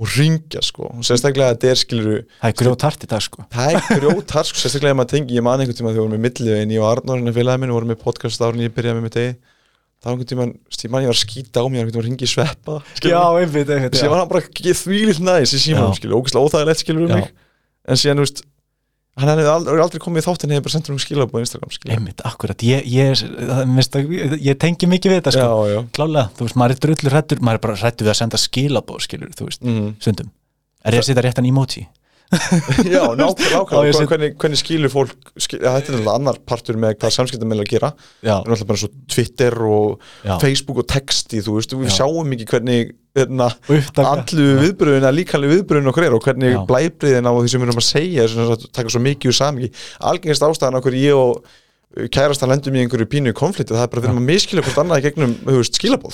og 0.01 0.09
ringja 0.17 0.63
sko, 0.65 0.87
og 0.97 1.05
sérstaklega 1.05 1.51
að 1.51 1.57
þetta 1.59 1.69
er 1.71 1.79
skiluru 1.81 2.17
það 2.25 2.49
er 2.49 2.57
grjótart 2.57 3.05
í 3.05 3.09
dag 3.11 3.21
sko. 3.21 3.45
Það 3.53 3.75
er 3.77 3.99
grjótar 4.01 4.47
sko, 4.49 4.61
sérstaklega 4.63 4.95
ef 4.95 4.97
maður 4.97 5.11
tengi, 5.13 5.37
ég 5.37 5.45
man 5.45 5.61
einhvern 5.61 5.77
tíma 5.77 5.91
þegar 5.91 5.99
við 5.99 6.05
vorum 6.07 6.15
með 6.15 6.23
millivegin, 6.25 6.73
ég 6.73 6.81
og 6.81 6.89
Arnór 6.89 7.21
hérna 7.21 7.33
félagið 7.35 7.61
minn, 7.61 7.71
við 7.71 7.77
vorum 7.77 7.91
með 7.93 7.99
podcast 8.01 8.45
árun 8.45 8.63
ég 8.65 8.73
byrjaði 8.73 8.97
með 8.97 9.05
mitt 9.05 9.17
degi 9.19 9.35
þá 10.01 10.09
einhvern 10.09 10.29
tíma, 10.31 10.47
ég 10.49 10.93
man 10.95 11.05
ég 11.05 11.11
var 11.11 11.17
að 11.19 11.21
skýta 11.21 11.61
á 11.61 11.65
mig 11.69 11.77
einhvern 11.83 11.93
tíma 11.93 12.01
að 12.01 12.07
ringi 12.09 12.29
sveppa 12.31 12.77
skilurðu. 12.97 13.43
einmitt, 13.43 13.73
einmitt 13.75 13.97
síðan 13.99 14.13
var 14.15 14.23
hann 14.23 14.31
bara 14.31 14.41
ekki 14.41 14.73
þvílitt 14.81 15.21
næs 15.21 15.53
í 15.53 15.61
Já. 15.77 15.83
skilur, 15.99 16.17
ógæslega 16.17 16.47
óþægilegt 16.47 16.81
skilur 16.81 17.05
um 17.05 17.11
Já. 17.13 17.19
mig. 17.21 17.29
En 17.85 18.01
síðan, 18.01 18.17
þú 18.17 18.25
veist 18.25 18.41
hann 19.23 19.31
hefði 19.31 19.51
aldrei, 19.51 19.79
aldrei 19.85 20.01
komið 20.03 20.21
í 20.21 20.25
þáttinn 20.27 20.53
hefði 20.55 20.65
bara 20.65 20.73
sendur 20.75 20.95
um 20.95 20.99
skilabóð 21.01 21.39
á 21.39 21.43
Instagram 21.45 21.95
einmitt, 21.95 22.21
akkurat, 22.27 22.65
ég, 22.67 22.85
ég, 22.91 23.13
það- 23.21 23.71
að- 24.01 24.35
ég 24.45 24.59
tengi 24.61 24.89
mikið 24.91 25.11
við 25.13 25.21
þetta 25.21 25.33
sko. 25.37 25.47
Já, 25.47 25.73
já, 25.75 25.79
klálega, 25.95 26.25
þú 26.37 26.47
veist, 26.47 26.59
maður 26.61 26.75
er 26.75 26.83
drullur 26.85 27.15
hrættur 27.17 27.41
maður 27.41 27.59
er 27.59 27.63
bara 27.67 27.79
hrættur 27.81 28.07
við 28.07 28.13
að 28.13 28.19
senda 28.21 28.37
skilabóð, 28.41 29.01
skilur 29.07 29.33
þú 29.37 29.47
veist, 29.49 29.61
mm. 29.65 29.89
stundum. 30.01 30.31
Er 30.85 30.97
ég 30.97 31.03
að 31.03 31.09
setja 31.11 31.25
réttan 31.27 31.45
emoji? 31.49 31.87
já, 32.93 33.01
nákvæmlega 33.17 34.07
hvernig, 34.07 34.35
hvernig 34.39 34.59
skilur 34.61 34.91
fólk 34.93 35.31
skil, 35.35 35.59
ja, 35.59 35.73
þetta 35.75 35.91
er 35.91 35.97
náttúrulega 35.97 36.15
annar 36.15 36.39
partur 36.47 36.79
með 36.79 36.95
hvað 37.01 37.15
samskiptum 37.17 37.55
að 37.57 37.63
gera, 37.67 37.91
það 38.21 38.31
er 38.31 38.37
náttúrulega 38.37 38.69
bara 38.71 38.81
svo 38.81 38.89
Twitter 39.11 39.57
og 39.67 40.05
já, 40.23 40.33
Facebook 40.43 40.83
og 40.83 40.87
texti, 40.91 41.41
þú 41.43 41.57
veist, 41.57 41.75
við 41.75 41.89
Já. 41.91 41.95
sjáum 41.99 42.35
ekki 42.35 42.47
hvernig 42.53 42.93
hérna, 43.17 43.49
allu 44.05 44.45
viðbröðin 44.61 45.09
að 45.09 45.17
líkanlega 45.17 45.57
viðbröðin 45.57 45.91
okkur 45.91 46.07
er 46.07 46.15
og 46.15 46.23
hvernig 46.23 46.61
blæbriðin 46.69 47.27
á 47.27 47.31
því 47.35 47.51
sem 47.51 47.63
við 47.63 47.67
erum 47.67 47.81
að 47.81 47.89
segja 47.89 48.23
er 48.23 48.31
svona 48.31 48.55
að 48.55 48.69
taka 48.71 48.93
svo 48.93 49.03
mikið 49.03 49.33
úr 49.33 49.37
samingi 49.41 49.71
algengast 50.11 50.47
ástæðan 50.47 50.79
okkur 50.79 50.95
ég 51.01 51.19
og 51.19 51.43
kærastan 51.91 52.47
lendum 52.51 52.75
í 52.77 52.81
einhverju 52.85 53.07
pínu 53.11 53.33
konflikti 53.35 53.75
það 53.75 53.83
er 53.83 53.89
bara 53.91 54.05
erum 54.07 54.19
að 54.21 54.27
miskilja 54.29 54.63
hvort 54.63 54.79
annað 54.79 55.01
í 55.01 55.03
gegnum 55.09 55.33
þú 55.43 55.63
skilabóð 55.67 56.13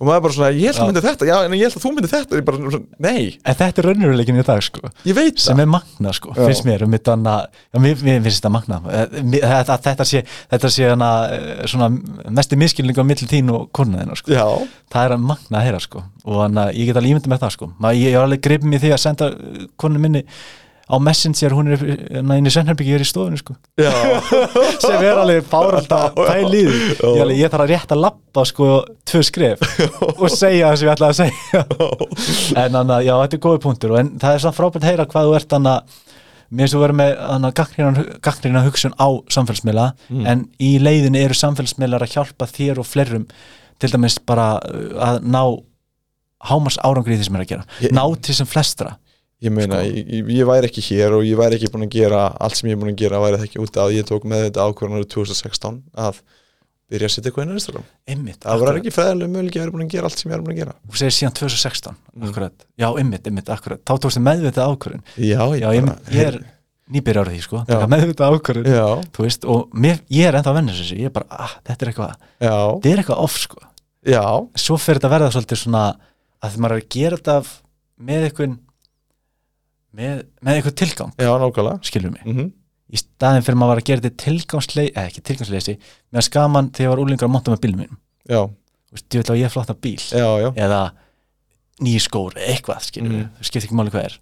og 0.00 0.08
maður 0.08 0.16
er 0.16 0.24
bara 0.24 0.34
svona, 0.34 0.48
ég 0.54 0.72
held 0.72 0.80
að 0.82 0.88
myndi 0.88 1.02
þetta. 1.04 1.28
Já, 1.28 1.34
en 1.44 1.54
ég 1.54 1.62
held 1.68 1.76
að 1.78 1.84
þú 1.84 1.92
myndi 1.94 2.10
þetta 2.10 2.40
bara, 2.48 2.80
nei, 3.06 3.20
En 3.44 3.58
þetta 3.60 3.82
er 3.82 3.88
raunveruleikin 3.88 4.40
í 4.40 4.44
dag, 4.48 4.62
sko. 4.66 4.90
Ég 5.06 5.16
veit 5.16 5.38
sem 5.44 5.62
er 5.62 5.68
magna 5.70 6.14
sko, 6.16 6.34
finnst 6.34 6.66
mér 6.66 6.84
um 6.86 6.96
þetta 6.96 7.14
já, 7.14 7.78
mér, 7.84 8.02
mér 8.02 8.24
finnst 8.26 8.40
þetta 8.40 8.52
magna. 8.56 8.80
Eh, 8.90 9.14
mér- 9.22 9.46
þetta, 9.52 9.78
þetta 9.86 10.08
sé, 10.10 10.24
þetta 10.50 10.72
sé 10.74 10.90
hana, 10.90 11.12
eh, 11.36 11.62
svona 11.70 11.90
mesti 12.34 12.58
miskilning 12.58 12.98
á 12.98 13.04
milli 13.06 13.30
þín 13.30 13.54
og 13.54 13.70
konuðina 13.70 14.18
sko. 14.18 14.34
já, 14.34 14.44
það 14.90 15.04
er 15.06 15.16
að 15.16 15.24
magna 15.30 15.60
að 15.60 15.64
heyra 15.68 15.80
sko. 15.86 16.02
og 16.24 16.42
hana, 16.42 16.66
ég 16.72 16.86
get 16.90 16.96
alveg 16.96 17.14
ímyndið 17.14 17.30
með 17.30 17.46
það 17.46 17.54
sko. 17.58 17.70
Ma, 17.78 17.94
ég, 17.94 18.14
var 18.18 18.26
alveg 18.26 18.42
gripið 18.42 18.70
mér 18.74 18.80
því 18.82 18.92
að 18.96 19.02
senda 19.06 19.30
eh, 19.30 19.66
konu 19.76 20.02
minni 20.02 20.24
á 20.84 20.96
Messenger, 21.00 21.54
hún 21.56 21.70
er 21.72 21.80
inn 22.20 22.48
í 22.48 22.52
Sennherbyggi, 22.52 22.92
er 22.98 23.04
í 23.04 23.08
stofunni 23.08 23.38
sko. 23.40 23.54
sem 24.84 24.98
er 25.00 25.16
alveg 25.22 25.46
fáralt 25.48 25.92
að 25.96 26.18
pæla 26.18 26.50
í 26.58 26.64
því 26.68 27.32
ég, 27.38 27.48
þarf 27.52 27.64
að 27.64 27.70
rétt 27.72 27.94
að 27.96 28.02
lappa 28.04 28.44
sko, 28.50 28.68
tvö 29.08 29.22
skref 29.24 29.64
og 30.18 30.26
segja 30.32 30.68
það 30.72 30.76
sem 30.80 30.88
ég 30.88 30.94
ætlaði 30.94 31.10
að 31.10 31.20
segja. 31.22 31.62
En 32.60 32.76
þannig 32.76 32.94
að 32.98 33.06
já, 33.08 33.14
þetta 33.22 33.38
er 33.38 33.44
góði 33.48 33.62
punktur 33.64 33.96
en 34.00 34.12
það 34.20 34.36
er 34.36 34.44
svona 34.44 34.58
frábært 34.58 34.82
að 34.84 34.90
heyra 34.92 35.06
hvað 35.14 35.28
þú 35.30 35.36
ert 35.40 35.54
þannig 35.54 35.74
að 35.74 36.00
mér 36.54 36.66
finnst 36.68 36.76
þú 36.76 36.82
verið 36.84 36.98
með 37.00 37.46
gaggrina 38.28 38.64
hugsun 38.68 38.92
á 39.00 39.08
samfélagsmiðla 39.32 39.86
Mm. 40.12 40.26
en 40.28 40.42
í 40.62 40.74
leiðinu 40.78 41.18
eru 41.24 41.34
samfélagsmiðlar 41.38 42.04
að 42.04 42.12
hjálpa 42.18 42.46
þér 42.52 42.82
og 42.82 42.86
flerum 42.86 43.24
til 43.80 43.88
dæmis 43.90 44.18
bara 44.28 44.58
uh, 44.60 44.92
að 45.08 45.24
ná 45.32 45.40
hámars 46.50 46.76
árangri 46.84 47.16
í 47.16 47.18
því 47.18 47.26
sem 47.30 47.38
er 47.38 47.42
að 47.46 47.50
gera. 47.54 47.64
Ég- 47.80 47.94
ná 47.96 48.02
til 48.20 48.36
sem 48.36 48.46
flestra 48.46 48.92
ég 49.42 49.50
meina 49.52 49.80
Sko. 49.82 49.90
ég, 49.90 50.06
ég, 50.08 50.28
ég 50.38 50.46
væri 50.46 50.68
ekki 50.70 50.80
hér 50.88 51.12
og 51.18 51.24
ég 51.26 51.36
væri 51.36 51.56
ekki 51.58 51.70
búin 51.74 51.84
að 51.88 51.90
gera 51.96 52.22
allt 52.40 52.56
sem 52.56 52.68
ég 52.70 52.76
er 52.76 52.80
búin 52.84 52.94
að 52.94 53.00
gera 53.02 53.20
væri 53.20 53.36
það 53.40 53.48
ekki 53.48 53.60
út 53.64 53.76
að 53.82 53.92
ég 53.98 54.06
tók 54.08 54.24
með 54.24 54.46
þetta 54.48 54.64
ákvörðan 54.68 54.98
árið 55.00 55.10
2016 55.16 55.82
að 56.06 56.22
byrja 56.94 57.08
að 57.08 57.12
setja 57.14 57.30
eitthvað 57.30 57.44
inn 57.44 57.52
á 57.52 57.58
Instagram. 57.58 57.84
Einmitt, 58.06 58.40
það 58.44 58.58
var 58.60 58.68
akkurat. 58.68 58.80
ekki 58.84 58.92
fræðilega 58.94 59.32
möguleik 59.34 59.54
að 59.56 59.62
vera 59.64 59.72
búin 59.74 59.84
að 59.86 59.92
gera 59.94 60.08
allt 60.10 60.18
sem 60.20 60.30
ég 60.30 60.36
er 60.36 60.42
búin 60.44 60.54
að 60.54 60.58
gera. 60.60 60.74
Þú 60.84 60.98
segir 61.00 61.14
síðan 61.16 61.34
2016 61.40 61.96
Mm. 62.14 62.26
akkurat, 62.28 62.66
já, 62.78 62.88
ymmit, 63.00 63.24
ymmit, 63.26 63.48
akkurat. 63.50 63.80
Þá 63.84 63.94
tókstu 64.04 64.20
meðvitað 64.22 64.68
ákvörðun. 64.70 65.02
Já, 65.16 65.40
ég, 65.50 65.60
já, 65.64 65.68
ég, 65.74 65.86
bara, 65.88 65.98
ég 66.12 66.28
er 66.28 66.36
nýbyrjar 66.94 67.24
á 67.26 67.30
því, 67.32 67.40
sko, 67.42 67.56
Já. 67.64 67.72
taka 67.74 67.88
meðvitað 67.90 68.36
ákvörðun 68.36 68.68
já, 68.68 68.86
þú 69.16 69.24
veist, 69.24 69.44
og 69.48 69.70
mér, 69.72 69.98
ég 70.12 70.28
er 70.28 70.34
ennþá 70.38 70.52
þessu 70.68 70.98
ég 71.00 71.08
er 71.08 71.14
bara, 71.16 71.26
ah, 71.30 71.54
þetta 71.64 71.82
er 71.82 71.90
eitthvað, 71.90 72.14
já, 72.44 72.54
þetta 72.76 72.92
er 72.92 73.02
eitthvað 73.02 73.22
off, 73.24 73.38
sko. 73.40 73.56
Já. 74.04 74.24
Svo 74.60 74.76
fer 74.78 75.00
þetta 75.00 75.10
verða 75.10 75.32
svolítið 75.32 75.58
svona 75.64 75.84
að 76.44 76.56
maður 76.60 76.76
er 76.76 76.82
að 76.84 76.88
gera 76.92 77.16
þetta 77.16 77.36
af- 77.40 77.62
með 77.98 78.28
eitthvað 78.28 78.58
með, 79.94 80.24
með 80.42 80.58
eitthvað 80.58 80.76
tilgang, 80.82 81.12
já, 81.18 81.30
nákvæmlega. 81.44 81.78
skilur 81.90 82.14
mig. 82.18 82.26
Mm 82.26 82.52
í 82.94 82.98
staðin 83.00 83.42
fyrir 83.42 83.56
maður 83.58 83.70
var 83.72 83.78
að 83.80 83.86
gera 83.88 84.00
þetta 84.04 84.22
tilgangsleysi 84.22 84.90
eða 84.92 85.08
ekki 85.08 85.22
tilgangsleysi, 85.26 85.72
mér 86.14 86.22
skaman 86.22 86.68
þegar 86.70 86.84
ég 86.84 86.90
var 86.92 87.00
úlingar 87.02 87.26
að 87.26 87.32
monta 87.32 87.50
með 87.50 87.60
bílum 87.64 87.78
mínum. 87.80 87.96
Já, 88.28 88.40
þú 88.44 88.94
veist, 88.94 89.06
ég 89.08 89.22
vil 89.24 89.32
að 89.34 89.38
ég 89.40 89.48
er 89.48 89.52
flotta 89.54 89.74
bíl. 89.74 90.02
Já, 90.14 90.28
já, 90.44 90.48
eða 90.66 90.80
nýj 91.82 92.02
skór, 92.04 92.36
eitthvað 92.38 92.84
skilur 92.86 93.08
Mhm. 93.10 93.16
við, 93.18 93.26
þú 93.40 93.48
skiptir 93.48 93.66
ekki 93.66 93.78
máli 93.80 93.90
hvað 93.90 94.04
er. 94.04 94.18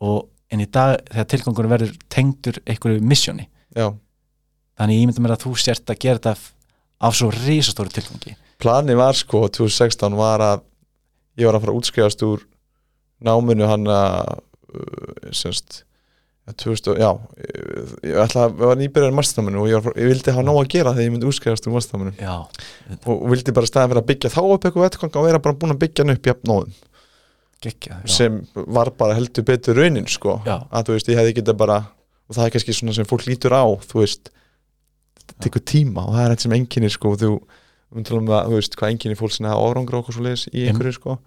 Og 0.00 0.28
en 0.50 0.60
í 0.64 0.66
dag 0.70 1.02
þegar 1.10 1.28
tilgangur 1.34 1.68
verður 1.74 1.92
tengdur 2.08 2.56
einhverju 2.64 3.00
missjóni 3.02 3.46
já. 3.76 3.92
þannig 4.78 5.00
ég 5.02 5.06
myndi 5.10 5.20
mér 5.26 5.34
að 5.36 5.42
þú 5.44 5.52
sért 5.58 5.84
að 5.92 5.98
gera 5.98 6.18
þetta 6.18 6.32
f- 6.38 6.54
af 7.00 7.14
svo 7.14 7.30
risastóru 7.34 7.90
tilgangi. 7.92 8.36
Planið 8.58 8.96
var 8.96 9.12
sko 9.12 9.48
2016 9.48 10.16
var 10.16 10.38
að 10.40 10.62
ég 11.36 11.44
var 11.44 11.58
að 11.58 11.60
fara 11.66 11.72
að 11.74 11.80
útskrifast 11.82 12.22
úr 12.24 12.40
náminu 13.20 13.66
hann 13.68 13.84
að 13.84 14.38
semst 15.36 15.82
ja, 16.48 16.54
2000, 16.64 16.98
já, 17.00 17.10
ég, 17.44 17.94
ég 18.08 18.20
ætla 18.24 18.48
að 18.48 18.58
var 18.62 18.80
nýbyrjar 18.80 19.12
í 19.12 19.16
masternáminu 19.18 19.62
og 19.62 19.70
ég, 19.70 19.84
var, 19.84 19.96
ég 20.00 20.12
vildi 20.12 20.34
hafa 20.34 20.46
nóg 20.46 20.60
að 20.62 20.70
gera 20.74 20.94
þegar 20.96 21.08
ég 21.08 21.14
myndi 21.14 21.28
útskrifast 21.28 21.68
úr 21.68 21.76
masternáminu 21.76 22.14
og, 23.04 23.24
vildi 23.32 23.54
bara 23.56 23.68
staðan 23.68 23.92
fyrir 23.92 24.02
að 24.02 24.10
byggja 24.12 24.34
þá 24.34 24.40
upp 24.44 24.68
eitthvað 24.68 24.86
vettkvæng 24.86 25.18
og 25.20 25.28
vera 25.28 25.42
bara 25.44 25.58
búin 25.60 25.74
að 25.76 25.82
byggja 25.84 26.04
hann 26.06 26.16
upp 26.16 26.30
jafnóðum 26.30 26.76
geggja 27.62 28.00
já. 28.04 28.08
sem 28.10 28.40
var 28.54 28.90
bara 28.96 29.16
heldur 29.18 29.44
betur 29.46 29.78
raunin 29.78 30.06
sko 30.08 30.38
Já. 30.46 30.62
að 30.70 30.88
þú 30.88 30.96
veist, 30.96 31.08
ég 31.10 31.18
hefði 31.18 31.38
getað 31.40 31.60
bara 31.62 31.78
og 32.28 32.36
það 32.36 32.44
er 32.44 32.52
kannski 32.54 32.76
svona 32.76 32.94
sem 32.96 33.08
fólk 33.08 33.24
lítur 33.26 33.56
á 33.56 33.64
þú 33.88 34.02
veist, 34.02 34.30
þetta 35.18 35.38
tekur 35.46 35.64
tíma 35.66 36.04
og 36.06 36.14
það 36.14 36.24
er 36.24 36.34
eitt 36.34 36.44
sem 36.44 36.54
enginni 36.54 36.90
sko 36.92 37.14
þú, 37.18 37.32
um 37.96 38.30
að, 38.30 38.52
þú 38.52 38.60
veist, 38.60 38.78
hvað 38.78 38.94
enginni 38.94 39.18
fólk 39.18 39.34
sinna 39.34 39.56
árangra 39.56 39.98
og 39.98 40.06
hvað 40.06 40.18
svo 40.18 40.26
leiðis 40.26 40.46
í 40.52 40.68
einhverju 40.68 40.98
sko 41.00 41.18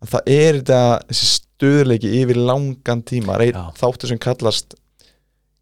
að 0.00 0.14
það 0.14 0.32
er 0.34 0.58
þetta, 0.60 0.82
þessi 1.10 1.30
stöðleiki 1.34 2.12
yfir 2.22 2.40
langan 2.40 3.04
tíma, 3.06 3.38
þáttur 3.78 4.12
sem 4.12 4.20
kallast 4.20 4.76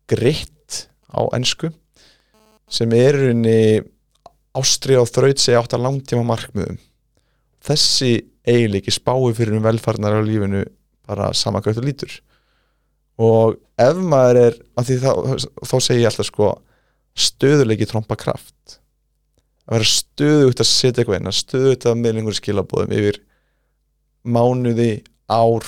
gritt 0.09 0.85
á 1.11 1.21
ensku 1.37 1.73
sem 2.69 2.93
er 2.97 3.17
rauninni 3.17 3.81
ástrið 4.59 5.03
og 5.03 5.11
þraut 5.11 5.41
segja 5.41 5.63
átt 5.63 5.75
að 5.77 5.87
langtíma 5.87 6.27
markmiðum 6.29 6.79
þessi 7.65 8.13
eiginleiki 8.49 8.93
spái 8.95 9.35
fyrir 9.37 9.59
um 9.59 9.65
velfarnar 9.65 10.19
á 10.19 10.23
lífinu 10.25 10.65
bara 11.09 11.33
sama 11.37 11.63
hvað 11.65 11.79
þú 11.79 11.85
lítur. 11.87 12.17
Og 13.19 13.57
ef 13.81 13.99
maður 13.99 14.41
er 14.45 14.59
þá, 14.79 15.13
þá 15.67 15.77
segi 15.83 16.03
ég 16.03 16.11
alltaf 16.11 16.29
sko 16.29 16.53
stöðuleiki 17.19 17.89
trompa 17.89 18.17
kraft. 18.19 18.79
Að 19.69 19.79
vera 19.79 19.91
stöðugt 19.91 20.63
að 20.63 20.71
setja 20.71 21.03
eitthvað 21.03 21.21
inn 21.21 21.31
að 21.33 21.41
stöðugt 21.41 21.89
að 21.89 22.03
meðlengur 22.05 22.39
skilabóðum 22.39 22.95
yfir 22.99 23.21
mánuði, 24.29 24.93
ár 25.29 25.67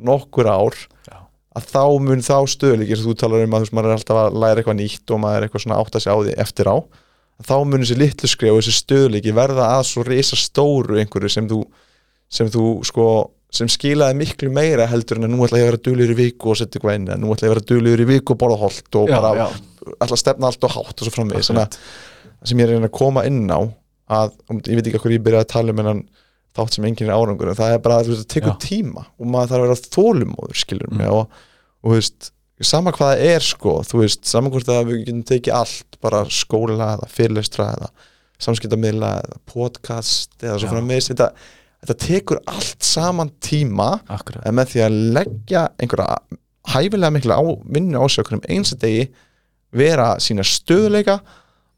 nokkur 0.00 0.48
ár 0.48 0.76
Já. 1.08 1.18
að 1.58 1.68
þá 1.74 1.84
mun 2.06 2.24
þá 2.24 2.36
stöðuleiki 2.54 2.96
sem 2.96 3.08
þú 3.10 3.16
talar 3.20 3.44
um 3.44 3.54
að 3.54 3.60
þú 3.60 3.66
veist, 3.66 3.76
maður 3.76 3.90
er 3.90 3.98
alltaf 3.98 4.20
að 4.22 4.40
læra 4.42 4.62
eitthvað 4.62 4.78
nýtt 4.80 5.12
og 5.12 5.22
maður 5.22 5.38
er 5.38 5.48
eitthvað 5.48 5.64
svona 5.66 5.80
átt 5.82 5.98
að 5.98 6.04
segja 6.04 6.16
á 6.16 6.20
því 6.24 6.36
eftir 6.46 6.70
á 6.70 6.76
þá 7.40 7.56
mun 7.64 7.84
þessi 7.84 7.98
litlu 7.98 8.30
skrif 8.30 8.54
og 8.54 8.60
þessi 8.60 8.76
stöðuleiki 8.76 9.34
verða 9.36 9.68
að 9.76 9.84
svo 9.90 10.04
risa 10.06 10.38
stóru 10.38 10.98
einhverju 11.00 11.32
sem 11.32 11.48
þú 11.50 11.60
sem 12.30 12.50
þú 12.52 12.64
sko 12.86 13.06
sem 13.54 13.70
skilaði 13.70 14.18
miklu 14.20 14.50
meira 14.54 14.86
heldur 14.90 15.18
en 15.18 15.26
að 15.26 15.32
nú 15.32 15.42
ætla 15.46 15.58
ég 15.58 15.66
að 15.66 15.72
vera 15.72 15.82
duglur 15.88 16.12
í 16.12 16.18
viku 16.20 16.52
og 16.52 16.58
setja 16.60 16.78
eitthvað 16.78 16.98
inn 17.00 17.08
en 17.10 17.24
nú 17.24 17.32
ætla 17.34 17.48
ég 17.48 17.50
að 17.50 17.56
vera 17.56 17.66
duglur 17.72 18.02
í 18.04 18.06
viku 18.12 18.34
og 18.36 18.40
borða 18.44 18.58
holt 18.60 18.98
og 19.00 19.10
já, 19.10 19.16
bara 19.16 19.32
já, 19.40 19.46
ætla 19.96 20.14
að 20.14 20.22
stefna 20.22 20.50
allt 20.50 20.66
og 20.68 20.74
hátt 20.76 20.94
og 20.94 21.08
svo 21.08 21.14
framvegis. 21.16 21.50
Sem 22.46 22.62
ég 22.62 22.70
er 22.70 22.86
að 22.86 22.94
koma 22.94 23.24
inn 23.26 23.50
á 23.50 23.58
að, 23.58 24.36
um, 24.50 24.60
ég 24.62 24.78
veit 24.78 24.86
ekki 24.86 25.02
hvað 25.02 25.16
ég 25.16 25.24
byrjaði 25.26 25.46
að 25.48 25.50
tala 25.50 25.74
um 25.74 25.82
en 25.82 26.04
þátt 26.56 26.74
sem 26.76 26.84
enginn 26.88 27.08
er 27.10 27.14
árangur 27.16 27.50
en 27.52 27.58
það 27.58 27.72
er 27.76 27.82
bara 27.84 28.00
að 28.00 28.10
það 28.10 28.26
tekur 28.34 28.56
tíma 28.62 29.04
og 29.20 29.26
maður 29.30 29.52
þarf 29.52 29.62
að 29.62 29.66
vera 29.68 29.94
þólumóður 29.96 30.60
skilur 30.64 30.90
mig 30.92 31.06
Mm. 31.06 31.14
og, 31.14 31.42
og 31.84 31.94
veist, 31.94 32.30
sama 32.60 32.92
hvað 32.92 33.12
það 33.14 33.24
er 33.34 33.46
sko, 33.46 33.74
þú 33.88 34.00
veist, 34.02 34.24
sama 34.28 34.50
hvort 34.52 34.68
að 34.68 34.90
við 34.90 34.98
getum 35.04 35.22
tekið 35.30 35.54
allt, 35.56 35.96
bara 36.02 36.24
skóla 36.28 36.90
eða 36.96 37.08
fyrirlestra 37.08 37.70
eða 37.76 37.88
samskiptamiðla 38.40 39.12
eða 39.22 39.38
podcast 39.48 40.36
eða 40.42 40.58
svo 40.58 40.68
Já. 40.68 40.72
framvegis 40.74 41.08
þetta, 41.12 41.30
þetta 41.84 41.96
tekur 42.06 42.42
allt 42.50 42.84
saman 42.84 43.30
tíma 43.44 43.90
akkurat 44.08 44.44
en 44.48 44.56
með 44.58 44.72
því 44.74 44.84
að 44.86 44.98
leggja 45.18 45.64
einhverja 45.80 46.38
hæfilega 46.74 47.12
mikla 47.16 47.36
á, 47.40 47.44
vinnu 47.72 48.00
ásökunum 48.04 48.44
eins 48.48 48.72
og 48.74 48.80
degi 48.84 49.06
vera 49.76 50.14
sína 50.20 50.44
stöðuleika 50.44 51.20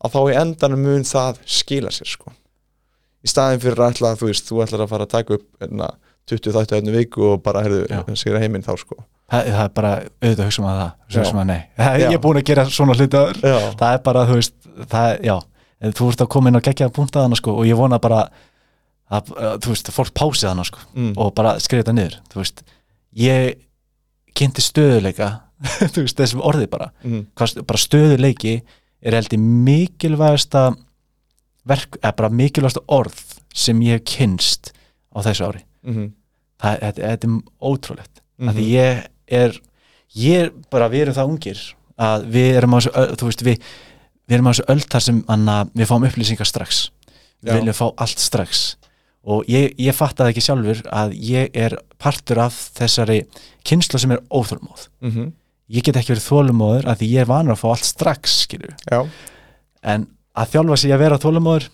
að 0.02 0.14
þá 0.16 0.20
í 0.32 0.38
endanum 0.42 0.82
mun 0.86 1.04
það 1.06 1.42
skila 1.46 1.90
sér 1.94 2.10
sko 2.16 2.32
í 3.22 3.30
staðin 3.30 3.62
fyrir 3.62 3.82
að 3.82 3.94
ætla 3.94 4.12
að 4.12 4.22
þú 4.22 4.30
veist 4.30 4.48
þú 4.48 4.60
ætlar 4.64 4.84
að 4.84 4.92
fara 4.92 5.06
að 5.06 5.14
taka 5.14 5.36
upp 5.38 5.66
enna, 5.66 5.88
20 6.30 6.54
þættu 6.56 6.78
efnu 6.78 6.94
viku 6.94 7.24
og 7.32 7.42
bara 7.42 7.64
heyrðu 7.64 8.16
sigra 8.18 8.42
heiminn 8.42 8.64
þá 8.66 8.74
sko. 8.80 8.98
Það, 9.32 9.48
það 9.48 9.64
er 9.64 9.72
bara 9.78 9.92
auðvitað 9.96 10.42
að 10.42 10.48
hugsa 10.50 10.64
maður 10.64 10.82
það 10.82 11.16
hugsa 11.16 11.36
maður 11.36 11.48
nei, 11.50 11.60
það, 11.78 11.98
ég 12.02 12.16
er 12.16 12.22
búin 12.26 12.40
að 12.40 12.48
gera 12.50 12.64
svona 12.68 12.96
hlutar 12.98 13.40
Já, 13.40 13.58
það 13.80 13.96
er 13.96 14.02
bara, 14.06 14.24
þú 14.28 14.38
veist, 14.38 14.56
það 14.92 15.14
já. 15.28 15.34
Þú 15.82 16.08
ert 16.12 16.22
að 16.22 16.28
koma 16.30 16.50
inn 16.50 16.58
og 16.60 16.66
gegja 16.66 16.90
puntaðana 16.94 17.38
sko 17.38 17.56
og 17.58 17.66
ég 17.66 17.78
vona 17.78 17.98
bara 18.02 18.20
að, 18.22 19.32
að 19.34 19.56
þú 19.64 19.72
veist, 19.72 19.88
að 19.90 19.96
fólk 19.96 20.12
pási 20.14 20.46
þarna 20.46 20.66
sko 20.68 20.84
mm. 20.92 21.14
og 21.18 21.32
bara 21.38 21.56
skrifa 21.62 21.82
þetta 21.82 21.96
niður, 21.96 22.18
þú 22.30 22.42
veist. 22.42 22.62
Ég 23.18 23.64
kynnti 24.38 24.62
stöðuleika 24.62 25.32
þú 25.94 26.04
veist, 26.04 26.20
þessum 26.20 26.44
orði 26.44 26.68
bara. 26.70 26.92
Mm. 27.02 27.26
Hvað, 27.38 27.62
bara 27.66 27.82
stöðuleiki 27.82 28.54
er 29.02 29.16
held 29.18 29.34
ég 29.34 29.42
mikilvægasta 29.42 30.68
verk, 31.68 31.98
eða 32.00 32.14
bara 32.18 32.32
mikilvægasta 32.32 32.82
orð 32.92 33.20
sem 33.54 33.80
ég 33.84 34.00
hef 34.00 34.06
kynst 34.14 34.72
á 35.12 35.18
þessu 35.26 35.48
ári. 35.50 35.62
Mm. 35.86 36.10
það, 36.62 36.82
þetta, 36.86 37.06
þetta 37.12 37.28
er 37.28 37.38
ótrúlegt. 37.70 38.22
Mm. 38.38 38.50
því 38.58 38.66
ég 38.72 39.02
er 39.42 39.56
ég 40.18 40.44
er 40.46 40.52
bara, 40.72 40.90
við 40.92 41.06
erum 41.06 41.18
það 41.18 41.32
ungir 41.32 41.64
að 42.02 42.28
við 42.34 42.58
erum 42.60 42.76
á 42.76 42.78
þessu, 42.78 43.26
veist, 43.26 43.46
við 43.46 43.66
við 44.22 44.36
erum 44.38 44.48
á 44.48 44.52
þessu 44.52 44.68
öll 44.72 44.86
þar 44.94 45.04
sem 45.08 45.24
anna, 45.34 45.56
við 45.74 45.90
fáum 45.90 46.06
upplýsingar 46.08 46.48
strax. 46.48 46.86
Við 47.42 47.58
viljum 47.58 47.76
fá 47.76 47.86
allt 48.04 48.22
strax. 48.22 48.62
Og 49.22 49.46
ég, 49.50 49.74
ég 49.78 49.94
fattaði 49.94 50.32
ekki 50.32 50.42
sjálfur 50.42 50.80
að 50.90 51.12
ég 51.14 51.54
er 51.58 51.76
partur 52.02 52.40
af 52.42 52.56
þessari 52.74 53.20
kynslu 53.66 54.00
sem 54.02 54.14
er 54.14 54.22
óþólmóð 54.30 54.88
Mm 55.02 55.30
ég 55.72 55.84
get 55.86 55.98
ekki 55.98 56.14
verið 56.14 56.26
þólumóður 56.26 56.88
að 56.90 57.02
því 57.02 57.10
ég 57.14 57.24
er 57.24 57.30
vanur 57.30 57.54
að 57.54 57.62
fá 57.62 57.68
allt 57.72 57.88
strax 57.88 58.34
en 59.82 60.06
að 60.32 60.52
þjálfa 60.54 60.78
sig 60.82 60.94
að 60.94 61.02
vera 61.04 61.18
þólumóður 61.22 61.68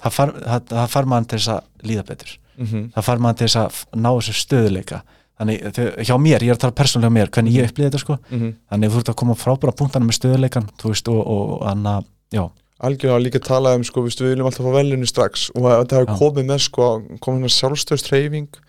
það 0.00 0.14
far, 0.16 0.34
það, 0.44 0.68
það 0.74 0.92
far 0.94 1.10
mann 1.12 1.26
til 1.28 1.38
þess 1.38 1.54
að 1.56 1.88
líða 1.90 2.04
betur 2.10 2.36
mm 2.60 2.84
það 2.94 3.08
far 3.08 3.18
mann 3.24 3.34
til 3.34 3.48
þess 3.48 3.56
að 3.56 3.80
ná 3.96 4.10
þessu 4.10 4.36
stöðuleika 4.36 5.02
þannig 5.40 5.62
þau, 5.72 5.84
hjá 6.04 6.16
mér, 6.20 6.42
ég 6.44 6.52
er 6.52 6.58
að 6.58 6.62
tala 6.64 6.76
persónulega 6.76 7.10
um 7.10 7.14
mér 7.16 7.30
hvernig 7.32 7.54
ég 7.56 7.68
upplýði 7.70 7.90
þetta 7.90 8.02
sko 8.02 8.16
-hmm. 8.28 8.54
þannig 8.70 8.90
þú 8.90 8.98
ert 9.00 9.12
að 9.12 9.20
koma 9.22 9.34
frábæra 9.34 9.76
punktana 9.76 10.04
með 10.04 10.18
stöðuleikan 10.18 10.68
þú 10.76 10.92
veist 10.92 11.08
og, 11.08 11.20
og 11.26 11.66
anna, 11.66 12.02
já, 12.30 12.44
algjörlega 12.78 13.24
líka 13.24 13.40
talað 13.40 13.76
um 13.80 13.84
sko, 13.84 14.02
við 14.04 14.20
viljum 14.20 14.46
alltaf 14.46 14.66
fá 14.66 14.72
velunni 14.76 15.06
strax 15.06 15.50
og 15.54 15.64
að 15.64 15.78
þetta 15.80 15.96
Já. 15.96 16.00
hefur 16.00 16.18
komið 16.20 16.44
með 16.50 16.60
sko, 16.66 16.84
komið 17.20 17.40
með 17.40 17.56
sjálfstöðstreyfing 17.56 18.60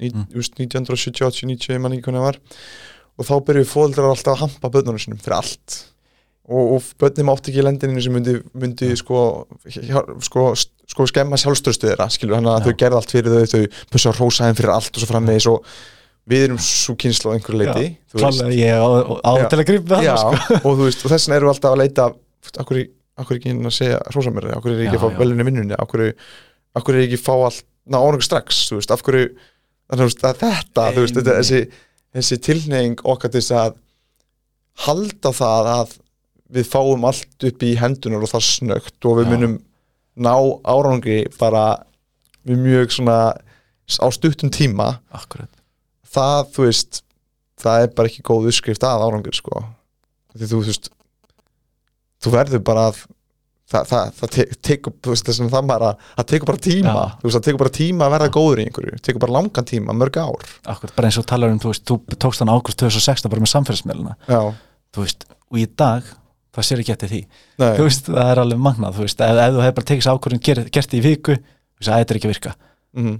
Mm. 0.00 0.24
1970-80-90 0.32 1.74
ég 1.74 1.80
man 1.82 1.92
ekki 1.92 2.06
hvernig 2.08 2.22
það 2.22 2.28
var 2.30 2.38
og 3.20 3.26
þá 3.28 3.34
byrjuðu 3.44 3.68
fóldrar 3.68 4.08
alltaf 4.08 4.32
að 4.32 4.42
hampa 4.46 4.70
börnunum 4.72 5.00
sinum 5.02 5.20
fyrir 5.20 5.36
allt 5.36 5.76
og, 6.50 6.74
og 6.76 6.90
börnum 7.00 7.30
átti 7.32 7.52
ekki 7.52 7.64
lendininu 7.64 8.02
sem 8.02 8.14
myndi, 8.14 8.34
myndi 8.58 8.90
sko, 8.98 9.22
sko, 10.26 10.50
sko 10.90 11.06
skemma 11.10 11.38
sjálfstöðstu 11.40 11.90
þeirra 11.90 12.08
skilur 12.12 12.38
hann 12.38 12.50
að 12.50 12.68
þau 12.68 12.76
gerði 12.82 12.98
allt 12.98 13.14
fyrir 13.14 13.36
þau 13.36 13.52
þau 13.54 13.82
pussa 13.94 14.12
að 14.12 14.20
rósa 14.20 14.48
þeim 14.48 14.58
fyrir 14.58 14.74
allt 14.74 14.92
og 14.94 15.02
svo 15.02 15.10
framvegis 15.10 15.48
og 15.50 15.74
við 16.30 16.46
erum 16.48 16.60
svo 16.62 16.96
kynslu 17.00 17.32
á 17.32 17.34
einhverju 17.36 17.60
leiti 17.62 17.86
klálega 18.14 18.56
ég 18.56 18.82
á, 19.22 19.32
til 19.50 19.60
að 19.60 19.66
grípa 19.70 20.00
Já, 20.04 20.14
það 20.16 20.40
sko. 20.40 20.58
og 20.70 20.82
þess 20.90 21.28
vegna 21.28 21.38
erum 21.38 21.50
við 21.50 21.54
alltaf 21.54 21.76
að 21.76 21.82
leita 21.84 22.08
akkur, 22.64 22.82
akkur 23.22 23.38
ekki 23.38 23.54
inn 23.54 23.70
að 23.70 23.76
segja 23.76 24.02
hrósa 24.10 24.34
mér, 24.34 24.50
akkur 24.56 24.74
er 24.74 24.84
ekki 24.86 24.98
að 24.98 25.06
fá 25.06 25.20
velunni 25.22 25.46
vinnunni? 25.46 25.78
Akkur, 25.78 26.10
er 26.10 27.04
ekki 27.06 27.20
að 27.20 27.26
fá 27.26 27.34
allt? 27.36 27.64
Ná 27.90 27.96
árangur 27.98 28.22
strax, 28.22 28.66
þú 28.70 28.78
veist, 28.78 28.92
af 28.94 29.00
hverju 29.02 29.30
þetta, 29.90 30.90
þú 30.94 31.06
veist, 31.06 31.78
þessi 32.14 32.36
tilneying 32.44 33.00
okkar 33.08 33.32
til 33.32 33.40
þess 33.40 33.56
að 33.56 33.78
halda 34.84 35.32
það 35.34 35.70
að 35.72 35.96
við 36.54 36.66
fáum 36.70 37.04
allt 37.08 37.46
upp 37.50 37.62
í 37.66 37.74
hendunar 37.78 38.24
og 38.26 38.32
það 38.32 38.46
snögt 38.48 39.06
og 39.08 39.20
við 39.20 39.28
Já. 39.28 39.32
munum 39.34 39.54
ná 40.20 40.34
árangri 40.68 41.20
bara 41.38 41.64
við 42.46 42.62
mjög 42.64 42.96
svona 42.96 43.18
á 43.90 44.06
stuttum 44.14 44.50
tíma. 44.54 44.98
Akkurat, 45.14 45.50
það, 46.06 46.50
þú 46.54 46.66
veist 46.66 47.02
það 47.60 47.84
er 47.84 47.94
bara 47.96 48.10
ekki 48.10 48.24
góð 48.26 48.50
uppskrift 48.50 48.84
að 48.86 49.06
árangur 49.06 49.36
sko. 49.36 49.62
því 50.36 50.50
þú, 50.52 50.60
veist 50.66 50.90
þú 52.22 52.34
verður 52.34 52.62
bara 52.64 52.86
að 52.90 53.00
það, 53.70 53.88
það, 53.90 54.12
það 54.20 54.32
te- 54.36 54.48
tekur 54.68 54.94
það 55.50 55.66
bara, 55.70 55.90
það 56.18 56.28
tekur 56.32 56.50
bara 56.50 56.62
tíma. 56.66 57.04
Þú 57.20 57.26
veist, 57.28 57.36
það 57.36 57.46
tekur 57.48 57.62
bara 57.64 57.74
tíma 57.76 58.06
að 58.06 58.14
verða 58.16 58.30
góður 58.36 58.62
í 58.62 58.66
einhverju. 58.66 58.96
Það 58.96 59.04
tekur 59.08 59.24
bara 59.26 59.36
langan 59.38 59.68
tíma, 59.70 59.96
mörg 59.96 60.18
ár. 60.22 60.48
Akkurat 60.70 60.96
bara 60.96 61.10
eins 61.10 61.20
og 61.20 61.28
talar 61.30 61.52
um, 61.54 61.60
þú 61.62 61.72
veist, 61.72 61.84
þú 61.88 61.98
tókst 62.16 62.42
hann 62.44 62.52
águst 62.54 62.80
2016 62.82 63.30
bara 63.30 63.44
með 63.44 63.52
samfélagsmiðluna, 63.54 64.16
og 65.50 65.58
í 65.58 65.66
dag, 65.78 66.06
það 66.56 66.66
sér 66.66 66.82
ekki 66.82 66.94
eftir 66.96 67.10
því. 67.12 67.20
Nei, 67.62 67.68
þú 67.78 67.86
veist, 67.86 68.08
það 68.10 68.30
er 68.32 68.42
alveg 68.44 68.62
magnað, 68.66 68.96
þú 68.96 69.04
veist. 69.06 69.20
Ef, 69.26 69.40
ef 69.44 69.54
þú 69.54 69.62
hefur 69.64 69.76
bara 69.78 69.88
tekið 69.90 70.06
sér 70.06 70.16
ákvörðin, 70.18 70.42
gert, 70.48 70.70
gert 70.74 70.96
í 70.96 71.02
viku 71.04 71.36
þú 71.36 71.80
veist, 71.80 71.90
að 71.90 72.00
þetta 72.02 72.14
er 72.14 72.18
ekki 72.20 72.28
að 72.30 72.34
virka. 72.34 72.54
Mm, 72.98 73.16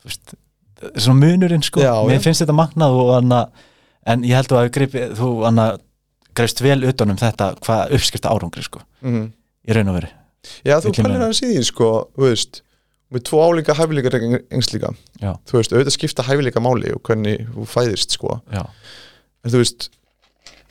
þú 0.00 0.10
veist, 0.10 0.34
það 0.80 0.94
er 0.94 1.04
svona 1.06 1.20
munurinn 1.24 1.66
sko, 1.66 1.82
Já, 1.84 1.92
mér 2.06 2.16
já. 2.20 2.24
finnst 2.28 2.44
þetta 2.44 2.56
magnað 2.56 2.96
og 3.02 3.12
anna, 3.18 3.40
en 4.14 4.24
ég 4.24 4.38
held 4.38 4.54
að 4.54 4.62
þú 4.68 4.72
gripi, 4.78 5.04
þú 5.18 5.28
anna, 5.50 5.66
greifst 6.38 6.62
vel 6.64 6.78
utan 6.88 7.12
um 7.12 7.18
þetta 7.20 7.50
hvað 7.66 7.94
uppskipta 7.98 8.30
árangri 8.32 8.64
sko, 8.64 8.80
mm, 9.02 9.26
í 9.66 9.76
raun 9.76 9.90
og 9.92 9.98
veri 9.98 10.12
Já, 10.64 10.78
þú 10.80 10.94
pælir 10.96 11.18
aðeins 11.20 11.42
í 11.42 11.50
því, 11.50 11.64
sko, 11.68 11.88
þú 12.16 12.28
veist 12.30 12.62
með 13.10 13.24
tvo 13.26 13.40
álíka 13.44 13.74
hæfileikar 13.76 14.16
engslíka 14.54 14.92
Já. 15.20 15.34
þú 15.50 15.58
veist, 15.58 15.74
auðvitað 15.74 15.96
skipta 15.98 16.24
hæfileika 16.24 16.62
máli 16.64 16.94
og 16.94 17.02
hvernig 17.04 17.42
þú 17.50 17.66
fæðist, 17.68 18.14
sko. 18.16 18.38
Já, 18.54 18.62
en 19.44 19.52
þú 19.52 19.60
veist, 19.60 19.88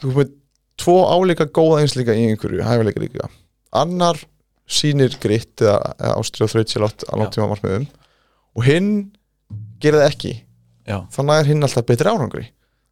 þú 0.01 0.13
veist 0.15 0.33
tvo 0.79 0.95
álíka 1.11 1.45
góða 1.51 1.81
engslíka 1.83 2.15
í 2.15 2.27
einhverju 2.31 2.63
hæfileika 2.65 3.01
líka, 3.03 3.29
annar 3.75 4.19
sýnir 4.69 5.15
gritt 5.21 5.61
eða, 5.65 5.79
eða 5.99 6.13
ástrið 6.21 6.45
og 6.45 6.51
þraut 6.53 6.71
sér 6.73 6.83
látt 6.85 7.03
að 7.09 7.19
langtíma 7.23 7.47
markmiðum. 7.51 7.87
Og 8.57 8.65
hinn 8.67 8.89
gerir 9.81 9.99
það 10.03 10.11
ekki. 10.13 10.33
Já, 10.89 10.97
þannig 11.13 11.39
er 11.43 11.49
hinn 11.51 11.65
alltaf 11.67 11.85
betri 11.89 12.09
árangri. 12.11 12.45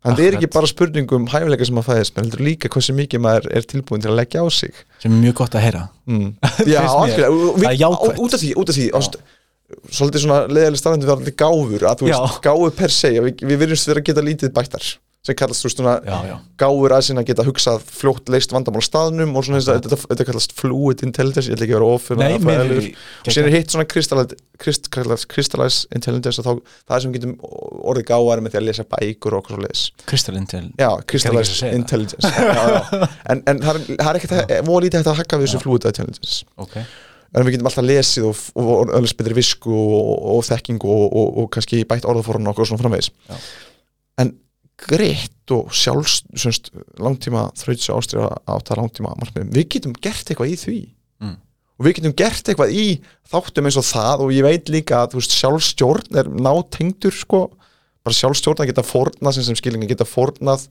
Þannig 0.06 0.20
það 0.20 0.28
er 0.28 0.36
ekki 0.38 0.46
Akkurat. 0.48 0.56
bara 0.58 0.70
spurning 0.72 1.14
um 1.18 1.26
hæfileika 1.32 1.66
sem 1.68 1.80
að 1.82 1.88
fæðist, 1.90 2.14
menn 2.16 2.28
heldur 2.28 2.44
líka 2.46 2.70
hversu 2.74 2.94
mikið 2.98 3.22
maður 3.26 3.48
er 3.58 3.66
tilbúin 3.72 4.04
til 4.04 4.12
að 4.12 4.20
leggja 4.20 4.44
á 4.46 4.48
sig. 4.54 4.76
Sem 5.02 5.16
er 5.16 5.24
mjög 5.26 5.38
gott 5.42 5.58
að 5.58 5.66
heyra. 5.66 5.82
Mm. 6.06 6.28
Já, 6.74 6.82
og 6.86 7.10
Það 7.10 7.18
er 7.18 7.34
við- 7.64 7.82
jákvætt. 7.82 8.14
á- 8.14 8.22
út 8.26 8.38
af 8.38 8.44
því, 8.44 8.52
út 8.62 8.70
af 8.74 8.78
því 8.78 8.86
ást, 9.02 9.18
svolítið 9.98 10.24
svona 10.24 10.38
leðileg 10.48 10.80
starfandi 10.80 11.10
verðandi 11.10 11.34
gáfur 11.42 11.88
að 11.90 11.98
þú 12.04 12.08
veist, 12.12 12.38
gáfur 12.46 12.76
per 12.78 12.94
se 12.94 13.12
við, 13.18 13.42
við 13.50 13.60
virðumst 13.66 13.90
vera 13.90 14.04
að 14.04 14.08
geta 14.12 14.24
lítið 14.30 14.54
bættar 14.56 14.86
sem 15.28 15.38
kallast 15.38 15.64
þú 15.64 15.70
veist 15.70 15.82
svona 15.82 15.96
já, 16.02 16.16
já, 16.32 16.36
gáfur 16.64 16.96
að 16.96 17.04
sinna 17.10 17.24
geta 17.28 17.46
hugsað 17.48 17.84
fljótt 18.00 18.32
leist 18.34 18.54
vandamál 18.56 18.82
á 18.82 18.88
staðnum 18.88 19.36
og 19.36 19.46
svona 19.46 19.62
þess 19.62 19.74
að 19.74 19.82
þetta, 19.84 20.00
þetta 20.06 20.28
kallast 20.32 20.56
fluid 20.58 21.04
intelligence, 21.06 21.52
ég 21.52 21.58
ætla 21.58 21.68
ekki 21.68 21.76
að 21.76 21.82
vera 21.82 21.90
nei, 22.22 22.38
mér 22.48 22.64
er 22.64 22.72
og 22.88 23.36
síðan 23.36 23.50
er 23.50 23.58
hitt 23.58 23.76
svona 23.76 23.88
crystallize, 23.92 25.28
crystal, 25.30 25.68
intelligence 25.96 26.46
þá, 26.46 26.54
það 26.88 27.04
sem 27.04 27.16
getum 27.18 27.36
orðið 27.44 28.08
gáðar 28.12 28.44
með 28.44 28.56
því 28.56 28.62
að 28.62 28.68
lesa 28.70 28.88
bækur 28.96 29.38
og 29.38 29.44
okkur 29.44 29.58
svo 31.50 31.58
segja 31.60 31.74
það. 31.74 31.82
intelligence. 31.82 32.32
En, 33.28 33.44
en 33.50 33.62
það 33.64 33.80
er, 33.80 33.86
það 34.00 34.10
er 34.10 34.20
ekkert 34.20 34.36
að, 34.38 34.56
voru 34.68 34.86
lítið 34.86 35.02
hægt 35.02 35.12
að 35.12 35.20
hakka 35.22 35.40
við 35.42 35.50
þessu 35.50 35.62
fluid 35.64 35.88
intelligence. 35.92 36.40
Ok, 36.64 36.76
en 37.34 37.48
við 37.48 37.58
getum 37.58 37.70
alltaf 37.70 37.88
lesið 37.88 38.28
og, 38.30 38.44
og, 38.56 38.74
og 38.74 38.94
öllum 38.98 39.20
betri 39.22 39.38
visku 39.38 39.74
og, 39.76 40.12
og 40.36 40.44
þekking 40.48 40.84
og, 40.88 41.06
og, 41.08 41.32
og 41.44 41.50
kannski 41.54 41.84
bætt 41.90 42.08
orðaforun 42.08 42.52
okkur 42.54 42.66
og 42.66 42.72
svona 42.72 42.84
framvegis. 42.84 43.12
En 44.22 44.34
greitt 44.78 45.54
og 45.56 45.72
sjálfs 45.76 46.22
semst, 46.38 46.70
langtíma 47.02 47.48
þrauts 47.58 47.90
og 47.90 48.02
ástriða 48.02 48.30
átta 48.54 48.78
langtíma 48.78 49.16
markmiðum, 49.18 49.54
við 49.56 49.70
getum 49.76 49.96
gert 49.98 50.28
eitthvað 50.30 50.54
í 50.54 50.58
því. 50.62 50.80
Mm. 51.24 51.38
og 51.78 51.88
við 51.88 51.96
getum 51.98 52.18
gert 52.18 52.50
eitthvað 52.52 52.76
í 52.78 52.88
þáttum 53.32 53.70
eins 53.70 53.80
og 53.80 53.88
það 53.88 54.26
og 54.26 54.36
ég 54.36 54.46
veit 54.46 54.70
líka 54.70 55.02
að 55.02 55.18
veist, 55.18 55.34
sjálfstjórn 55.34 56.22
er 56.22 56.30
nátengdur 56.30 57.16
sko, 57.16 57.42
bara 58.06 58.20
sjálfstjórn 58.20 58.62
að 58.64 58.70
geta 58.72 58.86
fórnað 58.86 59.38
sem 59.38 59.48
sem 59.48 59.58
skilningi 59.58 59.90
geta 59.90 60.08
fórnað 60.08 60.68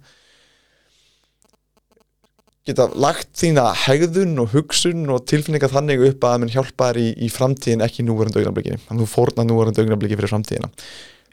geta 2.66 2.88
lagt 2.98 3.30
þína 3.38 3.68
hegðun 3.84 4.40
og 4.42 4.50
hugsun 4.54 5.07
og 5.14 5.22
tilfinninga 5.30 5.70
þannig 5.70 6.02
upp 6.09 6.26
að 6.26 6.40
mun 6.42 6.50
hjálpa 6.50 6.90
þér 6.90 6.98
í, 7.02 7.07
í 7.26 7.28
framtíðin 7.30 7.84
ekki 7.86 8.02
í 8.02 8.07
núverandi 8.09 8.42
augnabliki 8.42 8.78
þannig 8.88 8.96
að 8.96 9.04
þú 9.04 9.11
fórnað 9.12 9.48
núverandi 9.50 9.84
augnabliki 9.84 10.18
fyrir 10.18 10.32
framtíðina. 10.32 10.70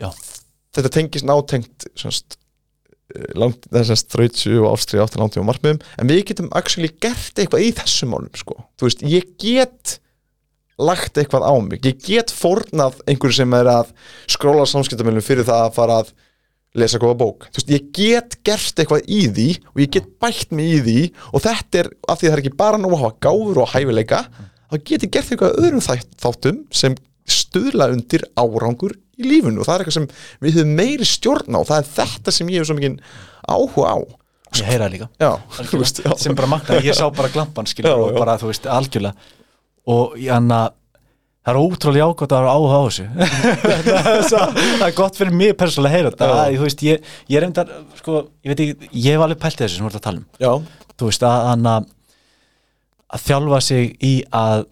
Já. 0.02 0.10
þetta 0.78 0.92
tengist 0.94 1.26
nátengt 1.26 1.88
semst, 1.98 2.38
langt, 3.38 3.68
þessast 3.74 4.10
þrautsu 4.14 4.56
og 4.64 4.72
ástrið 4.74 5.04
áttan 5.04 5.24
langtíma 5.24 5.50
markmiðum 5.52 5.82
en 6.02 6.10
við 6.10 6.24
getum 6.32 6.50
actually 6.58 6.90
gert 7.04 7.38
eitthvað 7.38 7.66
í 7.68 7.70
þessum 7.78 8.14
málum 8.14 8.32
sko. 8.38 8.58
þú 8.80 8.90
veist, 8.90 9.04
ég 9.06 9.28
get 9.42 9.98
lagt 10.82 11.20
eitthvað 11.22 11.46
á 11.46 11.54
mig, 11.62 11.84
ég 11.86 12.00
get 12.02 12.34
fórnað 12.34 12.98
einhverju 13.06 13.38
sem 13.44 13.58
er 13.60 13.70
að 13.70 13.92
skróla 14.32 14.66
samskiptamilum 14.70 15.26
fyrir 15.26 15.46
það 15.48 15.68
að 15.68 15.76
fara 15.78 16.00
að 16.02 16.14
lesa 16.82 16.98
góða 16.98 17.20
bók, 17.20 17.46
þú 17.54 17.62
veist, 17.62 17.76
ég 17.76 17.92
get 17.94 18.40
gert 18.48 18.82
eitthvað 18.82 19.06
í 19.06 19.22
því 19.30 19.48
og 19.76 19.84
ég 19.84 19.94
get 19.94 20.10
bætt 20.24 20.56
mig 20.58 20.80
í 20.80 20.82
því 20.88 20.98
og 21.30 21.46
þetta 21.46 21.84
er, 21.84 21.92
af 22.10 22.18
því 22.18 22.30
það 22.30 22.38
er 22.38 22.44
ekki 22.44 22.56
bara 22.64 22.82
nú 22.82 22.90
að 22.96 23.04
hafa 23.04 23.20
gáfur 23.28 23.62
og 23.62 23.74
hæfileika 23.76 24.24
þá 24.74 24.78
get 24.82 25.06
ég 25.06 25.14
gert 25.14 25.34
eitthvað 25.36 25.60
öðrum 25.62 25.86
þáttum 25.86 26.64
sem 26.74 26.98
stuðla 27.30 27.92
undir 27.94 28.26
árangur 28.34 28.98
í 29.20 29.28
lífinu 29.30 29.62
og 29.62 29.68
það 29.68 29.76
er 29.76 29.84
eitthvað 29.84 29.98
sem 30.00 30.08
við 30.44 30.58
höfum 30.60 30.76
meiri 30.80 31.08
stjórn 31.08 31.58
á. 31.58 31.60
Og 31.62 31.68
það 31.70 31.80
er 31.84 31.90
þetta 31.98 32.34
sem 32.36 32.52
ég 32.54 32.62
hef 32.64 32.70
svo 32.70 32.78
mikið 32.80 33.00
áhuga 33.54 33.90
á. 33.94 33.98
Ég 34.54 34.68
heyra 34.70 34.88
líka. 34.94 35.08
Já, 35.22 35.32
veist, 35.74 36.04
sem 36.22 36.36
bara 36.38 36.50
magna, 36.52 36.78
ég 36.86 36.94
sá 36.98 37.08
bara 37.14 37.32
glampan 37.34 37.66
skilur 37.70 37.90
Já, 37.90 37.98
og 37.98 38.18
bara 38.22 38.36
þú 38.42 38.52
veist, 38.52 38.68
algjörlega. 38.70 39.32
Og 39.90 40.14
hann 40.30 40.52
að 40.54 40.76
það 41.44 41.50
er 41.56 41.60
ótrúlega 41.60 42.06
jákvæmt 42.06 42.36
að 42.38 42.50
áhuga 42.54 42.78
á 42.78 42.84
þessu. 42.88 43.06
Það 44.80 44.86
er 44.88 44.94
gott 44.96 45.18
fyrir 45.20 45.34
mig 45.36 45.56
persónulega 45.60 45.90
að 45.90 45.96
heyra 45.98 46.12
þetta, 46.14 46.28
að, 46.38 46.54
þú 46.60 46.68
veist, 46.68 46.84
ég, 46.88 47.10
ég 47.34 47.40
er 47.42 47.46
einnig 47.50 47.74
sko, 48.00 48.20
ég 48.46 48.54
veit 48.54 48.62
ekki, 48.64 48.92
ég 49.04 49.18
hef 49.18 49.24
alveg 49.26 49.42
pælt 49.42 49.58
í 49.58 49.64
þessu 49.66 49.76
sem 49.80 49.84
við 49.84 49.92
erum 49.92 50.00
að 50.00 50.06
tala 50.06 50.22
um, 50.22 50.30
já, 50.46 50.86
þú 51.02 51.10
veist, 51.10 51.26
að 51.28 51.50
hann 51.50 51.68
að 51.74 51.90
að 53.14 53.26
þjálfa 53.28 53.60
sig 53.66 53.92
í 54.08 54.14
að 54.34 54.64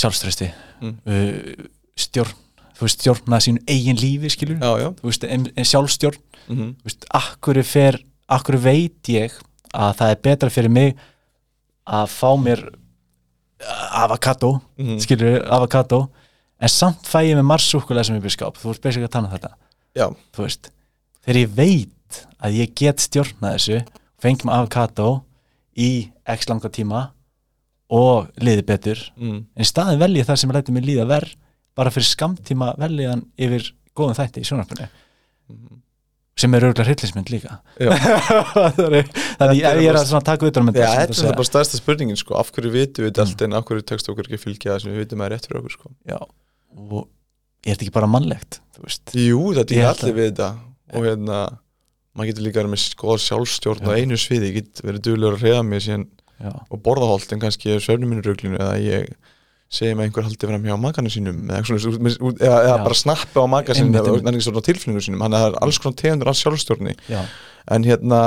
sjálfströsti 0.00 0.50
Mm. 0.80 0.94
uh, 1.04 1.64
stjórn 2.00 2.30
þú 2.80 2.86
veist, 2.88 3.00
stjórna 3.04 3.40
sínu 3.44 3.60
eigin 3.68 3.98
lífi 4.00 4.30
skilur 4.32 4.56
já, 4.56 4.70
já. 4.80 4.88
þú 4.96 5.10
veist, 5.10 5.24
en, 5.28 5.46
en 5.56 5.64
sjálfstjórn 5.64 6.18
Mm 6.48 6.56
-hmm. 6.58 6.70
þú 6.80 6.84
veist, 6.88 7.04
akkur 7.14 7.62
fer 7.62 7.98
akkur 8.28 8.56
veit 8.56 9.08
ég 9.08 9.30
að 9.74 9.92
það 9.98 10.10
er 10.10 10.18
betra 10.22 10.50
fyrir 10.50 10.70
mig 10.70 10.96
að 11.86 12.06
fá 12.08 12.30
mér 12.42 12.60
uh, 13.60 14.02
avokado 14.04 14.60
Mhm. 14.78 14.98
skilur 14.98 15.44
avokado 15.52 16.08
en 16.60 16.68
samt 16.68 17.06
fæ 17.06 17.22
ég 17.30 17.36
með 17.36 17.42
marsúkulega 17.46 18.04
sem 18.04 18.16
ég 18.16 18.22
byrja 18.22 18.36
skáp 18.36 18.56
þú 18.56 18.68
veist 18.68 18.82
basic 18.82 19.02
að 19.02 19.08
tala 19.08 19.28
um 19.28 19.32
þetta 19.34 19.50
já, 19.96 20.06
þú 20.32 20.42
veist, 20.42 20.70
þegar 21.26 21.40
ég 21.40 21.48
veit 21.54 22.26
að 22.42 22.52
ég 22.52 22.74
get 22.74 23.00
stjórnað 23.00 23.54
þessu 23.54 23.84
fengi 24.18 24.44
með 24.44 24.54
avokado 24.54 25.22
í 25.76 26.10
x 26.26 26.48
langa 26.48 26.68
tíma 26.68 27.10
og 27.90 28.28
liði 28.40 28.62
betur 28.66 28.98
mm. 29.16 29.44
en 29.56 29.64
staðin 29.64 29.98
velji 30.00 30.24
það 30.24 30.36
sem 30.36 30.50
læti 30.50 30.72
mig 30.72 30.84
líða 30.84 31.06
verð 31.06 31.34
bara 31.78 31.92
fyrir 31.94 32.08
skamtíma 32.10 32.72
veljiðan 32.80 33.22
yfir 33.38 33.70
góðum 33.96 34.16
þætti 34.18 34.42
í 34.42 34.48
sjónarpunni 34.48 34.88
sem 36.40 36.54
er 36.56 36.64
auðvitað 36.64 36.86
hryllismynd 36.88 37.30
líka. 37.34 37.56
Þannig 38.70 39.58
er 39.60 39.80
ég 39.82 39.90
er 39.90 39.96
bara- 39.98 40.04
að 40.20 40.24
taka 40.24 40.46
um 40.46 40.70
Já, 40.72 40.86
þetta 40.88 41.12
er 41.12 41.18
segja. 41.18 41.32
bara 41.36 41.48
stærsta 41.48 41.76
spurningin 41.80 42.16
sko, 42.16 42.36
af 42.40 42.50
hverju 42.54 42.70
vitum 42.72 43.04
við 43.04 43.10
þetta 43.10 43.24
allt 43.26 43.42
en 43.44 43.56
af 43.58 43.64
hverju 43.68 43.84
tekst 43.90 44.08
okkur 44.08 44.24
ekki 44.28 44.38
að 44.38 44.44
fylgja 44.46 44.72
það 44.72 44.80
sem 44.84 44.92
við 44.94 45.02
vitum 45.04 45.20
að 45.20 45.26
er 45.26 45.34
rétt 45.34 45.48
fyrir 45.48 45.60
okkur 45.60 45.74
sko. 45.74 45.90
Og 46.80 47.02
er 47.66 47.74
þetta 47.74 47.84
ekki 47.84 47.92
bara 47.98 48.08
mannlegt 48.08 48.60
Jú, 49.12 49.42
þetta 49.58 49.76
Ég 49.76 49.82
er 49.84 49.90
allir 49.90 50.08
að- 50.14 50.16
við 50.20 50.30
þetta. 50.30 50.48
Og 50.96 51.04
hérna, 51.04 51.40
maður 52.16 52.30
getur 52.32 52.46
líka 52.46 52.64
með 52.72 52.86
góða 52.96 53.18
sjálfstjórn 53.26 53.84
á 53.84 53.90
einu 54.00 54.16
sviði, 54.16 54.48
ég 54.48 54.54
get 54.62 54.80
verið 54.82 55.04
duðlegur 55.10 55.36
að 55.36 55.44
reyða 55.44 55.62
mig 55.68 55.84
síðan 55.84 56.06
og 56.70 56.80
borða 56.82 57.10
holt 57.10 57.32
en 57.36 57.40
kannski 57.42 57.74
er 57.74 57.84
svefnum 57.84 58.08
minni 58.14 58.24
rauglinu 58.24 58.56
eða 58.56 58.78
ég 58.80 59.12
segi 59.70 59.94
með 59.94 60.08
einhver 60.08 60.24
haldi 60.26 60.48
fram 60.50 60.64
hjá 60.66 60.76
makanum 60.82 61.12
sínum 61.14 61.40
eða, 61.46 61.62
svona, 61.68 61.98
með- 62.02 62.20
eða, 62.42 62.58
eða 62.66 62.76
bara 62.84 62.96
snappi 62.98 63.38
á 63.38 63.46
maka 63.46 63.76
sínum 63.78 63.94
eða 64.00 64.14
eða 64.18 64.32
ekki 64.34 64.46
svona 64.48 64.62
tilfinningum 64.66 65.04
sínum, 65.06 65.20
hann 65.26 65.36
er 65.38 65.58
alls 65.62 65.78
konar 65.82 65.98
tegundur 66.00 66.30
af 66.32 66.38
sjálfstjórni. 66.40 66.94
Já, 67.10 67.20
en 67.76 67.86
hérna 67.86 68.20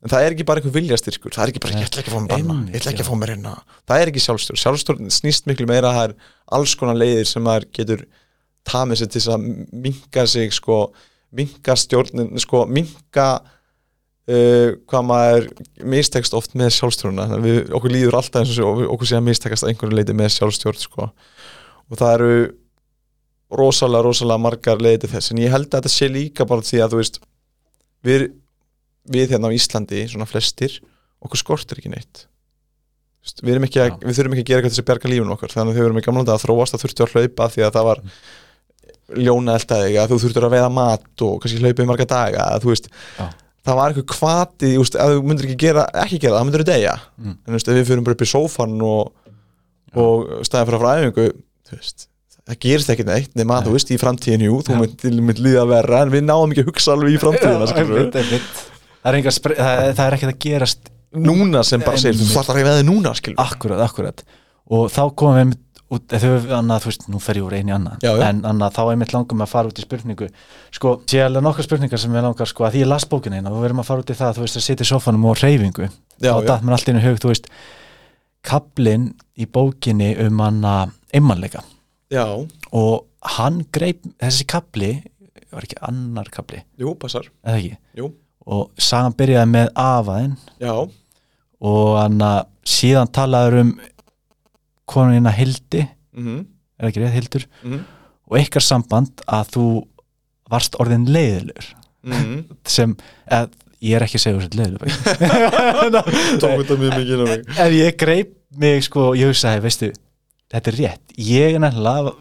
en 0.00 0.08
það 0.12 0.24
er 0.26 0.34
ekki 0.36 0.44
bara 0.48 0.60
einhver 0.60 0.72
viljastyrkur 0.76 1.32
það 1.36 1.42
er 1.46 1.50
ekki 1.54 1.62
bara, 1.64 1.78
ég 1.80 1.88
ætla 1.88 2.00
ekki 2.02 2.10
að 2.12 2.16
fá 2.16 2.20
mér 2.24 2.30
banna 2.34 2.54
ég 2.70 2.78
ætla 2.80 2.92
ekki 2.94 3.04
að 3.04 3.08
fá 3.10 3.16
mér 3.20 3.32
hérna. 3.34 3.54
Það 3.88 4.00
er 4.04 4.10
ekki 4.12 4.22
sjálfstjórn, 4.26 4.60
sjálfstjórn 4.64 5.10
snýst 5.16 5.48
miklu 5.50 5.66
meira 5.68 5.90
að 5.90 5.96
það 5.98 6.06
er 6.10 6.14
alls 6.58 6.74
konar 6.80 6.96
leiðir 7.00 7.28
sem 7.28 7.44
maður 7.44 7.66
getur 7.80 8.04
tamið 8.70 9.00
sér 9.02 9.10
til 9.12 9.20
þess 9.20 9.32
að 9.34 9.48
minka 9.88 10.26
sig 10.34 10.52
sko, 10.56 10.78
minka 11.36 11.76
stjórnin 11.80 12.32
sko, 12.44 12.62
minka 12.68 13.26
uh, 14.30 14.78
hvað 14.90 15.06
maður 15.08 15.48
mistekst 15.92 16.36
oft 16.38 16.56
með 16.58 16.72
að 16.78 17.36
við, 17.44 17.60
okkur 17.76 17.94
líður 17.94 18.18
alltaf 18.20 18.42
eins 18.42 18.54
og 18.54 18.58
svo, 18.58 18.88
okkur 18.94 19.10
sé 19.10 19.18
að 19.18 19.26
mistekast 19.28 19.66
að 19.66 19.72
einhverju 19.72 19.98
leiti 19.98 20.16
með 20.16 20.34
sjálfstjórn 20.36 20.80
sko. 20.80 21.10
og 21.90 21.98
það 21.98 22.14
eru 22.18 22.34
rosalega, 23.50 24.04
rosalega 24.06 24.42
margar 24.42 24.82
leiði 24.82 25.04
til 25.04 25.12
þess. 25.14 25.32
En 25.32 25.42
ég 25.42 25.52
held 25.52 25.68
að 25.68 25.80
þetta 25.80 25.92
sé 25.92 26.08
líka 26.10 26.46
bara 26.48 26.66
því 26.66 26.82
að 26.84 26.92
þú 26.92 27.00
veist 27.00 27.20
við, 28.06 28.26
við 29.10 29.34
hérna 29.34 29.50
á 29.50 29.56
Íslandi 29.56 30.04
svona 30.10 30.28
flestir, 30.30 30.76
okkur 31.24 31.42
skortir 31.42 31.80
ekki 31.82 31.92
neitt. 31.92 32.26
Þú 33.20 33.26
veist, 33.26 33.42
við, 33.44 33.64
ekki 33.66 33.82
að, 33.82 33.96
við 34.06 34.20
þurfum 34.20 34.36
ekki 34.36 34.44
að 34.46 34.50
gera 34.50 34.62
eitthvað 34.62 34.76
til 34.76 34.84
að 34.84 34.90
berga 34.92 35.12
lífun 35.12 35.34
okkar. 35.34 35.54
Þannig 35.56 35.74
að 35.74 35.80
þau 35.80 35.88
erum 35.88 36.00
í 36.00 36.04
gamla 36.06 36.24
dag 36.28 36.38
að 36.38 36.44
þróast 36.46 36.76
að 36.76 36.84
þurftu 36.84 37.04
að 37.04 37.16
hlaupa 37.16 37.50
því 37.50 37.66
að 37.66 37.74
það 37.76 37.88
var 37.90 38.04
ljóna 39.18 39.56
eldaði 39.58 39.98
að 39.98 40.12
þú 40.12 40.18
þurftur 40.22 40.46
að 40.46 40.54
veiða 40.54 40.70
mat 40.72 41.24
og 41.26 41.38
kannski 41.42 41.60
hlaupa 41.60 41.82
í 41.82 41.88
marga 41.90 42.06
daga 42.06 42.44
að 42.54 42.64
þú 42.64 42.70
veist, 42.70 42.86
Já. 43.18 43.24
Það 43.66 43.78
var 43.80 43.92
eitthvað 43.92 44.08
kvati 44.14 44.74
þú 44.74 44.84
veist, 44.84 44.98
að 45.00 45.14
þú 45.14 45.24
myndir 45.30 45.48
ekki 45.48 45.58
gera, 45.60 45.86
ekki 46.04 46.20
gera 46.20 46.34
það, 46.34 46.38
það 46.38 46.46
myndir 46.48 46.64
þú 46.64 46.68
deyja. 46.70 46.94
Mm. 47.20 47.34
en 47.34 47.50
þú 47.50 47.56
veist, 47.58 47.70
ef 47.70 47.78
við 47.78 47.88
fyrir 47.90 48.06
bara 48.06 48.16
upp 48.16 48.24
í 48.24 48.30
sófan 48.30 48.86
og, 48.86 49.34
og 49.96 50.30
staðið 50.48 50.70
fyrir 50.70 50.78
að 50.78 50.84
fræðingu 50.86 51.26
það 52.50 52.60
gerist 52.64 52.92
ekkert 52.94 53.10
neitt 53.10 53.36
nema 53.38 53.58
að 53.60 53.68
þú 53.68 53.74
veist, 53.76 53.92
í 53.92 53.98
framtíðin, 54.00 54.46
jú, 54.48 54.60
þú 54.66 54.76
Já. 54.76 54.80
mynd, 54.80 55.04
mynd 55.28 55.42
líða 55.44 55.66
verra 55.70 56.04
en 56.04 56.14
við 56.14 56.24
náum 56.26 56.54
ekki 56.54 56.64
að 56.64 56.70
hugsa 56.72 56.94
alveg 56.96 57.14
í 57.14 57.20
framtíðina 57.22 57.68
það 57.68 57.76
það, 59.60 59.84
það 59.96 60.06
er 60.06 60.16
ekkert 60.16 60.32
að 60.32 60.40
gerast 60.44 60.90
núna 61.10 61.62
sem 61.66 61.82
bara 61.82 62.00
segir, 62.00 62.18
þú 62.20 62.30
þarf 62.34 62.52
að 62.54 62.62
veða 62.68 62.86
núna 62.86 63.12
skilur 63.18 63.42
akkurat, 63.42 63.82
akkurat. 63.86 64.24
Og 64.70 64.90
þá 64.92 65.02
komum 65.18 65.38
við 65.50 65.56
út, 65.90 66.14
þau 66.22 66.54
annað, 66.60 66.84
þú 66.84 66.90
veist, 66.90 67.06
nú 67.10 67.20
fer 67.22 67.40
ég 67.40 67.46
úr 67.46 67.56
einu 67.58 67.72
í 67.72 67.74
annað. 67.74 68.04
Já, 68.04 68.12
já. 68.14 68.24
en 68.28 68.44
annað, 68.46 68.76
þá 68.76 68.82
einmitt 68.92 69.14
langum 69.14 69.42
að 69.42 69.50
fara 69.50 69.72
út 69.72 69.80
í 69.80 69.84
spurningu. 69.84 70.30
Sko, 70.76 70.94
sé 71.10 71.24
alveg 71.24 71.44
nokkar 71.46 71.66
spurningar 71.66 72.02
sem 72.02 72.14
við 72.14 72.26
langar 72.26 72.50
sko, 72.50 72.66
að 72.66 72.76
því 72.76 72.84
ég 72.84 72.90
las 72.90 73.06
bókina 73.10 73.40
eina, 73.40 73.50
þú 73.50 73.64
verðum 73.64 73.82
að 73.82 73.90
fara 73.90 74.04
út 74.04 74.12
í 74.12 74.18
það 74.20 74.38
þú 74.38 74.46
veist, 74.46 74.60
að 74.60 74.66
sitja 74.68 74.86
í 74.86 74.90
sofanum 74.90 75.26
og 75.30 75.42
reyfingu 75.42 75.88
já. 75.90 76.32
datt 76.46 76.64
mér 76.64 76.76
allt 76.76 76.92
inn 76.92 77.00
í 77.00 77.04
hug, 77.04 77.20
þú 77.22 77.32
veist 77.32 77.50
kaplinn 78.46 79.10
í 79.36 79.46
bókinni 79.50 80.14
um 80.24 80.40
hana 80.44 80.74
einmannleika. 81.12 81.64
Já, 82.10 82.26
og 82.74 82.94
hann 83.36 83.64
greip 83.74 84.02
þessi 84.18 84.46
kapli 84.48 84.94
var 85.50 85.66
ekki 85.66 85.78
annar 85.86 86.30
kapli, 86.32 86.62
jú, 86.80 86.94
passar. 86.98 87.28
Jú, 87.98 88.12
og 88.46 88.70
sagan 88.80 89.14
byrjaði 89.18 89.50
með 89.50 89.70
afaðinn 89.78 90.36
já, 90.62 90.74
og 91.60 91.90
hann 91.98 92.22
að 92.24 92.40
síðan 92.70 93.10
talaður 93.12 93.60
um 93.64 93.72
konuna 94.90 95.32
Hildi 95.34 95.84
mhm, 96.16 96.44
er 96.80 96.90
ekki 96.90 97.04
rétt 97.04 97.16
Hildur? 97.18 97.46
Mhm. 97.62 97.86
Og 98.30 98.38
ykkar 98.42 98.62
samband 98.62 99.24
að 99.26 99.56
þú 99.56 99.64
varst 100.50 100.78
orðin 100.82 101.08
leiðilegur 101.10 101.72
mhm. 102.06 102.44
Sem, 102.76 102.94
eða, 103.30 103.48
ég 103.80 103.96
er 103.96 104.06
ekki 104.06 104.20
að 104.20 104.26
segja 104.26 104.42
þessi 104.42 104.60
leiðilegur 104.60 104.92
Tók 106.42 106.62
þetta 106.62 106.78
mjög 106.84 107.00
mikið 107.00 107.26
en 107.56 107.74
ég 107.78 107.98
greip 108.00 108.36
mig 108.60 108.82
sko, 108.86 109.12
ég 109.14 109.30
hugsaði, 109.30 109.62
veistu 109.62 109.92
þetta 110.50 110.72
er 110.72 110.78
rétt, 110.80 111.12
ég 111.14 111.54
er 111.54 111.62
nefnilega 111.62 112.14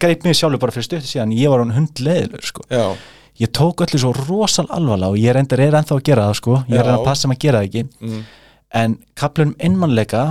greip 0.00 0.24
mig 0.24 0.38
sjálfur 0.38 0.62
bara 0.62 0.74
fyrir 0.74 0.86
stöttu 0.86 1.10
síðan. 1.10 1.34
Ég 1.36 1.52
var 1.52 1.62
hann 1.62 1.74
hund 1.74 2.00
leiðilegur 2.00 2.48
sko. 2.48 2.64
Já, 2.72 2.96
ég 3.40 3.52
tók 3.56 3.84
öllu 3.84 4.00
svo 4.00 4.14
rosal 4.16 4.66
alvarlega 4.72 5.12
og 5.12 5.20
ég 5.20 5.36
reyndar 5.36 5.62
er 5.64 5.76
ennþá 5.80 5.98
að 5.98 6.06
gera 6.08 6.28
það 6.30 6.40
sko. 6.40 6.56
Ég 6.70 6.78
er 6.80 6.88
Já. 6.88 6.94
að 6.94 7.06
passa 7.08 7.30
mig 7.30 7.40
að 7.40 7.46
gera 7.46 7.62
það 7.62 7.68
ekki. 7.68 7.84
Mhm, 8.00 8.24
en 8.80 8.96
kaplunum 9.14 9.56
innmannleika 9.68 10.24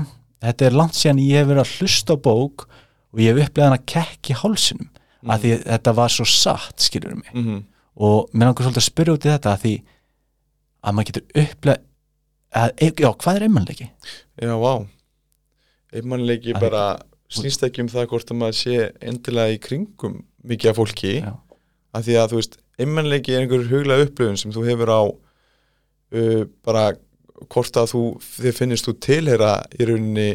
þetta 0.44 0.68
er 0.68 0.80
langt 0.80 0.98
síðan 1.00 1.22
ég 1.24 1.42
hef 1.42 1.52
verið 1.52 1.64
að 1.64 1.76
hlusta 1.78 2.18
á 2.20 2.24
bók 2.28 2.66
og 2.68 3.22
ég 3.22 3.34
hef 3.34 3.48
upplegað 3.48 3.70
hann 3.70 3.80
að 3.80 3.88
kekki 3.94 4.40
hálsinum 4.42 4.90
mm. 4.90 5.34
að 5.34 5.46
því 5.46 5.54
að 5.56 5.64
þetta 5.74 5.96
var 6.00 6.16
svo 6.16 6.28
satt 6.30 6.88
skilur 6.88 7.16
mig 7.20 7.32
mhm 7.34 7.62
og 7.94 8.30
mér 8.34 8.50
langar 8.50 8.66
svolítið 8.66 8.82
að 8.82 8.88
spyrja 8.88 9.16
út 9.16 9.26
í 9.26 9.32
þetta 9.32 9.54
að 9.54 9.64
því 9.64 9.74
að 10.84 10.96
maður 10.98 11.10
getur 11.10 11.44
upplegað 11.44 11.90
að, 12.54 12.74
já, 13.02 13.10
hvað 13.24 13.38
er 13.38 13.46
innmannleiki? 13.48 13.88
Já, 14.42 14.54
vá 14.62 14.74
einmannleiki 15.94 16.56
bara 16.58 16.84
snýst 17.34 17.66
ekki 17.66 17.84
um 17.84 17.90
það 17.90 18.10
hvort 18.12 18.34
að 18.34 18.40
maður 18.42 18.60
sé 18.60 18.90
endilega 19.02 19.56
í 19.56 19.62
kringum 19.62 20.20
mikið 20.46 20.74
af 20.74 20.80
fólki 20.80 21.14
Já. 21.20 21.32
af 21.94 22.06
því 22.06 22.18
að 22.20 22.30
þú 22.32 22.40
veist, 22.42 22.60
einmannleiki 22.82 23.34
er 23.34 23.46
einhver 23.46 23.66
huglega 23.70 24.08
upplöfun 24.08 24.40
sem 24.42 24.54
þú 24.54 24.66
hefur 24.68 24.94
á 24.94 25.02
uh, 25.06 26.44
bara 26.66 26.86
hvort 27.52 27.80
að 27.82 27.92
þú, 27.94 28.02
þið 28.38 28.58
finnist 28.60 28.88
þú 28.88 28.94
tilheyra 29.08 29.54
í 29.80 29.88
rauninni 29.90 30.30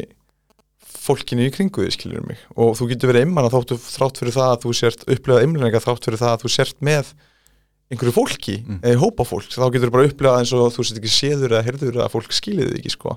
fólkinu 0.99 1.47
í 1.47 1.53
kringu 1.53 1.85
þið 1.85 1.95
skilur 1.95 2.27
mig? 2.27 2.41
Og 2.59 2.75
þú 2.77 2.89
getur 2.91 3.11
verið 3.13 3.25
einmann 3.25 3.47
að 3.47 3.55
þáttu 3.57 3.79
þrátt 3.85 4.21
fyrir 4.21 4.35
það 4.35 4.53
að 4.53 4.61
þú 4.65 4.75
sért 4.79 5.05
upplegað 5.07 5.43
einmannleika 5.45 5.83
þrátt 5.83 6.07
fyrir 6.07 6.21
það 6.21 6.33
að 6.35 6.43
þú 6.43 6.51
sért 6.55 6.81
með 6.85 7.11
einhverju 7.89 8.13
fólki 8.13 8.55
Mm. 8.61 8.79
eða 8.85 8.99
hópa 9.01 9.25
fólk, 9.25 9.49
þá 9.49 9.65
getur 9.73 9.89
þú 9.89 9.93
bara 9.95 10.09
upplegað 10.09 10.39
eins 10.43 10.51
og 10.53 10.73
þú 10.75 10.83
sért 10.85 10.99
ekki 10.99 11.09
séður 11.09 11.55
eða 11.55 11.65
herður 11.65 11.95
eða 11.97 12.09
fólk 12.13 12.35
skilið 12.37 12.67
þig 12.69 12.81
ekki 12.83 12.91
sko. 12.93 13.15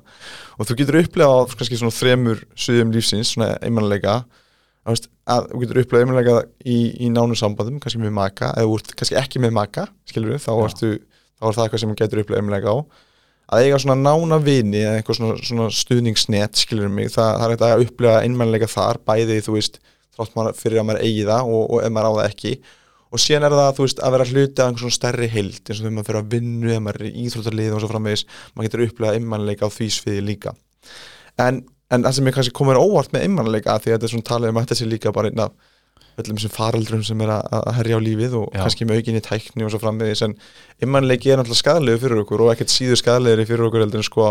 Og 0.56 0.68
þú 0.68 0.76
getur 0.80 1.00
upplegað 1.02 1.56
kannski 1.60 1.80
svona 1.80 1.92
þremur 1.92 2.40
suðum 2.56 2.94
lífsins, 2.94 3.34
svona 3.34 3.50
einmannleika 3.60 4.14
að, 4.88 5.04
þú 5.52 5.60
getur 5.60 5.82
upplegað 5.82 6.06
einmannleika 6.06 6.36
í, 6.64 6.78
í 7.04 7.10
nánu 7.12 7.36
sambandum, 7.36 7.82
kannski 7.84 8.00
með 8.00 8.16
maka 8.16 8.54
eða 8.56 8.72
ert 8.78 8.94
kannski 8.96 9.20
ekki 9.20 9.42
með 9.44 9.52
maka, 9.60 9.84
skilur 10.08 10.32
við 10.32 10.40
þá, 10.46 10.52
þá 10.72 11.44
er 11.44 11.56
það 11.58 11.64
eitthvað 11.66 11.84
sem 11.84 11.94
getur 12.00 12.22
upplegað 12.24 12.40
einmannleika 12.40 12.72
á 12.72 12.76
að 13.52 13.66
eiga 13.66 13.80
svona 13.82 13.98
nána 14.00 14.38
vini 14.40 14.80
eða 14.80 14.98
eitthvað 14.98 15.18
svona, 15.18 15.38
svona 15.44 15.66
stuðningsnet 15.76 16.60
skilur 16.60 16.92
mig, 16.92 17.10
það, 17.12 17.32
það 17.36 17.46
er 17.46 17.54
eitthvað 17.54 17.74
að 17.74 17.82
upplega 17.86 18.22
einmannleika 18.24 18.68
þar, 18.72 19.00
bæði 19.08 19.40
þú 19.44 19.56
veist 19.58 19.82
þrátt 20.16 20.38
maður 20.38 20.56
fyrir 20.60 20.80
að 20.80 20.86
maður 20.88 21.04
eigi 21.08 21.26
það 21.28 21.50
og, 21.56 21.66
og 21.66 21.82
ef 21.82 21.92
maður 21.92 22.08
á 22.08 22.12
það 22.18 22.30
ekki. 22.30 22.54
Og 23.12 23.20
síðan 23.20 23.44
er 23.44 23.56
það 23.58 23.80
veist 23.82 24.00
að 24.00 24.14
vera 24.14 24.26
hluti 24.30 24.62
af 24.62 24.70
einhvern 24.70 24.80
svona 24.80 24.96
stærri 24.96 25.28
heild 25.28 25.60
eins 25.60 25.74
og 25.76 25.82
þegar 25.82 25.96
maður 25.98 26.08
fyrir 26.08 26.20
að 26.22 26.30
vinnu, 26.32 26.70
ef 26.72 26.82
maður 26.86 27.02
er 27.02 27.10
í 27.10 27.26
íþróttarlið 27.26 27.76
og 27.76 27.82
svo 27.82 27.90
framvegis, 27.90 28.24
maður 28.54 28.68
getur 28.68 28.84
upplegað 28.86 29.18
einmannleika 29.18 29.68
á 29.68 29.70
því 29.72 29.88
sviði 29.92 30.22
líka. 30.30 30.54
En, 31.42 31.60
en 31.92 32.06
það 32.06 32.16
sem 32.16 32.30
er 32.30 32.36
kannski 32.38 32.56
komið 32.56 32.80
óvart 32.80 33.12
með 33.12 33.26
einmannleika 33.26 33.76
því 33.76 33.92
að 33.92 33.98
þetta 33.98 34.08
er 34.08 34.14
svona 34.14 34.28
talið 34.30 34.52
um 34.52 34.60
að 34.60 34.66
þetta 34.66 34.80
sé 34.80 34.88
líka 34.88 35.12
bara 35.12 35.32
einn 35.32 35.44
af 35.44 35.52
öllum 36.20 36.40
sem 36.42 36.52
faraldrum 36.52 37.04
sem 37.06 37.22
er 37.24 37.32
að, 37.38 37.70
herja 37.78 37.96
á 37.96 38.00
lífið 38.02 38.34
og 38.40 38.50
Já. 38.50 38.64
kannski 38.64 38.88
með 38.88 39.00
aukinni 39.00 39.22
tækni 39.24 39.66
og 39.66 39.72
svo 39.72 39.80
framvegis 39.82 40.24
en 40.26 40.34
einmannleiki 40.82 41.32
er 41.32 41.40
náttúrulega 41.40 41.62
skadalegu 41.62 42.02
fyrir 42.02 42.24
okkur 42.24 42.44
og 42.44 42.52
ekkert 42.52 42.74
síður 42.74 43.00
skadalegri 43.00 43.48
fyrir 43.48 43.68
okkur 43.68 43.84
heldur 43.86 44.02
en 44.02 44.08
sko 44.08 44.28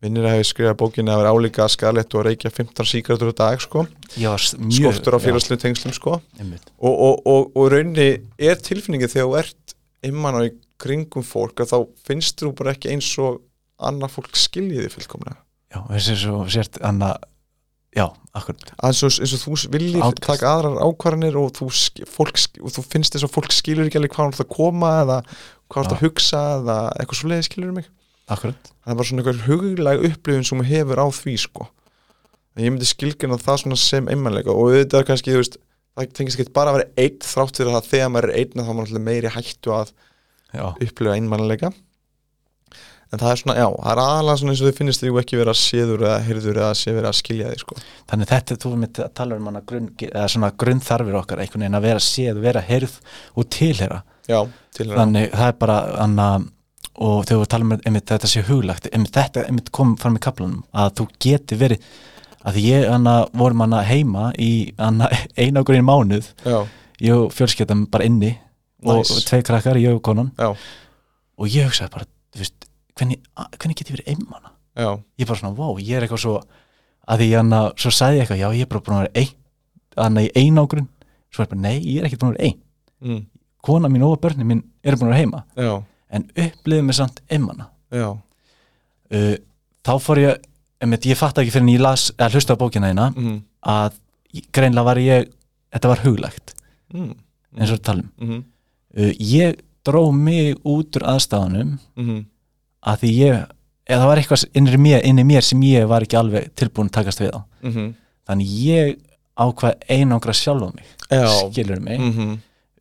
vinnir 0.00 0.24
að 0.24 0.38
hefur 0.38 0.48
skrifað 0.48 0.78
bókina 0.80 1.14
að 1.14 1.22
vera 1.22 1.32
álíka 1.34 1.66
skadalegt 1.68 2.16
og 2.16 2.24
reykja 2.24 2.52
15 2.52 2.88
síkratur 2.88 3.32
á 3.32 3.40
dag 3.42 3.60
sko. 3.60 3.84
Mjög 4.16 4.46
skortur 4.78 5.16
á 5.16 5.20
félagslu 5.20 5.58
tengslum 5.60 5.92
sko. 5.92 6.16
Já, 6.38 6.46
og, 6.78 6.94
og, 6.94 7.20
og, 7.28 7.50
og 7.52 7.68
raunni 7.74 8.08
er 8.40 8.62
tilfinningið 8.64 9.12
þegar 9.12 9.28
þú 9.28 9.36
ert 9.42 9.76
einmann 10.06 10.40
á 10.40 10.42
í 10.48 10.54
kringum 10.80 11.26
fólk 11.26 11.60
að 11.60 11.74
þá 11.74 11.78
finnst 12.08 12.40
þú 12.40 12.54
bara 12.56 12.72
ekki 12.72 12.94
eins 12.94 13.10
og 13.20 13.42
annað 13.76 14.16
fólk 14.16 14.40
skiljiði 14.40 14.88
fullkomlega. 14.94 15.36
Já, 15.70 15.82
þessi 15.92 16.14
er 16.14 16.22
svo 16.24 16.38
sért 16.50 16.80
anna 16.86 17.12
já, 17.96 18.04
akkurat. 18.36 18.72
Eins 18.86 19.00
og, 19.06 19.14
eins 19.22 19.34
og 19.36 19.42
þú 19.42 19.56
viljir 19.74 20.04
Outcast. 20.06 20.26
taka 20.28 20.52
aðrar 20.54 20.78
ákvarðanir 20.86 21.38
og 21.40 21.54
þú, 21.58 21.70
fólk, 22.10 22.42
og 22.62 22.74
þú 22.76 22.84
finnst 22.92 23.16
þess 23.16 23.26
að 23.26 23.34
fólk 23.34 23.54
skilur 23.56 23.88
ekki 23.88 24.00
alveg 24.00 24.14
hvað 24.14 24.28
hann 24.28 24.44
að 24.44 24.52
koma 24.54 24.92
eða 25.04 25.18
hvað 25.70 25.80
hann 25.80 25.90
Já. 25.90 25.96
að 25.96 26.04
hugsa 26.04 26.42
eða 26.60 26.78
eitthvað 26.96 27.20
svo 27.20 27.32
leiði 27.32 27.48
skilur 27.48 27.74
mig? 27.74 27.90
Akkurat, 28.30 28.70
það 28.84 28.92
er 28.92 29.00
bara 29.00 29.08
svona 29.08 29.24
einhver 29.24 29.42
huglæg 29.48 30.04
upplifun 30.10 30.46
sem 30.46 30.60
maður 30.60 30.70
hefur 30.76 31.02
á 31.02 31.06
því 31.18 31.34
sko. 31.42 31.66
En 32.54 32.64
ég 32.64 32.74
myndi 32.74 32.86
skilgjörna 32.86 33.40
það 33.42 33.60
svona 33.64 33.78
sem 33.78 34.10
einmannleika 34.10 34.54
og 34.54 34.70
auðvitað 34.70 35.02
er 35.02 35.08
kannski, 35.08 35.34
þú 35.34 35.42
veist 35.42 35.58
það 35.98 36.14
tengist 36.14 36.38
ekki 36.38 36.54
bara 36.54 36.72
að 36.72 36.78
vera 36.78 37.04
einn 37.04 37.18
þrátt 37.26 37.58
fyrir 37.58 37.74
það 37.76 37.90
þegar 37.90 38.12
maður 38.14 38.30
er 38.30 38.40
einn 38.40 38.54
þá 38.60 38.70
er 38.70 38.78
maður 38.78 39.04
meiri 39.06 39.32
hættu 39.34 39.74
að 39.74 39.92
já, 40.54 40.64
upplifa 40.70 41.16
einmannleika 41.16 41.72
en 43.10 43.18
það 43.18 43.30
er 43.32 43.40
svona, 43.40 43.54
já, 43.58 43.66
það 43.74 43.90
er 43.92 44.00
aðalega 44.04 44.40
svona 44.40 44.52
eins 44.54 44.60
og 44.62 44.68
þau 44.70 44.78
finnist 44.78 45.02
þau 45.04 45.18
ekki 45.22 45.38
vera 45.40 45.54
séður 45.58 46.04
eða 46.06 46.18
heyrður 46.28 46.60
eða 46.60 46.74
sé 46.78 46.92
vera 46.94 47.10
að 47.10 47.18
skilja 47.18 47.48
þig 47.50 47.62
sko. 47.64 47.78
Þannig 48.12 48.30
þetta 48.30 48.56
þú 48.62 48.72
mitt 48.84 49.00
að 49.02 49.10
tala 49.18 49.38
um 49.40 49.48
hana 49.50 49.62
grunn, 49.66 49.88
eða 50.06 50.28
svona 50.34 50.50
grunnþarfir 50.62 51.18
okkar 51.20 51.42
einhvern 51.42 51.64
veginn 51.66 51.78
að 51.80 51.86
vera 51.88 52.04
séð, 52.06 52.40
vera 52.44 52.62
heyrð 52.68 52.94
og 53.34 53.48
tilhera 53.56 54.02
já, 54.30 54.38
til 54.76 54.86
hérna 54.86 55.00
þannig 55.02 55.34
það 55.34 55.48
er 55.50 55.58
bara 55.64 55.78
anna, 56.04 56.28
og 57.00 57.24
þegar 57.26 57.42
við 57.42 57.50
talum 57.56 57.74
um 57.78 57.98
þetta 58.12 58.30
sé 58.30 58.44
huglagt 58.46 58.86
einmitt, 58.92 59.14
þetta 59.16 59.46
einmitt 59.48 59.72
kom 59.74 59.96
fram 59.98 60.18
í 60.18 60.22
kaplanum 60.22 60.62
að 60.70 60.94
þú 61.00 61.08
geti 61.26 61.58
verið 61.58 61.90
að 62.46 62.56
því 62.56 62.62
ég 62.70 62.86
anna, 62.94 63.16
vorum 63.36 63.64
hana 63.66 63.82
heima 63.84 64.30
í 64.38 64.52
anna, 64.80 65.10
einagurinn 65.42 65.84
mánuð 65.84 66.30
já, 66.46 66.60
ég 67.02 67.16
og 67.26 67.34
fjölskyldum 67.34 67.88
bara 67.90 68.06
inni 68.06 68.36
og 68.86 69.02
Nice. 69.02 69.26
tvei 69.28 69.42
krakkar, 69.44 69.76
ég 69.76 69.92
og 69.92 70.00
konan. 70.00 70.30
Já, 70.40 70.54
og 71.36 71.48
ég 71.52 71.66
hugsaði 71.68 71.92
bara, 71.92 72.06
þú 72.32 72.40
veist 72.40 72.69
hvernig, 72.98 73.20
hvernig 73.58 73.78
get 73.78 73.90
ég 73.90 73.96
verið 73.98 74.10
einmana 74.14 74.52
já, 74.78 74.90
ég 75.18 75.28
bara 75.28 75.40
svona, 75.40 75.56
wow, 75.58 75.78
ég 75.80 75.96
er 75.98 76.06
eitthvað 76.06 76.24
svo 76.24 76.38
að 77.10 77.22
því 77.22 77.28
hana, 77.34 77.60
svo 77.80 77.92
sagði 77.94 78.20
ég 78.20 78.24
eitthvað, 78.24 78.42
já 78.42 78.48
ég 78.58 78.66
er 78.66 78.70
bara 78.70 78.84
búin 78.86 78.96
að 78.98 79.04
vera 79.06 79.24
einn 79.24 79.36
hana 80.00 80.24
í 80.24 80.30
einagrun 80.38 80.88
svo 81.30 81.44
er 81.44 81.50
bara, 81.50 81.62
nei, 81.66 81.76
ég 81.84 82.00
er 82.00 82.08
ekki 82.08 82.18
búin 82.20 82.32
að 82.32 82.36
vera 82.38 82.50
einn 82.50 82.60
mm, 83.06 83.22
kona 83.66 83.90
mín 83.92 84.04
og 84.06 84.20
börnin 84.22 84.48
mín 84.48 84.62
eru 84.82 85.00
búin 85.00 85.10
að 85.10 85.14
vera 85.14 85.22
heima. 85.22 85.42
Já, 85.58 85.72
en 86.10 86.26
upplifið 86.34 86.86
mig 86.86 86.96
samt 86.98 87.20
einmana 87.30 87.70
já. 87.92 88.08
Uh, 89.10 89.34
þá 89.86 89.92
fór 90.02 90.20
ég 90.22 90.46
einmitt, 90.80 91.08
ég 91.10 91.18
fatt 91.18 91.38
ekki 91.42 91.52
fyrir 91.54 91.66
en 91.66 91.72
ég 91.74 91.82
las, 91.82 92.08
eða 92.16 92.30
hlusta 92.36 92.54
á 92.56 92.60
bókina 92.60 92.90
þína 92.92 93.08
mm, 93.16 93.40
að 93.74 93.98
greinlega 94.54 94.86
var 94.86 95.00
ég 95.02 95.26
þetta 95.74 95.90
var 95.90 96.04
huglagt, 96.06 96.54
mm, 96.94 97.10
eins 97.58 97.74
og 97.74 97.82
talum 97.86 98.06
mm, 98.22 98.44
uh, 98.96 99.12
ég 99.18 99.58
dró 99.86 100.06
mig 100.14 100.56
út 100.62 100.96
úr 101.00 101.06
aðstafanum 101.10 101.74
mm, 101.98 102.20
að 102.80 103.02
því 103.04 103.12
ég 103.16 103.40
eða 103.90 104.02
það 104.02 104.10
var 104.10 104.20
eitthvað 104.20 104.44
innri 104.60 104.80
mér, 104.80 105.06
innri 105.06 105.24
mér 105.26 105.46
sem 105.46 105.62
ég 105.66 105.88
var 105.90 106.06
ekki 106.06 106.18
alveg 106.20 106.50
tilbúin 106.58 106.90
að 106.90 106.96
takast 106.98 107.22
við 107.22 107.32
á. 107.34 107.40
Mm, 107.66 107.88
þannig 108.28 108.52
ég 108.66 108.92
ákvað 109.40 109.84
einangra 109.90 110.36
sjálf 110.36 110.68
á 110.68 110.70
mig 110.74 110.86
já. 111.10 111.26
skilur 111.50 111.82
mig? 111.82 112.00
Mm, 112.00 112.34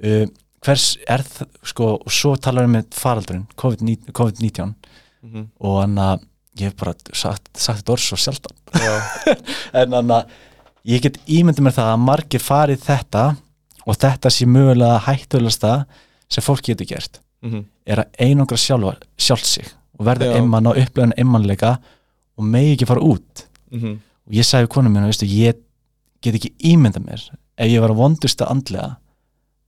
uh, 0.05 0.25
hvers 0.65 0.87
er 1.07 1.23
það, 1.25 1.53
sko 1.71 1.91
og 1.97 2.13
svo 2.13 2.35
talar 2.37 2.67
um 2.67 2.75
með 2.75 2.91
faraldurinn 2.99 3.47
COVID-19 3.59 4.15
COVID 4.15 4.43
mm, 4.59 5.45
og 5.65 5.79
hann 5.81 5.97
að 6.03 6.27
ég 6.59 6.69
hef 6.69 6.77
bara 6.79 6.93
sagt, 7.15 7.47
sagt 7.55 7.81
þetta 7.81 7.93
orð 7.95 8.03
svo 8.03 8.19
sjaldan. 8.19 8.55
En 9.79 9.95
hann 9.95 10.11
að 10.11 10.33
ég 10.89 11.03
get 11.03 11.19
ímyndið 11.29 11.65
mér 11.65 11.77
það 11.77 11.93
að 11.93 12.03
margir 12.03 12.43
farið 12.43 12.83
þetta 12.83 13.25
og 13.85 13.97
þetta 13.97 14.31
sé 14.33 14.47
mögulega 14.49 15.01
hættulegasta 15.07 15.73
sem 16.29 16.45
fólk 16.45 16.67
getur 16.67 16.89
gert 16.89 17.21
mm, 17.45 17.63
er 17.89 18.03
að 18.03 18.25
einangra 18.27 18.59
sjálf 18.59 19.45
sig 19.47 19.71
og 19.99 20.07
verða 20.07 20.31
einmann 20.37 20.69
á 20.69 20.73
upplöðun 20.73 21.15
einmannleika 21.19 21.75
og 22.39 22.47
megi 22.47 22.77
ekki 22.77 22.87
fara 22.89 23.03
út. 23.03 23.45
Mm, 23.75 23.99
og 23.99 24.39
ég 24.39 24.47
sagði 24.47 24.71
konum 24.73 24.95
mínu, 24.95 25.11
veistu, 25.11 25.27
ég 25.29 25.59
get 26.23 26.35
ekki 26.39 26.53
ímyndað 26.71 27.05
mér 27.05 27.25
ef 27.59 27.69
ég 27.69 27.83
var 27.83 27.93
að 27.93 27.99
vondusta 27.99 28.47
andlega 28.49 28.95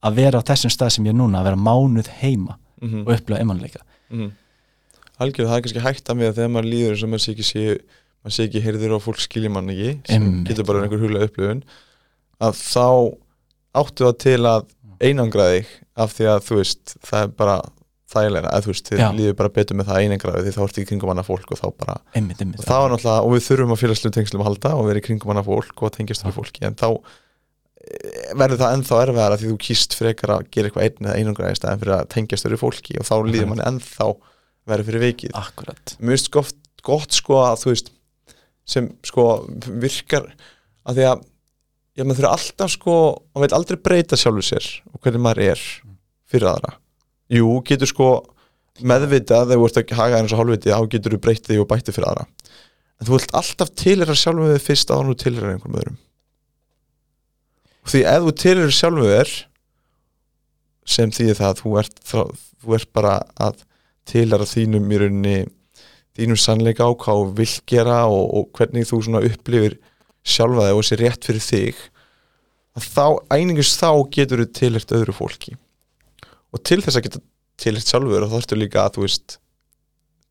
að 0.01 0.17
vera 0.17 0.41
á 0.41 0.47
þessum 0.47 0.73
stað 0.73 0.95
sem 0.95 1.07
ég 1.07 1.13
er 1.13 1.19
núna, 1.19 1.41
að 1.41 1.51
vera 1.51 1.61
mánuð 1.61 2.09
heima 2.21 2.57
mm, 2.81 3.03
og 3.03 3.11
upplöða 3.15 3.43
einmannleika. 3.43 3.83
Mm. 4.11 4.31
algjörð, 5.21 5.49
það 5.51 5.57
er 5.57 5.65
kannski 5.65 5.83
hægt 5.85 6.09
að 6.09 6.17
með 6.19 6.31
að 6.31 6.39
þegar 6.39 6.53
maður 6.55 6.71
líður 6.71 6.95
og 6.95 7.11
maður 7.11 7.23
sé 7.23 7.33
ekki 7.35 7.47
sé 7.47 7.65
maður 8.21 8.35
sé 8.35 8.47
ekki 8.47 8.63
heyrður 8.65 8.95
og 8.97 9.03
fólk 9.05 9.21
skilji 9.21 9.51
mann 9.53 9.69
ekki 9.73 9.91
sem 10.09 10.25
Einmitt. 10.25 10.47
getur 10.49 10.67
bara 10.67 10.83
einhver 10.85 11.01
huglega 11.01 11.29
upplifun 11.29 11.61
að 12.41 12.57
þá 12.59 12.87
áttu 13.81 14.07
það 14.07 14.17
til 14.25 14.39
að 14.49 14.65
einangra 15.01 15.47
þig 15.53 15.71
af 16.01 16.15
því 16.17 16.27
að 16.33 16.43
þú 16.47 16.59
veist 16.59 16.95
það 17.07 17.23
er 17.25 17.31
bara, 17.41 17.55
þægilega, 18.11 18.51
eða 18.51 18.65
þú 18.65 18.71
veist, 18.71 18.91
þið 18.91 19.17
líður 19.17 19.35
bara 19.39 19.51
betur 19.55 19.77
með 19.79 19.89
það 19.89 20.05
einengraði 20.05 20.43
því 20.45 20.53
þá 20.55 20.61
ertu 20.65 20.81
í 20.81 20.87
kringum 20.89 21.11
annað 21.13 21.27
fólk 21.29 21.53
og 21.55 21.59
þá 21.61 21.67
bara, 21.81 21.97
einmitt, 22.17 22.43
einmitt 22.43 22.61
og 22.61 22.67
það 22.67 22.83
var 22.83 22.93
náttúrulega 22.93 23.25
og 23.25 23.33
við 23.35 23.45
þurfum 23.47 23.75
að 23.75 23.81
félagslu 23.81 24.11
tengslum 24.17 24.43
að 24.43 24.49
halda 24.49 24.73
og 24.77 24.87
vera 24.89 25.01
í 25.01 25.05
kringum 25.05 25.33
annað 25.33 25.49
fólk 25.49 25.83
og 25.85 25.93
tengjast 25.95 26.25
við 26.27 26.35
fólki, 26.37 26.65
en 26.67 26.77
þá 26.81 26.87
eh, 26.91 28.33
verður 28.41 28.61
það 28.61 28.75
ennþá 28.77 29.01
erfiðara 29.05 29.39
því 29.41 29.51
þú 29.53 29.57
kýst 29.67 29.97
frekar 29.99 30.35
að 30.35 30.51
gera 30.51 30.71
eitthvað 30.71 30.87
einn 30.87 31.09
eða 31.09 31.17
einangraði 31.21 31.61
stæðan 31.61 31.81
fyrir 31.83 31.97
að 31.97 32.11
tengjast 32.15 32.49
við 32.51 32.61
fólki 32.61 32.99
og 32.99 33.07
þá 33.07 33.15
líður 33.29 33.51
manni 33.53 33.67
ennþá 33.71 34.11
verður 34.69 34.91
fyrir 34.91 35.05
vikið. 35.07 35.35
Akkurat, 35.39 35.95
mér 35.99 36.15
finnst 36.15 36.31
gott, 36.35 36.61
gott 36.85 37.15
sko 37.15 37.41
að 37.47 37.63
þú 37.63 37.73
veist 37.73 37.93
sem 38.71 38.87
sko 39.07 39.27
virkar 39.81 40.29
að 40.87 40.99
því 40.99 41.07
að 41.09 41.23
já, 41.97 42.03
maður 42.05 42.19
þurfa 42.19 42.35
alltaf 42.37 42.73
sko 42.75 42.97
og 43.15 43.43
veit 43.43 43.55
aldrei 43.55 43.79
breyta 43.81 44.19
sjálfur 44.19 44.45
sér 44.45 44.67
og 44.91 45.01
hvernig 45.03 45.23
maður 45.23 45.43
er 45.51 45.65
fyrir 46.31 46.51
aðra 46.51 46.75
jú, 47.31 47.49
getur 47.67 47.89
sko 47.89 48.09
meðvitað 48.81 49.51
þegar 49.51 49.61
þú 49.61 49.67
ert 49.69 49.79
að 49.81 49.97
haga 49.99 50.19
eins 50.21 50.33
og 50.35 50.41
hálfvitið 50.41 50.73
þá 50.75 50.89
getur 50.95 51.15
þú 51.15 51.19
breytið 51.25 51.51
því 51.53 51.59
og 51.63 51.69
bættið 51.71 51.97
fyrir 51.97 52.09
aðra. 52.11 52.25
En 53.01 53.07
þú 53.07 53.13
vilt 53.17 53.35
alltaf 53.39 53.71
tilhera 53.81 54.15
sjálfur 54.17 54.51
þig 54.55 54.65
fyrst 54.65 54.91
áður 54.93 55.03
en 55.05 55.11
þú 55.11 55.17
tilhera 55.23 55.53
einhverjum 55.55 55.79
öðrum. 55.81 55.97
Og 57.81 57.93
því 57.93 58.01
ef 58.11 58.25
þú 58.27 58.33
tilhera 58.43 58.75
sjálfur 58.77 59.09
þér 59.11 59.31
sem 60.95 61.13
því 61.13 61.27
það 61.37 61.47
að 61.51 61.61
þú 61.61 61.73
ert, 61.81 61.99
þá- 62.11 62.35
þú 62.61 62.75
ert 62.77 62.91
bara 62.93 63.13
að 63.41 63.63
tilhera 64.11 64.47
þínum 64.49 64.91
í 64.91 64.99
rauninni 65.01 65.37
þínum 66.17 66.39
sannleika 66.41 66.85
á 66.85 66.91
hvað 66.91 67.21
þú 67.21 67.33
vill 67.39 67.55
gera 67.71 67.99
og, 68.11 68.25
og 68.37 68.49
hvernig 68.57 68.87
þú 68.89 69.01
svona 69.05 69.23
upplifir 69.25 69.77
sjálfa 70.27 70.67
þig 70.67 70.77
og 70.81 70.85
sé 70.89 70.97
rétt 70.99 71.25
fyrir 71.29 71.45
þig 71.45 71.79
að 72.77 72.87
þá, 72.87 73.05
æningus 73.35 73.71
þá 73.79 73.89
getur 74.13 74.43
þú 74.43 74.47
tilhert 74.57 74.93
öðru 74.97 75.15
fólki 75.15 75.55
og 76.51 76.63
til 76.67 76.81
þess 76.83 76.99
að 76.99 77.07
geta 77.07 77.23
tilhert 77.61 77.91
sjálfur 77.91 78.25
og 78.25 78.31
þá 78.31 78.37
ertu 78.41 78.57
líka 78.57 78.85
að 78.85 78.97
þú 78.97 79.05
veist 79.05 79.37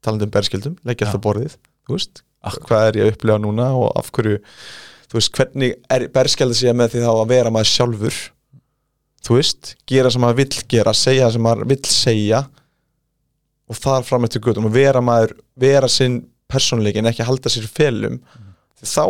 talandi 0.05 0.27
um 0.27 0.35
berskildum, 0.35 0.77
leggja 0.85 1.07
Já. 1.07 1.11
alltaf 1.11 1.25
borðið 1.25 1.57
þú 1.91 1.97
veist, 1.97 2.23
hvað 2.67 2.87
er 2.87 2.99
ég 3.01 3.07
að 3.09 3.15
upplifa 3.15 3.41
núna 3.43 3.71
og 3.77 3.91
af 3.99 4.11
hverju, 4.15 4.39
þú 5.11 5.19
veist, 5.19 5.33
hvernig 5.37 5.75
er 5.93 6.07
berskjaldið 6.15 6.61
sé 6.61 6.75
með 6.77 6.95
því 6.95 7.03
þá 7.05 7.11
að 7.13 7.33
vera 7.35 7.53
maður 7.55 7.73
sjálfur? 7.73 8.21
Þú 9.21 9.37
veist, 9.37 9.75
gera 9.91 10.13
sem 10.13 10.25
maður 10.25 10.39
vill 10.41 10.63
gera, 10.73 10.95
segja 10.97 11.29
sem 11.35 11.45
maður 11.45 11.69
vill 11.75 11.83
segja 11.91 12.45
og 13.71 13.79
þar 13.79 14.07
fram 14.07 14.25
eftir 14.27 14.43
göttum 14.43 14.67
og 14.71 14.75
vera 14.75 15.03
maður, 15.05 15.37
vera 15.61 15.91
sinn 15.93 16.23
persónleikin, 16.51 17.07
ekki 17.07 17.27
halda 17.27 17.53
sér 17.53 17.69
felum. 17.71 18.17
Því 18.81 18.89
þá 18.91 19.05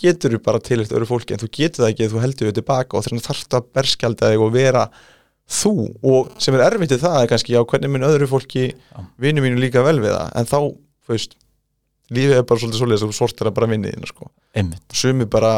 getur 0.00 0.34
þú 0.34 0.40
bara 0.44 0.60
til 0.60 0.80
eftir 0.82 0.98
öðru 0.98 1.08
fólki 1.08 1.36
en 1.36 1.40
þú 1.40 1.48
getur 1.54 1.84
það 1.84 1.92
ekki 1.92 2.06
að 2.08 2.14
þú 2.14 2.22
heldur 2.24 2.50
þau 2.50 2.56
tilbaka 2.58 2.98
og 2.98 3.06
þannig 3.06 3.24
þarftu 3.28 3.58
að 3.60 3.68
berskjalda 3.78 4.32
þig 4.32 4.42
og 4.42 4.52
vera 4.56 4.82
þú 5.50 5.72
og 6.02 6.34
sem 6.42 6.56
er 6.56 6.64
erfitt 6.66 6.96
það 7.02 7.20
er 7.20 7.30
kannski 7.30 7.54
já 7.54 7.60
hvernig 7.62 7.92
minn 7.92 8.06
öðru 8.06 8.28
fólki 8.30 8.70
vinnu 9.20 9.44
mínu 9.44 9.60
líka 9.60 9.84
vel 9.84 9.98
við 10.00 10.14
það? 10.14 10.30
En 10.40 10.48
þá, 10.48 10.58
þú 11.04 11.14
veist 11.14 11.36
lífið 12.14 12.38
er 12.38 12.46
bara 12.48 12.62
svolítið 12.62 12.80
svolítið 12.80 13.44
að 13.44 13.50
að 13.50 13.56
bara 13.58 13.70
vinnið 13.70 13.94
þína 13.96 14.10
sko. 14.10 14.30
sumi 14.92 15.26
bara 15.30 15.52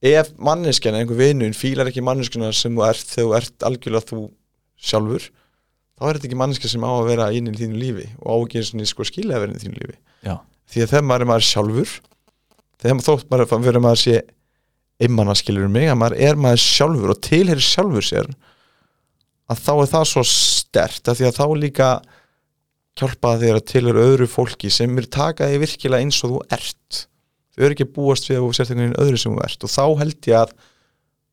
ef 0.00 0.32
manneskjan, 0.40 0.96
einhver 0.96 1.18
vinnun 1.18 1.56
fílar 1.56 1.90
ekki 1.90 2.04
manneskjana 2.04 2.52
sem 2.56 2.76
þú 2.76 2.86
ert 2.88 3.12
þegar 3.12 3.28
þú 3.28 3.36
ert 3.36 3.66
algjörlega 3.68 4.08
þú 4.08 4.22
sjálfur 4.80 5.26
þá 6.00 6.04
er 6.08 6.16
þetta 6.16 6.28
ekki 6.30 6.40
manneskja 6.40 6.72
sem 6.72 6.84
á 6.88 6.92
að 6.92 7.08
vera 7.10 7.30
inn 7.36 7.50
í 7.50 7.56
þínu 7.58 7.80
lífi 7.80 8.06
og 8.20 8.28
á 8.32 8.36
ekki 8.40 8.62
eins 8.62 8.72
og 8.72 8.88
sko 8.88 9.08
skilja 9.08 9.36
að 9.36 9.44
vera 9.44 9.52
inn 9.52 9.60
í 9.60 9.64
þínu 9.66 9.80
lífi. 9.82 9.96
Já, 10.24 10.34
því 10.72 10.84
að 10.84 10.92
þegar 10.94 11.08
maður 11.10 11.24
er 11.26 11.30
maður 11.30 11.48
sjálfur 11.50 11.96
þegar 12.80 12.96
maður 12.96 13.08
þótt 13.10 13.28
maður 13.28 13.44
er 13.44 13.64
fyrir 13.66 13.84
maður 13.84 14.00
sé 14.00 14.16
einmann 15.00 15.32
að 15.32 15.40
skilur 15.42 15.70
mig 15.72 15.90
að 15.90 16.00
maður 16.02 16.22
er 16.28 16.40
maður 16.40 16.64
sjálfur 16.64 17.14
og 17.14 17.20
tilherir 17.24 17.64
sjálfur 17.64 18.06
sér 18.06 18.30
að 19.50 19.62
þá 19.64 19.72
er 19.74 19.92
það 19.94 20.08
svo 20.12 20.24
stert 20.28 21.10
að 21.10 21.20
því 21.20 21.28
að 21.28 21.38
þá 21.38 21.46
líka 21.58 21.90
hjálpa 23.00 23.36
þér 23.40 23.60
að 23.60 23.68
tilhera 23.70 24.08
öðru 24.08 24.26
fólki 24.30 24.70
sem 24.72 24.98
er 25.00 25.06
taka 25.10 25.48
þig 25.50 25.62
virkilega 25.64 26.04
eins 26.04 26.18
og 26.26 26.34
þú 26.34 26.40
ert. 26.56 27.04
Þau 27.54 27.62
eru 27.64 27.76
ekki 27.76 27.88
búast 27.94 28.28
við 28.28 28.38
að 28.38 28.44
þú 28.44 28.50
sért 28.56 28.72
einhvern 28.72 28.84
veginn 28.84 29.00
öðru 29.04 29.22
sem 29.22 29.36
þú 29.36 29.46
ert. 29.46 29.64
Og 29.64 29.72
þá 29.72 29.84
held 30.02 30.28
ég 30.30 30.40
að 30.40 30.52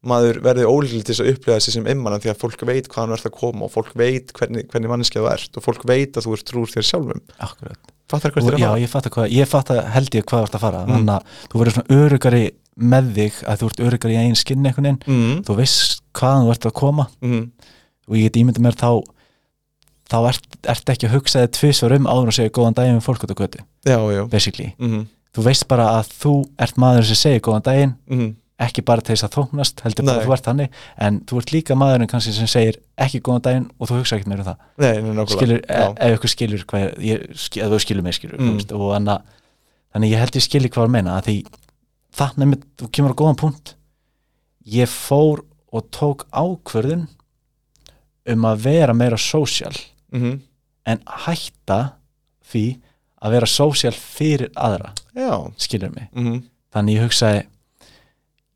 maður 0.08 0.40
verði 0.46 0.66
til 0.88 1.04
þess 1.10 1.24
að 1.24 1.32
upplega 1.34 1.64
sig 1.64 1.76
sem 1.76 1.90
einmann 1.90 2.22
því 2.22 2.32
að 2.32 2.42
fólk 2.44 2.64
veit 2.70 2.88
hvaðan 2.94 3.16
ert 3.18 3.28
að 3.28 3.36
koma 3.36 3.66
og 3.68 3.74
fólk 3.74 3.92
veit 3.98 4.32
hvernig, 4.38 4.68
hvernig 4.72 4.92
manneskja 4.92 5.24
þú 5.24 5.30
ert 5.34 5.58
og 5.58 5.66
fólk 5.66 5.86
veit 5.90 6.18
að 6.18 6.28
þú 6.28 6.36
ert 6.38 6.48
trúr 6.48 6.72
þér 6.72 6.88
sjálfum. 6.88 7.24
Akkurat. 7.44 7.94
Fattar 8.08 8.32
hvert 8.32 8.48
er 8.48 8.56
að 8.56 8.62
já, 8.62 8.88
fara? 8.88 9.12
hvað, 9.18 9.34
ég 9.36 9.50
fatt 9.52 9.74
að 9.74 9.82
held 9.98 10.16
ég 10.16 10.28
hvað 10.30 10.44
þú 10.44 10.48
ert 10.48 10.58
að 10.58 10.64
fara. 10.64 10.84
Mm. 10.86 10.94
þannig 10.94 11.16
að 11.18 11.42
þú 11.52 11.62
verður 11.62 11.76
svona 11.78 11.98
örugari 12.06 12.44
með 12.78 13.12
þig 13.18 13.44
að 13.50 13.62
þú 13.62 13.70
ert 13.72 13.84
örugari 13.88 14.16
í 14.16 14.22
einn 14.22 14.38
skinni 14.38 14.70
einhvern 14.70 14.88
veginn. 14.88 15.04
Mm, 15.10 15.44
þú 15.48 15.58
veist 15.58 16.02
hvaðan 16.18 16.48
þú 16.48 16.54
ert 16.54 16.68
að 16.70 16.76
koma. 16.78 17.08
Mm, 17.26 17.46
og 18.08 18.18
ég 18.18 18.28
get 18.28 18.42
ímyndið 18.42 18.66
mér 18.68 18.78
þá 18.78 18.92
þá 20.08 20.18
ert, 20.30 20.58
ert 20.72 20.92
ekki 20.94 21.08
að 21.10 21.16
hugsa 21.18 21.44
þig 21.44 21.54
tvisvar 21.58 21.96
um 21.98 22.10
áður 22.10 22.32
og 22.32 22.38
segja 22.38 22.56
góðan 22.56 22.78
daginn 22.78 23.00
við 23.00 23.06
fólk 23.08 23.24
á 23.28 23.28
götu. 23.34 23.64
Basically, 24.32 24.74
mm, 24.80 25.08
þú 25.36 25.48
veist 25.48 25.68
bara 25.70 25.90
að 26.00 26.12
þú 26.16 26.34
ert 26.64 26.80
maður 26.82 27.10
sem 27.10 27.20
segir 27.20 27.44
góðan 27.44 27.66
daginn 27.68 27.96
mm, 28.08 28.30
ekki 28.68 28.84
bara 28.88 29.04
til 29.06 29.14
þess 29.14 29.28
að 29.28 29.36
þóknast, 29.36 29.84
heldur 29.86 30.08
bara 30.08 30.22
að 30.22 30.30
þú 30.30 30.36
ert 30.38 30.48
þannig 30.48 30.80
en 31.06 31.20
þú 31.30 31.42
ert 31.42 31.54
líka 31.54 31.78
maðurinn 31.78 32.10
kannski 32.10 32.34
sem 32.34 32.50
segir 32.50 32.80
ekki 32.98 33.22
góðan 33.26 33.46
daginn 33.46 33.68
og 33.78 33.92
þú 33.92 34.00
hugsa 34.00 34.18
ekkert 34.18 34.32
meira 34.32 34.46
um 34.46 34.50
það. 34.50 34.64
Nei, 34.82 34.94
nákvæmlega. 34.96 35.36
Skilur, 35.36 35.62
e, 35.62 35.84
ef 36.08 36.18
ykkur 36.18 36.34
skilur 36.34 36.66
hvað 36.72 36.88
ég, 37.06 37.28
skil, 37.38 37.68
þú 37.68 37.82
skilur 37.84 38.08
mig 38.08 38.18
skilur 38.18 38.42
mm. 38.42 38.56
veist, 38.58 38.74
og 38.74 38.96
anna, 38.98 39.20
þannig 39.94 40.16
ég 40.16 40.24
held 40.24 40.40
ég 40.40 40.48
skilji 40.48 40.74
hvað 40.74 40.88
að 40.88 40.96
meina 40.96 41.20
að 41.20 41.30
því 41.30 41.38
þannig 42.18 42.50
með, 42.52 42.64
þú 42.80 42.90
kemur 42.98 43.14
á 43.14 43.20
góðan 43.22 43.40
punkt. 43.42 43.76
Ég 44.68 44.90
fór 44.92 45.44
og 45.72 45.88
tók 45.96 46.26
ákvörðun 46.32 47.08
um 48.28 48.46
að 48.50 48.58
vera 48.66 48.94
meira 48.94 49.18
sósjál 49.18 49.76
Mhm. 50.12 50.40
en 50.86 51.00
hætta 51.06 51.94
því 52.48 52.80
að 53.22 53.32
vera 53.32 53.46
sósjál 53.46 53.94
fyrir 53.94 54.50
aðra 54.56 54.94
Já. 55.16 55.52
skilur 55.58 55.94
mig, 55.96 56.08
mm, 56.16 56.44
þannig 56.74 56.96
ég 56.98 57.04
hugsaði 57.08 57.46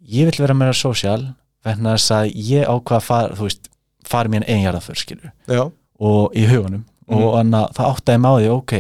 ég 0.07 0.25
vil 0.29 0.39
vera 0.47 0.53
meira 0.53 0.73
sósjál 0.73 1.35
vegna 1.65 1.93
þess 1.95 2.11
að 2.11 2.33
ég 2.35 2.65
ákvað 2.67 2.97
að 2.97 3.03
fara 3.07 3.35
þú 3.35 3.47
veist, 3.47 3.67
fara 4.03 4.29
mér 4.29 4.45
einn 4.47 4.63
jarðaför 4.65 4.95
skilur 4.97 5.31
Já. 5.47 5.71
Og 5.99 6.33
í 6.35 6.47
hugunum 6.47 6.85
Mhm. 7.07 7.17
og 7.23 7.35
anna, 7.39 7.67
það 7.73 7.95
áttaði 7.95 8.21
því, 8.21 8.49
ok 8.49 8.71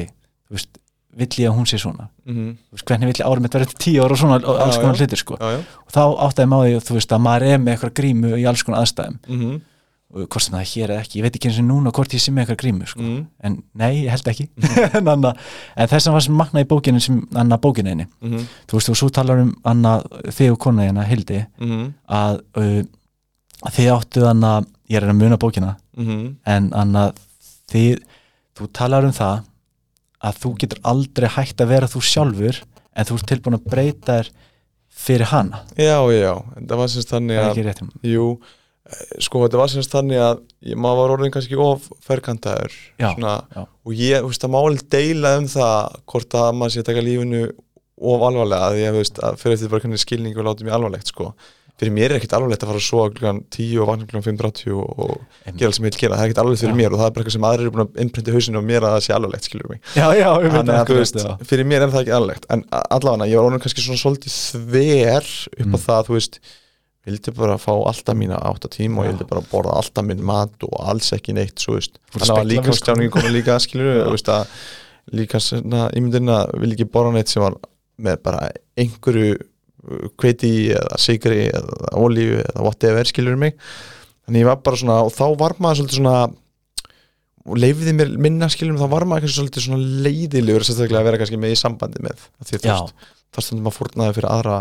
þú 0.49 0.55
veist, 0.55 0.77
vill 1.17 1.29
ég 1.43 1.49
að 1.49 1.57
hún 1.57 1.67
sé 1.69 1.79
svona. 1.81 2.07
Mm, 2.27 2.53
Þú 2.69 2.77
veist, 2.77 2.85
hvernig 2.87 3.11
vill 3.11 3.21
ég 3.21 3.41
mitt 3.43 3.57
verið 3.57 3.73
til 3.73 3.81
tíu 3.85 4.03
ára 4.05 4.15
og 4.15 4.21
svona 4.21 4.37
og 4.39 4.61
alls 4.63 4.77
konar 4.79 4.99
hlutir 4.99 5.19
sko. 5.19 5.37
Já, 5.39 5.57
já. 5.57 5.59
Og 5.85 5.91
þá 5.95 6.03
áttaði 6.27 6.55
á 6.55 6.59
því, 6.61 6.95
veist, 6.95 7.11
að 7.15 7.25
maður 7.25 7.47
er 7.49 7.59
með 7.59 7.73
eitthvað 7.75 7.93
grímu 7.99 8.31
í 8.37 8.47
alls 8.47 8.63
konar 8.67 8.85
aðstæðum. 8.85 9.19
Mm, 9.27 9.59
og 10.11 10.27
hvort 10.27 10.43
sem 10.43 10.55
það 10.55 10.61
er 10.61 10.69
hér 10.71 10.91
eða 10.91 11.03
ekki, 11.05 11.17
ég 11.19 11.25
veit 11.25 11.35
ekki 11.37 11.49
eins 11.49 11.59
og 11.61 11.67
núna 11.67 11.91
hvort 11.95 12.13
ég 12.15 12.21
sé 12.21 12.33
með 12.35 12.43
eitthvað 12.43 12.59
grímu 12.61 12.87
sko, 12.89 13.03
mm, 13.05 13.19
en 13.47 13.57
nei, 13.79 13.91
ég 14.03 14.11
held 14.11 14.31
ekki. 14.31 14.47
En, 14.99 15.07
anna, 15.07 15.31
en 15.75 15.91
þess 15.91 16.09
að 16.09 16.17
var 16.17 16.25
sem 16.25 16.35
magna 16.35 16.63
í 16.63 16.67
bókinu 16.67 17.03
sem 17.03 17.21
anna 17.39 17.59
bókinu 17.61 17.93
mm, 17.95 18.47
þú 18.67 18.77
veist, 18.77 18.91
og 18.91 18.99
svo 18.99 19.07
talar 19.13 19.43
um 19.45 19.53
anna, 19.71 19.93
þig 20.27 20.51
og 20.55 20.59
kona 20.65 20.87
hérna, 20.89 21.05
Hildi 21.07 21.39
mm, 21.63 21.85
að, 22.11 22.41
uh, 22.59 22.81
að 23.61 23.77
þið 23.77 23.91
áttu 23.95 24.25
anna, 24.27 24.51
ég 24.91 24.99
er 24.99 25.07
að 25.07 25.21
muna 25.21 25.39
bókina 25.39 25.77
en 25.95 26.71
anna, 26.75 27.07
þið 27.71 28.01
þú 28.59 28.67
talar 28.75 29.07
um 29.07 29.15
það 29.15 29.45
að 30.21 30.39
þú 30.43 30.53
getur 30.61 30.81
aldrei 30.91 31.27
hægt 31.35 31.61
að 31.63 31.73
vera 31.73 31.89
þú 31.89 32.01
sjálfur 32.05 32.61
en 32.91 33.07
þú 33.07 33.17
ert 33.17 33.29
tilbúin 33.31 33.57
að 33.57 33.67
breyta 33.71 34.17
þér 34.19 34.31
fyrir 35.01 35.31
hana. 35.31 35.61
Já, 35.79 35.97
já 36.13 36.33
Það 36.59 36.75
var 36.81 36.91
semst 36.91 37.13
þannig 37.13 37.39
að 37.41 37.81
Jú, 38.05 38.25
eh, 38.91 39.15
sko 39.23 39.45
þetta 39.45 39.61
var 39.61 39.71
semst 39.71 39.95
þannig 39.95 40.21
að 40.21 40.43
maður 40.75 40.99
var 41.01 41.15
orðin 41.15 41.33
kannski 41.33 41.57
of 41.57 41.87
ferkantaður 42.05 42.75
Já, 42.99 43.09
svona, 43.15 43.37
já. 43.55 43.63
og 43.65 43.97
ég, 43.97 44.19
þú 44.21 44.31
veist, 44.33 44.45
að 44.45 44.55
máli 44.57 44.85
deila 44.97 45.35
um 45.39 45.49
það 45.49 45.99
hvort 46.11 46.39
að 46.43 46.51
maður 46.59 46.75
sé 46.75 46.83
að 46.83 46.89
taka 46.91 47.05
lífinu 47.07 47.43
of 48.01 48.23
alvarlega, 48.25 48.67
að 48.67 48.79
ég, 48.81 48.93
þú 48.93 49.01
veist, 49.01 49.19
að 49.21 49.41
fyrir 49.41 49.57
eftir 49.57 49.71
bara 49.71 49.85
hvernig 49.85 50.01
skilning 50.01 50.37
og 50.37 50.47
láti 50.47 50.65
mér 50.67 50.77
alvarlegt, 50.77 51.11
sko 51.13 51.31
fyrir 51.81 51.93
mér 51.95 52.11
er 52.13 52.19
ekkert 52.19 52.35
alvarlegt 52.37 52.61
að 52.63 52.69
fara 52.71 52.81
svo 52.85 53.05
klukkan 53.09 53.39
10 53.55 53.79
og 53.81 53.87
vakna 53.89 54.05
klukkan 54.11 54.25
5.30 54.37 54.75
og, 54.77 54.99
og 55.01 55.11
Einmitt. 55.17 55.57
gera 55.57 55.71
allt 55.71 55.77
sem 55.79 55.85
ég 55.87 55.91
vil 55.95 56.01
gera, 56.03 56.15
það 56.19 56.21
er 56.21 56.29
ekkert 56.29 56.41
alvarlegt 56.43 56.61
fyrir 56.61 56.75
Já. 56.75 56.79
mér 56.81 56.93
og 56.93 56.99
það 57.01 57.07
er 57.09 57.13
bara 57.15 57.23
eitthvað 57.25 57.35
sem 57.37 57.47
aðrir 57.49 57.65
eru 57.65 57.73
búin 57.75 57.83
að 57.87 57.99
innprenti 58.05 58.35
hausinu 58.37 58.61
á 58.61 58.63
mér 58.69 58.85
að 58.85 58.93
það 58.95 59.05
sé 59.07 59.15
alvarlegt, 59.17 59.47
skilur 59.49 59.69
mig. 59.73 59.81
Já, 59.97 60.07
já, 60.21 60.29
Þannig 60.55 60.73
að 60.77 60.89
þú 60.91 60.97
veist, 61.01 61.21
fyrir 61.51 61.69
mér 61.73 61.81
er 61.87 61.93
það 61.95 62.01
ekki 62.05 62.15
alvarlegt 62.19 62.45
en 62.55 62.63
a- 62.71 62.85
allavega, 62.97 63.29
ég 63.33 63.41
var 63.41 63.49
orðin 63.49 63.63
kannski 63.65 63.85
svona 63.85 64.01
svolítið 64.05 64.37
þver 64.71 65.31
upp 65.57 65.71
á 65.73 65.77
Mm. 65.77 65.85
það, 65.87 66.01
þú 66.07 66.17
veist 66.19 66.39
vildi 67.01 67.31
bara 67.33 67.55
fá 67.57 67.71
alltaf 67.73 68.13
mína 68.15 68.37
átta 68.45 68.69
tíma 68.69 69.01
og 69.01 69.05
ég 69.07 69.15
vildi 69.15 69.25
bara 69.31 69.41
borða 69.49 69.73
alltaf 69.81 70.05
minn 70.05 70.21
mat 70.21 70.53
og 70.67 70.75
alls 70.85 71.09
ekki 71.17 71.33
neitt, 71.33 71.57
svo 71.57 71.73
veist. 71.79 71.97
Þannig 72.13 72.37
að 72.37 72.51
líka, 72.51 72.69
kveiti 80.19 80.51
eða 80.75 80.99
sigri 81.01 81.47
eða 81.49 81.95
olíu 81.99 82.39
eða 82.43 82.65
whatever, 82.65 83.07
skilur 83.09 83.39
mig. 83.39 83.57
Þannig 84.27 84.43
ég 84.43 84.51
var 84.51 84.61
bara 84.65 84.79
svona, 84.79 84.99
og 85.07 85.13
þá 85.15 85.25
var 85.39 85.57
maður 85.57 85.81
svolítið 85.81 86.01
svona 86.01 86.17
og 87.41 87.57
leifiði 87.57 87.95
mér 87.97 88.11
minna 88.21 88.49
skilur 88.53 88.75
mig, 88.75 88.83
þá 88.83 88.93
var 88.93 89.07
maður 89.09 89.33
svolítið 89.33 89.65
svona 89.65 90.03
leiðilegur 90.05 90.67
sérstaklega 90.67 91.01
að 91.01 91.07
vera 91.09 91.21
kannski 91.21 91.39
með 91.41 91.55
í 91.55 91.61
sambandi 91.61 92.03
með 92.05 92.27
því 92.45 92.61
að 92.61 92.91
það 93.31 93.47
stundum 93.47 93.71
að 93.71 93.77
fórnaði 93.77 94.17
fyrir 94.17 94.29
aðra 94.29 94.59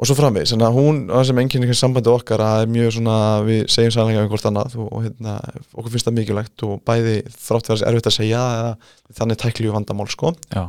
og 0.00 0.08
svo 0.08 0.16
framvegis, 0.16 0.54
þannig 0.54 0.66
að 0.66 0.76
hún 0.78 1.00
það 1.10 1.24
sem 1.28 1.40
enginn 1.42 1.64
einhvern 1.66 1.78
sambandi 1.78 2.10
okkar 2.10 2.40
að 2.40 2.52
það 2.54 2.62
er 2.64 2.70
mjög 2.72 2.92
svona 2.96 3.16
við 3.44 3.58
segjum 3.74 3.92
sannlega 3.92 4.22
um 4.24 4.30
hvort 4.32 4.46
annað 4.48 4.76
og, 4.80 4.86
og 4.88 5.02
hérna, 5.04 5.34
okkur 5.74 5.92
finnst 5.92 6.08
það 6.08 6.16
mikilvægt 6.16 6.64
og 6.64 6.78
bæði 6.88 7.16
þrátt 7.34 7.68
er 7.74 7.82
erfitt 7.90 8.08
að 8.08 8.16
segja 8.16 8.44
eða 8.56 9.18
þannig 9.18 9.40
tæklíu 9.42 9.74
vandamál 9.74 10.08
sko. 10.08 10.32
Já, 10.48 10.62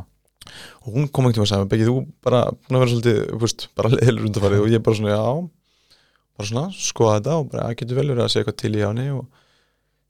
og 0.82 0.88
hún 0.96 1.08
kom 1.08 1.28
einhvern 1.28 1.38
tíma 1.38 1.46
og 1.46 1.50
sagði, 1.52 1.68
Beggi, 1.72 1.88
þú 1.88 1.96
bara 2.24 2.42
búin 2.52 2.78
að 2.78 2.84
vera 2.84 2.92
svolítið, 2.92 3.20
veist, 3.42 3.66
bara 3.78 3.92
leðilur 3.96 4.28
undarfarið 4.28 4.64
og 4.64 4.72
ég 4.72 4.84
bara 4.86 4.98
svona, 4.98 5.14
já. 5.16 6.00
Bara 6.32 6.50
svona, 6.50 6.64
skoða 6.76 7.14
þetta 7.18 7.38
og 7.38 7.48
bara, 7.52 7.68
"Já, 7.68 7.78
getur 7.82 8.00
vel 8.00 8.08
verið 8.10 8.24
að 8.24 8.32
segja 8.34 8.44
eitthvað 8.44 8.60
til 8.62 8.74
í 8.74 8.84
áni 8.88 9.08
og 9.16 9.24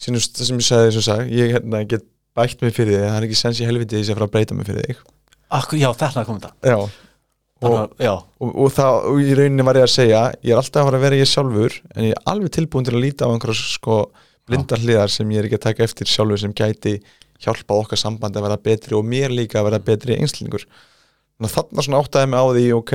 síðan 0.02 0.26
það 0.26 0.50
sem 0.50 0.60
ég 0.62 0.68
sagði, 0.68 0.90
þess 0.90 1.00
að 1.02 1.08
sagði, 1.10 1.38
ég 1.38 1.56
hérna, 1.56 1.84
get 1.88 2.04
bætt 2.32 2.62
mig 2.62 2.76
fyrir 2.76 2.96
þig, 2.96 3.08
það 3.08 3.16
er 3.20 3.28
ekki 3.28 3.40
sens 3.42 3.60
í 3.60 3.68
helviti 3.68 3.98
þess 3.98 4.12
að 4.12 4.20
fara 4.20 4.28
að 4.30 4.34
breyta 4.36 4.58
mig 4.58 4.68
fyrir 4.68 4.86
þig. 4.86 5.02
Akkur, 5.52 5.78
já 5.82 5.90
þetta 5.92 6.24
kom 6.24 6.38
þetta. 6.40 6.54
Já, 6.64 6.78
og, 7.62 7.92
og, 8.40 8.52
og 8.64 8.72
það, 8.74 8.98
og 9.10 9.22
í 9.22 9.34
rauninni 9.38 9.66
var 9.66 9.78
ég 9.78 9.86
að 9.86 9.94
segja 9.94 10.22
ég 10.42 10.54
er 10.54 10.58
alltaf 10.58 10.82
að 10.82 10.88
fara 10.88 10.98
að 10.98 11.04
vera 11.06 11.18
ég 11.20 11.30
sjálfur 11.30 11.76
en 11.94 12.06
ég 12.08 12.16
er 12.16 12.30
alveg 12.32 12.54
tilbúin 12.56 12.86
til 12.88 12.96
að 12.96 13.04
líta 13.04 13.28
á 13.28 13.32
einhverja 13.32 13.66
sko 13.68 13.98
blindar 14.48 14.82
hliðar 14.82 15.12
sem 15.12 15.30
ég 15.30 15.42
er 15.42 15.48
ekki 15.48 15.60
að 15.60 15.66
taka 15.68 15.86
eftir 15.86 16.10
sjálfur 16.10 16.42
sem 16.42 16.54
gæti 16.56 16.96
hjálpa 17.42 17.78
okkar 17.82 18.00
sambandi 18.00 18.40
að 18.40 18.48
vera 18.48 18.62
betri 18.70 18.96
og 18.98 19.06
mér 19.06 19.34
líka 19.34 19.60
að 19.60 19.70
vera 19.70 19.82
betri 19.82 20.18
einslingur 20.18 20.66
þannig 20.66 21.48
að 21.48 21.56
þarna 21.56 21.86
svona 21.86 22.02
áttaði 22.02 22.30
mig 22.30 22.42
á 22.42 22.46
því 22.52 22.64
ok, 22.76 22.94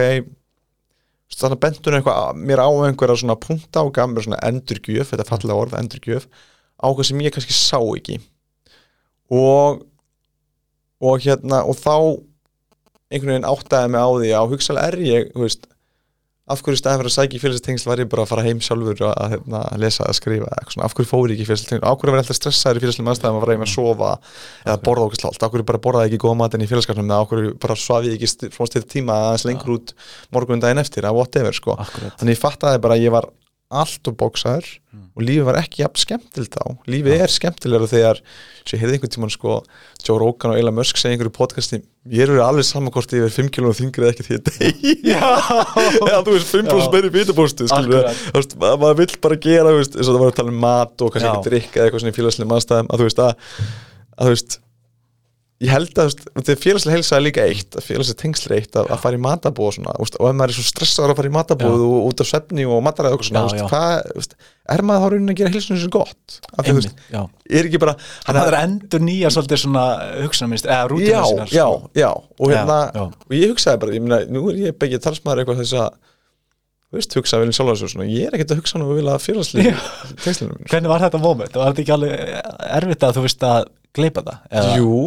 þannig 1.36 1.58
að 1.58 1.64
bentur 1.66 1.98
eitthvað 1.98 2.40
mér 2.40 2.64
á 2.64 2.70
einhverja 2.70 3.20
svona 3.24 3.40
punta 3.44 3.84
og 3.84 3.94
gaf 3.96 4.10
mér 4.12 4.28
svona 4.28 4.42
endurgjöf, 4.48 5.12
þetta 5.12 5.28
fallega 5.28 5.60
orð 5.60 5.78
endurgjöf, 5.82 6.28
á 6.80 6.88
hvað 6.88 7.10
sem 7.10 7.24
ég 7.26 7.36
kannski 7.36 7.56
sá 7.58 7.80
ekki. 7.82 8.20
Og 9.34 9.84
og 10.98 11.22
hérna, 11.22 11.62
og 11.62 11.78
þá 11.78 11.94
einhvern 13.12 13.36
veginn 13.36 13.48
áttaði 13.48 13.92
mig 13.94 14.02
á 14.02 14.10
því 14.16 14.32
að 14.34 14.54
hugsalega 14.54 14.92
er 14.92 15.04
ég, 15.06 15.28
þú 15.36 15.44
veist 15.44 15.68
af 16.48 16.62
hverju 16.64 16.80
staðin 16.80 17.02
fyrir 17.02 17.10
að 17.12 17.16
sækja 17.18 17.38
í 17.38 17.42
félagstengsl 17.44 17.88
var 17.90 18.00
ég 18.02 18.08
bara 18.12 18.24
að 18.24 18.30
fara 18.32 18.44
heim 18.46 18.60
sjálfur 18.64 19.02
að, 19.04 19.14
að, 19.20 19.34
hérna, 19.34 19.62
að 19.74 19.82
lesa, 19.84 20.06
að 20.08 20.16
skrifa 20.20 20.52
svona, 20.72 20.86
af 20.88 20.94
hverju 20.96 21.10
fóri 21.10 21.34
ég 21.34 21.42
ekki 21.42 21.44
í 21.44 21.50
félagstengsl 21.50 21.84
af 21.90 21.98
hverju 22.00 22.14
var 22.14 22.22
ég 22.22 22.24
alltaf 22.24 22.40
stressaður 22.40 22.80
í 22.80 22.84
félagslegum 22.86 23.12
aðstæðum 23.12 23.40
að 23.40 23.44
fara 23.44 23.56
heim 23.58 23.66
að 23.66 23.72
sofa 23.74 24.12
eða 24.64 24.78
borða 24.88 25.08
okkur 25.10 25.22
slált, 25.22 25.44
af 25.44 25.52
hverju 25.54 25.68
bara 25.72 25.82
borðaði 25.88 26.12
ekki 26.14 26.22
góða 26.24 26.38
matinn 26.44 26.64
í 26.64 26.70
félagskapnum 26.72 27.12
af 27.18 27.28
hverju 27.34 27.54
bara 27.66 27.78
svaf 27.84 28.08
ég 28.08 28.16
ekki 28.16 28.32
st- 28.32 28.52
svona 28.56 28.72
stið 28.72 28.88
tíma 28.96 29.20
aðeins 29.28 29.46
lengur 29.50 29.76
út 29.76 29.94
morgun 30.38 30.64
daginn 30.64 30.80
eftir 30.86 31.10
að 31.10 31.20
whatever 31.20 31.58
sko. 31.60 31.76
Þannig 32.22 32.38
ég 32.38 32.42
fattaði 32.46 32.82
bara 32.88 32.96
að 32.96 33.04
ég 33.10 33.16
var 33.18 33.28
allt 33.84 34.08
og 34.08 34.16
bóksaður 34.24 34.72
og 35.18 35.24
lífið 35.26 35.48
var 35.48 35.58
ekki 35.64 35.82
jafn 35.82 35.98
skemmtilt 36.04 36.58
á 36.62 36.66
lífið 36.86 37.22
er 37.26 37.32
skemmtilegra 37.34 37.90
þegar 37.90 38.20
svo 38.62 38.76
ég 38.78 38.84
heyrði 38.84 38.98
einhvern 38.98 39.14
tímann 39.16 39.34
sko 39.34 39.56
Joe 40.06 40.20
Rogan 40.22 40.54
og 40.54 40.60
Elon 40.62 40.78
Musk 40.78 41.00
segja 41.02 41.16
einhverju 41.16 41.34
podcasti 41.34 41.80
ég 41.82 42.24
er 42.24 42.32
verið 42.32 42.44
alveg 42.46 42.68
saman 42.68 42.94
hvort 42.94 43.16
ég 43.18 43.26
er 43.26 43.34
5 43.34 43.50
km 43.56 43.74
þingri 43.80 44.06
eða 44.06 44.14
ekki 44.14 44.28
því 44.28 44.38
að 44.38 44.52
degi 44.52 44.94
Já, 45.12 46.20
þú 46.22 46.36
veist, 46.36 46.54
5% 46.54 46.70
Já. 46.70 46.92
meiri 46.94 47.12
bítabústu 47.18 47.68
maður 48.62 49.02
vill 49.02 49.18
bara 49.26 49.40
gera 49.48 49.74
eins 49.74 49.92
og 49.98 50.14
það 50.14 50.22
var 50.22 50.32
að 50.32 50.40
tala 50.44 50.54
um 50.54 50.62
mat 50.68 51.04
og 51.04 51.12
kannski 51.16 51.34
ekki 51.34 51.50
drikka 51.50 51.82
eða 51.82 51.90
eitthvað 51.90 52.06
svona 52.06 52.14
í 52.14 52.18
félagslega 52.20 52.52
mannstæðum 52.54 52.94
að 52.94 53.02
þú 53.02 53.10
veist 53.10 53.24
að, 53.26 53.52
að 54.14 54.30
þú 54.30 54.36
veist 54.38 54.60
ég 55.58 55.72
held 55.74 55.98
að, 55.98 56.12
félagslega 56.62 56.94
heilsa 56.94 57.16
er 57.18 57.24
líka 57.26 57.44
eitt 57.50 57.78
að 57.80 57.86
félagslega 57.88 58.20
tengsl 58.22 58.52
er 58.52 58.60
eitt 58.60 58.76
að, 58.78 58.90
að 58.94 59.00
fara 59.02 59.18
í 59.18 59.22
matabóð 59.24 59.70
og 59.72 59.76
svona, 59.78 59.94
veist, 59.98 60.18
og 60.22 60.28
ef 60.30 60.36
maður 60.38 60.52
er 60.54 60.58
svo 60.60 60.66
stressaður 60.68 61.14
að 61.14 61.18
fara 61.18 61.32
í 61.32 61.34
matabóð 61.34 61.86
og 61.88 62.10
út 62.12 62.22
af 62.22 62.30
svefni 62.30 62.68
og 62.70 62.84
mataræð 62.86 63.16
og 63.16 63.18
eitthvað 63.18 63.30
svona, 63.32 63.42
Já, 63.42 63.48
þú 63.48 63.56
veist, 63.56 63.64
já. 63.64 63.70
hvað, 63.72 64.12
þú 64.12 64.22
veist, 64.22 64.36
er 64.76 64.84
maður 64.86 65.02
þá 65.02 65.14
raunin 65.16 65.34
að 65.34 65.40
gera 65.42 65.54
heilsunum 65.56 65.82
svo 65.82 65.92
gott 65.98 66.38
að 66.62 66.70
þú 66.70 66.76
veist, 66.78 67.02
er 67.58 67.72
bara 67.82 67.96
að 67.98 68.38
það 68.38 68.52
er 68.52 68.58
endur 68.62 69.06
nýja 69.08 69.32
svolítið 69.34 69.62
svona 69.64 69.86
hugsanamist, 70.28 70.70
eða 70.70 70.92
rútina 70.94 71.24
sínar 71.32 71.50
já, 71.58 71.66
sko. 71.66 71.92
já 71.98 72.10
og 72.14 72.54
hérna, 72.54 72.78
Já, 72.94 73.02
já. 73.02 73.08
og 73.26 73.38
ég 73.42 73.54
hugsaði 73.56 73.82
bara 73.82 73.98
ég 73.98 74.06
meina, 74.06 74.22
nú 74.30 74.46
er 74.54 74.62
ég 74.68 74.78
begið 74.78 75.04
talsmaður 75.08 75.42
eitthvað 75.42 75.62
þess 75.64 75.78
að 75.82 75.90
þú 76.88 77.00
veist, 77.02 77.16
hugsaði 77.18 77.44
viljum 77.48 77.58
sjálf 77.58 77.74
þessu 77.74 77.90
svona, 77.96 78.06
ég 78.14 78.28
er 78.30 78.36
ekkert 78.38 78.54
að 78.54 78.60
hugsa 78.62 78.80
nú 78.80 78.86
að 78.92 79.00
vilja 79.02 79.16
félagslega 79.20 79.74
tengslunum. 80.24 80.62
Hvernig 80.72 80.92
var 80.94 81.02
þetta 81.04 81.20
moment? 81.24 81.58
Var 81.58 81.72
þetta 81.74 81.84
ekki 81.84 81.96
alveg 81.98 82.14
erfitt 82.78 83.04
að 83.08 83.18
þú 83.18 83.24
veist 83.26 83.48
að 83.48 83.58
gleipa 83.98 84.24
það? 84.28 84.38
Eða? 84.62 84.78
Jú 84.80 85.02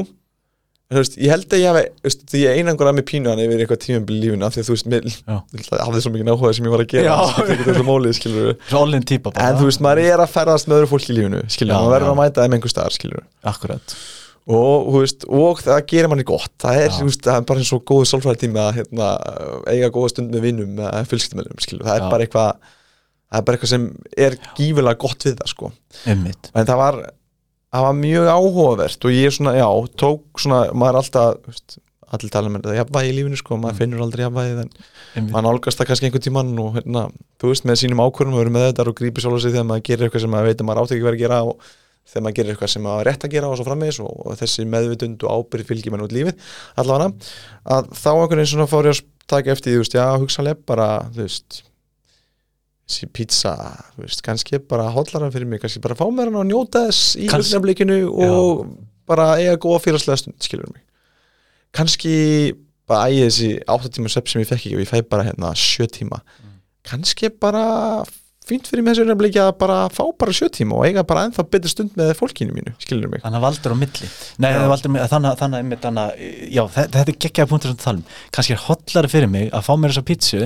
veist, 0.98 1.16
ég 1.22 1.30
held 1.30 1.54
að 1.54 1.60
ég 1.62 2.14
því 2.32 2.40
ég 2.42 2.60
einangur 2.60 2.88
að 2.90 2.96
mig 2.98 3.06
pínu 3.06 3.30
hann 3.30 3.42
yfir 3.44 3.60
eitthvað 3.62 3.80
tímabili 3.84 4.18
í 4.18 4.22
lífinu 4.24 4.46
af 4.46 4.56
því 4.56 4.62
að 4.62 4.68
þú 4.68 4.74
veist, 4.74 4.88
mér 4.90 5.04
hafði 5.86 6.00
svo 6.02 6.12
mikið 6.14 6.30
áhuga 6.32 6.54
sem 6.56 6.66
ég 6.66 6.74
var 6.74 6.82
að 6.82 6.88
gera 6.90 7.18
skilur 7.30 7.52
ekki 7.54 7.66
þetta 7.68 7.84
mólið, 7.86 8.16
skilur 8.18 8.48
Svo 8.70 8.80
en 9.46 9.60
þú 9.60 9.68
veist, 9.68 9.84
maður 9.86 10.02
er 10.06 10.24
að 10.24 10.32
ferðast 10.34 10.70
með 10.70 10.80
öðru 10.80 10.90
fólki 10.90 11.12
í 11.12 11.18
lífinu 11.20 11.44
skilur, 11.46 11.76
maður 11.76 11.94
verður 11.94 12.10
að 12.14 12.18
mæta 12.22 12.46
þeim 12.46 12.56
einhver 12.58 12.74
staðar, 12.74 12.96
skilur 12.96 13.22
Akkurat. 13.52 13.96
Og, 14.50 14.90
veist, 14.96 15.28
og 15.30 15.62
það 15.62 15.80
gerir 15.92 16.10
manni 16.10 16.26
gott 16.26 16.50
það 16.64 16.82
er, 16.82 16.92
veist, 17.06 17.22
það 17.22 17.38
er 17.38 17.46
bara 17.52 17.62
eins 17.62 17.72
og 17.76 17.86
góðu 17.86 18.10
sálfræði 18.10 18.42
tíma 18.48 18.66
að 18.66 18.80
hérna, 18.80 19.12
eiga 19.70 19.92
góða 19.94 20.10
stund 20.16 20.34
með 20.34 20.46
vinnum 20.48 20.74
með 20.80 21.10
fjölskyldumælum, 21.12 21.60
skilur, 21.62 21.86
það 21.86 22.00
er 22.00 22.06
bara 22.10 22.26
eitthvað 22.26 22.70
það 23.30 23.38
er 23.38 23.46
bara 23.46 23.58
eitthvað 23.60 23.72
sem 23.76 23.84
er 24.26 24.36
gífilega 24.58 24.98
gott 25.04 25.26
við 25.28 25.36
það, 25.38 25.52
sko. 25.52 25.70
En 26.10 26.66
það 26.66 26.80
var, 26.80 26.98
það 27.70 27.86
var 27.86 27.98
mjög 28.00 28.30
áhugavert 28.34 29.06
og 29.06 29.14
ég 29.14 29.34
svona, 29.34 29.54
já, 29.58 29.68
tók 30.00 30.42
svona 30.42 30.62
maður 30.74 30.96
er 30.96 31.00
alltaf, 31.00 31.58
allir 32.10 32.32
tala 32.34 32.50
með 32.50 32.64
þetta 32.64 32.78
jafnvægi 32.80 33.10
í 33.12 33.18
lífinu, 33.18 33.38
sko, 33.38 33.58
maður 33.62 33.78
finnur 33.78 34.02
aldrei 34.06 34.24
jafnvægi 34.24 34.64
en 34.64 35.28
maður 35.30 35.46
nálgast 35.46 35.78
það 35.78 35.90
kannski 35.90 36.08
einhvern 36.08 36.24
tímann 36.26 36.50
og 36.62 36.80
hérna, 36.80 37.04
þú 37.38 37.52
veist, 37.52 37.68
með 37.70 37.78
sínum 37.84 38.02
ákvörðum 38.02 38.34
og 38.34 38.42
verið 38.42 38.56
með 38.56 38.66
þetta 38.66 38.88
og 38.90 38.98
grípið 38.98 39.26
sjálf 39.26 39.44
sig 39.44 39.54
þegar 39.54 39.68
maður 39.70 39.86
gerir 39.86 40.08
eitthvað 40.08 40.24
sem 40.26 40.34
maður 40.34 40.50
veit 40.50 40.64
að 40.64 40.68
maður 40.70 40.82
átti 40.82 40.96
ekki 40.96 41.06
verið 41.06 41.20
að 41.20 41.24
gera 41.24 41.40
og 41.46 41.70
þegar 42.10 42.26
maður 42.26 42.36
gerir 42.40 42.54
eitthvað 42.54 42.72
sem 42.74 42.84
maður 42.86 43.00
er 43.04 43.10
rétt 43.10 43.26
að 43.28 43.34
gera 43.36 43.50
og 43.50 43.58
svo 43.60 43.66
framvegis 43.68 44.02
og, 44.02 44.12
og 44.26 44.38
þessi 44.40 44.66
meðvitund 44.66 45.26
og 45.26 45.38
ábyrð 45.38 45.70
fylgir 45.70 45.94
mann 45.94 46.06
út 46.06 46.14
lífið, 46.16 46.46
allavega 46.80 47.30
að 47.76 47.90
þá 47.94 48.10
einhvern 48.16 48.40
veginn 48.40 48.52
svona 48.56 48.70
fór 48.70 48.90
ég 48.90 48.98
að 48.98 49.04
taka 49.30 49.54
eftir 49.54 49.76
þú 49.76 49.84
veist, 49.84 49.94
já, 49.94 50.06
hugsanlega 50.18 50.66
bara, 50.66 50.88
þú 51.14 51.22
veist 51.28 51.60
pizza, 53.14 53.54
veist, 53.98 54.22
kannski 54.26 54.58
bara 54.70 54.88
hóllara 54.94 55.30
fyrir 55.34 55.48
mig, 55.50 55.60
kannski 55.62 55.82
bara 55.84 55.96
fá 55.98 56.06
mér 56.10 56.30
hann 56.30 56.40
og 56.42 56.46
njóta 56.50 56.86
þess 56.88 57.16
í 57.20 57.28
augnablikinu 57.30 57.98
og 58.10 58.64
bara 59.10 59.32
eiga 59.40 59.56
góða 59.62 59.82
félagslega 59.86 60.20
stund, 60.22 60.38
skilur 60.44 60.70
mig. 60.72 60.82
Kannski 61.76 62.14
bara 62.90 63.08
ægið 63.10 63.26
þessi 63.28 63.50
8 63.70 63.92
tíma 63.96 64.10
svepp 64.10 64.30
sem 64.30 64.42
ég 64.42 64.48
fekk 64.50 64.64
ekki 64.64 64.76
og 64.78 64.82
ég 64.84 64.90
fæ 64.90 65.02
bara 65.10 65.26
hérna 65.28 65.52
7 65.54 65.86
tíma. 66.00 66.18
Kannski 66.86 67.30
bara 67.42 67.64
fínt 68.50 68.66
fyrir 68.66 68.82
mig 68.82 68.96
þessu 68.96 69.04
augnablikki 69.04 69.38
að 69.42 69.52
bara 69.60 69.76
fá 69.94 70.02
bara 70.18 70.34
7 70.34 70.48
tíma 70.56 70.78
og 70.80 70.86
eiga 70.88 71.04
bara 71.06 71.28
ennþá 71.28 71.44
betur 71.52 71.70
stund 71.70 71.94
með 71.98 72.16
fólkinu 72.18 72.54
mínu, 72.56 72.72
skilur 72.82 73.10
mig. 73.12 73.22
Þannig 73.22 73.38
að 73.38 73.44
valdur 73.46 73.74
á 73.74 73.76
milli. 73.78 74.08
Nei, 74.42 74.50
Já. 74.56 74.64
valdur 74.72 74.96
þannig, 75.12 75.60
einmitt, 75.60 75.84
þannig 75.84 76.02
að- 76.02 76.50
Já, 76.56 76.62
þetta, 76.78 77.04
er 77.04 77.12
geggjaði 77.26 77.50
punktur 77.52 77.70
sem 77.70 77.78
þú 77.78 77.84
talum 77.84 78.04
Kannski 78.34 78.56
er 78.56 78.64
hollari 78.66 79.08
fyrir 79.12 79.30
mig 79.30 79.50
að 79.52 79.66
fá 79.68 79.72
mér 79.78 79.94
þessa 79.94 80.06
pítsu 80.10 80.40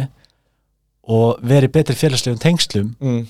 og 1.11 1.41
veri 1.45 1.69
betri 1.69 1.97
félagslegum 1.99 2.41
tengslum 2.41 2.95
mm, 3.01 3.23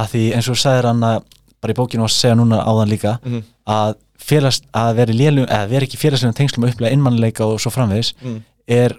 að 0.00 0.12
því 0.14 0.24
eins 0.36 0.48
og 0.48 0.56
þú 0.56 0.62
sagðir 0.62 0.90
hann 0.90 1.04
að 1.06 1.18
bara 1.60 1.74
í 1.74 1.76
bókinu 1.76 2.06
að 2.06 2.14
segja 2.14 2.38
núna 2.38 2.62
áðan 2.64 2.92
líka 2.92 3.16
mm, 3.24 3.42
að, 3.74 3.94
félags, 4.20 4.62
að 4.76 4.94
veri, 5.02 5.16
lélum, 5.18 5.48
veri 5.70 5.88
ekki 5.88 6.00
félagslegum 6.00 6.36
tengslum 6.38 6.66
og 6.66 6.74
upplega 6.74 6.94
innmannleika 6.96 7.46
og 7.48 7.60
svo 7.62 7.72
framvegis 7.74 8.14
mm. 8.22 8.38
er 8.80 8.96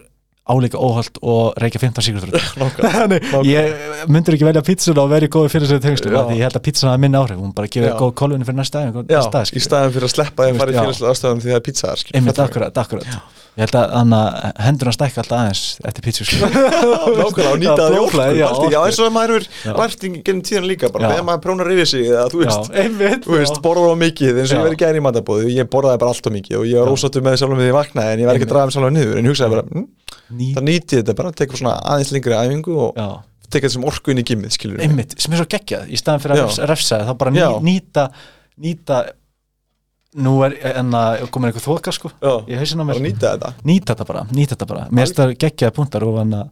álíka 0.50 0.80
óhald 0.82 1.20
og 1.22 1.54
reykja 1.62 1.80
15 1.84 2.02
síkurþrútt 2.08 2.34
Nákvæmlega. 2.62 2.92
Þannig, 2.98 3.22
ég 3.46 4.08
myndur 4.12 4.34
ekki 4.38 4.48
velja 4.48 4.64
pítsuna 4.66 5.04
og 5.04 5.12
veri 5.12 5.28
góði 5.32 5.50
tengslum? 5.84 6.16
Já. 6.16 6.20
af 6.22 6.26
því 6.32 6.36
ég 6.40 6.46
held 6.48 6.58
að 6.58 6.66
pítsuna 6.66 6.90
hafa 6.92 7.02
minni 7.04 7.18
áhrif. 7.20 7.38
Hún 7.42 7.54
bara 7.58 7.68
gefur 7.72 7.94
góð 8.00 8.12
kolunni 8.24 8.46
fyrir 8.48 8.58
næsta 8.58 8.78
næsta 8.90 9.44
í 9.46 9.62
staðin 9.62 9.94
fyrir 9.94 10.08
að 10.08 10.16
sleppa 10.16 10.42
í 10.50 10.52
Já. 10.52 10.82
félagslega 10.82 11.12
aðstæðan 11.14 11.44
því 11.44 11.50
það 11.52 11.60
er 11.60 11.66
pizzaðar 11.68 12.00
einmitt 12.18 12.40
akkurat, 12.42 12.76
akkurat. 12.82 13.06
Ég 13.52 13.68
held 13.68 13.76
að 13.76 13.86
hann 13.92 14.14
hendurna 14.64 14.94
stækka 14.96 15.20
alltaf 15.22 15.36
aðeins 15.36 15.64
eftir 15.84 16.02
sko. 16.24 16.48
Nákvæmlega 17.20 17.52
og 17.52 17.60
nýta 17.60 17.76
það 17.76 17.92
í 17.92 18.00
orku 18.00 18.16
blóðflæði, 18.16 18.36
já, 18.40 18.80
eins 18.80 18.96
og 19.02 19.06
að 19.10 19.16
maður 19.18 19.34
er 19.36 19.44
lært 19.76 20.00
í 20.08 20.10
gennum 20.24 20.46
tíðan 20.48 20.70
líka 20.70 20.88
bara 20.94 21.12
þegar 21.12 21.26
maður 21.28 21.44
prónar 21.44 21.68
yfir 21.76 21.88
sig 21.92 22.08
þú 22.32 23.36
veist, 23.36 23.60
borðar 23.66 23.92
á 23.92 24.00
mikið 24.00 24.40
eins 24.40 24.56
og 24.56 24.56
ég 24.56 24.64
verið 24.70 24.80
gæri 24.80 25.04
í 29.76 30.31
Ný, 30.32 30.52
það 30.58 30.66
nýti 30.70 31.00
þetta 31.02 31.16
bara, 31.18 31.32
tekur 31.42 31.60
svona 31.62 31.76
aðeins 31.94 32.12
lengri 32.16 32.38
æfingu 32.38 32.76
og 32.88 33.00
já, 33.00 33.08
tekur 33.50 33.68
þetta 33.68 33.74
sem 33.76 33.88
orku 33.92 34.14
inn 34.14 34.22
í 34.22 34.26
gimmið, 34.28 34.58
einmitt, 34.86 35.16
sem 35.20 35.34
er 35.36 35.42
svo 35.44 35.48
geggjað. 35.52 35.90
Í 35.92 36.00
staðan 36.00 36.24
fyrir 36.24 36.38
að 36.40 36.62
refsa- 36.72 37.02
þá 37.08 37.14
bara 37.18 37.32
ný, 37.32 37.42
nýta 37.68 38.08
nýta 38.62 39.02
nú 40.22 40.34
er 40.44 40.56
komin 41.32 41.52
eitthvað 41.52 41.68
þoka 41.70 41.92
sko 41.96 42.10
Já, 42.20 42.34
nýta 43.06 43.30
þetta. 43.38 43.54
Nýta 43.64 43.94
þetta 43.96 44.08
bara, 44.10 44.24
nýta 44.36 44.56
þetta 44.58 44.68
bara. 44.68 44.88
Mér 44.92 45.06
finnst 45.08 45.20
það 45.22 45.38
geggjaði 45.40 45.76
punktar 45.78 46.04
og 46.08 46.18
hann 46.20 46.34
að 46.36 46.50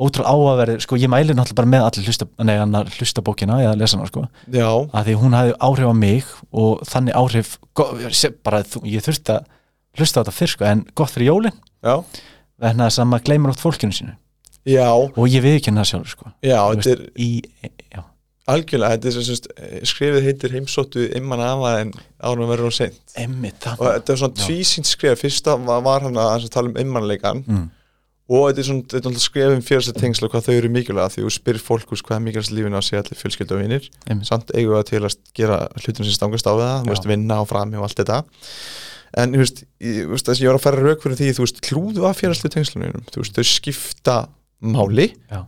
ótrúlega 0.00 0.32
áhugaverðir, 0.32 0.80
sko 0.84 0.96
ég 1.00 1.10
mæli 1.12 1.34
náttúrulega 1.36 1.58
bara 1.60 1.70
með 1.74 1.82
allir 1.86 2.06
hlusta, 2.08 2.26
nei, 2.48 2.54
hlusta 2.96 3.24
bókina 3.24 3.56
eða 3.60 3.76
lesa 3.80 3.98
hana 3.98 4.08
sko, 4.08 4.22
Já, 4.52 4.68
að 4.96 5.08
því 5.10 5.16
hún 5.20 5.34
hafði 5.36 5.54
áhrif 5.66 5.88
á 5.92 5.94
mig 5.96 6.24
og 6.52 6.84
þannig 6.88 7.16
áhrif 7.20 7.50
bara, 8.44 8.62
ég 8.88 9.04
þurfti 9.04 9.34
að 9.34 9.44
hlusta 9.98 10.20
á 10.20 10.22
þetta 10.22 10.36
fyrr 10.38 10.52
sko, 10.54 10.64
en 10.70 10.84
gott 10.96 11.12
fyrir 11.12 11.28
jólin. 11.32 11.58
Já, 11.84 11.98
vegna 12.60 12.88
þess 12.88 13.02
að 13.02 13.10
maður 13.10 13.26
gleymur 13.30 13.54
átt 13.54 13.64
fólkinu 13.64 13.96
sínu. 13.96 14.16
Já, 14.68 14.88
og 14.92 15.24
ég 15.30 15.42
viðkynna 15.44 15.82
það 15.82 15.90
sjálfur 15.94 16.14
sko. 16.14 16.32
Er 16.44 18.06
algjörlega, 18.50 18.96
þetta 18.96 19.08
er 19.10 19.14
sem 19.16 19.26
sagt, 19.28 19.50
skrifið 19.90 20.24
heitir 20.28 20.54
heimsóttu 20.56 21.04
imman 21.16 21.42
afa 21.44 21.74
en 21.82 21.92
ánum 22.18 22.48
verður 22.50 22.68
hún 22.68 22.76
seint. 22.76 23.02
Emmitt 23.20 23.66
og 23.76 23.84
þetta 23.84 24.14
er 24.14 24.22
svona 24.22 24.36
Já. 24.36 24.46
tvísýnt 24.46 24.90
skrif 24.90 25.20
fyrsta 25.22 25.56
var, 25.60 26.06
hann 26.06 26.18
að 26.18 26.48
tala 26.52 26.72
um 26.72 26.80
immannleikan 26.80 27.44
mm, 27.44 27.64
og 28.30 28.46
þetta 28.48 28.62
er 28.62 28.68
svona, 28.70 28.86
þetta 28.94 29.12
er 29.12 29.24
skrefum 29.26 29.64
félagslega 29.66 30.04
tengsla 30.04 30.30
hvað 30.32 30.46
þau 30.48 30.52
eru 30.56 30.72
mikilvæga 30.76 31.14
því 31.14 31.26
þú 31.26 31.32
spyr 31.36 31.62
fólk 31.62 31.94
úr 31.94 32.04
hvað 32.06 32.18
er 32.18 32.26
mikilvægast 32.26 32.56
lífinu 32.56 32.80
að 32.80 32.86
sé 32.88 33.00
allir 33.00 33.22
fjölskyldu 33.22 33.56
og 33.56 33.64
vinir. 33.64 33.90
Einmitt. 34.06 34.30
samt 34.30 34.54
eigum 34.54 34.74
við 34.74 34.82
að 34.82 34.88
til 34.92 35.02
að 35.02 35.18
gera 35.40 35.60
hlutum 35.80 36.06
sem 36.06 36.16
stangast 36.16 36.50
á 36.50 36.54
það, 36.54 36.76
þú 36.84 36.94
veist, 36.94 37.10
vinna 37.10 37.42
og 37.44 37.50
frami 37.50 37.80
og 37.80 37.86
allt 37.86 38.02
þetta 38.02 38.22
en 39.18 39.32
þú 39.34 39.40
veist, 39.42 39.62
þess 39.80 40.28
að 40.36 40.42
ég 40.44 40.50
var 40.52 40.58
að 40.60 40.64
fara 40.66 40.82
rauk 40.84 41.02
fyrir 41.02 41.18
því, 41.18 41.30
þú 41.38 41.46
veist, 41.46 41.62
hlúðu 41.70 42.04
af 42.06 42.20
félagslega 42.20 42.54
tengslunum, 42.54 43.06
þú 43.10 43.22
veist, 43.24 43.38
þau 43.40 43.48
skipta 43.50 44.16
máli 44.60 45.08
Já. 45.32 45.40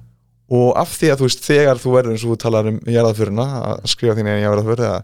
og 0.52 0.70
af 0.82 0.96
því 0.98 1.10
að 1.12 1.20
þú 1.22 1.28
veist, 1.28 1.44
þegar 1.46 1.82
þú 1.82 1.92
verður 1.96 2.14
eins 2.16 2.24
og 2.26 2.32
þú 2.34 2.38
talar 2.46 2.70
um 2.72 2.80
jarðaföruna, 2.90 3.46
að 3.72 3.84
skrifa 3.92 4.16
þín 4.18 4.30
eða 4.32 4.42
jarðaför 4.46 4.82
eða, 4.88 5.00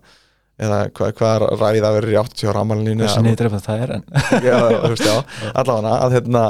eða 0.59 0.79
hvað, 0.99 1.13
hvað 1.21 1.47
ræði 1.63 1.83
það 1.87 1.99
verður 1.99 2.15
í 2.15 2.21
80 2.25 2.51
ára 2.53 2.63
amalinu 2.67 3.05
Þessi 3.07 3.25
niðurdreifað 3.29 3.67
það 3.69 3.83
er 3.85 3.93
allavega 5.63 5.93
að, 5.99 6.17
hérna, 6.17 6.45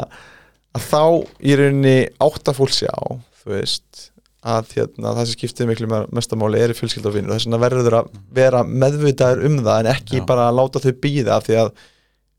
að 0.78 0.86
þá 0.88 1.02
í 1.50 1.58
rauninni 1.60 1.96
átta 2.28 2.54
fólk 2.56 2.72
sjá, 2.76 2.94
þú 3.42 3.52
veist 3.56 4.06
að 4.48 4.70
hérna, 4.78 5.12
það 5.18 5.24
sem 5.26 5.34
skiptir 5.34 5.66
miklu 5.68 5.88
me- 5.90 6.04
mestamáli 6.14 6.60
er 6.62 6.72
í 6.72 6.76
fjölskylda 6.78 7.10
og 7.10 7.16
vinnur, 7.18 7.34
þess 7.34 7.48
vegna 7.48 7.58
verður 7.60 7.96
að 7.98 8.10
vera 8.38 8.60
meðvitaður 8.64 9.42
um 9.48 9.56
það 9.66 9.80
en 9.82 9.88
ekki 9.92 10.20
Já. 10.22 10.26
bara 10.30 10.44
að 10.48 10.58
láta 10.60 10.82
þau 10.84 10.92
býða 11.02 11.34
af 11.40 11.48
því 11.48 11.56
að 11.64 11.72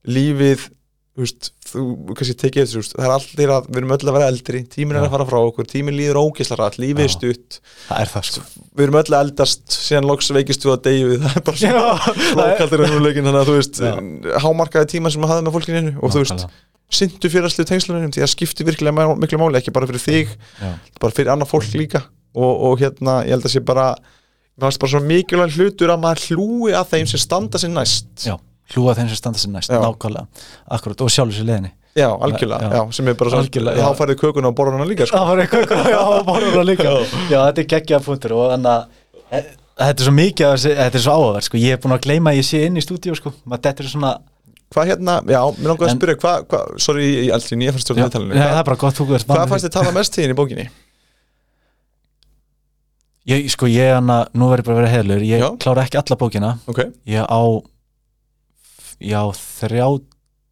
lífið 0.08 0.68
veist, 1.20 1.50
þú 1.68 1.84
kannski 2.16 2.36
tekið 2.40 2.74
veist, 2.78 2.94
það 2.96 3.06
er 3.06 3.14
allir 3.16 3.52
að, 3.56 3.68
við 3.70 3.80
erum 3.82 3.94
öll 3.96 4.00
að 4.06 4.16
vera 4.16 4.30
eldri 4.32 4.62
tíminn 4.72 5.00
er 5.00 5.06
að 5.06 5.14
fara 5.16 5.26
frá 5.28 5.40
okkur, 5.42 5.68
tíminn 5.68 5.98
líður 5.98 6.22
ógislar 6.22 6.64
allt, 6.64 6.78
lífið 6.80 7.04
er 7.04 7.12
stutt. 7.14 7.58
Það 7.90 8.04
er 8.04 8.12
það 8.14 8.28
sko. 8.30 8.44
Við 8.70 8.86
erum 8.86 9.00
öll 9.02 9.10
að 9.10 9.24
eldast, 9.26 9.66
síðan 9.76 10.08
loks 10.08 10.32
veikist 10.36 10.64
þú 10.64 10.74
að 10.76 10.82
deyju 10.88 11.10
við, 11.12 11.26
það 11.26 11.40
er 11.40 11.46
bara 11.50 11.62
svona 11.64 12.40
Lókaldir 12.40 12.84
raunveruleikin, 12.84 13.28
þannig 13.30 13.42
að 13.42 13.52
þú 13.52 13.58
veist 13.58 13.82
hámarkaði 14.46 14.92
tíma 14.96 15.12
sem 15.12 15.24
maður 15.24 15.36
hafði 15.36 15.48
með 15.50 15.58
fólkinu 15.58 15.96
og 16.00 16.14
þú 16.16 16.24
veist, 16.24 16.46
syndu 17.00 17.30
félagslegu 17.30 17.70
tengslunum 17.70 18.14
því 18.16 18.24
að 18.26 18.32
skipti 18.32 18.66
virkilega 18.66 19.18
miklu 19.20 19.42
máli 19.42 19.60
ekki 19.60 19.74
bara 19.76 19.90
fyrir 19.90 20.02
þig, 20.06 20.32
Já. 20.62 20.72
bara 21.04 21.16
fyrir 21.16 21.34
annað 21.36 21.52
fólk 21.52 21.76
líka. 21.78 22.06
Og, 22.38 22.64
og 22.70 22.82
hérna, 22.82 23.20
ég 23.26 23.34
held 23.36 23.46
að 23.50 23.56
sé 23.56 23.62
bara 23.66 23.92
bara 24.60 24.76
svona 24.76 25.08
mikilvæg 25.08 25.56
hlutur 25.56 25.94
að 25.94 26.02
maður 26.04 26.24
hlúi 26.30 26.74
að 26.78 26.92
þeim 26.92 27.08
sem 27.10 27.22
standa 27.22 27.62
sér 27.62 27.72
næst. 27.74 28.10
Já, 28.26 28.36
hlúa 28.74 28.96
þeim 28.98 29.10
sem 29.12 29.20
standa 29.20 29.41
sér 29.41 29.54
næst, 29.54 29.72
Já. 29.74 29.80
nákvæmlega 29.84 30.26
Akkurat, 30.78 31.02
og 31.06 31.14
sjálfur 31.14 31.38
sér 31.38 31.48
leðinni 31.50 31.72
já 31.98 32.08
algjörlega, 32.14 32.70
Já. 32.70 32.82
sem 32.96 33.08
er 33.08 33.16
bara 33.20 33.34
svona 33.34 33.76
þá 33.80 33.98
færið 33.98 34.20
kökuna 34.22 34.52
og 34.52 34.56
borðuna 34.56 34.86
líka 34.88 35.08
sko. 35.10 35.18
Það 35.18 35.30
var 35.32 35.41
eitthvað, 35.44 35.88
já, 35.90 36.02
borður 36.28 36.68
líka 36.68 36.90
Já, 37.32 37.40
þetta 37.50 37.64
er 37.64 37.70
geggjað 37.74 38.06
punktur 38.06 38.36
og 38.38 38.52
þannig 38.54 38.74
að 38.74 39.40
e- 39.40 39.46
þetta 39.80 40.04
er 40.04 40.08
svo 40.08 40.16
mikið, 40.16 40.68
þetta 40.80 41.00
er 41.00 41.06
svo 41.06 41.16
áhugaverð 41.16 41.48
sko. 41.48 41.62
ég 41.62 41.76
er 41.76 41.82
búin 41.82 41.96
að 41.96 42.04
gleyma 42.06 42.34
að 42.34 42.41
ég 42.41 42.48
sé 42.50 42.62
inn 42.68 42.78
í 42.78 42.84
stúdíu 42.84 43.16
sko. 43.18 43.34
maður 43.46 43.66
þetta 43.68 43.86
er 43.86 43.91
svona 43.94 44.12
hvað 44.70 44.91
hérna, 44.91 45.16
já, 45.26 45.40
mér 45.58 45.72
langar 45.72 45.88
að 45.90 45.96
spyrja 45.96 46.20
hvað, 46.22 46.44
hva, 46.52 46.60
sorry, 46.78 47.08
ég 47.26 47.34
aldrei 47.34 47.58
nýja 47.58 47.74
fannst 47.74 47.88
stjórn 47.88 48.04
viðtalinu, 48.04 48.36
hvað, 48.38 49.41
er 49.41 49.50
fannst 49.50 49.66
þið 49.66 49.74
tala 49.74 49.94
mest 49.96 50.14
tíðin 50.14 50.36
í 50.36 50.38
bókinni? 50.38 50.68
ég, 53.30 53.50
sko, 53.54 53.70
ég 53.72 53.96
hann 53.98 54.14
að, 54.14 54.30
nú 54.38 54.50
verður 54.52 54.70
bara 54.70 54.78
að 54.78 54.82
vera 54.84 54.94
heilur 54.94 55.26
ég 55.26 55.46
klára 55.64 55.86
ekki 55.88 56.00
alla 56.02 56.20
bókina 56.22 56.54
ég 57.10 57.26
á 57.26 57.41
ég 59.02 59.16
á 59.16 59.26
þrjá 59.36 59.88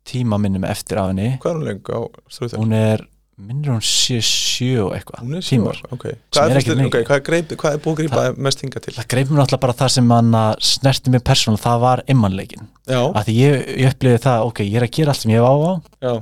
tíma 0.07 0.39
minnum 0.39 0.63
eftir 0.67 0.99
af 1.01 1.09
henni. 1.11 1.33
Hvað 1.43 1.51
er 1.51 1.57
hún 1.59 1.67
lengur 1.67 1.95
á 1.95 2.01
stjórn 2.31 2.61
hún 2.61 2.73
er, 2.77 3.03
minnur 3.37 3.73
hún 3.75 3.83
sé 3.85 4.17
sjö 4.23 4.85
og 4.87 4.93
eitthvað 4.95 5.19
Hún 5.25 5.35
er 5.37 5.43
sjö 5.45 5.59
ok. 5.91 6.05
Hvað 6.33 6.53
er 6.53 6.61
er, 6.61 6.85
okay, 6.87 7.03
hvað, 7.09 7.19
greip, 7.27 7.51
hvað 7.59 7.75
er 7.75 7.81
búið 7.83 7.91
að 7.93 7.99
grípa 7.99 8.23
mest 8.47 8.63
hinga 8.63 8.81
til? 8.85 8.93
það 8.95 9.09
greip 9.11 9.29
mér 9.33 9.41
náttúrulega 9.43 9.63
bara 9.67 9.75
það 9.81 9.91
sem 9.97 10.13
hann 10.15 10.37
snerti 10.71 11.13
mig 11.13 11.25
persónulega, 11.27 11.63
það 11.67 11.83
var 11.83 12.03
immanleikin 12.07 12.65
Já, 12.87 13.01
að 13.11 13.27
því 13.27 13.35
ég, 13.41 13.67
ég 13.83 13.91
upplifði 13.91 14.23
það, 14.23 14.47
ok, 14.49 14.63
ég 14.65 14.79
er 14.79 14.87
að 14.87 14.93
gera 14.97 15.13
allt 15.13 15.21
sem 15.25 15.35
ég 15.35 15.43
hef 15.43 15.47
á 15.51 15.55
á 15.57 15.73
já. 16.07 16.13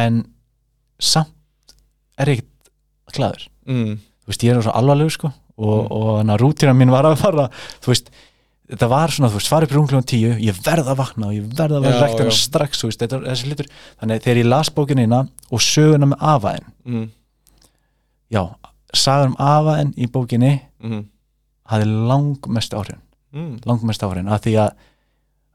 en 0.00 0.22
samt 1.00 1.74
er 2.20 2.32
ég 2.34 2.40
ekkert 2.44 3.16
glaður. 3.18 3.44
Mm, 3.66 3.94
þú 4.22 4.30
veist, 4.30 4.44
ég 4.46 4.54
er 4.54 4.62
svo 4.62 4.74
alvarlegur 4.78 5.16
sko 5.18 5.30
og, 5.30 5.36
Mm. 5.60 5.92
og 5.92 6.24
að 6.24 6.38
rútina 6.40 6.72
mín 6.78 6.92
var 6.94 7.04
að 7.04 7.18
fara 7.20 7.48
þú 7.82 7.90
veist, 7.92 8.08
þetta 8.70 8.88
var 8.90 9.14
svona, 9.14 9.30
þú 9.32 9.40
veist, 9.40 9.50
farið 9.50 9.72
í 9.72 9.76
runglega 9.76 10.08
tíu, 10.12 10.32
ég 10.46 10.58
verð 10.64 10.90
að 10.92 11.00
vakna 11.00 11.28
og 11.30 11.36
ég 11.36 11.46
verð 11.58 11.78
að 11.78 11.86
vera 11.88 12.10
já. 12.30 12.34
strax, 12.38 12.82
þú 12.82 12.90
veist, 12.90 13.02
þetta, 13.02 13.20
þessi 13.26 13.50
hlutur. 13.50 13.70
Þannig 14.00 14.24
þegar 14.26 14.40
ég 14.40 14.50
las 14.50 14.72
bókinina 14.76 15.20
og 15.50 15.64
söguna 15.64 16.10
með 16.10 16.26
afaðin, 16.32 16.68
mm, 16.86 17.06
já, 18.36 18.42
sagan 18.94 19.32
um 19.32 19.38
afaðin 19.46 19.94
í 19.96 20.10
bókinni 20.10 20.52
mm, 20.82 21.02
hafði 21.72 21.96
langmest 22.10 22.76
áhrifin. 22.76 23.02
Mm, 23.34 23.52
langmest 23.68 24.06
áhrifin, 24.06 24.30
að 24.30 24.46
því 24.46 24.56
að 24.66 24.86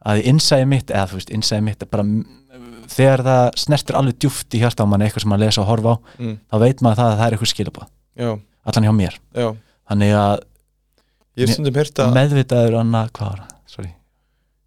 að 0.05 0.25
innsæði 0.29 0.65
mitt, 0.69 0.91
eða 0.93 1.09
þú 1.09 1.19
veist, 1.19 1.31
innsæði 1.33 1.65
mitt 1.65 1.85
bara, 1.89 2.03
þegar 2.93 3.23
það 3.25 3.45
snertir 3.57 3.97
alveg 3.97 4.19
djúft 4.21 4.53
í 4.53 4.61
hjarta 4.61 4.85
á 4.85 4.89
manni, 4.89 5.07
eitthvað 5.07 5.25
sem 5.25 5.31
maður 5.33 5.47
lesa 5.47 5.63
og 5.63 5.69
horfa 5.71 5.95
á 5.95 5.97
mm, 6.21 6.35
þá 6.51 6.57
veit 6.61 6.83
maður 6.85 6.99
það 6.99 7.07
að 7.07 7.15
það 7.15 7.25
er 7.25 7.35
eitthvað 7.37 7.51
skilabóð 7.51 7.87
Já, 8.15 8.29
allan 8.69 8.85
hjá 8.85 8.93
mér, 8.95 9.17
já. 9.35 9.47
Þannig 9.89 10.13
að 10.17 10.35
Ég 11.35 11.45
hef 11.49 11.57
stundum 11.57 11.77
heyrt 11.79 11.99
að 11.99 12.13
meðvitaður 12.15 12.77
annað, 12.81 13.09
hvað 13.17 13.31
var 13.31 13.41
það? 13.45 13.89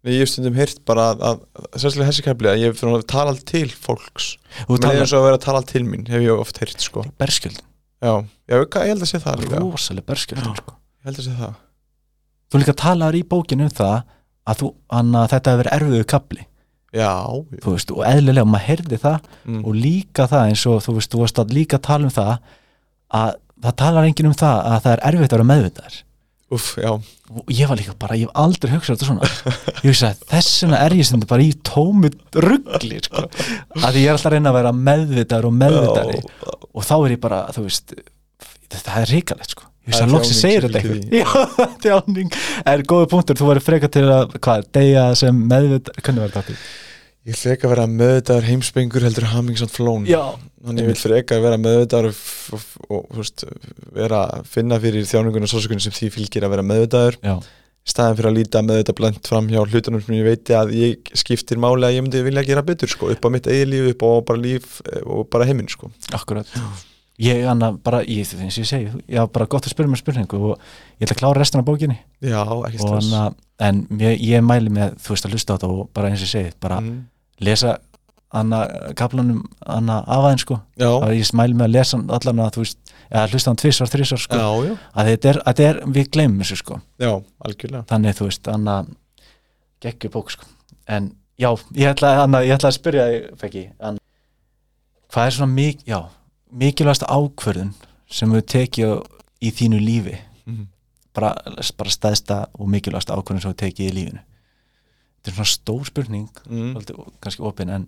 Ég 0.09 0.21
hef 0.23 0.29
stundum 0.31 0.55
heyrt 0.55 0.77
bara 0.87 1.09
að, 1.11 1.23
að 1.27 1.39
sérstaklega 1.81 2.11
þessi 2.11 2.23
kefli 2.23 2.49
að 2.51 2.61
ég 2.61 2.69
hef 2.71 2.77
fyrir 2.79 2.99
að 2.99 3.07
tala 3.11 3.33
til 3.51 3.65
fólks. 3.73 4.29
Eins 4.69 5.11
og 5.11 5.17
að 5.19 5.25
vera 5.25 5.39
að 5.39 5.43
tala 5.43 5.63
til 5.67 5.81
mín 5.87 6.05
hef 6.07 6.23
ég 6.23 6.43
oft 6.45 6.61
heyrt 6.61 6.85
sko. 6.85 7.03
Berskjöld, 7.19 7.59
Já, 7.99 8.13
já 8.47 8.55
ég 8.55 8.77
held 8.93 9.03
að 9.03 9.09
sé 9.09 9.19
það 9.19 9.41
líka. 9.43 9.59
Rosalega 9.59 10.07
berskjöld 10.07 10.45
Já. 10.45 10.53
sko. 10.61 10.77
Ég 10.79 11.09
held 11.09 11.19
að 11.19 11.25
sé 11.27 11.33
það. 11.41 11.57
Þú 12.49 12.61
líka 12.63 12.75
talar 12.79 13.17
í 13.17 13.25
bókinu 13.27 13.67
um 13.67 13.73
það 13.75 13.97
að, 13.99 14.61
þú, 14.61 14.69
anna, 15.01 15.25
þetta 15.29 15.51
hefur 15.51 15.63
verið 15.63 15.75
erfiðu 15.79 16.07
kapli 16.13 16.45
Já, 16.95 17.11
þú 17.61 17.73
veist, 17.75 17.91
og 17.93 18.05
eðlilega, 18.09 18.49
maður 18.49 18.65
heyrði 18.65 18.97
það 19.03 19.17
mm, 19.45 19.59
og 19.61 19.75
líka 19.77 20.25
það 20.31 20.45
eins 20.49 20.63
og 20.65 20.79
þú 20.81 20.95
veist, 20.95 21.11
þú 21.13 21.19
varst 21.21 21.41
að 21.43 21.51
líka 21.53 21.77
tala 21.85 22.07
um 22.07 22.13
það 22.15 22.31
að 23.19 23.35
það 23.59 23.75
talar 23.83 24.07
enginn 24.07 24.29
um 24.31 24.37
það 24.39 24.61
að 24.71 24.79
það 24.85 24.95
er 24.95 25.03
erfitt 25.11 25.27
að 25.27 25.35
vera 25.37 25.49
meðvitaður 25.51 25.99
Úff, 26.49 26.71
já, 26.81 26.89
og 27.29 27.51
ég 27.53 27.69
var 27.69 27.77
líka 27.77 27.93
bara, 28.01 28.15
ég 28.17 28.25
hef 28.25 28.39
aldrei 28.41 28.71
hugsað 28.73 28.95
þetta 28.97 29.05
svona. 29.05 29.27
Ég 29.83 29.91
hugsa 29.91 30.07
að 30.09 30.23
þess 30.31 30.63
vegna 30.63 30.79
er 30.81 30.95
ég 30.97 31.05
sem 31.05 31.25
bara 31.29 31.45
í 31.45 31.51
tómu 31.69 32.09
ruggli 32.33 33.01
sko. 33.05 33.27
að 33.85 33.99
ég 34.01 34.07
er 34.07 34.15
alltaf 34.15 34.31
að 34.31 34.35
reyna 34.35 34.49
að 34.49 34.57
vera 34.57 34.71
meðvitaður 34.73 35.49
og 35.51 35.57
meðvitaðri 35.59 36.23
og 36.49 36.87
þá 36.89 36.95
er 36.97 37.13
ég 37.13 37.21
bara, 37.21 37.43
þú 37.53 37.67
veist 37.67 37.93
það 38.73 38.97
er 39.03 39.13
ríkalegt 39.13 39.53
sko. 39.53 39.69
Ég 39.89 39.95
er 39.97 40.05
að 40.05 40.13
loksi 40.13 40.33
þjáning 40.33 40.41
segir 40.41 40.65
þetta 40.65 40.81
eitthvað. 40.81 41.13
já, 41.21 41.29
þjáning, 41.85 42.35
er 42.73 42.85
góða 42.89 43.09
punktur 43.13 43.37
þú 43.39 43.53
væri 43.53 43.65
freka 43.65 43.89
til 43.93 44.05
að, 44.09 44.35
hvað, 44.41 44.67
deyja 44.77 45.05
sem 45.21 45.45
meðvita, 45.49 45.95
hvernig 46.01 46.25
var 46.25 46.35
þetta? 46.39 46.57
Ég 47.27 47.33
vil 47.33 47.39
freka 47.41 47.69
vera 47.69 47.85
meðvitaður 47.91 48.47
heimspengur 48.47 49.03
heldur 49.03 49.27
hamingsamt 49.33 49.73
flón 49.75 50.05
Já, 50.07 50.21
Þannig 50.63 50.85
ég 50.85 50.91
vil 50.93 50.99
freka 51.01 51.39
vera 51.43 51.59
meðvitaður 51.59 52.13
og, 52.13 52.19
og, 52.55 52.67
og, 52.87 52.99
og 52.99 53.19
veist, 53.19 53.43
vera 53.95 54.21
finna 54.47 54.79
fyrir 54.81 55.07
þjáningun 55.09 55.45
og 55.45 55.51
sásugunum 55.51 55.83
sem 55.83 55.95
því 55.95 56.13
fylgir 56.15 56.47
að 56.47 56.55
vera 56.55 56.65
í 56.65 57.39
staðin 57.89 58.19
fyrir 58.19 58.29
að 58.29 58.37
líta 58.37 58.61
þetta 58.67 58.95
blend 58.97 59.19
fram 59.27 59.49
hjá 59.49 59.59
hlutunum 59.63 60.03
sem 60.03 60.17
ég 60.17 60.27
veiti 60.27 60.55
að 60.57 60.75
ég 60.77 61.11
skiptir 61.17 61.59
máli 61.61 61.87
að 61.87 61.97
ég 61.97 62.05
myndi 62.05 62.21
vilja 62.25 62.45
gera 62.47 62.65
betur 62.65 62.91
sko, 62.91 63.09
upp 63.13 63.25
á 63.25 63.29
mitt 63.33 63.49
eigin 63.49 63.71
líf, 63.71 63.89
upp 63.93 64.05
á 64.05 64.09
bara 64.29 64.41
líf 64.43 64.79
eh, 64.85 65.01
og 65.05 65.27
bara 65.31 65.47
heiminn 65.49 65.69
sko. 65.71 65.91
akkurat. 66.13 66.49
Ég, 67.19 67.43
anna, 67.51 67.73
bara, 67.83 67.99
ég, 68.07 68.29
eins 68.39 68.55
og 68.55 68.63
ég 68.63 68.69
segi 68.69 68.85
ég 68.87 69.19
var 69.19 69.31
bara 69.35 69.47
gott 69.51 69.65
að 69.67 69.73
spyrja 69.73 69.91
mér 69.91 69.99
spurningu 69.99 70.37
og 70.39 70.53
ég 70.99 71.07
ætla 71.07 71.17
að 71.17 71.21
klára 71.23 71.41
restina 71.41 71.63
af 71.63 71.67
bókinni. 71.67 71.97
Já, 72.23 72.43
ekki 72.69 72.79
og 72.79 72.85
stress 72.85 73.09
anna, 73.09 73.23
en 73.67 73.81
ég, 73.99 74.21
ég 74.23 74.45
mæli 74.45 74.71
með, 74.71 74.93
þú 75.03 75.15
veist 75.15 75.27
að 75.27 75.35
hlusta 75.35 75.51
á 75.51 75.55
þetta 75.57 75.71
og 75.73 75.89
bara 75.97 76.11
eins 76.11 76.23
og 76.23 76.29
ég 76.29 76.35
segi, 76.35 76.53
bara 76.63 76.79
mm. 76.79 77.01
Lesa 77.43 77.77
anna, 78.35 78.61
kaplanum 78.97 79.41
anna, 79.65 79.99
afaðin 80.05 80.41
sko, 80.43 80.59
að 80.79 81.15
ég 81.17 81.31
mæli 81.37 81.57
með 81.57 81.67
að 81.67 81.75
lesa 81.75 81.99
allan 82.17 82.43
að 82.43 82.51
þú 82.55 82.65
veist, 82.65 82.93
eða 83.09 83.25
hlusta 83.31 83.51
hann 83.51 83.61
tvisvar, 83.61 83.91
þrisvar 83.93 84.23
sko, 84.23 84.39
já, 84.39 84.69
já, 84.69 84.75
að 84.93 85.11
þetta 85.11 85.31
er, 85.31 85.39
að 85.41 85.49
þetta 85.49 85.69
er 85.69 85.81
við 85.97 86.11
gleymum 86.13 86.43
þessu 86.43 86.59
sko, 86.61 86.79
já, 87.01 87.11
algjörlega. 87.47 87.83
Þannig 87.89 88.17
þú 88.19 88.29
veist 88.29 88.51
anna, 88.53 88.77
geggjur 89.83 90.13
bók 90.13 90.33
sko. 90.35 90.49
En 90.89 91.11
já, 91.41 91.49
ég 91.79 91.93
ætla, 91.93 92.13
anna, 92.25 92.43
ég 92.45 92.57
ætla 92.57 92.71
að 92.71 92.77
spyrja 92.77 93.09
þig, 93.09 93.27
Fekki, 93.41 93.65
anna, 93.89 94.03
hvað 95.09 95.29
er 95.29 95.37
svona 95.39 95.55
mik 95.55 95.85
já, 95.89 95.99
mikilvægsta 96.63 97.09
ákvörðun 97.09 97.73
sem 98.09 98.33
þú 98.33 98.45
tekið 98.53 98.97
í 99.45 99.53
þínu 99.55 99.81
lífi? 99.81 100.17
Mm. 100.49 100.65
bara, 101.13 101.33
bara 101.77 101.91
stæðsta 101.93 102.43
og 102.57 102.69
mikilvægsta 102.69 103.17
ákvörðun 103.17 103.43
sem 103.43 103.53
þú 103.53 103.61
tekið 103.65 103.89
í 103.89 103.95
lífinu 103.97 104.25
þetta 105.19 105.31
er 105.31 105.35
svona 105.37 105.51
stór 105.53 105.85
spurning 105.89 106.29
Mm. 106.49 106.73
svolítið, 106.73 107.13
kannski 107.21 107.43
opin 107.43 107.69
en 107.77 107.87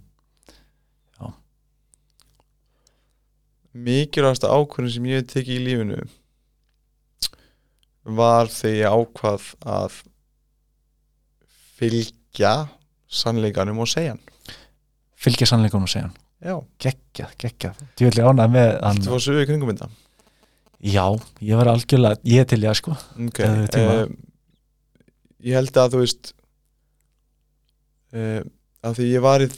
Mikilvægasta 3.71 4.49
ákvörðin 4.51 4.91
sem 4.91 5.05
ég 5.07 5.21
hef 5.21 5.27
tekið 5.31 5.55
í 5.55 5.61
lífinu 5.63 5.99
var 8.17 8.49
þegar 8.51 8.75
ég 8.81 8.95
ákvað 8.97 9.45
að 9.71 9.95
fylgja 11.79 12.51
sannleikanum 13.11 13.79
og 13.83 13.87
segja 13.87 14.15
hann. 14.15 14.23
Fylgja 15.21 15.47
sannleikunum 15.53 15.87
og 15.87 15.93
segja 15.93 16.09
hann. 16.09 16.17
Já, 16.41 16.55
geggjað, 16.83 17.31
geggjað, 17.45 17.81
þú 17.95 18.07
vil 18.09 18.19
ég 18.19 18.27
ánað 18.31 18.53
með 18.57 18.69
hann, 18.81 18.99
þetta 18.99 19.13
var 19.15 19.23
sögu 19.27 19.41
í 19.45 19.47
kringum 19.51 19.71
þetta 19.71 19.89
já, 20.91 21.05
ég 21.45 21.59
var 21.61 21.69
algjörlega 21.75 22.17
ég 22.33 22.47
til 22.49 22.61
ég 22.65 22.77
sko, 22.79 22.95
Ok, 23.21 23.37
Gefðu 23.39 23.65
þér 23.67 23.75
tíma. 23.77 23.97
uh, 24.01 24.07
ég 25.45 25.59
held 25.59 25.77
að 25.83 25.91
þú 25.95 26.01
veist 26.01 26.31
uh, 28.15 28.41
að 28.87 28.97
því 28.97 29.09
ég 29.11 29.21
var 29.25 29.43
í 29.45 29.49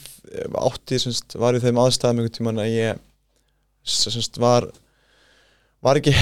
átti 0.60 1.00
semst, 1.00 1.38
var 1.40 1.56
í 1.56 1.62
þeim 1.64 1.80
aðstæðum 1.84 2.20
einhvern 2.24 2.36
tímann 2.38 2.62
að 2.64 2.74
ég 2.74 3.02
semst, 3.84 4.38
var 4.42 4.68
var 5.84 6.00
ekki 6.00 6.14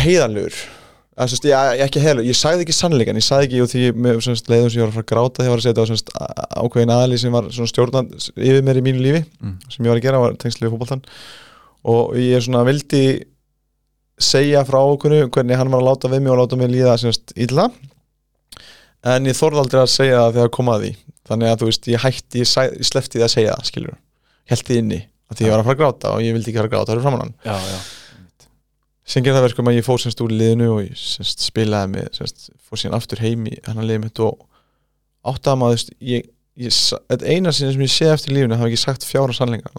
semst, 1.31 1.45
ég, 1.45 1.53
ég 1.77 1.83
ekki 1.85 2.01
heiðanlegur, 2.01 2.29
ég 2.31 2.37
sagði 2.39 2.63
ekki 2.65 2.73
sannleikan 2.75 3.19
ég 3.19 3.25
sagði 3.25 3.47
ekki 3.49 3.59
og 3.65 3.69
því 3.71 3.81
með 3.93 4.21
leiðum 4.49 4.71
sem 4.73 4.79
ég 4.81 4.85
var 4.85 4.91
að 4.91 4.95
fara 4.97 5.05
að 5.05 5.11
gráta 5.11 5.43
þegar 5.43 5.49
ég 5.49 5.53
var 5.53 5.61
að 5.61 5.67
semst, 5.91 6.09
á- 6.17 6.47
ákveðin 6.63 6.93
aðli 6.95 7.19
sem 7.21 7.35
var 7.35 7.49
svona 7.53 7.71
stjórnand 7.73 8.15
yfir 8.37 8.63
mér 8.65 8.79
í 8.81 8.85
mínu 8.87 9.03
lífi 9.05 9.21
Mm. 9.41 9.57
sem 9.69 9.85
ég 9.85 9.91
var 9.91 9.99
að 10.01 10.05
gera, 10.07 10.21
var 10.23 10.37
tengsli 10.41 10.65
við 10.67 10.73
fótboltan 10.75 11.03
og 11.91 12.15
ég 12.21 12.41
svona 12.45 12.63
vildi 12.65 13.03
segja 14.21 14.61
frá 14.65 14.77
okkur 14.81 15.15
hvernig 15.33 15.57
hann 15.57 15.71
var 15.73 15.81
að 15.81 15.87
láta 15.91 16.09
við 16.13 16.21
mig 16.25 16.31
og 16.33 16.41
láta 16.43 16.57
mig 16.59 16.69
líða 16.69 16.97
semst 17.01 17.33
illa. 17.35 17.69
En 19.03 19.25
ég 19.25 19.33
þorði 19.37 19.63
aldrei 19.63 19.81
að 19.81 19.89
segja 19.95 20.19
það 20.27 20.35
þegar 20.37 20.51
kom 20.57 20.69
að 20.69 20.83
því 20.85 20.91
þannig 21.31 21.51
að 21.51 21.61
þú 21.61 21.69
veist, 21.71 21.89
ég 21.91 22.03
hætti, 22.05 22.43
ég, 22.43 22.51
slefti 22.87 23.17
því 23.17 23.25
að 23.25 23.33
segja 23.35 23.55
það 23.55 23.71
skilur, 23.71 23.97
held 24.51 24.67
því 24.67 24.77
inni 24.81 24.99
að 25.31 25.39
því 25.39 25.47
ég 25.47 25.53
var 25.53 25.63
að 25.63 25.69
fara 25.69 25.77
að 25.77 25.81
gráta 25.81 26.13
og 26.15 26.21
ég 26.25 26.35
vildi 26.35 26.51
ekki 26.51 26.59
fara 26.59 26.69
að 26.69 26.75
gráta 26.75 26.93
fyrir 26.93 27.05
framann 27.05 27.23
hann. 27.25 27.35
Sem 29.11 29.23
gerði 29.25 29.39
það 29.39 29.47
verkum 29.47 29.71
að 29.71 29.77
ég 29.77 29.87
fór 29.87 30.01
semst 30.03 30.21
úr 30.23 30.33
liðinu 30.35 30.67
og 30.75 30.83
ég 30.85 30.99
semst 30.99 31.45
spilaði 31.47 31.93
með 31.95 32.11
semst, 32.19 32.51
fór 32.63 32.79
síðan 32.79 32.97
aftur 32.99 33.23
heim 33.23 33.47
í 33.49 33.55
hann 33.65 33.81
liðið 33.81 34.03
mitt 34.05 34.21
og 34.23 34.45
áttaði 35.31 35.61
maður 35.61 35.81
þú 35.81 35.87
veist, 36.11 36.93
þetta 37.09 37.31
eina 37.31 37.55
sem 37.55 37.81
ég 37.81 37.91
sé 37.91 38.11
eftir 38.11 38.35
lífinu 38.35 38.59
hafa 38.59 38.69
ekki 38.69 38.83
sagt 38.83 39.07
fjára 39.07 39.35
sannleika 39.35 39.71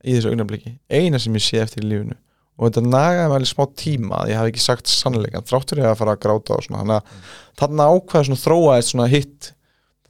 í 0.00 0.16
þessu 0.16 0.32
augnabliki, 0.32 0.74
eina 0.88 1.20
sem 1.20 1.34
ég 1.36 1.44
sé 1.44 1.60
eftir 1.60 1.84
lífinu. 1.84 2.16
Og 2.60 2.68
þetta 2.68 2.82
nagaði 2.84 3.28
mig 3.28 3.38
alveg 3.38 3.48
smá 3.48 3.64
tíma 3.80 4.18
að 4.20 4.30
ég 4.32 4.40
hafi 4.40 4.52
ekki 4.52 4.62
sagt 4.64 4.90
sannleikan 4.92 5.46
þráttur 5.48 5.80
ég 5.80 5.88
að 5.88 6.00
fara 6.00 6.14
að 6.16 6.22
gráta 6.24 6.56
og 6.56 6.64
svona. 6.66 6.82
Þannig 6.82 6.96
að 6.98 7.30
þarna 7.60 7.86
ákveða 7.94 8.26
svona 8.28 8.40
þróaðist 8.42 8.92
svona 8.92 9.08
hitt 9.12 9.50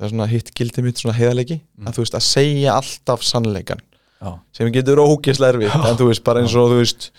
það 0.00 0.06
er 0.08 0.12
svona 0.14 0.26
hitt 0.32 0.50
gildið 0.56 0.86
mitt 0.88 1.00
svona 1.02 1.16
heiðalegi 1.18 1.60
Mm. 1.60 1.86
að 1.88 1.96
þú 1.98 2.02
veist 2.06 2.16
að 2.16 2.24
segja 2.26 2.74
alltaf 2.80 3.22
sannleikan 3.24 3.80
já, 4.20 4.30
sem 4.56 4.72
getur 4.72 5.00
ógeðslega 5.04 5.54
erfitt 5.54 5.74
en 5.90 5.98
þú 6.00 6.08
veist, 6.10 6.24
bara 6.24 6.40
eins 6.42 6.54
og 6.56 6.72
þú 6.72 6.78
veist 6.80 7.10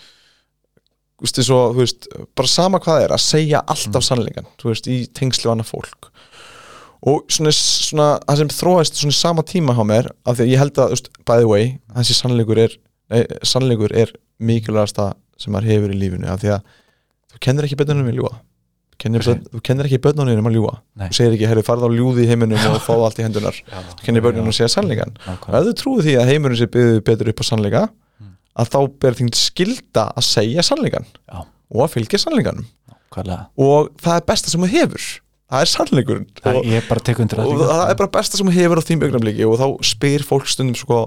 þú 1.22 1.26
veist, 1.26 1.38
og, 1.54 1.74
þú 1.76 1.80
veist 1.84 2.08
bara 2.38 2.50
sama 2.50 2.80
hvað 2.82 2.96
það 2.98 3.04
er, 3.06 3.14
að 3.16 3.24
segja 3.26 3.62
alltaf 3.74 4.06
sannleikan 4.06 4.46
þú 4.60 4.70
veist, 4.72 4.88
í 4.90 4.98
tengslu 5.14 5.52
annað 5.52 5.70
fólk. 5.70 6.08
Og 7.02 7.24
svona, 7.34 7.50
svona 7.54 8.08
það 8.28 8.38
sem 8.42 8.52
þróast 8.54 8.98
svona 9.00 9.16
sama 9.18 9.42
tíma 9.46 9.74
hjá 9.74 9.82
mér 9.86 10.10
af 10.26 10.36
því 10.38 10.44
að 10.44 10.52
ég 10.52 10.62
held 10.62 10.78
að, 10.78 10.92
þú 10.92 10.96
veist, 10.96 11.10
by 11.26 11.38
the 11.42 11.48
way 11.50 11.64
þessi 11.96 12.14
sannleikur 12.18 12.60
er, 12.62 12.76
nei, 13.10 13.22
sannleikur 13.42 13.94
er 14.04 14.12
mikilvægasta 14.42 15.12
sem 15.42 15.54
maður 15.54 15.70
hefur 15.72 15.94
í 15.94 15.98
lífinu 15.98 16.30
af 16.30 16.42
því 16.42 16.52
að 16.54 16.72
þú 17.32 17.42
kennir 17.46 17.66
ekki 17.66 17.78
börnunum 17.80 18.06
við 18.10 18.20
ljúga 18.20 18.36
þú 18.38 18.51
kennir, 18.98 19.22
börn, 19.24 19.40
þú 19.52 19.60
kennir 19.66 19.88
ekki 19.88 19.98
börnunum 20.04 20.48
að 20.50 20.56
ljúga? 20.58 20.74
Nei. 21.00 21.08
þú 21.08 21.16
segir 21.18 21.32
ekki, 21.38 21.48
herri, 21.50 21.62
farð 21.66 21.86
á 21.86 21.90
ljúði 21.92 22.24
í 22.24 22.28
heiminum 22.30 22.66
og 22.70 22.82
fáðu 22.84 23.06
allt 23.08 23.18
í 23.18 23.24
hendunar 23.26 23.56
já 23.72 23.78
þú 23.88 24.04
kennir 24.06 24.22
börnunum 24.26 24.52
að 24.52 24.58
segja 24.60 24.68
sannleikan 24.76 25.14
og 25.26 25.56
ef 25.58 25.66
þú 25.68 25.74
trúið 25.80 26.06
því 26.08 26.14
að 26.22 26.30
heimurinn 26.32 26.60
sé 26.60 26.68
betur 27.08 27.32
upp 27.32 27.42
á 27.42 27.44
sannleika 27.48 27.82
Mm. 28.22 28.34
að 28.60 28.68
þá 28.74 28.78
ber 29.02 29.14
þín 29.18 29.30
skilda 29.34 30.02
að 30.14 30.24
segja 30.28 30.62
sannleikan 30.62 31.06
Já. 31.26 31.38
og 31.72 31.80
að 31.82 31.94
fylgja 31.96 32.18
sannleikanum. 32.22 32.66
Og 33.58 33.88
það 33.98 34.18
er 34.20 34.26
besta 34.28 34.52
sem 34.52 34.60
þú 34.62 34.68
hefur. 34.70 35.06
Það 35.52 35.64
er 35.64 35.70
sannleikurinn. 35.72 36.26
Það, 36.38 36.58
og, 36.60 36.68
ég 36.70 36.86
bara 36.88 37.00
tek 37.08 37.18
undir 37.24 37.40
það 37.40 37.50
og 37.50 37.62
það 37.72 37.82
er 37.90 37.98
bara 38.02 38.12
besta 38.14 38.36
sem 38.38 38.46
þú 38.46 38.54
hefur 38.60 38.78
á 38.78 38.88
þým 38.88 39.02
augnamliki 39.08 39.48
og 39.48 39.56
þá 39.58 39.66
spyr 39.90 40.22
fólk 40.28 40.46
stundum 40.52 40.76
sko 40.78 41.00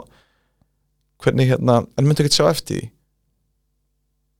hvernig 1.23 1.53
hérna, 1.53 1.77
en 1.97 2.05
myndu 2.09 2.25
ekki 2.25 2.35
sjá 2.41 2.49
eftir 2.51 2.81
því 2.81 2.89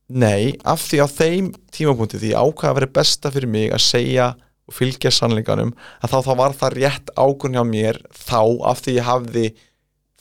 nei, 0.09 0.55
af 0.63 0.83
því 0.85 0.99
á 1.01 1.07
þeim 1.09 1.51
tímapunkti 1.73 2.19
því 2.21 2.33
ákvað 2.37 2.71
að 2.71 2.75
vera 2.79 2.91
besta 2.99 3.31
fyrir 3.33 3.49
mig 3.49 3.71
að 3.73 3.81
segja 3.85 4.27
og 4.65 4.73
fylgja 4.73 5.11
sannleikanum 5.13 5.71
að 6.01 6.11
þá, 6.13 6.17
þá 6.25 6.33
var 6.39 6.53
það 6.57 6.75
rétt 6.79 7.09
ákvörn 7.17 7.57
hjá 7.57 7.63
mér 7.69 7.99
þá 8.13 8.39
af 8.69 8.81
því 8.85 8.95
ég 8.99 9.07
hafði 9.09 9.45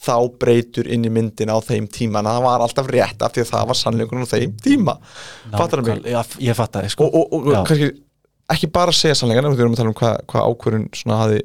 þá 0.04 0.16
breytur 0.40 0.88
inn 0.92 1.06
í 1.08 1.12
myndina 1.12 1.54
á 1.56 1.60
þeim 1.64 1.86
tíma 1.88 2.20
en 2.20 2.28
það 2.28 2.42
var 2.44 2.64
alltaf 2.64 2.90
rétt 2.92 3.22
af 3.24 3.32
því 3.32 3.44
að 3.44 3.52
það 3.54 3.68
var 3.70 3.78
sannleikunum 3.80 4.26
á 4.28 4.32
þeim 4.34 4.56
tíma 4.64 4.96
fattarðu 5.54 5.86
mig? 5.86 6.02
Nákvæmlega, 6.02 6.12
já, 6.12 6.42
ég 6.48 6.58
fatt 6.58 6.76
það 6.76 6.90
sko. 6.92 7.08
og, 7.08 7.32
og, 7.32 7.48
og 7.54 7.68
kannski 7.70 7.88
ekki 8.52 8.68
bara 8.74 8.92
segja 8.92 9.16
sannleikanum 9.20 9.54
við 9.56 9.64
erum 9.64 9.76
að 9.76 9.80
tala 9.80 9.92
um 9.94 9.96
hvað, 10.02 10.50
ákvörun 10.50 10.84
svona 10.92 11.20
hafi 11.22 11.40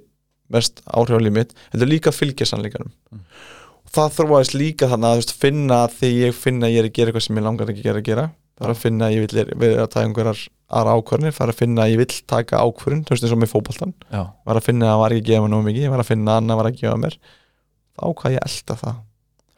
mest 0.52 0.84
áhrif 0.90 1.16
á 1.16 1.24
líf 1.24 1.36
mitt 1.40 1.56
heldur 1.72 1.92
líka 1.94 2.12
að 2.12 2.20
fylgja 2.24 2.50
sannleikanum 2.52 2.92
Mm. 3.10 3.24
Það 3.96 4.14
þróaðist 4.18 4.56
líka 4.58 4.88
þannig 4.92 5.10
að 5.10 5.18
veist, 5.20 5.34
finna 5.42 5.80
því 5.94 6.10
ég 6.20 6.38
finna 6.38 6.68
að 6.68 6.74
ég 6.76 6.80
er 6.84 6.88
að 6.90 6.96
gera 6.98 7.12
eitthvað 7.12 7.26
sem 7.26 7.40
ég 7.40 7.46
langar 7.46 7.72
ekki 7.74 7.82
að 7.84 7.88
gera 7.90 8.02
að 8.04 8.08
gera. 8.10 8.26
Það 8.60 8.66
er 8.68 8.74
að 8.74 8.82
finna 8.84 9.06
að 9.08 9.14
ég 9.16 9.26
vil 9.26 9.40
er- 9.44 9.52
vera 9.64 9.84
að 9.86 9.92
taka 9.94 10.06
einhverjar 10.10 10.40
aðra 10.70 10.94
ákvörnir, 11.00 11.34
það 11.36 11.46
er 11.48 11.52
að 11.54 11.60
finna 11.64 11.82
að 11.86 11.92
ég 11.94 11.98
vil 12.02 12.16
taka 12.30 12.60
ákvörun, 12.60 13.04
þú 13.08 13.14
veist 13.16 13.24
eins 13.26 13.34
og 13.36 13.40
með 13.42 13.52
fótboltan 13.54 13.94
já, 14.12 14.22
var 14.46 14.60
að 14.60 14.66
finna 14.68 14.86
að 14.86 14.92
það 14.94 15.00
var 15.04 15.16
ekki 15.16 15.24
að 15.24 15.30
gefa 15.30 15.44
mér 15.46 15.54
nóg 15.56 15.64
mikið 15.70 15.86
ég 15.86 15.94
var 15.96 16.04
að 16.04 16.10
finna 16.12 16.32
að 16.36 16.42
annað 16.44 16.60
var 16.60 16.70
að 16.70 16.80
gefa 16.82 16.98
mér. 17.00 17.16
Þá 18.00 18.04
hvað 18.20 18.36
ég 18.36 18.44
elda 18.50 18.76
það. 18.84 18.98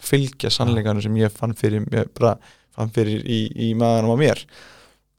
Fylgja 0.02 0.50
sannleikanum 0.56 1.02
sem 1.06 1.18
ég 1.18 1.32
fann 1.32 1.54
fyrir, 1.58 1.88
ég 1.92 2.14
bara 2.18 2.36
fann 2.76 2.90
fyrir 2.94 3.26
í, 3.26 3.40
í 3.58 3.74
maðanum 3.78 4.14
á 4.16 4.18
mér. 4.22 4.46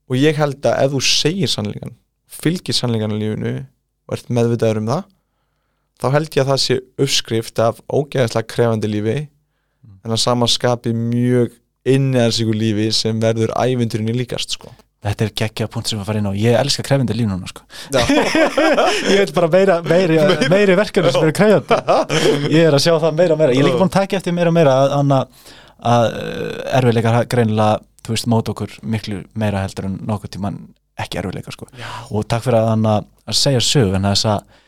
Og 0.08 0.16
ég 0.16 0.38
held 0.40 0.62
að 0.66 0.78
ef 0.86 0.94
þú 0.94 1.02
segir 1.06 1.50
sannleikan 1.52 1.96
fylgir 2.32 2.74
sannleikan 2.74 3.12
í 3.12 3.18
lífinu 3.20 3.52
og 4.08 4.16
ert 4.16 4.30
meðvitaður 4.32 4.80
um 4.80 4.86
það 4.88 5.02
þá 6.02 6.06
held 6.16 6.36
ég 6.36 6.42
að 6.42 6.50
það 6.50 6.62
sé 6.64 6.78
uppskrift 7.04 7.60
af 7.62 7.82
ógeðslega 7.86 8.48
krefandi 8.50 8.90
lífi 8.90 9.18
en 10.02 10.14
að 10.14 10.22
samanskapi 10.24 10.94
mjög 10.96 11.52
inniðarsíku 11.88 12.54
lífi 12.54 12.88
sem 12.94 13.20
verður 13.22 13.52
ævinturinni 13.58 14.14
líkast 14.16 14.56
sko. 14.56 14.70
þetta 15.02 15.26
er 15.26 15.32
geggja 15.38 15.68
punkt 15.70 15.90
sem 15.90 15.98
að 15.98 16.08
fara 16.10 16.22
inn 16.22 16.28
á 16.30 16.34
ég 16.38 16.58
elska 16.58 16.84
krefindi 16.86 17.14
líf 17.18 17.30
núna 17.30 17.48
sko. 17.50 17.64
Já. 17.94 18.02
ég 19.12 19.22
vil 19.22 19.34
bara 19.34 19.50
meira, 19.50 19.78
meiri, 19.86 20.18
meiri 20.54 20.76
verkefni 20.78 21.14
sem 21.14 21.26
eru 21.26 21.36
krefjandi 21.38 21.78
ég 22.56 22.68
er 22.68 22.76
að 22.76 22.84
sjá 22.86 22.94
það 22.94 23.18
meira 23.18 23.36
og 23.36 23.42
meira 23.42 23.56
ég 23.56 23.62
er 23.62 23.70
líka 23.70 23.80
búin 23.82 23.90
að 23.90 23.98
taka 24.00 24.18
eftir 24.18 24.36
meira 24.36 24.52
og 24.52 24.58
meira 24.58 24.76
að, 24.84 24.94
anna, 24.98 25.22
að 25.94 26.06
uh, 26.10 26.76
erfiðleikar 26.78 27.26
greinilega 27.30 27.82
þú 28.02 28.16
veist, 28.16 28.30
mót 28.30 28.50
okkur 28.50 28.78
miklu 28.94 29.20
meira 29.38 29.62
heldur 29.62 29.90
en 29.90 30.00
nokkuð 30.06 30.34
tíman 30.36 30.58
ekki 31.02 31.18
erfiðleikar 31.22 31.54
sko. 31.54 31.70
og 32.10 32.26
takk 32.30 32.46
fyrir 32.46 32.60
að, 32.62 32.72
anna, 32.76 32.96
að 33.26 33.38
segja 33.38 33.62
sög 33.62 33.98
en 33.98 34.10
þess 34.10 34.30
að 34.34 34.61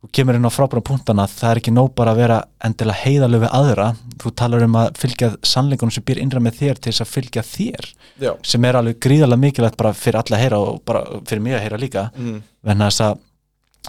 þú 0.00 0.08
kemur 0.16 0.34
inn 0.38 0.48
á 0.48 0.52
frábæra 0.52 0.80
punktana 0.84 1.26
það 1.28 1.50
er 1.50 1.58
ekki 1.60 1.72
nóg 1.76 1.90
bara 1.98 2.14
að 2.14 2.20
vera 2.22 2.36
endilega 2.64 3.02
heiðalög 3.04 3.42
við 3.44 3.50
aðra 3.58 3.88
þú 4.22 4.30
talar 4.40 4.62
um 4.64 4.76
að 4.80 4.92
fylgja 4.96 5.28
sannleikunum 5.44 5.92
sem 5.92 6.04
býr 6.08 6.20
innra 6.22 6.40
með 6.40 6.56
þér 6.60 6.78
til 6.80 6.92
þess 6.92 7.04
að 7.04 7.10
fylgja 7.14 7.42
þér 7.44 7.88
Já. 8.20 8.30
sem 8.42 8.64
er 8.64 8.78
alveg 8.80 8.98
gríðarlega 9.04 9.42
mikilvægt 9.44 9.76
bara 9.76 9.92
fyrir 9.92 10.20
alla 10.22 10.36
að 10.38 10.44
heyra 10.44 10.58
og 10.64 10.78
bara 10.88 11.02
fyrir 11.28 11.42
mig 11.44 11.52
að 11.58 11.64
heyra 11.66 11.78
líka 11.82 12.06
Mm. 12.16 12.42
venna 12.64 12.88
þess 12.88 13.00
að 13.10 13.18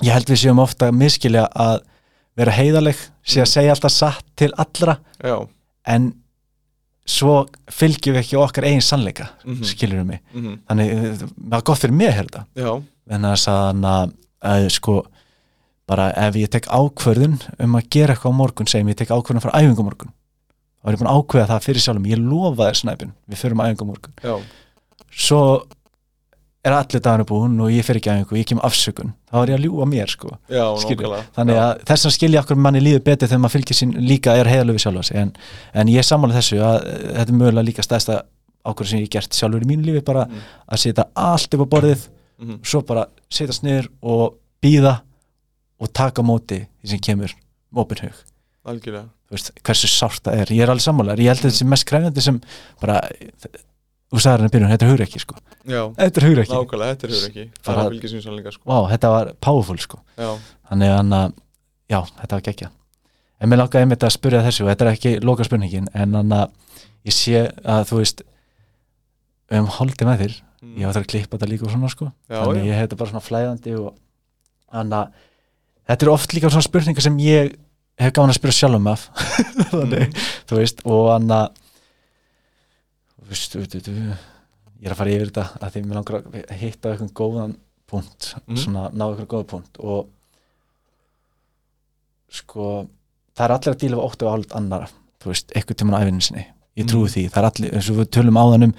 ég 0.08 0.14
held 0.14 0.26
við 0.34 0.42
séum 0.44 0.60
ofta 0.64 0.92
miskilja 0.92 1.48
að 1.56 1.80
vera 2.38 2.52
heiðaleg 2.52 2.96
sé 3.24 3.42
að 3.42 3.52
segja 3.54 3.72
alltaf 3.76 3.92
satt 3.92 4.26
til 4.36 4.52
allra 4.58 4.98
Já. 5.24 5.48
en 5.88 6.14
svo 7.08 7.46
fylgjum 7.72 8.16
við 8.16 8.22
ekki 8.22 8.38
okkar 8.40 8.68
eigin 8.68 8.82
sannleika 8.86 9.30
Mhm. 9.46 9.64
skilur 9.64 10.00
við 10.04 10.06
mig 10.06 10.20
Mm 10.34 10.60
þannig 10.70 10.92
eh, 10.92 11.18
það 11.50 11.58
er 11.58 11.62
gott 11.64 11.80
fyrir 11.80 11.94
mig 11.96 12.08
að 12.08 12.14
heyra 12.14 12.28
þetta 12.28 12.84
venna 13.08 13.32
þess 13.34 13.48
að, 13.48 13.86
að, 13.86 14.14
að 14.44 14.70
sko 14.70 15.06
bara 15.92 16.08
ef 16.28 16.40
ég 16.40 16.50
tek 16.54 16.70
ákvörðun 16.72 17.36
um 17.66 17.76
að 17.80 17.90
gera 17.98 18.16
eitthvað 18.16 18.32
á 18.34 18.40
morgun 18.42 18.72
segjum 18.72 18.90
ég 18.94 19.00
tek 19.04 19.12
ákvörðun 19.12 19.44
frá 19.44 19.52
æfingu 19.60 19.84
morgun 19.90 20.14
þá 20.82 20.88
er 20.90 20.96
ég 20.96 21.02
búin 21.04 21.12
að 21.12 21.20
ákveða 21.22 21.50
það 21.52 21.66
fyrir 21.68 21.84
sjálfum. 21.84 22.06
Ég 22.10 22.22
lofa 22.26 22.68
þér 22.72 22.78
snæpin, 22.82 23.12
við 23.30 23.42
förum 23.44 23.60
æfingu 23.68 23.86
morgun 23.92 24.14
Já. 24.26 24.34
svo 25.12 25.42
er 26.62 26.76
allir 26.78 27.02
daginu 27.02 27.26
búin 27.26 27.56
og 27.64 27.72
ég 27.74 27.86
fer 27.86 27.98
ekki 27.98 28.12
æfingu 28.14 28.38
ég 28.38 28.48
kem 28.52 28.60
afsökun, 28.66 29.14
þá 29.32 29.36
er 29.42 29.52
ég 29.52 29.58
að 29.58 29.64
ljúga 29.66 29.86
mér 29.90 30.12
sko. 30.14 30.30
Já, 30.50 30.66
þannig 31.36 31.58
að 31.58 31.72
þess 31.90 32.06
að 32.10 32.14
skilja 32.18 32.44
okkur 32.44 32.60
manni 32.62 32.82
líður 32.86 33.02
betur 33.08 33.30
þegar 33.32 33.42
maður 33.42 33.56
fylgir 33.56 33.78
sín 33.80 33.96
líka 34.06 34.36
er 34.38 34.50
heiðalöfi 34.52 34.84
sjálfa 34.84 35.04
sig. 35.08 35.18
En, 35.24 35.32
en 35.74 35.90
ég 35.90 36.06
sammála 36.06 36.38
þessu 36.38 36.60
að 36.62 36.78
eh, 36.86 37.00
þetta 37.18 37.34
er 37.34 37.40
mögulega 37.40 37.66
líka 37.72 37.86
stæðsta 37.88 38.20
ákvörð 38.62 38.92
sem 38.94 39.02
ég 39.02 39.10
gert 39.16 39.34
sjálfur 39.34 39.66
í 39.66 39.70
mínu 39.72 39.88
lífi 39.90 40.04
bara 40.06 40.28
Mm. 40.30 40.44
að 40.70 40.82
setja 40.86 41.08
allt 41.18 41.54
upp 41.58 41.66
á 41.66 41.68
borðið 41.74 42.08
Mhm. 42.42 42.60
svo 42.66 42.82
bara 42.86 43.06
setjast 43.30 43.62
niður 43.66 43.88
og 44.02 44.36
býða 44.62 45.00
og 45.82 45.92
taka 45.98 46.24
móti 46.26 46.62
því 46.82 46.92
sem 46.94 47.02
kemur 47.04 47.34
opin 47.82 48.04
hug. 48.06 48.20
Algjörlega. 48.72 49.08
Veist, 49.32 49.54
hversu 49.66 49.88
sárt 49.90 50.26
það 50.26 50.42
er, 50.44 50.52
ég 50.54 50.66
er 50.66 50.74
alveg 50.74 50.84
sammálar 50.86 51.22
ég 51.22 51.32
held 51.32 51.40
að 51.40 51.48
þetta 51.48 51.60
sé 51.62 51.68
mest 51.72 51.88
krefjandi 51.90 52.24
sem 52.26 52.42
bara 52.82 52.98
þú 54.12 54.20
sagði 54.20 54.34
hann 54.36 54.50
að 54.50 54.56
byrjun, 54.58 54.72
þetta 54.74 54.86
er 54.86 54.92
hugreiki 54.92 55.22
sko. 55.24 55.38
Þetta 55.64 56.22
er 56.22 56.28
hugreiki, 56.28 56.52
Nákvæmlega, 56.52 56.98
þetta 56.98 57.08
er 57.08 57.16
hugur 57.16 57.30
ekki 57.30 57.46
Það 57.48 57.72
Bara- 57.72 57.86
er 57.86 57.96
fylgja 57.96 58.12
sín 58.12 58.26
sannleika 58.26 58.52
sko. 58.52 58.68
Vá, 58.68 58.78
þetta 58.92 59.12
var 59.16 59.32
powerful 59.40 59.80
sko. 59.80 60.02
Þannig 60.20 60.94
að 61.00 61.34
já, 61.90 62.00
þetta 62.20 62.36
var 62.36 62.46
geggja 62.50 62.72
en 63.42 63.50
mér 63.50 63.62
langaði 63.64 63.86
einmitt 63.86 64.06
að 64.06 64.14
spyrja 64.14 64.44
þessu 64.46 64.66
og 64.66 64.70
þetta 64.72 64.86
er 64.86 64.92
ekki 64.96 65.12
loka 65.26 65.46
spurningin 65.48 65.88
en 65.98 66.14
hann 66.18 66.36
að 66.36 66.52
ég 67.10 67.16
sé 67.16 67.42
að 67.66 67.88
þú 67.90 68.00
veist 68.02 68.22
um 69.52 69.70
holdið 69.80 70.08
með 70.08 70.24
þér. 70.24 70.36
Mm. 70.62 70.76
ég 70.78 70.86
var 70.86 70.94
það 70.94 71.02
að 71.02 71.10
klippa 71.10 71.38
þetta 71.38 71.50
líka 71.50 71.66
og 71.66 71.72
svona 71.74 71.90
sko. 71.90 72.08
Þannig 72.30 72.62
já. 72.62 72.68
ég 72.70 72.78
hef 72.78 72.86
þetta 72.86 73.00
bara 73.00 73.12
svona 73.12 73.26
flæðandi 73.26 73.72
og 73.82 73.88
þannig 74.70 74.98
að 75.00 75.24
þetta 75.92 76.08
er 76.08 76.12
oft 76.14 76.34
líka 76.36 76.50
svona 76.52 76.66
spurningar 76.66 77.06
sem 77.06 77.18
ég 77.24 77.56
hef 78.02 78.14
gáðan 78.16 78.32
að 78.34 78.40
spyrja 78.40 78.58
sjálfum 78.62 78.88
af 78.92 79.08
þannig, 79.72 80.08
Mm. 80.08 80.30
þú 80.50 80.58
veist 80.62 80.82
og 80.88 81.10
hann 81.12 81.28
að 81.36 81.50
þú 83.22 83.28
veist, 83.32 83.56
þú, 83.56 83.82
þú, 83.88 83.96
ég 84.82 84.88
er 84.90 84.96
að 84.96 85.00
fara 85.04 85.14
yfir 85.14 85.30
þetta 85.32 85.46
að 85.62 85.76
því 85.76 85.84
mér 85.86 86.00
langar 86.00 86.18
að 86.42 86.56
hitta 86.64 86.94
eitthvað 86.96 87.14
góðan 87.22 87.54
punkt, 87.92 88.32
Mm. 88.48 88.58
svona 88.64 88.88
ná 88.96 89.06
eitthvað 89.12 89.30
góða 89.36 89.48
punkt 89.52 89.80
og 89.84 90.08
sko 92.32 92.66
það 93.36 93.46
er 93.48 93.54
allir 93.56 93.74
að 93.76 93.80
díla 93.84 93.98
við 94.00 94.06
óttu 94.08 94.28
og 94.28 94.36
álut 94.38 94.56
annara 94.58 94.88
þú 95.22 95.32
veist, 95.32 95.52
eitthvað 95.56 95.80
tímann 95.82 95.98
á 96.00 96.02
æfinni 96.06 96.24
sinni 96.26 96.46
ég 96.80 96.88
trúi 96.88 97.06
Mm. 97.08 97.12
því, 97.14 97.24
það 97.32 97.42
er 97.42 97.50
allir 97.50 97.74
eins 97.76 97.90
og 97.92 97.98
við 98.00 98.10
tölum 98.16 98.40
áðanum 98.40 98.74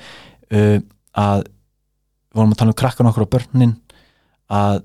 uh, 0.52 0.78
að 1.20 1.42
við 1.44 2.38
vorum 2.40 2.54
að 2.54 2.60
tala 2.62 2.72
um 2.72 2.80
krakkan 2.80 3.10
okkur 3.10 3.26
á 3.28 3.32
börnin 3.36 3.74
að 4.52 4.82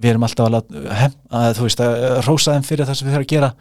við 0.00 0.10
erum 0.10 0.26
alltaf 0.26 0.46
að, 0.48 0.54
láta- 0.56 0.98
hem, 1.00 1.16
að 1.30 1.60
veist 1.62 1.80
að 1.84 1.96
rósa 2.26 2.56
þeim 2.56 2.66
fyrir 2.66 2.88
það 2.88 2.98
sem 2.98 3.08
við 3.08 3.14
þurfum 3.14 3.26
að 3.26 3.34
gera. 3.34 3.52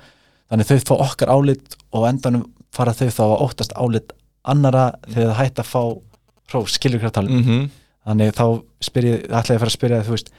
Þannig 0.49 0.69
þau 0.69 0.79
fá 0.89 0.95
okkar 1.07 1.33
álit 1.33 1.77
og 1.93 2.07
endanum 2.09 2.47
fara 2.73 2.93
þau 2.97 3.09
þá 3.09 3.23
að 3.27 3.43
óttast 3.45 3.75
álit 3.77 4.13
annara 4.43 4.87
þegar 5.07 5.29
það 5.29 5.39
hætt 5.39 5.61
að 5.61 5.69
fá 5.69 5.83
rós, 6.53 6.75
skilur 6.77 7.01
hvað 7.01 7.15
tala 7.17 7.31
mm 7.31 7.43
-hmm. 7.43 7.69
þannig 8.07 8.33
þá 8.35 8.45
ætla 8.83 9.05
ég 9.07 9.29
að 9.31 9.61
fara 9.61 9.71
að 9.71 9.77
spyrja 9.77 10.01
þig, 10.01 10.07
þú 10.07 10.15
veist 10.17 10.33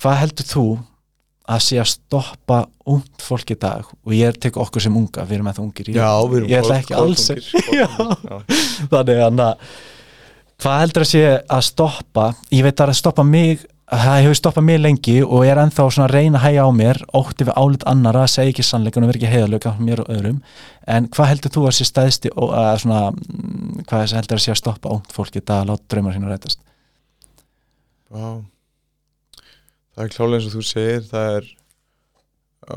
hvað 0.00 0.20
heldur 0.22 0.48
þú 0.48 0.66
að 1.50 1.62
sé 1.64 1.78
að 1.82 1.88
stoppa 1.90 2.58
ungt 2.86 3.22
fólk 3.24 3.50
í 3.50 3.56
dag? 3.58 3.86
Og 4.06 4.12
ég 4.14 4.36
tek 4.38 4.56
okkur 4.60 4.82
sem 4.82 4.96
unga, 4.96 5.24
við 5.26 5.40
erum 5.40 5.48
eða 5.50 5.64
ungir 5.64 5.88
ég, 5.90 5.96
Já, 5.96 6.10
við 6.28 6.36
erum 6.38 6.50
ég 6.50 6.60
ætla 6.62 6.78
ekki 6.78 6.94
alls 6.94 7.26
þannig 8.92 9.22
að 9.24 9.54
hvað 10.60 10.80
heldur 10.84 11.02
að 11.02 11.10
sé 11.10 11.24
að 11.48 11.62
stoppa? 11.66 12.26
Ég 12.52 12.62
veit 12.62 12.80
að 12.80 12.94
stoppa 12.94 13.24
mig 13.26 13.66
það 13.90 14.20
hefur 14.22 14.38
stoppað 14.38 14.66
mig 14.68 14.78
lengi 14.80 15.16
og 15.24 15.42
ég 15.46 15.52
er 15.54 15.62
ennþá 15.64 15.88
svona 15.90 16.06
að 16.06 16.14
reyna 16.14 16.38
að 16.38 16.44
hægja 16.44 16.66
á 16.66 16.70
mér, 16.78 17.02
ótti 17.16 17.46
við 17.48 17.58
álit 17.58 17.86
annara 17.90 18.26
segja 18.30 18.54
ekki 18.54 18.66
sannleikan 18.66 19.06
og 19.06 19.10
vera 19.10 19.20
ekki 19.20 19.32
heiðalöka 19.34 19.74
mér 19.82 20.04
og 20.04 20.12
öðrum, 20.14 20.38
en 20.86 21.08
hvað 21.10 21.32
heldur 21.32 21.54
þú 21.56 21.66
að 21.66 21.76
sé 21.78 21.88
stæðsti 21.88 22.32
að 22.36 22.70
svona 22.84 23.02
mm, 23.10 23.82
hvað 23.90 24.14
heldur 24.20 24.38
að 24.38 24.44
sé 24.46 24.54
að 24.54 24.60
stoppa 24.62 24.94
ungt 24.94 25.12
fólk 25.16 25.40
í 25.40 25.42
dag 25.42 25.64
að 25.64 25.72
láta 25.72 25.90
draumar 25.90 26.16
sína 26.16 26.30
rætast? 26.30 26.62
Já 28.10 28.40
Það 30.00 30.06
er 30.06 30.12
klálega 30.14 30.38
eins 30.38 30.46
og 30.48 30.54
þú 30.54 30.62
segir 30.64 31.02
það 31.10 31.34
er 31.36 31.48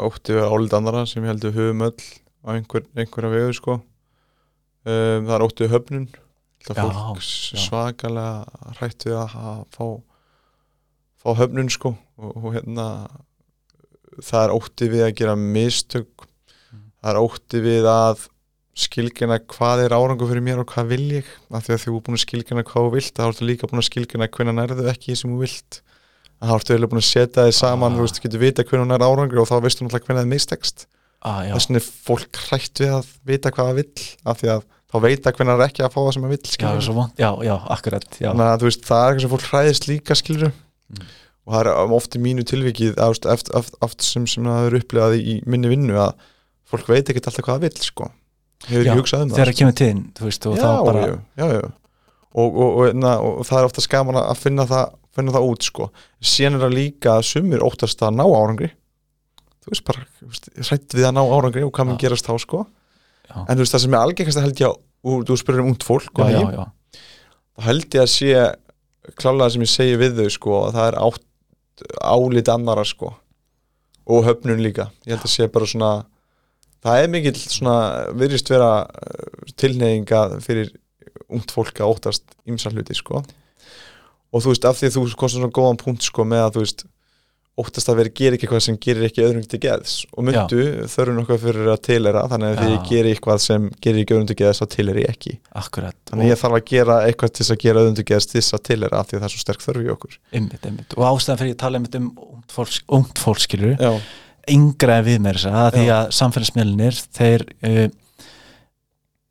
ótti 0.03 0.33
við 0.35 0.49
álið 0.49 0.73
annara 0.75 1.03
sem 1.07 1.23
ég 1.23 1.29
held 1.31 1.45
við 1.45 1.59
höfum 1.59 1.83
öll 1.85 2.07
á 2.43 2.49
einhver, 2.51 2.87
einhverja 2.97 3.29
vegu 3.31 3.53
sko. 3.55 3.75
Um, 4.83 5.27
það 5.29 5.35
er 5.37 5.45
ótti 5.45 5.63
við 5.63 5.75
höfnun. 5.77 6.07
Það 6.63 6.81
Já, 6.81 6.83
fólk 6.89 7.61
svakalega 7.63 8.73
hrætt 8.79 9.05
við 9.07 9.15
að 9.21 9.63
fá 9.75 9.85
fá 11.23 11.31
höfnun 11.39 11.71
sko 11.71 11.93
og, 12.19 12.31
og 12.35 12.51
hérna 12.57 12.87
það 14.21 14.43
er 14.45 14.53
ótti 14.53 14.89
við 14.91 15.05
að 15.07 15.15
gera 15.21 15.35
mistök. 15.39 16.27
Mm. 16.73 16.85
það 17.01 17.11
er 17.13 17.21
ótti 17.23 17.63
við 17.63 17.89
að 17.89 18.27
skilgjana 18.83 19.37
hvað 19.53 19.83
er 19.85 19.93
árangur 19.93 20.29
fyrir 20.31 20.45
mér 20.45 20.61
og 20.63 20.69
hvað 20.73 20.91
vil 20.93 21.07
ég. 21.19 21.31
Af 21.53 21.67
því 21.67 21.75
að 21.75 21.81
þú 21.83 21.93
er 21.93 22.05
búin 22.07 22.17
að 22.17 22.23
skilgjana 22.25 22.65
hvað 22.67 22.87
þú 22.87 22.93
vilt 22.97 23.17
þá 23.17 23.25
ertu 23.27 23.47
líka 23.49 23.69
búin 23.69 23.81
að 23.83 23.89
skilgjana 23.89 24.29
hvernig 24.33 24.57
nærðu 24.57 24.87
ekki 24.91 25.17
sem 25.17 25.33
þú 25.33 25.41
vilt. 25.43 25.81
Að 26.41 26.49
þá 26.49 26.55
ertu 26.57 26.73
eiginlega 26.73 26.93
búin 26.93 27.03
að 27.03 27.09
setja 27.09 27.47
þið 27.47 27.55
saman 27.59 27.93
Ah. 27.93 27.97
þú 27.97 28.07
veist, 28.07 28.21
getur 28.23 28.41
vita 28.41 28.65
hvernig 28.67 28.89
nær 28.89 29.05
árangur 29.05 29.43
og 29.43 29.49
þá 29.49 29.55
veistu 29.63 29.85
náttúrulega 29.85 30.07
hvernig 30.09 30.19
það 30.19 30.25
er 30.27 30.33
mistekst. 30.33 30.87
Ah, 31.23 31.43
þess 31.53 31.69
vegna 31.69 31.79
er 31.79 31.85
fólk 32.03 32.39
hrætt 32.49 32.81
við 32.83 32.95
að 32.97 33.11
vita 33.23 33.51
hvað 33.53 33.69
það 33.69 33.77
vill 33.79 34.07
af 34.27 34.41
því 34.41 34.49
að 34.57 34.65
þá 34.93 34.97
veita 35.01 35.31
hvernig 35.33 35.53
það 35.53 35.61
er 35.63 35.69
ekki 35.71 35.83
að 35.85 35.93
fá 35.93 35.99
það 36.01 36.11
sem 36.13 36.25
það 36.25 36.33
vill 36.33 36.49
já, 37.17 37.29
já, 37.47 37.53
akkurat 37.75 38.17
já, 38.19 38.27
að 38.33 38.59
þú 38.61 38.67
veist, 38.67 38.83
það 38.89 39.03
er 39.03 39.07
eitthvað 39.07 39.23
sem 39.23 39.31
fólk 39.31 39.47
hræðist 39.53 39.87
líka 39.89 40.17
skilur 40.19 40.51
Mm. 40.93 41.13
og 41.43 41.55
það 41.55 41.69
er 41.69 41.93
oft 41.97 42.17
í 42.17 42.21
mínu 42.23 42.45
tilvikið 42.49 42.97
veist, 42.97 43.27
eftir, 43.35 43.55
eftir, 43.59 43.79
eftir 43.87 44.09
sem, 44.09 44.27
sem 44.29 44.49
það 44.49 44.67
er 44.69 44.77
upplegað 44.79 45.15
í 45.19 45.37
minni 45.49 45.71
vinnu 45.71 45.97
að 45.99 46.27
fólk 46.69 46.89
veit 46.89 47.09
ekki 47.09 47.21
alltaf 47.21 47.39
hvað 47.41 47.55
það 47.57 47.65
vill 47.67 47.87
sko. 47.87 48.09
hefur 48.67 48.83
ekki 48.83 48.99
hugsað 49.01 49.25
um 49.25 49.31
það 49.31 49.39
þegar 49.39 49.51
það 49.51 49.59
kemur 49.61 49.79
þú 50.19 50.27
veist, 50.29 50.45
og 50.49 50.59
já, 50.59 50.69
bara 50.87 51.07
já, 51.07 51.17
já, 51.41 51.47
já. 51.57 51.71
Og, 52.33 52.55
og, 52.57 52.69
og, 52.81 52.95
na, 52.97 53.17
og 53.21 53.43
það 53.45 53.59
er 53.59 53.67
ofta 53.67 53.83
skaman 53.85 54.17
að 54.17 54.39
finna 54.41 54.63
það, 54.69 54.95
finna 55.13 55.33
það 55.35 55.49
út 55.51 55.67
sko. 55.67 55.89
síðan 56.17 56.57
er 56.57 56.63
það 56.65 56.77
líka 56.79 57.17
að 57.19 57.27
sumir 57.29 57.65
óttast 57.65 58.01
að 58.01 58.15
ná 58.17 58.23
árangri 58.25 58.71
þú 59.63 59.71
veist 59.71 59.85
bara 59.87 60.07
hrætt 60.67 60.95
við 60.97 61.05
að 61.07 61.13
ná 61.15 61.21
árangri 61.23 61.63
og 61.63 61.71
hvað 61.75 61.93
Já. 61.93 61.99
gerast 62.01 62.27
þá 62.27 62.33
sko. 62.41 62.63
Já. 63.29 63.37
en 63.43 63.53
þú 63.53 63.61
veist 63.63 63.75
það 63.75 63.83
sem 63.85 63.93
er 63.93 64.01
algengast 64.07 64.39
að 64.39 64.47
held 64.47 64.63
ég 64.63 64.71
að 64.71 64.81
og 65.03 65.25
þú 65.27 65.37
spyrir 65.39 65.63
um 65.63 65.71
ungt 65.73 65.85
fólk 65.85 66.21
já, 66.23 66.29
já, 66.31 66.41
já, 66.55 67.01
þá 67.53 67.65
held 67.67 67.87
ég 67.97 68.03
að 68.03 68.11
sé 68.13 68.29
klálega 69.19 69.53
sem 69.53 69.65
ég 69.65 69.71
segi 69.71 69.99
við 69.99 70.21
þau 70.21 70.31
sko, 70.31 70.55
að 70.67 70.77
það 70.77 70.87
er 70.89 70.97
átt, 71.01 71.27
álit 71.99 72.51
annara 72.53 72.85
sko. 72.87 73.13
og 74.03 74.25
höfnun 74.27 74.59
líka 74.59 74.89
ég 75.07 75.15
held 75.15 75.23
að 75.23 75.31
sé 75.31 75.47
bara 75.47 75.67
svona 75.69 75.91
það 76.83 77.01
er 77.01 77.11
mikill 77.11 77.37
svona 77.39 77.75
virðist 78.19 78.49
vera 78.51 78.71
uh, 78.83 79.53
tilneyinga 79.55 80.23
fyrir 80.43 80.73
ungt 81.31 81.53
fólk 81.55 81.79
að 81.79 81.93
óttast 81.93 82.35
ymsa 82.45 82.71
hluti 82.73 82.95
sko. 82.97 83.23
og 84.31 84.43
þú 84.43 84.51
veist 84.51 84.67
af 84.67 84.79
því 84.79 84.89
að 84.89 84.97
þú 84.97 85.05
kostar 85.13 85.39
svona 85.39 85.55
góðan 85.55 85.79
punkt 85.79 86.03
sko, 86.03 86.27
með 86.27 86.47
að 86.47 86.53
þú 86.55 86.65
veist 86.65 86.85
óttast 87.59 87.89
að 87.91 87.99
vera 87.99 88.09
ekki 88.09 88.29
eitthvað 88.31 88.61
sem 88.65 88.77
gerir 88.81 89.05
ekki 89.05 89.21
öðrum 89.21 89.43
til 89.45 89.59
geðs. 89.61 89.93
Og 90.17 90.25
myndu 90.25 90.63
þörfum 90.89 91.19
okkar 91.21 91.41
fyrir 91.43 91.69
að 91.69 91.81
tilera 91.85 92.23
þannig 92.31 92.49
að 92.49 92.59
því 92.59 92.65
Já. 92.65 92.73
ég 92.73 92.87
geri 92.89 93.11
eitthvað 93.13 93.41
sem 93.43 93.67
gerir 93.85 94.01
ekki 94.01 94.15
öðrum 94.15 94.29
til 94.31 94.37
geðs 94.39 94.61
þá 94.63 94.65
tilera 94.73 95.03
ég 95.03 95.13
ekki. 95.13 95.33
Akkurat. 95.61 95.97
Þannig 96.09 96.25
að 96.25 96.33
ég 96.33 96.41
þarf 96.41 96.57
að 96.57 96.65
gera 96.71 96.97
eitthvað 97.05 97.33
til 97.33 97.43
þess 97.43 97.53
að 97.53 97.61
gera 97.65 97.83
öðrum 97.83 97.97
til 97.99 98.07
geðs 98.09 98.29
til 98.31 98.39
þess 98.39 98.57
að 98.57 98.63
tilera 98.71 99.01
af 99.03 99.09
því 99.09 99.17
að 99.17 99.23
það 99.23 99.29
er 99.29 99.35
svo 99.35 99.43
sterk 99.43 99.65
þörf 99.67 99.83
í 99.83 99.91
okkur. 99.93 100.17
Einmitt, 100.33 100.65
einmitt. 100.65 100.97
og 100.97 101.05
ástæðan 101.11 101.41
fyrir 101.43 101.53
ég 101.53 101.59
tala 101.61 101.79
einmitt 101.79 101.99
um 101.99 102.09
ungt 102.43 102.55
fólk, 102.55 102.79
ungt 102.87 103.21
fólk 103.21 103.43
skilur 103.43 103.77
Já, 103.77 103.91
yngra 104.51 104.97
en 104.99 105.05
við 105.07 105.21
mér 105.23 105.39
þess 105.39 105.59
að 105.61 105.77
því 105.77 105.85
að 105.95 106.09
samfélagsmiðlunir 106.17 107.01
þeir 107.15 107.45
uh, 107.69 107.85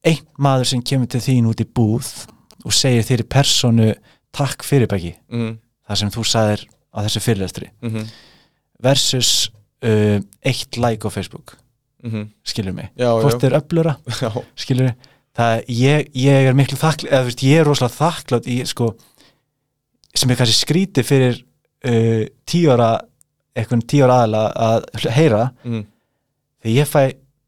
einn 0.08 0.22
maður 0.42 0.70
sem 0.72 0.82
kemur 0.82 1.10
til 1.10 1.22
þín 1.22 1.50
út 1.50 1.62
í 1.62 1.66
búð 1.68 2.12
og 2.62 2.74
segir 2.74 3.06
þér 3.06 3.24
í 3.24 3.28
personu 3.34 3.90
takk 4.32 4.64
fyrir 4.64 4.88
bæki, 4.90 5.12
mm, 5.32 5.52
það 5.88 6.00
sem 6.00 6.14
þú 6.14 6.24
sagðir 6.30 6.64
á 6.92 6.98
þessu 7.04 7.24
fyrirlestri. 7.24 7.72
Mm 7.82 8.06
versus 8.82 9.46
uh, 9.86 10.18
eitt 10.42 10.76
like 10.76 11.06
á 11.06 11.10
Facebook. 11.14 11.56
-hmm. 12.02 12.26
skilur 12.42 12.72
mig, 12.74 12.88
já, 12.98 13.06
hvort 13.20 13.38
já, 13.38 13.38
þeir 13.38 13.56
öflura 13.60 13.96
skilur 14.62 14.92
það, 15.36 15.64
ég, 15.68 16.10
ég 16.18 16.48
er 16.48 16.56
miklu 16.58 16.76
þakklátt 16.76 17.12
eða 17.12 17.22
þú 17.22 17.30
veist, 17.30 17.44
ég 17.46 17.60
er 17.60 17.68
rosalega 17.68 17.98
þakklátt 18.00 18.48
í 18.50 18.58
sko, 18.66 18.90
sem 20.14 20.30
er 20.30 20.40
kannski 20.40 20.58
skrítið 20.58 21.08
fyrir 21.08 21.40
uh, 21.86 22.26
tíu 22.44 22.74
ára 22.74 22.90
eitthvað 23.54 23.86
tíu 23.86 24.04
ára 24.06 24.18
aðala 24.22 24.42
að 24.66 25.08
heyra. 25.12 25.42
Mm, 25.64 25.82
þegar 26.62 26.76
ég 26.80 26.88
fæ 26.90 27.02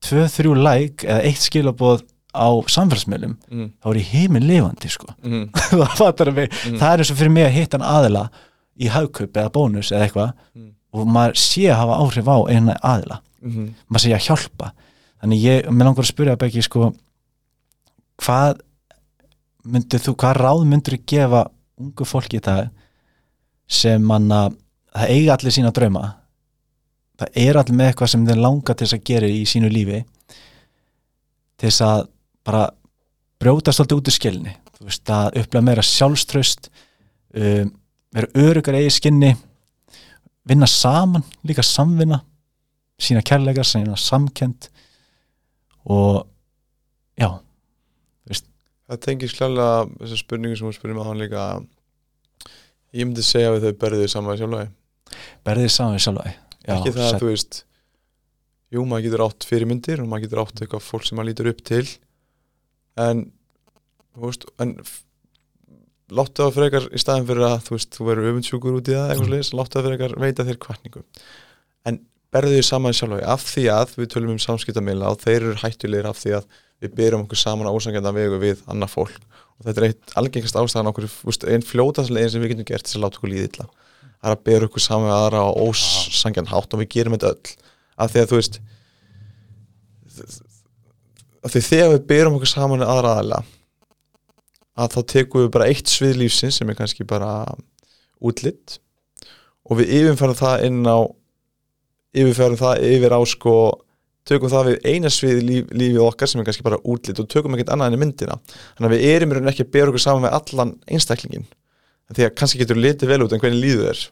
tvö, 0.05 0.25
þrjú 0.29 0.57
like 0.61 1.07
eða 1.09 1.23
eitt 1.25 1.43
skilaboð 1.43 2.03
á 2.35 2.49
samfélagsmiðlum 2.69 3.37
mm, 3.51 3.69
þá 3.81 3.87
er 3.91 4.01
ég 4.01 4.11
heiminn 4.13 4.47
lifandi 4.49 4.91
sko. 4.93 5.15
Mm, 5.25 5.47
það, 5.99 6.27
mig, 6.35 6.51
Mm. 6.65 6.79
það 6.79 6.91
er 6.93 7.03
eins 7.03 7.11
og 7.15 7.19
fyrir 7.19 7.35
mig 7.35 7.47
að 7.49 7.57
hitta 7.59 7.79
hann 7.79 7.89
aðila 7.91 8.29
í 8.81 8.89
hagkaup 8.91 9.37
eða 9.37 9.53
bónus 9.55 9.93
eða 9.93 10.07
eitthvað 10.09 10.33
Mm. 10.55 10.71
og 10.95 11.07
maður 11.11 11.37
sé 11.43 11.65
að 11.71 11.79
hafa 11.81 11.97
áhrif 12.05 12.29
á 12.31 12.37
eina 12.51 12.75
aðila. 12.83 13.21
Mm, 13.43 13.75
maður 13.91 14.03
sé 14.05 14.13
að 14.15 14.27
hjálpa. 14.29 14.73
Þannig 15.23 15.41
ég, 15.43 15.67
mér 15.71 15.85
langar 15.89 16.05
að 16.05 16.11
spyrja 16.13 16.37
Beggi 16.39 16.63
sko, 16.63 16.93
hvað 18.23 18.61
myndir 19.65 20.03
þú, 20.05 20.15
hvað 20.21 20.37
ráð 20.39 20.65
myndir 20.71 20.97
þú 20.99 21.05
gefa 21.11 21.41
ungu 21.81 22.05
fólki 22.07 22.39
í 22.39 22.45
dag 22.45 22.69
sem 23.67 24.03
manna 24.05 24.51
það 24.95 25.11
eiga 25.17 25.35
allir 25.37 25.53
sína 25.57 25.73
drauma? 25.75 26.05
Það 27.19 27.39
er 27.45 27.57
allir 27.61 27.79
með 27.79 27.91
eitthvað 27.93 28.11
sem 28.15 28.27
þeir 28.27 28.43
langa 28.43 28.75
til 28.75 28.87
þess 28.87 28.97
að 28.99 29.05
gera 29.11 29.31
í 29.31 29.45
sínu 29.47 29.71
lífi 29.73 30.01
til 31.59 31.69
þess 31.71 31.81
að 31.87 32.07
bara 32.45 32.65
brjóta 33.41 33.73
svolítið 33.75 34.01
út 34.01 34.11
úr 34.11 34.17
skilni 34.19 34.55
þú 34.75 34.89
veist 34.89 35.11
að 35.15 35.39
upplega 35.41 35.65
meira 35.65 35.85
sjálfströst 35.87 36.69
um, 37.35 37.71
vera 38.15 38.31
örugar 38.47 38.79
eigi 38.79 38.93
skinni 38.99 39.33
vinna 40.49 40.69
saman, 40.71 41.25
líka 41.47 41.65
samvinna 41.65 42.21
sína 43.01 43.25
kærleika, 43.27 43.65
sína 43.67 43.97
samkend 43.99 44.69
og 45.91 46.25
já, 47.19 47.29
það 48.31 49.03
tengir 49.05 49.33
sklálega 49.33 49.85
þessar 49.99 50.21
spurningu 50.23 50.57
sem 50.57 50.69
hún 50.69 50.77
spurning 50.77 50.99
með 51.01 51.09
hann 51.09 51.21
líka. 51.21 51.45
Ég 52.95 53.09
myndi 53.09 53.25
segja 53.27 53.53
við 53.55 53.69
þau 53.69 53.79
berðið 53.83 54.11
saman 54.13 54.39
sjálfagi 54.39 54.73
berðið 55.47 55.71
saman 55.75 55.97
við 55.97 56.05
sjálfa 56.07 56.27
já, 56.31 56.75
ekki 56.75 56.93
það 56.95 57.07
að 57.09 57.21
þú 57.21 57.31
veist 57.31 57.61
jú, 58.75 58.85
maður 58.89 59.07
getur 59.07 59.25
átt 59.27 59.47
fyrirmyndir 59.49 60.03
og 60.03 60.11
maður 60.11 60.27
getur 60.27 60.43
átt 60.45 60.63
eitthvað 60.63 60.87
fólk 60.87 61.07
sem 61.07 61.19
maður 61.19 61.31
lítur 61.31 61.51
upp 61.53 61.61
til. 61.67 61.85
En 63.05 63.27
þú 64.15 64.29
veist, 64.29 64.47
en 64.63 64.75
láttu 66.19 66.45
það 66.45 66.59
frekar 66.59 66.89
í 66.91 67.01
staðin 67.03 67.29
fyrir 67.29 67.47
að 67.49 67.57
þú 67.67 67.77
veist, 67.77 67.95
þú 67.95 68.09
verður 68.09 68.31
öfundsjúkur 68.33 68.79
út 68.79 68.91
í 68.91 68.97
það 68.97 69.13
eitthvað 69.13 69.31
sliðis, 69.31 69.55
láttu 69.59 69.79
það 69.79 69.89
frekar 69.91 70.17
veita 70.25 70.47
þér 70.49 70.61
kvartningu 70.65 71.05
en 71.89 72.01
berðu 72.35 72.59
þau 72.59 72.69
saman 72.69 72.97
sjálfagi 72.97 73.27
af 73.31 73.47
því 73.47 73.65
að 73.71 73.97
við 74.01 74.11
tölum 74.15 74.35
um 74.35 74.43
samskiptamila 74.43 75.13
og 75.13 75.21
þeir 75.23 75.37
eru 75.37 75.59
hættulegir 75.61 76.09
af 76.11 76.19
því 76.19 76.37
að 76.41 76.49
við 76.83 76.95
byrjum 76.99 77.25
okkur 77.25 77.39
saman 77.39 77.69
á 77.71 77.75
ósangjönda 77.75 78.13
vegu 78.15 78.41
við 78.43 78.63
annað 78.71 78.95
fólk. 78.97 79.21
Og 79.55 79.69
þetta 79.69 79.81
er 79.81 79.87
eitt 79.89 80.15
algengast 80.19 80.59
ástæðan 80.59 80.91
okkur 80.91 81.07
einn 81.53 81.65
fljótaslegin 81.65 82.33
sem 82.33 82.43
við 82.43 82.55
getum 82.55 82.69
gert 82.73 82.89
til 82.89 82.99
að 82.99 83.05
láta 83.05 83.21
okkur 83.21 83.31
líða 83.31 83.49
illa. 83.51 83.67
Það 84.19 84.31
er 84.31 84.35
að 84.35 84.45
byrja 84.49 84.69
okkur 84.69 84.85
saman 84.85 85.09
við 85.09 85.17
aðra 85.21 85.45
á 85.47 85.49
ósangjan 85.63 86.51
hátt 86.51 86.75
og 86.75 86.83
við 86.83 86.91
gerum 86.97 87.15
þetta 87.15 87.31
öll. 87.31 87.55
Af 87.95 88.11
því 88.11 88.25
að 88.25 88.31
þú 88.33 88.41
veist 88.41 88.61
af 91.45 91.53
því 91.55 91.63
þegar 91.69 91.93
við 91.95 92.07
byrjum 92.11 92.39
okkur 92.41 92.51
saman 92.51 92.85
aðra 92.87 93.19
aðla 93.21 93.41
að 94.75 94.97
þá 94.97 95.01
tekum 95.13 95.45
við 95.45 95.53
bara 95.55 95.69
eitt 95.71 95.91
svið 95.91 96.19
lífsins 96.23 96.59
sem 96.61 96.71
er 96.71 96.79
kannski 96.79 97.07
bara 97.09 97.31
útlitt 98.25 98.79
og 99.65 99.81
við 99.81 99.93
yfirfærum 100.01 100.39
það 100.39 100.67
inn 100.69 100.83
á 100.85 100.99
yfirfærum 102.15 102.61
það 102.61 102.87
yfir 102.91 103.17
á 103.17 103.21
sko 103.29 103.57
tökum 104.29 104.51
það 104.53 104.71
við 104.71 104.89
eina 104.89 105.11
svið 105.13 105.43
líf, 105.45 105.73
lífið 105.73 106.05
okkar 106.05 106.31
sem 106.31 106.41
er 106.41 106.49
kannski 106.49 106.65
bara 106.65 106.81
útlit 106.89 107.21
og 107.21 107.29
tökum 107.31 107.57
ekkert 107.57 107.75
annað 107.75 107.91
enn 107.91 107.99
í 107.99 108.01
myndina. 108.01 108.39
Þannig 108.79 108.89
að 108.89 108.95
við 108.95 109.11
erum 109.11 109.33
í 109.33 109.37
rauninni 109.37 109.53
ekki 109.53 109.67
að 109.67 109.73
bera 109.77 109.93
okkur 109.93 110.05
saman 110.05 110.25
með 110.25 110.37
allan 110.39 110.75
einstaklingin 110.89 111.49
því 112.15 112.27
að 112.27 112.37
kannski 112.39 112.61
getur 112.61 112.81
litið 112.81 113.11
vel 113.11 113.25
út 113.25 113.35
en 113.35 113.43
hvernig 113.43 113.61
líður 113.61 113.91
þér 113.91 114.03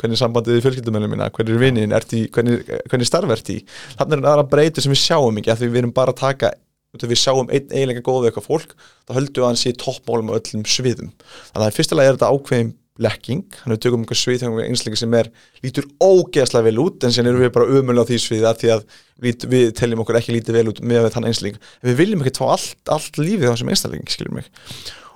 hvernig 0.00 0.16
er 0.16 0.20
sambandið 0.22 0.58
í 0.58 0.62
fjölskyldumennum 0.64 1.10
minna 1.12 1.28
hvernig 1.34 1.56
er 1.56 1.62
vinnin, 1.62 1.94
hvernig, 2.32 2.68
hvernig 2.90 3.08
starf 3.08 3.32
ert 3.34 3.50
í? 3.52 3.58
Þannig 3.98 4.22
er 4.22 4.28
aðra 4.30 4.44
breytu 4.48 4.82
sem 4.82 4.94
við 4.94 5.02
sjáum 5.02 5.40
ekki 5.40 5.52
að 5.52 5.64
við 5.66 5.80
erum 5.82 5.94
bara 5.94 6.14
að 6.14 6.22
taka 6.22 6.52
við 7.00 7.18
sjáum 7.18 7.48
einn 7.48 7.72
eiginlega 7.72 8.04
góð 8.04 8.20
við 8.22 8.30
eitthvað 8.30 8.48
fólk 8.50 8.76
þá 9.08 9.14
höldum 9.16 9.38
við 9.38 9.46
að 9.46 9.50
hann 9.50 9.60
sé 9.62 9.72
toppmálum 9.80 10.32
á 10.32 10.36
öllum 10.36 10.64
sviðum. 10.68 11.12
Þannig 11.54 11.66
að 11.68 11.76
fyrstulega 11.78 12.12
er 12.12 12.18
þetta 12.18 12.32
ákveðin 12.36 12.72
blekking, 13.00 13.46
hann 13.62 13.72
er 13.72 13.80
tökum 13.80 14.02
einhver 14.04 14.18
svið 14.18 14.42
þegar 14.42 14.66
einsleika 14.66 14.98
sem 15.00 15.14
er, 15.16 15.30
lítur 15.64 15.86
ógeðslega 16.02 16.66
vel 16.68 16.80
út 16.82 17.06
en 17.06 17.14
sen 17.14 17.28
erum 17.28 17.40
við 17.40 17.52
bara 17.54 17.78
umölu 17.78 18.04
á 18.04 18.08
því 18.08 18.18
sviði 18.20 18.48
að 18.48 18.58
því 18.60 18.72
að 18.74 18.82
við, 19.24 19.46
við 19.48 19.70
teljum 19.78 20.02
okkur 20.04 20.18
ekki 20.20 20.34
lítið 20.36 20.58
vel 20.58 20.66
út 20.72 20.82
með 20.84 21.08
þann 21.14 21.28
einsleika, 21.30 21.62
en 21.80 21.88
við 21.88 22.00
viljum 22.02 22.24
ekki 22.24 22.42
fá 22.42 22.50
allt, 22.52 22.82
allt 22.92 23.20
lífið 23.20 23.48
á 23.48 23.52
þessum 23.54 23.72
einsleika, 23.72 24.12
skiljum 24.12 24.36
mig. 24.36 24.50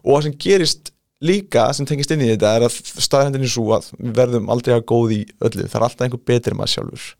Og 0.07 0.15
það 0.15 0.25
sem 0.27 0.39
gerist 0.47 0.93
líka 1.27 1.67
sem 1.77 1.89
tengist 1.89 2.13
inn 2.15 2.25
í 2.25 2.31
þetta 2.33 2.55
er 2.57 2.67
að 2.67 2.81
staðhendin 2.81 3.45
er 3.45 3.53
svo 3.53 3.69
að 3.77 3.91
við 3.99 4.17
verðum 4.23 4.49
aldrei 4.53 4.75
að 4.77 4.87
góði 4.89 5.21
í 5.21 5.29
öllu, 5.45 5.69
það 5.69 5.79
er 5.79 5.87
alltaf 5.91 6.07
einhver 6.07 6.25
betur 6.33 6.57
maður 6.57 6.75
sjálfur. 6.75 7.11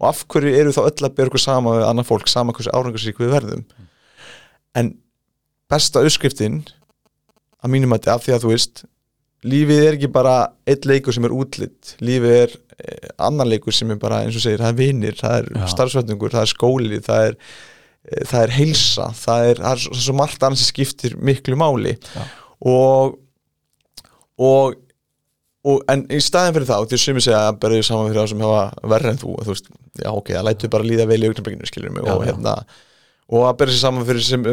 Og 0.00 0.10
af 0.10 0.24
hverju 0.32 0.56
eru 0.56 0.74
þá 0.74 0.82
öll 0.88 1.06
að 1.06 1.16
bera 1.18 1.30
okkur 1.30 1.42
sama 1.42 1.76
með 1.76 1.86
annar 1.86 2.08
fólk, 2.08 2.30
sama 2.30 2.54
hversu 2.56 2.72
árangarsík 2.74 3.20
við 3.20 3.34
verðum 3.34 3.64
en 4.78 4.94
besta 5.70 6.02
uppskriftin 6.04 6.62
að 7.60 7.74
mínum 7.74 7.94
að 7.94 8.02
þetta 8.02 8.16
af 8.16 8.24
því 8.24 8.34
að 8.34 8.44
þú 8.44 8.52
veist 8.54 8.82
lífið 9.50 9.86
er 9.86 9.96
ekki 9.96 10.10
bara 10.12 10.34
eitt 10.68 10.86
leikur 10.88 11.16
sem 11.16 11.26
er 11.26 11.34
útlitt 11.34 11.94
lífið 12.04 12.36
er 12.42 12.54
eh, 12.82 13.08
annan 13.22 13.48
leikur 13.48 13.74
sem 13.76 13.90
er 13.92 14.00
bara 14.00 14.22
eins 14.24 14.36
og 14.36 14.44
segir, 14.44 14.60
það 14.60 14.74
er 14.74 14.80
vinnir, 14.80 15.16
það 15.16 15.38
er 15.38 15.70
starfsvætningur, 15.72 16.34
það 16.34 16.46
er 16.46 16.52
skóli 16.52 17.00
það 17.06 17.30
er, 17.30 17.40
eh, 18.04 18.26
það 18.28 18.44
er 18.44 18.54
heilsa 18.58 19.08
það 19.16 19.48
er, 19.48 19.64
það 19.64 19.72
er, 19.72 19.88
er 19.96 20.04
svo 20.04 20.18
margt 20.20 20.46
annars 20.46 20.64
sem 20.64 20.72
skiptir 20.74 21.16
miklu 21.16 21.58
máli. 21.60 21.96
Og, 22.60 23.16
og 24.36 24.78
og 25.68 25.82
en 25.92 26.06
í 26.08 26.20
staðin 26.24 26.54
fyrir 26.56 26.68
það, 26.70 26.86
því 26.88 26.96
að 26.96 27.02
sumi 27.02 27.22
segja 27.24 27.40
að 27.50 27.58
berðið 27.60 27.82
saman 27.84 28.06
fyrir 28.08 28.20
það 28.20 28.30
sem 28.32 28.44
hefa 28.44 28.92
verður 28.92 29.10
en 29.10 29.18
þú, 29.20 29.32
þú 29.40 29.52
veist, 29.52 29.66
já 30.00 30.08
ok, 30.12 30.30
það 30.32 30.46
lætu 30.46 30.70
bara 30.72 30.86
líða 30.88 31.06
vel 31.10 31.18
í 31.20 31.28
augnabenginu, 31.28 31.68
skiljur 31.68 31.92
mig, 31.92 32.06
já, 32.06 32.14
og 32.14 32.24
hérna 32.24 32.54
og 33.30 33.46
að 33.46 33.58
berðið 33.60 33.80
saman 33.80 34.06
fyrir 34.08 34.26
sem, 34.26 34.46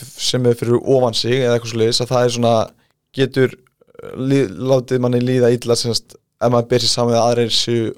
sem 0.00 0.48
er 0.48 0.58
fyrir 0.58 0.80
ofan 0.80 1.16
sig 1.16 1.38
eða 1.40 1.56
eitthvað 1.58 1.74
slúðis, 1.74 2.02
að 2.02 2.12
það 2.14 2.26
er 2.26 2.34
svona 2.36 2.54
getur 3.12 3.56
líð, 4.16 4.52
látið 4.72 5.02
manni 5.04 5.22
líða 5.22 5.52
illa 5.52 5.76
semst, 5.78 6.16
ef 6.16 6.52
maður 6.52 6.70
berðið 6.72 6.94
saman 6.94 7.14
með 7.14 7.22
aðreir 7.22 7.56
séu 7.56 7.90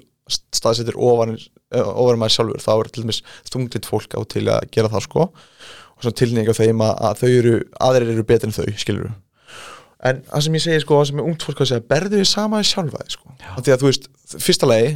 staðsettir 0.55 0.97
ofan 0.97 1.37
ofan 1.75 2.19
maður 2.21 2.35
sjálfur, 2.35 2.63
þá 2.63 2.71
er 2.75 2.89
til 2.89 3.05
dæmis 3.05 3.21
stunglit 3.45 3.87
fólk 3.89 4.15
á 4.17 4.21
til 4.29 4.47
að 4.49 4.67
gera 4.73 4.91
það 4.93 5.05
sko. 5.05 5.27
Og 5.95 6.03
svona 6.03 6.19
tilninga 6.19 6.55
þeim 6.55 6.81
að, 6.83 6.95
að 7.07 7.21
þau 7.21 7.29
eru 7.29 7.53
aðreir 7.87 8.11
eru 8.15 8.25
betur 8.27 8.51
en 8.51 8.55
þau, 8.55 8.65
skiljur 8.79 9.13
en 10.05 10.21
það 10.29 10.45
sem 10.45 10.57
ég 10.57 10.63
segi 10.65 10.83
sko, 10.83 10.99
það 10.99 11.09
sem 11.09 11.21
er 11.21 11.29
ungt 11.31 11.45
fólk 11.45 11.61
að 11.63 11.69
segja 11.71 11.87
berðu 11.93 12.19
þið 12.19 12.27
sama 12.29 12.61
í 12.61 12.67
sjálfa 12.69 13.01
þig 13.01 13.15
sko. 13.15 13.35
Því 13.55 13.73
að 13.73 13.81
þú 13.81 13.89
veist, 13.89 14.09
fyrsta 14.45 14.69
legi 14.69 14.91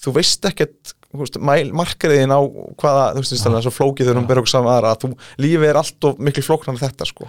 þú 0.00 0.14
veist 0.16 0.48
ekkert, 0.50 0.94
markariðin 1.10 2.30
á 2.30 2.40
hvaða, 2.78 3.06
þú 3.16 3.22
veist, 3.22 3.36
það 3.42 3.56
er 3.58 3.64
svo 3.66 3.72
flókið 3.74 4.06
þegar 4.06 4.20
hún 4.20 4.28
berður 4.28 4.42
okkur 4.44 4.52
saman 4.52 4.72
aðra, 4.76 4.92
að 4.94 5.00
þú, 5.02 5.10
lífið 5.42 5.70
er 5.70 5.78
alltof 5.80 6.20
miklu 6.22 6.44
flóknar 6.46 6.76
en 6.76 6.82
þetta 6.84 7.08
sko. 7.08 7.26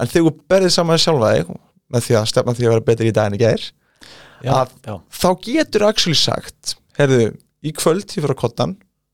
En 0.00 0.08
þegar 0.08 0.28
þú 0.28 0.32
berðið 0.52 0.74
sama 0.76 0.96
í 0.96 1.02
sjálfa 1.02 1.32
þig 1.36 1.50
með 1.92 2.06
því 2.06 2.16
að 2.18 2.30
stefna 2.30 2.54
því 2.56 2.66
að 2.66 2.72
vera 2.72 2.86
betur 2.88 3.08
í 3.08 3.14
daginn 3.16 3.36
í 3.36 3.42
gær 3.42 3.66
að 4.42 4.72
já. 4.82 4.94
þá 5.22 5.28
getur 5.44 5.84
actually 5.86 6.18
sagt, 6.18 6.76
herðu 6.98 7.26
í 7.62 7.74
kvöld 7.76 8.08
ég 8.08 8.16
fyrir 8.16 8.34
að 8.34 8.40
kottan, 8.40 8.72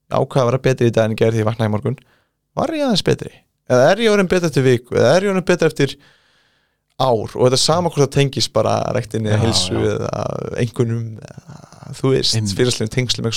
ákvaða 0.08 0.44
að 0.44 0.50
vera 0.52 0.62
betur 0.68 0.88
í 0.88 0.94
daginn 0.94 1.16
í 1.16 1.18
gær 1.18 1.34
því 1.34 1.42
ég 1.42 1.48
vaknaði 1.48 1.74
morgun 1.74 1.98
var 2.56 2.72
ég 2.74 2.86
aðeins 2.86 3.04
betri, 3.06 3.34
eða 3.68 3.90
er 3.90 4.04
ég 4.04 4.14
orðin 4.14 4.30
betur 4.30 4.48
eftir 4.48 4.64
viku, 4.64 4.96
eða 4.96 5.10
er 5.16 5.26
ég 5.26 5.34
orðin 5.34 5.48
betur 5.50 5.72
eftir 5.72 5.96
ár? 6.98 7.34
Og 7.34 7.44
þetta 7.44 7.58
er 7.58 7.62
sama 7.62 7.90
hvort 7.90 8.04
það 8.06 8.14
tengis 8.16 8.48
bara 8.54 8.78
rektinni 8.96 9.34
að 9.34 9.44
hilsu 9.46 9.82
eða 9.92 10.22
engunum 10.62 11.04
eða, 11.18 11.58
þú 11.98 12.14
veist, 12.14 12.54
fyrirslegum 12.58 12.94
tengslum 12.94 13.28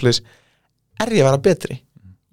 er 1.00 1.14
ég 1.16 1.24
að 1.24 1.30
vera 1.30 1.44
betri? 1.48 1.80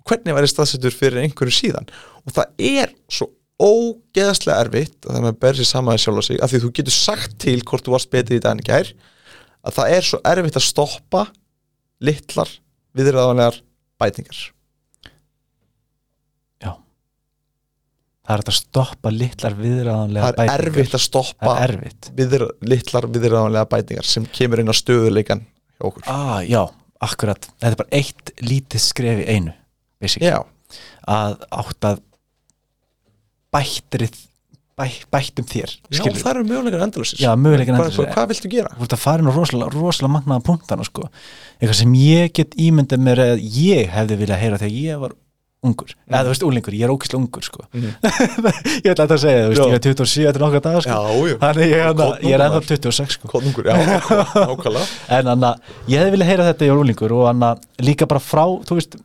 Hvernig 0.09 0.36
var 0.36 0.47
ég 0.47 0.52
staðsettur 0.52 0.94
fyrir 0.94 1.22
einhverju 1.22 1.55
síðan? 1.55 1.89
Og 2.24 2.35
það 2.36 2.64
er 2.70 2.94
svo 3.12 3.30
ógeðslega 3.59 4.62
erfitt 4.62 5.09
að 5.09 5.18
það 5.18 5.24
með 5.28 5.59
sér 5.59 5.68
saman 5.68 5.98
sjálf 6.01 6.22
á 6.22 6.28
sig, 6.28 6.39
af 6.40 6.52
því 6.52 6.60
þú 6.62 6.70
getur 6.78 6.94
sagt 6.94 7.39
til 7.43 7.59
hvort 7.66 7.86
þú 7.86 7.94
varst 7.97 8.10
betri 8.12 8.39
í 8.39 8.43
daginn 8.43 8.62
gær 8.64 8.93
að 9.66 9.74
það 9.80 9.97
er 9.97 10.06
svo 10.06 10.20
erfitt 10.30 10.60
að 10.60 10.68
stoppa 10.68 11.24
litlar 12.06 12.52
viðræðanlegar 12.97 13.59
bætingar. 13.98 14.44
Það 18.28 18.35
er 18.35 18.43
að 18.52 18.56
stoppa 18.59 19.10
litlar 19.14 19.55
viðræðanlega 19.56 20.30
bætingar 20.36 20.51
það 20.51 20.59
er 20.60 20.68
erfitt 20.68 20.97
að 20.98 21.01
stoppa 21.01 21.52
viðr, 22.18 22.43
litlar 22.68 23.06
viðræðanlega 23.09 23.70
bætingar 23.72 24.09
sem 24.09 24.26
kemur 24.28 24.60
inn 24.60 24.68
á 24.68 24.76
stöðuleikan 24.76 25.47
hjá 25.48 25.86
okkur. 25.89 26.05
Ah, 26.12 26.43
já, 26.44 26.60
akkurat, 27.05 27.51
þetta 27.59 27.73
er 27.73 27.81
bara 27.83 28.01
eitt 28.01 28.33
lítið 28.43 28.85
skref 28.85 29.23
í 29.23 29.29
einu 29.37 29.55
að 31.09 31.37
átt 31.49 31.87
að 31.89 32.01
bættrið 33.55 34.19
bæ, 34.79 34.87
bættum 35.12 35.47
þér 35.49 35.73
já, 35.91 36.03
það 36.05 36.31
eru 36.33 36.45
möguleikar 36.49 36.85
endurlössis 36.87 37.23
hvað, 38.05 38.12
hvað 38.15 38.29
viltu 38.33 38.51
gera? 38.53 38.75
þú 38.77 38.87
ert 38.87 38.97
að 38.97 39.03
fara 39.03 39.25
inn 39.25 39.31
á 39.31 39.35
rosalega, 39.35 39.70
rosalega 39.75 40.15
magnaða 40.15 40.45
punktana 40.47 40.87
sko. 40.87 41.09
eitthvað 41.59 41.79
sem 41.81 41.97
ég 41.99 42.35
get 42.37 42.59
ímyndið 42.61 43.03
mér 43.07 43.25
að 43.25 43.43
ég 43.43 43.91
hefði 43.95 44.20
viljað 44.23 44.43
heyra 44.45 44.61
þegar 44.62 44.77
ég 44.77 45.03
var 45.03 45.16
ungur, 45.66 45.90
mm. 45.90 46.12
eða 46.12 46.20
þú 46.22 46.32
veist 46.32 46.44
úlingur, 46.47 46.74
ég 46.78 46.86
er 46.86 46.93
ókysla 46.93 47.18
ungur 47.18 47.43
sko. 47.43 47.64
Mm. 47.74 47.90
ég 48.85 48.93
ætla 48.93 49.06
að 49.09 49.22
segja, 49.24 49.40
þú 49.43 49.51
veist, 49.51 49.60
já. 49.60 49.66
ég 49.66 49.74
er 49.74 49.82
27 49.89 50.28
eftir 50.30 50.44
nokkað 50.44 50.64
dag 50.68 50.78
sko, 50.85 50.98
þannig 51.43 51.72
ég, 51.72 51.82
hana, 51.82 52.06
ég 52.22 52.36
er 52.36 52.44
ennþá 52.44 52.60
26 52.68 53.16
sko. 53.16 53.30
Kotnungur, 53.32 53.66
já, 53.66 53.74
ákala 54.52 54.85
en 55.16 55.32
þannig 55.32 55.48
að 55.51 55.90
ég 55.90 56.02
hefði 56.05 56.14
viljað 56.14 56.30
heyra 56.30 56.48
þetta 56.52 56.68
ég 56.68 56.74
er 56.74 56.82
úlingur 56.85 57.14
og 57.16 57.26
þannig 57.26 57.48
að 57.51 57.89
líka 57.89 58.09
bara 58.12 58.22
frá 58.22 58.44
þú 58.68 58.78
veist, 58.78 58.97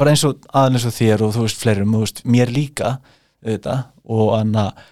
bara 0.00 0.12
eins 0.12 0.26
og 0.28 0.48
aðeins 0.52 0.86
og 0.90 0.96
þér 0.98 1.24
og 1.24 1.34
þú 1.38 1.46
veist, 1.46 1.64
fleirum, 1.64 1.96
þú 1.96 2.04
veist, 2.04 2.22
mér 2.36 2.52
líka 2.52 2.94
þetta, 3.40 3.78
og 4.04 4.34
þannig 4.34 4.84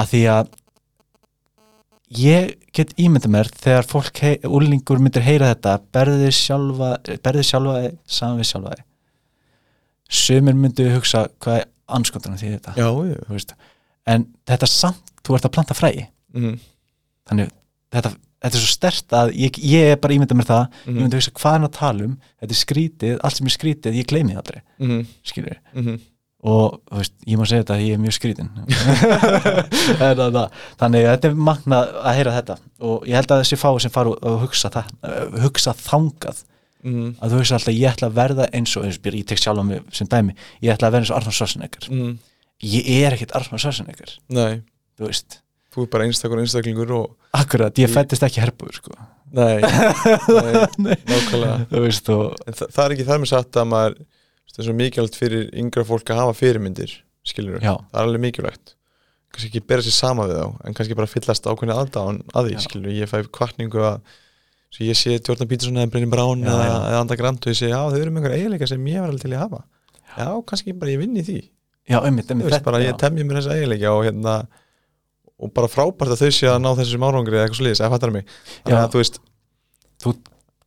að 0.00 0.14
því 0.14 0.24
að 0.38 0.52
ég 2.24 2.56
get 2.74 2.96
ímynda 3.00 3.28
mér 3.30 3.52
þegar 3.52 3.86
fólk, 3.90 4.24
úlingur 4.48 5.02
myndir 5.02 5.24
heyra 5.26 5.52
þetta 5.52 5.76
berðið 5.92 6.34
sjálfa, 6.40 6.90
berðið 7.20 7.48
sjálfa 7.50 7.78
saman 8.08 8.40
við 8.40 8.52
sjálfa 8.54 8.76
sömur 10.10 10.56
myndu 10.58 10.88
hugsa 10.94 11.26
hvað 11.42 11.62
er 11.62 11.70
anskotana 11.94 12.38
því 12.40 12.54
þetta? 12.56 12.74
Já, 12.78 12.88
en 14.10 14.28
þetta 14.48 14.68
samt, 14.70 15.12
þú 15.24 15.38
ert 15.38 15.48
að 15.48 15.54
planta 15.56 15.76
fræði 15.76 16.06
mm. 16.36 16.56
þannig 17.30 17.52
þetta, 17.94 18.14
þetta 18.44 18.58
er 18.58 18.64
svo 18.64 18.72
stert 18.72 19.16
að 19.16 19.34
ég, 19.40 19.60
ég 19.64 19.92
er 19.92 20.00
bara 20.00 20.16
ímyndað 20.16 20.40
mér 20.40 20.50
það, 20.50 20.64
mm. 20.70 20.88
ég 20.88 20.98
myndi 21.00 21.16
að 21.16 21.22
hugsa 21.22 21.36
hvað 21.40 21.58
er 21.58 21.68
að 21.68 21.76
tala 21.78 22.08
um? 22.08 22.16
Þetta 22.40 22.56
er 22.56 22.60
skrítið, 22.60 23.14
allt 23.20 23.38
sem 23.38 23.48
er 23.48 23.56
skrítið 23.56 24.00
ég 24.00 24.10
gleymi 24.10 24.34
það 24.34 24.42
aldrei, 24.42 24.64
mm. 24.84 25.04
skilur 25.30 25.60
-hmm. 25.72 26.00
og 26.52 26.80
veist, 26.98 27.16
ég 27.24 27.40
má 27.40 27.44
segja 27.48 27.64
þetta 27.64 27.80
ég 27.80 27.96
er 27.96 28.02
mjög 28.04 28.16
skrítin 28.18 28.50
þannig 30.80 31.04
að 31.04 31.14
þetta 31.14 31.30
er 31.30 31.38
magna 31.50 31.84
að 32.02 32.18
heyra 32.18 32.36
þetta. 32.40 32.58
Og 32.84 33.06
ég 33.08 33.16
held 33.16 33.30
að 33.32 33.44
þessi 33.44 33.60
fái 33.60 33.80
sem 33.80 33.94
fara 33.94 34.16
að 34.20 34.42
hugsa, 34.44 34.72
það, 34.74 35.38
hugsa 35.46 35.76
þangað 35.80 36.44
mm. 36.84 37.08
að 37.18 37.34
þú 37.34 37.40
veist 37.40 37.56
alltaf 37.56 37.74
ég 37.74 37.90
ætla 37.90 38.10
að 38.10 38.18
verða 38.20 38.50
eins 38.54 38.76
og 38.78 38.86
ég 38.88 39.24
tek 39.28 39.40
sjálf 39.40 39.60
á 39.60 39.64
mig 39.66 39.82
sem 39.96 40.10
dæmi 40.10 40.36
ég 40.64 40.74
ætla 40.74 40.90
að 40.90 40.96
verða 40.96 41.04
eins 41.04 41.14
og 41.14 41.18
Arnald 41.18 41.38
Svarsenegger 41.38 41.88
mm. 41.90 42.12
ég 42.74 42.92
er 43.00 43.16
ekkert 43.16 43.34
Arnald 43.40 43.64
Svarsenegger 43.64 44.14
þú 44.94 45.08
veist. 45.08 45.40
Þú 45.74 45.82
er 45.82 45.90
bara 45.90 46.06
einstakur 46.06 46.38
einstaklingur 46.38 46.90
og... 46.94 47.14
akkurat, 47.34 47.74
ég 47.82 47.90
fættist 47.90 48.22
ekki 48.22 48.42
herbuður 48.44 48.76
sko. 48.78 48.92
nei, 49.34 49.56
nei, 50.78 50.94
nákvæmlega. 51.08 51.56
Veist, 51.72 52.10
og... 52.14 52.36
Þa, 52.46 52.68
það 52.68 52.84
er 52.84 52.94
ekki 52.94 53.06
þar 53.08 53.22
með 53.24 53.30
satt 53.32 53.58
að 53.58 53.66
maður 53.72 53.96
það 54.54 54.60
er 54.60 54.68
svo 54.68 54.76
mikilvægt 54.78 55.18
fyrir 55.18 55.48
yngra 55.58 55.84
fólk 55.88 56.12
að 56.14 56.20
hafa 56.22 56.36
fyrirmyndir 56.38 56.94
skilur, 57.26 57.58
Já. 57.58 57.74
það 57.90 57.98
er 57.98 58.06
alveg 58.06 58.22
mikilvægt. 58.22 58.76
Kannski 59.34 59.50
ekki 59.50 59.64
bera 59.66 59.82
sér 59.82 59.96
sama 59.96 60.28
við 60.30 60.38
þá 60.38 60.46
en 60.62 60.76
kannski 60.78 60.98
bara 61.00 61.10
fyllast 61.10 61.48
ákveðni 61.50 61.74
aðdáðan 61.74 62.20
að 62.30 62.50
því, 62.50 62.60
skilur, 62.68 62.94
ég 62.94 63.10
fæ 63.10 63.16
kvartningu 63.34 63.82
að 63.82 64.14
svo 64.74 64.88
ég 64.88 64.98
sé 64.98 65.16
Jordan 65.20 65.50
Peterson 65.50 65.78
eða 65.78 65.92
Brennan 65.92 66.12
Brown 66.12 66.42
já, 66.42 66.50
eða, 66.50 66.78
eða 66.90 67.00
Anda 67.04 67.18
Grant 67.20 67.46
og 67.46 67.52
ég 67.52 67.58
sé 67.60 67.70
já 67.70 67.78
þau 67.78 68.00
eru 68.00 68.10
með 68.10 68.20
einhverja 68.20 68.42
eiginleika 68.42 68.68
sem 68.70 68.90
ég 68.90 69.00
var 69.04 69.12
alveg 69.12 69.22
til 69.22 69.32
að 69.32 69.44
hafa. 69.44 69.62
Já. 70.14 70.28
Kannski 70.50 70.74
bara 70.78 70.94
ég 70.94 71.00
vinn 71.02 71.16
í 71.16 71.24
því. 71.26 71.38
Já 71.90 71.98
einmitt, 72.00 72.30
einmitt 72.32 72.48
veist, 72.48 72.64
bara 72.66 72.82
ég 72.82 72.98
temja 72.98 73.26
mér 73.26 73.40
þessa 73.40 73.56
eiginleika 73.58 73.94
og 73.94 74.04
hérna 74.08 74.34
og 75.44 75.52
bara 75.54 75.70
frábært 75.70 76.14
að 76.14 76.24
þau 76.24 76.34
sé 76.34 76.50
að 76.50 76.60
ná 76.62 76.70
þessum 76.78 77.06
árangri 77.06 77.38
eða 77.38 77.46
eitthvað 77.46 77.60
slíðis, 77.60 77.82
eða 77.82 77.92
fattar 77.94 78.14
mig. 78.14 78.28
Þannig 78.62 78.80
að 78.80 78.92
þú 78.94 79.02
veist 79.02 79.18
þú 80.04 80.14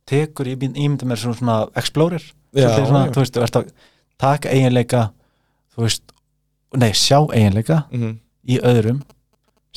tekur, 0.08 0.50
ég 0.52 0.66
ímynda 0.68 1.08
mér 1.08 1.20
svona 1.20 1.58
explorer 1.78 2.22
já, 2.56 2.68
svona, 2.76 3.06
þú 3.12 3.22
veist, 3.22 3.36
þú 3.36 3.44
ert 3.44 3.60
að 3.60 3.70
taka 4.20 4.52
eiginleika 4.54 5.04
þú 5.74 5.84
veist, 5.84 6.14
nei 6.80 6.90
sjá 6.96 7.18
eiginleika 7.26 7.84
mm 7.90 8.00
-hmm. 8.00 8.14
í 8.48 8.60
öðrum 8.60 9.02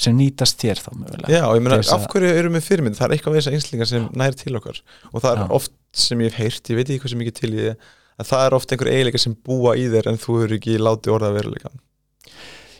sem 0.01 0.17
nýtast 0.17 0.59
þér 0.61 0.81
þá 0.81 0.91
mögulega. 0.95 1.31
Já, 1.31 1.43
ég 1.45 1.63
meina, 1.65 1.79
af 1.95 2.05
hverju 2.11 2.35
eru 2.41 2.51
við 2.55 2.67
fyrirmynd? 2.67 2.97
Það 2.97 3.07
er 3.07 3.15
eitthvað 3.17 3.35
við 3.35 3.41
þessar 3.41 3.57
einslingar 3.57 3.89
sem 3.91 4.07
nær 4.17 4.37
til 4.39 4.55
okkar. 4.57 4.81
Og 5.11 5.23
það 5.23 5.31
er 5.31 5.41
Já. 5.43 5.47
oft 5.59 5.75
sem 5.93 6.23
ég 6.23 6.31
hef 6.31 6.39
heyrt, 6.41 6.71
ég 6.71 6.79
veit 6.79 6.87
ekki 6.87 7.03
hvað 7.03 7.13
sem 7.13 7.25
ekki 7.25 7.37
til 7.41 7.53
ég 7.57 7.89
en 8.21 8.27
það 8.27 8.45
er 8.45 8.55
oft 8.57 8.73
einhver 8.73 8.91
eiginleika 8.91 9.21
sem 9.21 9.35
búa 9.47 9.75
í 9.79 9.87
þér 9.91 10.11
en 10.11 10.19
þú 10.21 10.37
eru 10.45 10.57
ekki 10.59 10.79
látið 10.81 11.15
orða 11.15 11.35
veruleika 11.35 11.71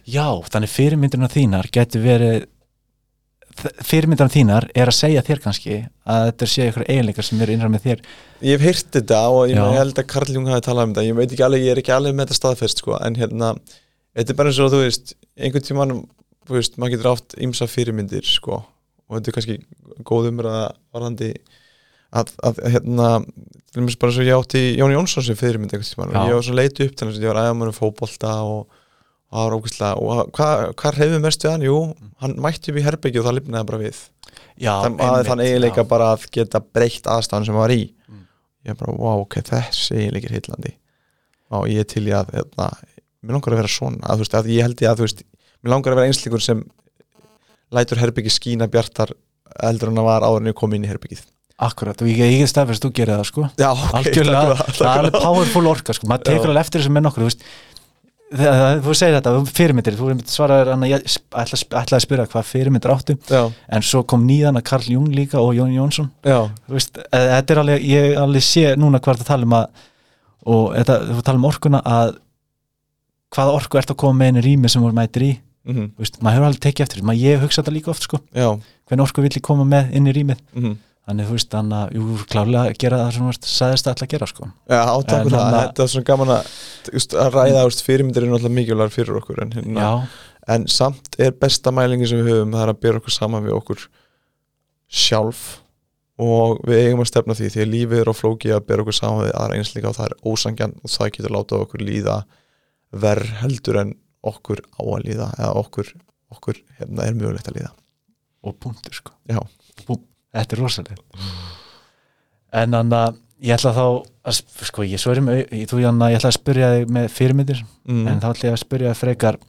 Já, 0.02 0.27
þannig 0.49 0.73
fyrirmyndirna 0.73 1.30
þínar 1.31 1.69
getur 1.73 2.03
verið 2.03 2.48
fyrirmyndirna 3.61 4.34
þínar 4.34 4.68
er 4.73 4.89
að 4.89 4.98
segja 4.98 5.23
þér 5.27 5.41
kannski 5.43 5.76
að 6.10 6.23
þetta 6.30 6.48
sé 6.49 6.68
ykkur 6.72 6.85
eiginleikar 6.88 7.27
sem 7.27 7.41
eru 7.43 7.53
innræð 7.53 7.73
með 7.73 7.84
þér. 7.85 8.02
Ég 8.48 8.56
hef 8.56 8.64
heyrt 8.65 8.95
þetta 8.95 9.19
og 9.30 9.41
ég, 9.52 9.60
ég 9.60 9.77
held 9.77 9.99
að 10.02 10.07
Karl 10.14 10.34
Jung 10.34 10.48
hafi 10.49 10.65
talað 10.65 10.88
um 10.88 10.95
þetta, 10.95 11.03
ég 11.06 11.18
veit 11.19 11.27
ekki 11.27 11.45
alveg, 11.45 11.65
ég 11.68 11.76
er 11.76 11.81
ekki 11.84 11.93
alveg 11.93 12.15
með 12.15 12.30
þetta 12.30 12.39
staðfest 12.39 12.81
sko, 12.81 12.95
en 12.98 13.19
hérna 13.19 13.52
þetta 13.68 14.34
er 14.34 14.39
bara 14.39 14.53
eins 14.53 14.61
og 14.64 14.72
þú 14.72 14.81
veist, 14.85 15.14
einhvern 15.38 15.68
tímann 15.68 15.93
þú 16.47 16.57
veist, 16.57 16.77
maður 16.81 16.95
getur 16.95 17.11
átt 17.13 17.38
ymsa 17.45 17.68
fyrirmyndir 17.69 18.27
sko, 18.27 18.61
og 18.61 19.18
þetta 19.18 19.31
er 19.31 19.38
kannski 19.38 19.57
góð 20.07 20.30
umræða 20.31 20.68
varðandi 20.95 21.31
að, 22.11 22.34
að 22.43 22.61
hérna, 22.73 23.09
til 23.72 23.80
dæmis 23.80 23.97
bara 24.01 24.15
svo 24.15 24.26
ég 24.27 24.35
átti 24.35 24.61
Jón 24.80 24.93
Jónsson 24.95 25.26
sem 25.26 25.39
fyrirmynd 25.39 25.73
Já. 25.76 25.81
og 26.05 26.15
ég 26.31 26.35
var 26.35 26.45
svo 26.47 26.55
leiti 26.57 26.88
upp 26.88 26.95
til 26.97 27.07
þess 27.07 27.19
að 27.22 27.26
ég 27.27 27.34
var 27.34 27.41
aðeins 27.45 27.80
fótbolta 27.80 28.35
og 28.43 28.77
og 29.31 29.38
það 29.39 29.45
var 29.47 29.53
ógæslega 29.55 29.91
og 29.95 30.31
hvað 30.35 30.61
hva 30.76 30.91
reyfum 30.91 31.22
mest 31.23 31.45
við 31.45 31.51
hann? 31.53 31.61
Jú, 31.63 31.76
hann 32.19 32.34
mætti 32.43 32.72
upp 32.73 32.80
í 32.81 32.84
herbyggju 32.84 33.22
og 33.22 33.27
það 33.30 33.38
lifnaði 33.38 33.68
bara 33.69 33.80
við 33.80 33.99
Já, 34.59 34.73
þann, 34.84 34.97
að 34.99 35.19
þann 35.30 35.43
eiginleika 35.45 35.85
bara 35.88 36.09
að 36.18 36.26
geta 36.35 36.59
breytt 36.59 37.07
aðstæðan 37.07 37.47
sem 37.47 37.55
hann 37.55 37.63
var 37.63 37.76
í 37.77 37.84
Mm. 38.11 38.26
ég 38.68 38.76
bara, 38.76 38.91
wow, 38.99 39.22
ok, 39.23 39.38
þessi 39.47 39.95
eiginleiki 39.95 40.27
er 40.27 40.34
hillandi 40.35 40.73
og 41.55 41.69
ég 41.72 41.88
til 41.88 42.03
í 42.09 42.11
að 42.11 42.34
hérna, 42.35 42.68
mér 43.23 43.38
langar 43.38 43.55
að 43.55 43.61
vera 43.61 43.72
svona 43.72 44.03
að, 44.03 44.19
þú 44.19 44.26
veist, 44.26 44.35
að 44.35 44.49
ég 44.51 44.65
held 44.68 44.84
ég 44.84 44.91
að, 44.91 44.99
þú 44.99 45.05
veist, 45.07 45.23
mér 45.61 45.75
langar 45.75 45.93
að 45.93 46.01
vera 46.01 46.11
einsleikur 46.11 46.43
sem 46.43 46.63
lætur 47.71 48.01
herbyggi 48.01 48.33
skína 48.33 48.69
bjartar 48.71 49.13
eldur 49.67 49.91
en 49.91 50.01
að 50.01 50.09
var 50.09 50.25
áður 50.25 50.43
en 50.43 50.51
ég 50.51 50.57
kom 50.57 50.73
inn 50.75 50.88
í 50.88 50.91
herbyggið 50.91 51.23
Akkurat, 51.61 51.99
og 52.01 52.07
ég 52.09 52.39
er 52.41 52.49
staðfest 52.49 52.81
þú 52.81 52.89
gerir 52.97 53.19
það 53.19 53.27
sko. 53.27 53.43
Já, 53.59 53.67
ok, 53.69 53.91
algjörlega, 53.99 54.55
takk 54.57 54.71
fyrir 54.71 54.79
það 54.79 54.88
er 54.95 55.01
alveg 55.03 55.17
powerful 55.21 55.67
orka 55.69 55.93
sko, 55.93 56.07
maður 56.09 56.23
tekur 56.31 56.49
alveg 56.49 56.63
eftir 56.65 56.81
þessu 56.81 56.93
með 56.95 57.03
nokkur 57.05 57.21
þú 57.21 57.27
veist, 57.27 57.43
þegar 58.31 58.81
þú 58.81 58.95
segir 58.97 59.17
þetta 59.17 59.33
um 59.38 59.45
fyrirmyndir, 59.59 59.97
þú 59.99 60.15
svaraður 60.31 60.71
hann 60.73 60.85
að 60.88 60.91
ég 60.95 61.05
ætla, 61.05 61.59
ætlaði 61.83 61.99
að 61.99 62.03
spyrja 62.07 62.25
hvað 62.31 62.49
fyrirmyndir 62.49 62.93
áttu. 62.95 63.17
Já, 63.29 63.41
en 63.77 63.85
svo 63.85 64.01
kom 64.09 64.25
nýðan 64.25 64.57
að 64.57 64.65
Karl 64.71 64.89
Jung 64.95 65.13
líka 65.13 65.38
og 65.38 65.53
Jón 65.53 65.75
Jónsson. 65.75 66.09
Veist, 66.71 66.97
eh, 67.03 67.27
þetta 67.35 67.53
er 67.53 67.61
alveg, 67.61 67.85
ég 67.91 68.17
alveg 68.23 68.47
sé 68.47 68.65
núna 68.79 69.03
hvað 69.03 69.19
er 69.19 69.25
að 69.25 69.29
tala 69.29 69.49
um 69.49 69.57
að 69.59 69.85
og 70.41 70.65
þetta, 70.79 70.97
þú 71.11 71.25
tala 71.27 71.41
um 71.43 71.49
orkuna 71.51 71.85
að 71.85 72.15
hvaða 73.35 73.57
orku 73.59 73.77
ert 73.77 73.93
að 73.93 74.01
koma 74.01 74.17
með 74.17 74.31
einu 74.31 74.45
rými 74.47 74.71
sem 74.71 74.81
voru 74.81 74.97
mætir 74.97 75.27
í, 75.27 75.31
mhm, 75.65 75.89
þú 75.95 76.03
veist, 76.05 76.21
maður 76.21 76.38
hefur 76.38 76.47
alveg 76.51 76.63
tekið 76.67 76.85
eftir 76.88 77.03
maður 77.03 77.21
ég 77.25 77.35
hef 77.38 77.43
hugsað 77.45 77.63
þetta 77.65 77.75
líka 77.77 77.91
oft 77.93 78.03
sko. 78.07 78.19
Já. 78.33 78.47
Hvernig 78.89 79.05
orku 79.07 79.21
vill 79.25 79.35
ég 79.38 79.41
koma 79.45 79.65
með 79.65 79.93
inn 79.97 80.07
í 80.07 80.15
rýmið? 80.15 80.41
Mhm. 80.55 80.77
þannig 81.11 81.25
þú 81.27 81.33
veist, 81.35 81.49
þannig 81.51 81.77
að, 81.81 81.93
jú, 81.97 82.17
klálega 82.29 82.61
að 82.69 82.75
gera 82.77 82.97
það 83.01 83.13
sem 83.15 83.23
þú 83.25 83.47
sagðist 83.51 83.88
alltaf 83.89 84.05
að 84.05 84.11
gera 84.11 84.27
sko. 84.29 84.45
Já, 84.69 84.81
það, 84.85 85.11
hann 85.11 85.33
að- 85.33 85.55
þetta 85.65 85.83
er 85.83 85.89
svona 85.91 86.05
gaman 86.11 86.29
að, 86.35 86.51
veist, 86.93 87.13
að 87.17 87.31
ræða 87.33 87.63
fyrirmyndir 87.88 88.23
er 88.23 88.29
náttúrulega 88.31 88.57
mikilvægur 88.59 88.93
fyrir 88.95 89.17
okkur 89.19 89.41
en, 89.41 89.51
hérna, 89.57 89.88
en 90.47 90.67
samt 90.67 91.15
er 91.19 91.31
besta 91.31 91.71
mælingi 91.73 92.07
sem 92.07 92.21
við 92.21 92.29
höfum 92.31 92.53
það 92.53 92.61
er 92.67 92.73
að 92.73 92.79
byrja 92.85 93.01
okkur 93.01 93.15
saman 93.17 93.43
við 93.43 93.57
okkur 93.57 93.81
sjálf 94.91 95.41
og 96.21 96.59
við 96.67 96.83
eigum 96.85 97.01
að 97.03 97.09
stefna 97.09 97.35
því 97.38 97.49
því 97.55 97.61
að 97.63 97.71
lífið 97.73 98.01
er 98.03 98.11
á 98.11 98.15
flóki 98.15 98.51
að 98.53 98.65
byrja 98.69 98.83
okkur 98.85 98.97
saman 98.97 99.25
við 99.25 99.35
aðra 99.41 99.57
einsleika 99.57 99.89
og 99.91 99.97
það 99.97 100.09
er 100.11 100.15
ósangjan 100.31 100.73
og 100.83 100.91
það 100.93 101.11
getur 101.17 101.33
látað 101.35 101.63
okkur 101.65 101.85
líða 101.88 102.17
verð 103.01 103.31
heldur 103.41 103.79
en 103.81 103.93
okkur 104.27 104.61
á 104.77 104.81
að 104.84 105.06
líða 105.07 105.27
eða 105.38 105.53
okkur, 105.61 105.91
okkur 106.35 106.61
hérna 106.80 107.07
er 107.07 107.18
mögulegt 107.18 107.49
að 107.49 107.57
líða 107.60 107.72
og 108.41 108.57
punktur 108.61 108.93
sko 108.98 109.14
Já. 109.30 109.39
Bú, 109.88 109.99
Þetta 110.31 110.56
er 110.56 110.61
rosalega 110.61 110.95
En 112.52 112.76
þannig 112.76 112.98
að 112.98 113.19
ég 113.41 113.56
ætla 113.56 113.72
þá 113.73 113.85
að, 114.27 114.41
sko, 114.68 114.84
ég 114.85 115.02
svörum 115.02 115.30
þú 115.69 115.80
Janna, 115.81 116.11
ég 116.11 116.19
ætla 116.19 116.30
að 116.34 116.38
spyrja 116.38 116.73
þig 116.76 116.91
með 116.98 117.07
fyrirmyndir 117.15 117.61
mm. 117.64 118.03
en 118.11 118.19
þá 118.22 118.27
ætla 118.34 118.49
ég 118.49 118.57
að 118.57 118.64
spyrja 118.65 118.91
þig 118.91 118.99
frekar 119.02 119.39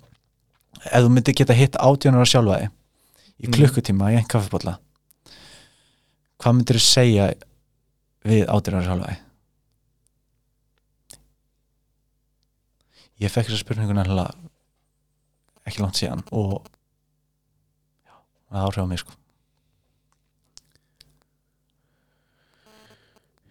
ef 0.82 1.02
þú 1.04 1.10
myndir 1.12 1.36
geta 1.38 1.56
hitt 1.56 1.76
átjónar 1.80 2.24
á 2.24 2.32
sjálfa 2.32 2.60
þig 2.62 2.70
í 3.42 3.48
Mm. 3.48 3.54
klukkutíma 3.56 4.12
í 4.12 4.16
einn 4.20 4.28
kaffibólla 4.30 4.76
hvað 6.42 6.56
myndir 6.56 6.78
þú 6.78 6.84
segja 6.86 7.24
við 8.28 8.44
átjónar 8.46 8.84
á 8.84 8.88
sjálfa 8.88 9.10
þig 9.10 9.20
ég 13.22 13.30
fekk 13.34 13.50
þessa 13.50 13.62
spurningu 13.64 13.94
nefnilega 13.96 14.30
ekki 15.68 15.82
langt 15.84 15.98
síðan 16.00 16.22
og 16.32 16.62
það 18.52 18.64
áhrif 18.66 18.82
á 18.84 18.88
mig 18.90 19.00
sko. 19.02 19.14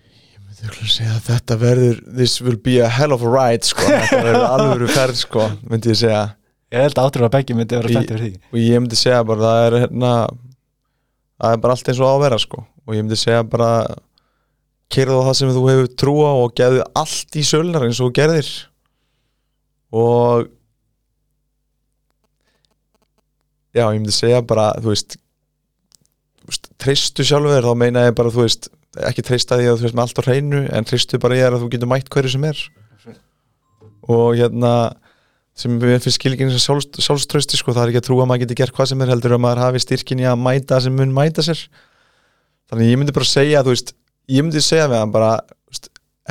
Ég 0.01 0.41
myndi 0.43 0.67
að 0.69 0.91
segja 0.93 1.15
að 1.15 1.25
þetta 1.29 1.57
verður 1.61 2.01
this 2.19 2.35
will 2.43 2.59
be 2.67 2.77
a 2.83 2.89
hell 2.91 3.15
of 3.15 3.23
a 3.25 3.31
ride 3.31 3.65
sko. 3.67 3.87
þetta 3.87 4.21
verður 4.27 4.47
alvöru 4.51 4.89
ferð 4.91 5.19
sko, 5.23 5.47
myndi 5.71 5.91
ég 5.93 5.99
segja. 6.03 6.21
Ég 6.71 6.85
held 6.85 6.99
að 7.01 7.09
átjónar 7.09 7.27
að 7.29 7.35
beggi 7.35 7.55
myndi 7.57 7.75
vera 7.79 7.91
Í- 7.91 7.97
fætt 7.99 8.13
yfir 8.15 8.21
því. 8.25 8.31
og 8.51 8.59
ég 8.61 8.79
myndi 8.83 8.99
segja 8.99 9.23
bara 9.27 9.43
það 9.47 9.65
er 9.65 9.77
hérna 9.85 10.11
það 11.41 11.55
er 11.55 11.61
bara 11.65 11.75
allt 11.75 11.89
eins 11.91 11.99
og 11.99 12.07
á 12.07 12.13
að 12.13 12.23
vera 12.27 12.39
sko. 12.45 12.63
Og 12.87 12.95
ég 12.95 13.03
myndi 13.05 13.19
segja 13.19 13.43
bara 13.43 13.71
kerðu 14.91 15.17
á 15.19 15.27
það 15.29 15.35
sem 15.39 15.51
þú 15.55 15.65
hefur 15.71 15.89
trú 16.03 16.15
á 16.27 16.31
og 16.45 16.55
geðu 16.59 16.81
allt 17.01 17.35
í 17.39 17.43
sölunar 17.47 17.85
eins 17.87 17.99
og 18.03 18.13
gerðir. 18.15 18.49
Og 19.91 20.47
já, 23.75 23.85
ég 23.85 23.99
myndi 23.99 24.15
segja 24.15 24.41
bara 24.45 24.71
þú 24.81 24.93
veist, 24.93 25.17
treystu 26.81 27.25
sjálfur 27.27 27.67
þá 27.67 27.73
meina 27.77 28.07
ég 28.09 28.15
bara 28.17 28.33
þú 28.33 28.45
veist 28.45 28.71
ekki 29.07 29.23
treysta 29.23 29.59
því 29.59 29.69
að 29.69 29.77
þú 29.77 29.85
veist 29.87 29.97
með 29.97 30.03
allt 30.03 30.19
á 30.19 30.23
hreinu 30.27 30.63
en 30.67 30.87
treystu 30.87 31.19
bara 31.21 31.37
ég 31.37 31.47
að 31.47 31.63
þú 31.63 31.69
getur 31.75 31.91
mætt 31.91 32.11
hverju 32.11 32.33
sem 32.33 32.47
er. 32.49 32.63
Og 34.11 34.35
hérna 34.35 34.73
sem 35.55 35.77
við 35.79 35.97
finnst 36.01 36.17
skilingin 36.17 36.51
sem 36.51 36.63
sjálfs, 36.63 36.89
sjálfströsti 37.05 37.59
sko, 37.59 37.75
það 37.75 37.83
er 37.83 37.93
ekki 37.93 38.01
að 38.01 38.07
trúa 38.09 38.25
að 38.25 38.29
maður 38.31 38.43
geti 38.45 38.57
gert 38.59 38.75
hvað 38.75 38.91
sem 38.91 39.03
er 39.03 39.11
heldur 39.13 39.35
að 39.35 39.43
maður 39.45 39.63
hafi 39.65 39.83
styrkin 39.83 40.23
í 40.23 40.27
að 40.27 40.41
mæta 40.41 40.79
sem 40.83 40.95
mun 40.95 41.13
mæta 41.15 41.45
sér. 41.45 41.61
Þannig 42.71 42.91
ég 42.91 42.99
myndi 42.99 43.15
bara 43.15 43.29
segja 43.29 43.63
þú 43.63 43.75
veist, 43.75 43.93
ég 44.31 44.45
myndi 44.45 44.63
segja 44.63 44.89
við 44.91 45.03
hann 45.03 45.13
bara 45.13 45.33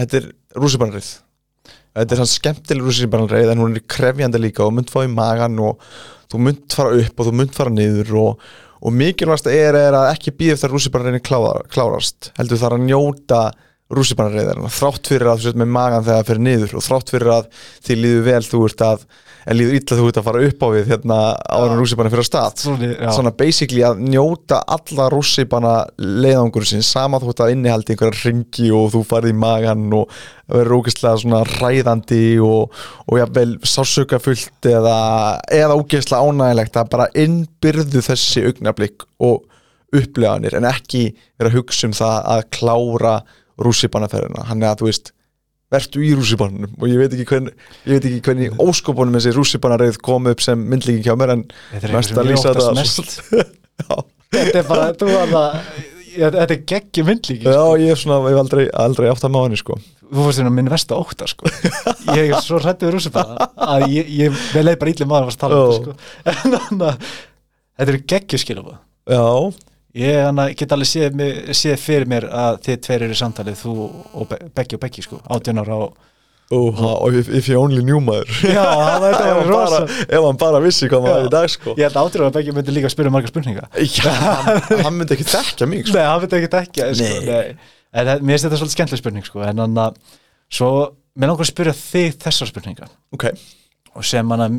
þetta 0.01 0.21
er 0.21 0.31
rússibanrið 0.57 1.11
þetta 2.01 2.17
er 2.17 2.21
sann 2.23 2.33
skemmtileg 2.33 2.87
rússibanrið 2.87 3.53
en 3.53 3.63
hún 3.63 3.79
er 3.79 3.87
krefjandi 3.91 4.41
líka 4.43 4.67
og 4.67 4.75
mynd 4.77 4.91
í 4.91 5.07
magan 5.13 5.59
og 5.63 5.87
þú 6.31 6.43
mynd 6.47 6.67
fara 6.75 6.99
upp 7.01 7.21
og 7.21 7.29
þú 7.29 7.35
mynd 7.39 7.57
fara 7.57 7.75
niður 7.75 8.13
og, 8.21 8.45
og 8.81 8.95
mikilvægast 8.97 9.51
er, 9.53 9.79
er 9.79 9.97
að 9.99 10.13
ekki 10.15 10.35
býða 10.37 10.57
eftir 10.57 10.71
að 10.71 10.77
rússibanriðin 10.77 11.27
klára, 11.27 11.65
klárast. 11.73 12.31
Heldur 12.39 12.61
þar 12.61 12.77
að 12.77 12.87
njóta 12.87 13.41
rússibanriðin 13.91 14.71
þrátt 14.71 15.11
fyrir 15.11 15.31
að 15.31 15.41
þú 15.41 15.49
sett 15.49 15.59
með 15.61 15.73
magan 15.75 16.07
þegar 16.07 16.21
það 16.21 16.31
fyrir 16.31 16.45
niður 16.47 16.77
og 16.79 16.87
þrátt 16.87 17.13
fyrir 17.15 17.33
að 17.35 17.51
því 17.87 17.99
líður 17.99 18.27
vel 18.29 18.43
þú 18.47 18.63
ert 18.69 18.87
að 18.87 19.09
en 19.51 19.59
líður 19.59 19.79
illa 19.81 19.97
þú 19.99 20.07
ert 20.07 20.19
að 20.21 20.27
fara 20.29 20.43
upp 20.47 20.61
á 20.63 20.69
við 20.71 20.91
hérna 20.93 21.19
áður 21.51 21.73
en 21.75 21.81
rússibanna 21.81 22.13
fyrir 22.13 22.23
að 22.23 22.29
stað. 22.29 22.61
Svona, 22.63 22.91
já. 22.93 23.09
svona 23.17 23.33
basically 23.41 23.83
að 23.87 24.03
njóta 24.07 24.61
alla 24.77 25.09
rússibanna 25.11 25.75
leiðangur 25.99 26.69
sin 26.71 26.87
sama 26.87 27.19
þú 27.23 27.33
ert 27.33 27.43
að 27.45 27.55
innihaldi 27.57 27.97
einhverja 27.97 28.29
ringi 28.29 28.71
og 28.77 28.93
þú 28.95 29.03
farið 29.11 29.35
í 29.35 29.39
magan 29.43 29.85
og 29.99 30.15
verður 30.51 30.77
ógeðslega 30.79 31.23
svona 31.25 31.43
ræðandi 31.51 32.23
og, 32.47 32.81
og 33.07 33.21
jafnvel 33.21 33.51
sásökafullt 33.75 34.71
eða, 34.71 34.97
eða 35.51 35.79
ógeðslega 35.79 36.31
ánægilegt 36.31 36.81
að 36.81 36.91
bara 36.95 37.11
innbyrðu 37.19 38.05
þessi 38.07 38.47
augnablík 38.47 39.07
og 39.27 39.47
uppleganir 39.97 40.55
en 40.59 40.69
ekki 40.71 41.09
vera 41.35 41.51
að 41.51 41.57
hugsa 41.59 41.89
um 41.89 41.97
það 41.97 42.19
að 42.37 42.45
klára 42.55 43.15
rússibannaferðina 43.61 44.47
hann 44.47 44.63
er 44.63 44.71
að 44.73 44.85
þú 44.85 44.93
veist 44.93 45.17
vertu 45.71 46.03
í 46.03 46.11
rússibannum 46.19 46.73
og 46.77 46.89
ég 46.91 46.99
veit 46.99 47.15
ekki 47.15 47.27
hvernig, 47.31 47.55
ég 47.87 47.95
veit 47.97 48.09
ekki 48.11 48.23
hvernig 48.27 48.59
óskopunum 48.63 49.15
þessi 49.19 49.35
rússibannareið 49.37 50.01
kom 50.03 50.27
upp 50.31 50.43
sem 50.45 50.59
myndlíking 50.73 51.07
hjá 51.07 51.15
mér 51.19 51.37
en 51.37 51.45
er 51.79 51.95
Mest 51.95 52.17
að 52.19 52.33
lýsa 52.33 52.53
óttast 52.53 52.67
þetta 52.67 52.81
mest. 52.81 53.49
Já, 53.81 53.97
Þetta 54.31 54.59
er 54.61 54.67
bara, 54.69 54.91
þú 54.99 55.09
var 55.15 55.33
það 55.35 55.55
Þetta 56.11 56.43
er 56.43 56.61
geggi 56.73 57.03
myndlíki 57.07 57.47
já 57.47 57.63
ég 57.79 57.93
er 57.95 57.99
svona, 57.99 58.19
ég 58.27 58.35
hef 58.35 58.43
aldrei, 58.43 58.65
aldrei 58.83 59.07
átt 59.13 59.25
að 59.29 59.31
má 59.31 59.41
henni 59.45 59.59
sko. 59.61 59.77
Þú 60.11 60.25
fórst 60.27 60.41
hérna 60.43 60.51
minn 60.57 60.71
versta 60.73 60.97
óta 60.99 61.29
sko. 61.31 61.47
Ég 62.19 62.33
er 62.35 62.43
svo 62.43 62.59
hrættuð 62.59 62.97
rúsi 62.97 63.13
bara 63.15 63.47
að 63.55 63.85
ég, 63.95 64.09
ég 64.19 64.41
leið 64.59 64.79
bara 64.81 64.91
ítli 64.91 65.07
maður 65.07 65.29
að 65.31 65.37
fara 65.37 65.37
að 65.37 65.43
tala 65.45 65.61
um 65.61 65.71
þetta 65.71 65.85
sko. 65.85 65.95
En 66.33 66.57
þannig 66.57 66.87
að 66.89 67.05
þetta 67.79 67.95
eru 67.95 68.01
geggi 68.11 68.41
skilum 68.43 68.73
já, 68.75 69.23
Ég 69.95 70.55
get 70.61 70.71
alveg 70.77 70.87
séð, 70.87 71.17
séð 71.57 71.81
fyrir 71.83 72.07
mér 72.11 72.29
að 72.31 72.61
þið 72.67 72.77
tveir 72.87 73.03
eru 73.09 73.17
samtalið 73.19 73.57
þú 73.65 73.73
og 74.15 74.29
Be 74.31 74.37
Beggi 74.55 74.77
og 74.79 74.83
Beggi 74.85 75.03
sko 75.03 75.19
átján 75.35 75.59
ára 75.65 75.81
og 75.89 75.97
og 76.51 77.15
if, 77.15 77.47
you 77.47 77.55
only 77.63 77.79
knew 77.83 78.01
maður. 78.03 78.27
Já, 78.43 78.65
það 78.67 79.05
er 79.07 79.13
bara, 79.23 79.43
rosa 79.47 79.83
ef 80.03 80.25
hann 80.25 80.39
bara 80.41 80.61
vissi 80.65 80.89
hvað 80.91 81.05
maður 81.05 81.21
er 81.21 81.29
í 81.29 81.33
dag 81.35 81.51
sko. 81.53 81.75
Ég 81.79 81.85
held 81.87 81.99
átján 82.01 82.25
ára 82.27 82.33
Beggi 82.35 82.55
myndi 82.57 82.75
líka 82.75 82.89
að 82.91 82.95
spyrja 82.97 83.13
margar 83.15 83.31
spurninga. 83.31 83.69
Já, 83.87 84.11
hann, 84.11 84.63
hann 84.83 84.97
myndi 84.99 85.15
ekki 85.15 85.27
þekka 85.31 85.69
mig 85.71 85.85
sko. 85.87 85.95
Nei, 85.99 86.07
hann 86.09 86.25
myndi 86.25 86.41
ekki 86.41 86.51
ekki 86.61 86.89
sko, 86.99 87.07
Nei. 87.07 87.29
nei. 87.29 87.77
En 87.95 88.07
það- 88.11 88.25
mér 88.27 88.35
finnst 88.35 88.47
þetta 88.49 88.59
svolítið 88.63 88.77
skemmtileg 88.79 89.03
spurning 89.05 89.27
sko 89.31 89.45
en 89.47 89.63
hann 89.63 89.79
að 89.85 90.01
svo, 90.51 90.71
mér 91.19 91.31
langar 91.33 91.47
að 91.47 91.53
spyrja 91.53 91.77
þig 91.79 92.19
þessar 92.27 92.51
spurningar. 92.51 92.91
Ok, 93.15 93.29
og 93.95 94.07
sem 94.11 94.35
hann 94.35 94.45
að 94.49 94.59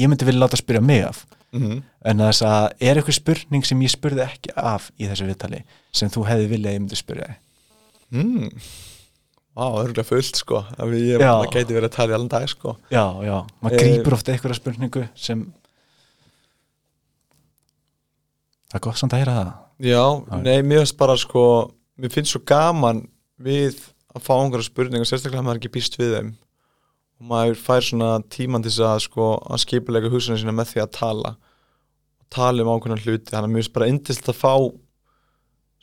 ég 0.00 0.08
myndi 0.12 0.28
vilja 0.28 0.44
láta 0.46 0.60
spyrja 0.60 0.80
mig 0.84 1.04
af 1.08 1.26
mm 1.56 1.78
en 2.08 2.20
þess 2.22 2.42
að 2.46 2.66
er 2.88 2.98
eitthvað 3.00 3.16
spurning 3.18 3.64
sem 3.66 3.80
ég 3.84 3.90
spurði 3.92 4.22
ekki 4.24 4.52
af 4.56 4.90
í 4.96 5.08
þessu 5.08 5.26
viðtali 5.28 5.58
sem 5.92 6.12
þú 6.12 6.22
hefði 6.28 6.46
viljað 6.52 6.70
að 6.70 6.76
ég 6.76 6.82
myndi 6.84 6.98
þig 7.00 7.34
mm. 8.14 8.50
Vá, 9.58 9.64
örgulega 9.82 10.06
fullt 10.06 10.38
sko 10.38 10.60
Það 10.70 10.92
ég, 10.94 11.18
Já. 11.18 11.32
það 11.34 11.48
gæti 11.56 11.74
verið 11.74 11.88
að 11.88 11.96
tala 11.96 12.12
í 12.12 12.14
allan 12.14 12.30
dag 12.30 12.44
sko 12.52 12.74
já, 12.94 13.04
já, 13.26 13.36
maður 13.58 13.74
Eh, 13.74 13.82
grýpur 13.82 14.14
ofta 14.14 14.32
einhverja 14.32 14.58
spurningu 14.60 15.02
sem 15.18 15.42
það 18.68 18.78
er 18.78 18.84
gott 18.86 19.00
samt 19.00 19.16
að 19.16 19.24
heyra 19.24 19.36
það 19.40 19.52
Já, 19.88 20.04
Já. 20.04 20.36
nei, 20.42 20.56
mér 20.62 20.82
finnst 20.84 20.98
bara 21.00 21.16
sko 21.18 21.44
Mér 21.98 22.14
finnst 22.14 22.34
svo 22.36 22.42
gaman 22.46 23.02
við 23.42 23.80
að 24.14 24.22
fá 24.28 24.34
einhverja 24.38 24.68
spurningar 24.70 25.08
sérstaklega 25.10 25.42
að 25.42 25.48
maður 25.48 25.60
ekki 25.62 25.74
býst 25.74 25.98
við 25.98 26.14
þeim 26.14 26.30
og 27.18 27.30
maður 27.32 27.58
fær 27.58 27.84
svona 27.84 28.10
tíman 28.30 28.62
til 28.62 28.70
þess 28.72 28.84
að 28.86 29.00
sko 29.08 29.28
að 29.42 29.62
skipulega 29.64 30.10
hugsunum 30.12 30.38
sína 30.38 30.54
með 30.54 30.72
því 30.72 30.82
að 30.84 30.92
tala. 30.98 31.32
Og 32.22 32.28
tala 32.34 32.62
um 32.64 32.70
ákveðna 32.70 33.00
hluti. 33.02 33.32
Þannig 33.32 33.48
að 33.48 33.54
mér 33.54 33.62
finnst 33.62 33.74
bara 33.74 33.88
indislegt 33.90 34.30
að 34.30 34.38
fá 34.38 34.54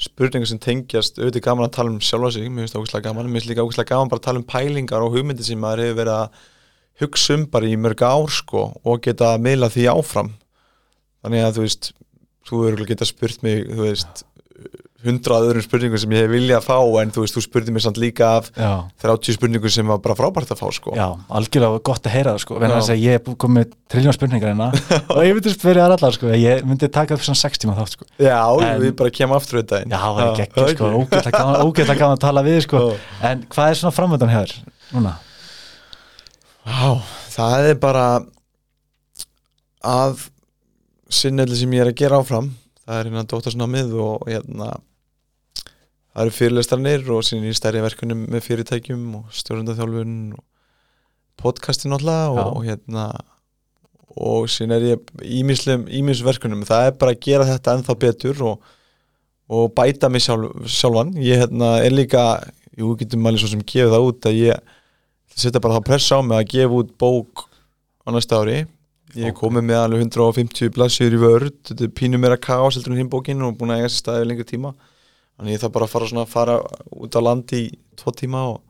spurningar 0.06 0.50
sem 0.52 0.60
tengjast 0.60 1.20
auðvitað 1.20 1.46
gaman 1.46 1.68
að 1.68 1.76
tala 1.78 1.92
um 1.94 2.02
sjálfa 2.04 2.34
sig, 2.36 2.48
mér 2.50 2.66
finnst 2.66 2.76
það 2.76 2.86
ógæslega 2.86 3.08
gaman. 3.10 3.30
Mér 3.30 3.40
finnst 3.40 3.52
líka 3.52 3.66
ógæslega 3.68 3.92
gaman 3.92 4.12
bara 4.12 4.24
að 4.24 4.28
tala 4.30 4.42
um 4.42 4.48
pælingar 4.54 5.06
og 5.06 5.16
hugmyndir 5.16 5.48
sem 5.48 5.60
maður 5.60 5.84
hefur 5.86 6.00
verið 6.02 6.16
að 6.16 6.42
hugsa 7.04 7.36
um 7.36 7.46
bara 7.52 7.68
í 7.68 7.78
mörg 7.80 8.04
ár 8.08 8.32
sko 8.32 8.66
og 8.84 9.04
geta 9.04 9.34
að 9.34 9.46
miðla 9.48 9.72
því 9.72 9.88
áfram. 9.92 10.32
Þannig 11.26 11.44
að 11.44 11.58
þú 11.58 11.66
veist 11.66 11.92
þú 12.46 12.62
verður 12.62 12.90
geta 12.92 13.08
spurt 13.10 13.44
mig 13.44 13.66
þú 13.72 13.82
veist 13.90 14.26
hundrað 15.06 15.46
öðrum 15.50 15.64
spurningum 15.66 16.02
sem 16.02 16.14
ég 16.16 16.24
hef 16.26 16.32
viljað 16.34 16.60
að 16.60 16.66
fá 16.68 16.78
en 17.02 17.12
þú 17.16 17.24
veist, 17.24 17.36
þú 17.38 17.44
spurði 17.46 17.74
mér 17.76 17.84
samt 17.86 18.00
líka 18.02 18.30
af 18.40 18.50
já, 18.56 18.72
30 19.04 19.38
spurningum 19.38 19.74
sem 19.76 19.88
var 19.92 20.00
bara 20.04 20.16
frábært 20.18 20.54
að 20.56 20.62
fá 20.62 20.66
sko. 20.76 20.94
Já, 20.98 21.06
algjörlega 21.40 21.82
gott 21.90 22.10
að 22.10 22.16
heyra 22.16 22.34
það 22.36 22.44
sko, 22.46 22.60
þess 22.66 22.92
að 22.96 23.04
ég 23.04 23.24
búið 23.26 23.38
komið 23.46 23.76
triljón 23.94 24.18
spurningar 24.18 24.52
hérna. 24.54 24.70
Og 25.16 25.22
ég 25.28 25.38
myndi 25.38 25.54
spyrja 25.56 25.86
þar 25.86 25.96
allar 25.98 26.18
sko, 26.18 26.32
ég 26.42 26.66
myndi 26.68 26.92
taka 26.98 27.18
upp 27.18 27.26
svona 27.28 27.42
6 27.44 27.64
tíma 27.64 27.78
þátt 27.80 27.96
sko. 27.98 28.10
Já, 28.20 28.40
En- 28.66 28.82
við 28.84 28.96
bara 29.00 29.14
kemum 29.20 29.38
aftur 29.38 29.62
þetta 29.62 29.84
Já, 29.86 30.00
það 30.02 30.24
er 30.26 30.44
ekki 30.48 30.68
sko, 30.76 30.92
ógeðlega 31.06 32.00
gaman, 32.02 32.18
að 32.18 32.24
tala 32.26 32.46
við 32.46 32.62
sko. 32.66 32.84
En 33.26 33.46
hvað 33.54 33.72
er 33.74 33.82
svona 33.84 33.96
framöndan 33.96 34.34
hér 34.34 34.56
núna? 34.96 35.18
Já, 36.66 36.90
það 37.36 37.70
er 37.70 37.78
bara 37.82 38.06
að 39.86 40.26
sinnelli 41.14 41.58
sem 41.60 41.74
ég 41.76 41.84
er 41.86 41.92
að 41.92 42.00
gera 42.00 42.20
áfram. 42.22 42.50
Það 42.86 43.00
er 43.00 43.08
hérna 43.10 43.26
dóttarsnámið 43.30 43.94
og 44.02 44.26
hérna 44.30 44.72
það 46.16 46.24
eru 46.24 46.36
fyrirlestarnir 46.38 47.10
og 47.12 47.24
sinni 47.28 47.52
í 47.52 47.56
stærri 47.56 47.84
verkunum 47.84 48.22
með 48.32 48.46
fyrirtækjum 48.48 49.08
og 49.20 49.32
stjórnundaþjálfun 49.36 50.20
og 50.38 50.44
podcastin 51.42 51.92
náttúrulega 51.92 52.30
og, 52.32 52.54
og 52.56 52.68
hérna 52.70 53.08
og 54.16 54.48
sinni 54.48 54.78
er 54.78 54.86
ég 54.94 55.90
ímisverkunum, 56.00 56.64
það 56.68 56.88
er 56.88 56.94
bara 57.02 57.12
að 57.12 57.26
gera 57.26 57.48
þetta 57.50 57.74
ennþá 57.76 57.96
betur 58.00 58.46
og, 58.48 58.70
og 59.52 59.74
bæta 59.76 60.08
mig 60.08 60.24
sjálf, 60.24 60.54
sjálfan. 60.72 61.12
Ég 61.20 61.44
hérna 61.44 61.74
er 61.84 61.92
líka, 61.92 62.24
jú, 62.80 62.94
við 62.94 63.04
getum 63.04 63.28
alveg 63.28 63.44
svo 63.44 63.52
sem 63.52 63.66
gefið 63.68 63.92
það 63.92 64.08
út 64.08 64.30
að 64.30 64.40
ég 64.40 64.72
setja 65.36 65.60
bara 65.60 65.82
þá 65.82 65.90
pressa 65.90 66.16
á 66.16 66.24
mig 66.24 66.40
að 66.40 66.50
gefa 66.54 66.80
út 66.80 66.96
bók 67.02 67.46
á 68.08 68.16
næsta 68.16 68.40
ári. 68.40 68.62
Ég 69.20 69.34
er 69.34 69.36
komið 69.36 69.68
með 69.68 69.82
alveg 69.82 70.08
150 70.08 70.72
blassjur 70.76 71.14
í 71.16 71.20
vörð 71.20 71.52
þetta 71.68 71.84
er 71.84 71.96
pínu 72.00 72.20
meira 72.20 72.40
kaos 72.40 72.80
heldur 72.80 72.96
en 72.96 73.04
hinn 73.04 73.12
bókin 73.12 73.44
og 73.44 73.60
búin 73.60 73.76
að 73.76 73.84
eiga 73.84 73.92
sér 73.92 74.02
staðið 74.02 74.30
lengur 74.32 74.48
tíma 74.48 74.72
þannig 75.36 75.58
ég 75.58 75.64
þarf 75.64 75.76
bara 75.76 75.90
að 75.90 75.94
fara, 75.96 76.12
svona, 76.12 76.30
fara 76.30 76.60
út 76.96 77.18
á 77.18 77.22
land 77.24 77.56
í 77.56 77.66
tvo 78.00 78.16
tíma 78.16 78.48
og 78.54 78.62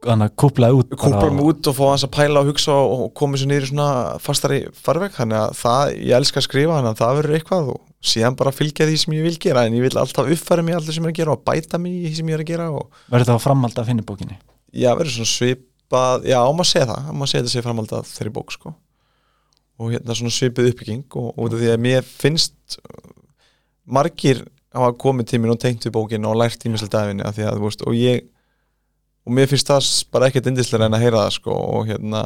Þannig 0.00 0.30
að 0.30 0.36
kúplaði 0.40 0.76
út 0.78 0.92
kúpla 0.96 1.28
mig 1.28 1.44
út 1.44 1.68
og 1.68 1.74
fá 1.76 1.82
hans 1.90 2.04
að 2.06 2.12
pæla 2.14 2.40
og 2.40 2.46
hugsa 2.48 2.72
og, 2.72 2.92
og 3.04 3.10
koma 3.20 3.36
sér 3.36 3.50
í 3.52 3.66
svona 3.68 3.88
fastari 4.24 4.60
farveg. 4.72 5.12
Þannig 5.12 5.36
að 5.36 5.50
það, 5.58 5.90
ég 6.08 6.14
elska 6.16 6.40
að 6.40 6.46
skrifa 6.46 6.78
þannig 6.78 6.94
að 6.94 7.00
það 7.02 7.18
verður 7.18 7.36
eitthvað 7.36 7.68
og 7.74 7.82
síðan 8.12 8.38
bara 8.38 8.52
fylgja 8.56 8.86
því 8.88 8.94
sem 9.02 9.16
ég 9.18 9.26
vil 9.26 9.34
gera. 9.44 9.66
En 9.68 9.76
ég 9.76 9.84
vil 9.84 10.00
alltaf 10.00 10.30
uppfæra 10.32 10.64
mig 10.64 10.72
í 10.72 10.78
allt 10.78 10.88
sem 10.88 11.04
ég 11.04 11.04
er 11.04 11.12
að 11.12 11.18
gera 11.20 11.34
og 11.34 11.42
bæta 11.44 11.80
mig 11.84 11.98
í 11.98 12.06
því 12.06 12.12
sem 12.16 12.30
ég 12.32 12.38
er 12.38 12.44
að 12.46 12.48
gera 12.48 12.68
og 12.72 13.02
Verður 13.12 13.28
það 13.28 13.34
að 13.34 13.44
framhalda 13.44 13.82
að 13.84 13.90
finna 13.92 14.06
bókinni? 14.08 14.38
já, 14.72 14.88
verður 14.94 15.14
svona 15.18 15.32
svipað 15.34 16.28
já, 16.30 16.38
á 16.40 16.48
maður 16.48 16.64
að 16.64 16.70
segja 16.70 16.88
það, 16.88 17.04
á 17.04 17.12
maður 17.12 17.26
að 17.26 17.32
segja 17.34 17.42
þetta 17.42 17.52
sé 17.52 17.64
framhald 17.66 17.94
að 17.98 18.10
þeirri 18.14 18.32
bók 18.40 18.54
sko. 18.56 18.72
Og 19.80 19.92
hérna 19.92 20.16
svona 20.16 20.32
svipið 20.38 20.70
uppbygging 20.72 21.18
og, 21.20 21.28
og 21.36 21.52
því 21.58 21.70
að 21.74 21.84
mér 21.84 22.08
finnst 22.08 22.80
margir 23.84 24.46
hafa 24.74 24.92
komið 25.02 25.32
tímin 25.32 25.54
og 25.54 25.58
tengt 25.62 25.86
við 25.86 25.94
bókin 25.96 26.28
og 26.28 26.36
lært 26.38 26.66
ímislega 26.66 26.92
dæfinni 26.94 27.26
að 27.26 27.38
því 27.38 27.48
að, 27.48 27.58
veist, 27.64 27.82
og 27.86 27.96
ég 27.98 28.22
og 29.26 29.34
mér 29.36 29.50
finnst 29.50 29.70
það 29.70 29.88
bara 30.14 30.30
ekkert 30.30 30.48
indislega 30.50 30.86
en 30.86 30.96
að 30.96 31.04
heyra 31.04 31.24
það 31.24 31.34
sko 31.36 31.56
og 31.56 31.90
hérna 31.90 32.22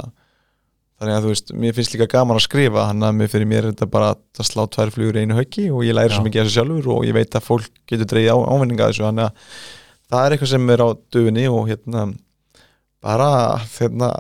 þannig 1.01 1.17
að 1.17 1.25
þú 1.25 1.33
veist, 1.33 1.55
mér 1.65 1.77
finnst 1.77 1.95
líka 1.95 2.11
gaman 2.13 2.39
að 2.39 2.45
skrifa 2.47 2.87
þannig 2.91 3.09
að 3.09 3.17
mér 3.19 3.33
fyrir 3.33 3.51
mér 3.51 3.65
er 3.65 3.73
þetta 3.73 3.89
bara 3.91 4.13
að 4.15 4.47
slá 4.51 4.63
tvær 4.77 4.93
flugur 4.95 5.19
í 5.19 5.25
einu 5.25 5.39
höggi 5.39 5.65
og 5.75 5.83
ég 5.87 5.97
læri 5.97 6.15
svo 6.15 6.27
mikið 6.27 6.43
að 6.43 6.49
þessu 6.49 6.61
sjálfur 6.61 6.91
og 6.95 7.09
ég 7.09 7.17
veit 7.17 7.35
að 7.35 7.49
fólk 7.49 7.83
getur 7.91 8.11
dreigið 8.13 8.37
á, 8.37 8.39
ávinninga 8.55 8.91
þessu 8.93 9.07
þannig 9.09 9.27
að 9.27 9.51
það 10.13 10.25
er 10.25 10.37
eitthvað 10.37 10.53
sem 10.53 10.73
er 10.75 10.85
á 10.85 10.89
döfunni 11.17 11.47
og 11.51 11.69
hérna 11.73 12.07
bara 13.05 13.31
hérna 13.75 14.11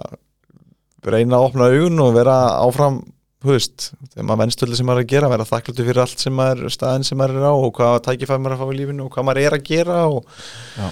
reyna 1.05 1.39
að 1.39 1.47
opna 1.51 1.71
augun 1.71 2.03
og 2.05 2.15
vera 2.17 2.37
áfram 2.65 3.01
þú 3.45 3.53
veist, 3.53 3.89
þegar 4.15 4.29
maður 4.29 4.43
vennstöldið 4.45 4.79
sem 4.81 4.89
maður 4.89 5.03
er 5.03 5.07
að 5.07 5.11
gera 5.15 5.33
vera 5.35 5.49
þakkláttu 5.49 5.85
fyrir 5.89 6.05
allt 6.05 6.23
sem 6.25 6.39
maður 6.39 6.71
staðin 6.73 7.05
sem 7.09 7.19
maður 7.21 7.41
er 7.43 7.49
á 7.51 7.55
og 7.55 7.73
hvað 7.77 7.97
tækifæð 8.09 8.39
maður 8.41 8.55
er 8.55 8.57
að 8.57 8.63
fá 8.63 8.71
í 8.73 8.79
lífinu 8.81 9.05
og 9.05 9.11
hvað 9.17 9.27
maður 9.29 9.43
er 9.45 9.57
að 9.59 9.67
gera 9.69 9.99
og, 10.09 10.39
Já. 10.79 10.87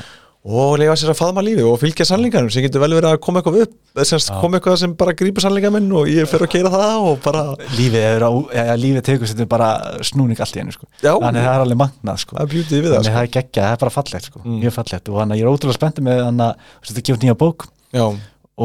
og 0.58 0.72
lega 0.82 0.96
sér 1.00 1.12
að 1.14 1.18
faðma 1.22 1.44
lífi 1.46 1.64
og 1.64 1.78
fylgja 1.80 2.06
sannleikanum 2.10 2.52
sem 2.52 2.66
getur 2.66 2.82
vel 2.84 2.92
verið 2.98 3.08
að 3.14 3.20
koma 3.24 3.40
eitthvað 3.40 3.64
upp 3.64 4.04
semst 4.12 4.32
Já. 4.32 4.36
koma 4.42 4.58
eitthvað 4.60 4.78
sem 4.82 4.94
bara 5.00 5.14
grípur 5.16 5.46
sannleikaminn 5.46 5.88
og 5.96 6.12
ég 6.12 6.28
fer 6.30 6.44
að 6.44 6.52
gera 6.58 6.72
það 6.76 7.08
og 7.08 7.20
bara 7.24 7.44
Lífið 7.78 8.00
er 8.10 8.26
á, 8.28 8.30
ja, 8.58 8.78
lífið 8.84 9.06
tekur 9.08 9.32
sér 9.32 9.48
bara 9.50 9.68
snúning 10.04 10.40
allt 10.42 10.58
í 10.58 10.64
einu 10.64 10.74
sko. 10.76 10.88
já, 11.00 11.12
Þannig 11.14 11.46
það 11.46 11.52
er 11.56 11.66
alveg 11.66 11.80
magnað 11.86 12.22
sko. 12.26 12.36
það 12.36 12.56
er 12.58 12.88
það 12.88 12.98
sko. 12.98 13.12
það 13.12 13.22
er 13.22 13.32
geggjað, 13.38 13.68
það 13.68 13.76
er 13.76 13.82
bara 13.86 13.96
fallegt 13.96 14.28
sko. 14.28 14.42
Mm. 14.44 14.58
Mjög 14.64 14.76
fallegt 14.76 15.12
og 15.12 15.20
þannig 15.22 15.36
að 15.36 15.40
ég 15.40 15.46
er 15.46 15.52
ótrúlega 15.56 15.78
spenntið 15.78 16.08
með 16.08 16.24
þannig 16.26 16.48
að 16.48 16.90
þetta 16.90 17.06
gefur 17.08 17.22
nýja 17.22 17.38
bók 17.44 17.66
já, 17.92 18.06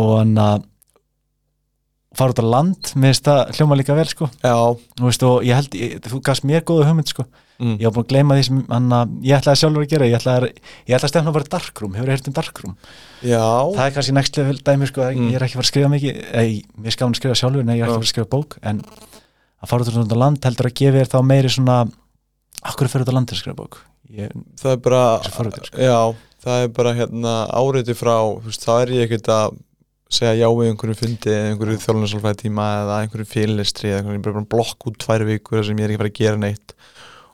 og 0.02 0.12
þannig 0.18 0.44
að 0.48 0.66
fara 2.18 2.34
út 2.34 2.42
á 2.42 2.46
land 2.46 2.94
með 2.98 3.18
þetta 3.18 3.36
hljóma 3.58 3.78
líka 3.80 3.98
vel 3.98 4.08
sko. 4.10 4.30
veist, 5.02 5.26
og 5.28 5.44
ég 5.46 5.58
held, 5.60 5.76
ég, 5.78 6.00
þú 6.08 6.22
gafst 6.26 6.48
mér 6.48 6.66
góða 6.68 6.88
hugmynd 6.90 7.12
sko. 7.12 7.26
mm. 7.60 7.76
ég 7.78 7.86
var 7.88 7.96
búin 7.98 8.06
að 8.06 8.12
gleyma 8.14 8.38
því 8.38 8.46
sem 8.48 8.64
hann 8.72 8.96
að 8.98 9.14
ég 9.28 9.38
ætlaði 9.38 9.62
sjálfur 9.62 9.86
að 9.86 9.92
gera, 9.94 10.10
ég 10.10 10.18
ætlaði, 10.20 10.50
ég 10.88 10.98
ætlaði 10.98 11.08
að 11.10 11.14
stefna 11.14 11.36
bara 11.38 11.52
darkroom, 11.56 11.98
hefur 11.98 12.14
heyrt 12.14 12.30
um 12.30 12.38
darkroom 12.38 12.76
já 13.22 13.44
það 13.78 13.84
er 13.86 13.96
kannski 13.98 14.18
next 14.18 14.38
level 14.42 14.58
dæmi 14.62 14.90
sko, 14.92 15.06
Mm. 15.08 15.30
ég 15.32 15.38
er 15.40 15.46
ekki 15.48 15.58
að 15.58 15.62
fara 15.62 15.68
að 15.68 15.72
skrifa 15.72 15.92
mikið 15.94 16.20
ei, 16.42 16.64
mér 16.78 16.92
er 16.92 16.98
skafan 16.98 17.14
að 17.16 17.22
skrifa 17.22 17.40
sjálfur, 17.42 17.66
nei 17.66 17.78
ég 17.78 17.82
er 17.82 17.88
ekki 17.88 17.94
að 17.94 18.02
fara 18.02 18.08
að 18.08 18.14
skrifa 18.14 18.32
bók 18.34 18.58
en 18.62 18.82
að 19.58 19.72
fara 19.72 19.88
út 20.04 20.14
á 20.14 20.22
land 20.22 20.46
heldur 20.46 20.70
að 20.70 20.78
gefa 20.78 20.98
þér 21.02 21.12
þá 21.14 21.20
meiri 21.26 21.50
svona 21.54 21.78
akkur 22.68 22.90
fyrir 22.92 23.06
út 23.08 23.14
á 23.14 23.18
land 23.18 23.30
til 23.30 23.38
að 23.38 23.42
skrifa 23.42 23.58
bók 23.62 23.80
ég, 24.14 24.34
það 24.62 24.76
er 24.76 24.82
bara 24.86 25.04
sko. 25.24 25.82
já, 25.82 26.00
það 26.46 26.64
er 26.64 26.74
bara 26.78 26.94
hérna 26.98 27.34
áreiti 27.58 27.96
frá, 27.98 28.16
þú 28.38 28.52
veist, 28.52 28.66
þá 28.66 28.74
er 28.82 28.94
ég 28.96 29.08
ekkert 29.08 29.32
að 29.34 29.58
segja 30.10 30.34
já 30.40 30.48
við 30.48 30.72
einhverju 30.72 30.98
fundi 31.02 31.34
eða 31.34 31.52
einhverju 31.52 31.82
þjálfnarsálfæði 31.84 32.42
tíma 32.44 32.68
eða 32.82 33.00
einhverju 33.04 33.30
félistri 33.32 33.92
eða 33.92 34.14
einhverju 34.16 34.46
blokk 34.52 34.88
út 34.90 35.00
tvær 35.04 35.26
vikur 35.28 35.66
sem 35.68 35.80
ég 35.82 35.90
er 35.90 35.96
ekki 35.96 35.98
að 35.98 36.04
fara 36.04 36.14
að 36.14 36.22
gera 36.22 36.42
neitt 36.44 36.76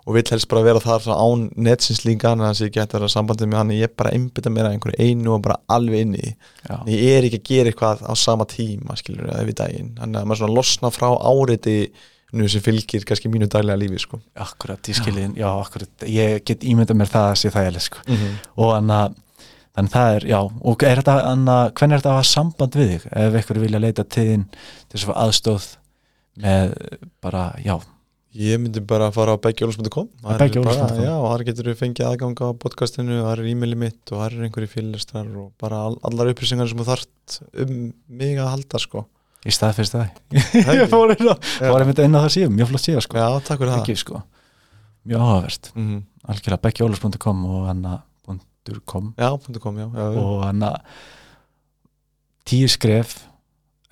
og 0.04 0.18
vill 0.18 0.26
helst 0.34 0.50
bara 0.52 0.64
vera 0.66 0.82
þar 0.84 1.06
án 1.16 1.46
netsins 1.56 2.02
líka 2.04 2.34
þannig 2.34 2.50
að 2.50 2.64
ég 2.66 2.74
geta 2.76 2.98
vera 2.98 3.12
sambandið 3.12 3.52
með 3.52 3.62
hann 3.62 3.76
ég 3.78 3.88
er 3.88 3.94
bara 3.96 4.12
að 4.12 4.18
einbytta 4.20 4.52
mér 4.52 4.68
að 4.68 4.76
einhverju 4.76 5.06
einu 5.08 5.36
og 5.36 5.44
bara 5.46 5.60
alveg 5.72 6.04
inni 6.04 6.26
já, 6.26 6.76
ég 6.92 7.06
er 7.14 7.28
ekki 7.28 7.40
að 7.40 7.52
gera 7.52 7.72
eitthvað 7.72 8.04
á 8.04 8.14
sama 8.20 8.48
tíma 8.52 8.98
skilur 9.00 9.30
eða 9.30 9.46
við 9.48 9.60
daginn 9.62 9.94
þannig 10.00 10.20
að 10.20 10.28
maður 10.28 10.42
svona 10.42 10.58
losna 10.58 10.92
frá 10.92 11.08
áreiti 11.14 11.78
nú 12.34 12.50
sem 12.50 12.64
fylgir 12.66 13.06
kannski 13.08 13.30
mínu 13.32 13.48
daglega 13.52 13.80
lífi 13.80 14.02
sko. 14.02 14.20
akkurat, 14.34 14.82
ég 14.90 14.98
skilji 14.98 15.28
já, 15.38 15.48
akkurat, 15.54 16.08
ég 16.10 16.42
get 16.48 16.66
ímyndað 16.66 17.00
mér 17.00 17.12
það 17.14 17.28
að 17.30 17.40
sé 17.40 17.52
það 17.54 17.68
er 17.70 17.80
sko. 17.88 18.02
mm 18.08 18.16
-hmm. 18.16 18.40
og 18.58 18.74
hann 18.74 18.96
að 18.98 19.20
þannig 19.74 19.96
það 19.96 20.18
er, 20.18 20.28
já, 20.34 20.40
og 20.42 20.86
er 20.86 21.02
þetta 21.02 21.16
hann 21.22 21.48
að, 21.50 21.64
hvernig 21.80 21.96
er 21.96 22.04
þetta 22.04 22.12
að 22.12 22.20
hafa 22.20 22.30
samband 22.32 22.78
við 22.80 22.92
þig 22.94 23.08
ef 23.24 23.40
ykkur 23.42 23.64
vilja 23.64 23.82
leita 23.82 24.06
þín 24.18 24.46
til 24.54 24.98
þess 24.98 25.10
að 25.10 25.20
aðstóð 25.24 25.72
með 26.44 26.78
bara, 27.22 27.48
já, 27.62 27.76
Ég 28.34 28.58
myndi 28.58 28.82
bara 28.82 29.12
að 29.12 29.18
fara 29.20 29.36
á 29.38 29.44
beggjólusm.com. 29.44 30.08
Já, 31.06 31.18
þar 31.22 31.44
getur 31.46 31.68
við 31.70 31.76
fengið 31.78 32.08
aðgang 32.08 32.40
á 32.42 32.50
podcastinu 32.58 33.20
þar 33.22 33.44
er 33.44 33.50
e-maili 33.52 33.78
mitt 33.78 34.10
og 34.10 34.24
þar 34.24 34.38
er 34.40 34.48
einhverju 34.48 34.72
fyrirlestrar 34.72 35.28
og 35.38 35.52
bara 35.62 35.84
all, 35.86 36.00
allar 36.10 36.32
upplýsingar 36.32 36.72
sem 36.72 36.82
þart 36.88 37.36
um 37.62 37.76
mig 38.10 38.40
að 38.42 38.50
halda 38.56 38.82
sko. 38.82 39.04
Í 39.46 39.54
staðfyrst 39.54 39.94
það. 39.94 40.18
Það 40.56 40.74
ég 40.82 40.90
fór 40.90 41.14
einmitt 41.14 42.02
inn 42.02 42.18
á 42.18 42.24
það 42.24 42.34
síðan, 42.40 42.58
mjög 42.58 42.72
flott 42.72 42.86
síðan 42.88 43.06
sko, 43.06 43.22
Já, 43.22 43.28
takk 43.46 43.62
fyrir 43.62 43.76
það. 43.76 44.02
Sko. 44.02 44.24
Mjög 45.04 45.28
áhugavert, 45.28 45.72
mm 45.76 45.86
-hmm. 45.86 46.04
algjörlega 46.34 46.64
bekkjólus.com 46.66 47.46
og 47.52 47.70
hann 47.70 47.86
að 47.86 48.02
.com. 48.64 49.14
Já, 49.18 49.30
.com, 49.60 49.80
já, 49.80 49.88
já, 49.88 50.08
já. 50.14 50.24
og 50.24 50.44
hann 50.46 50.66
að 50.68 50.78
tíu 52.50 52.68
skref 52.72 53.18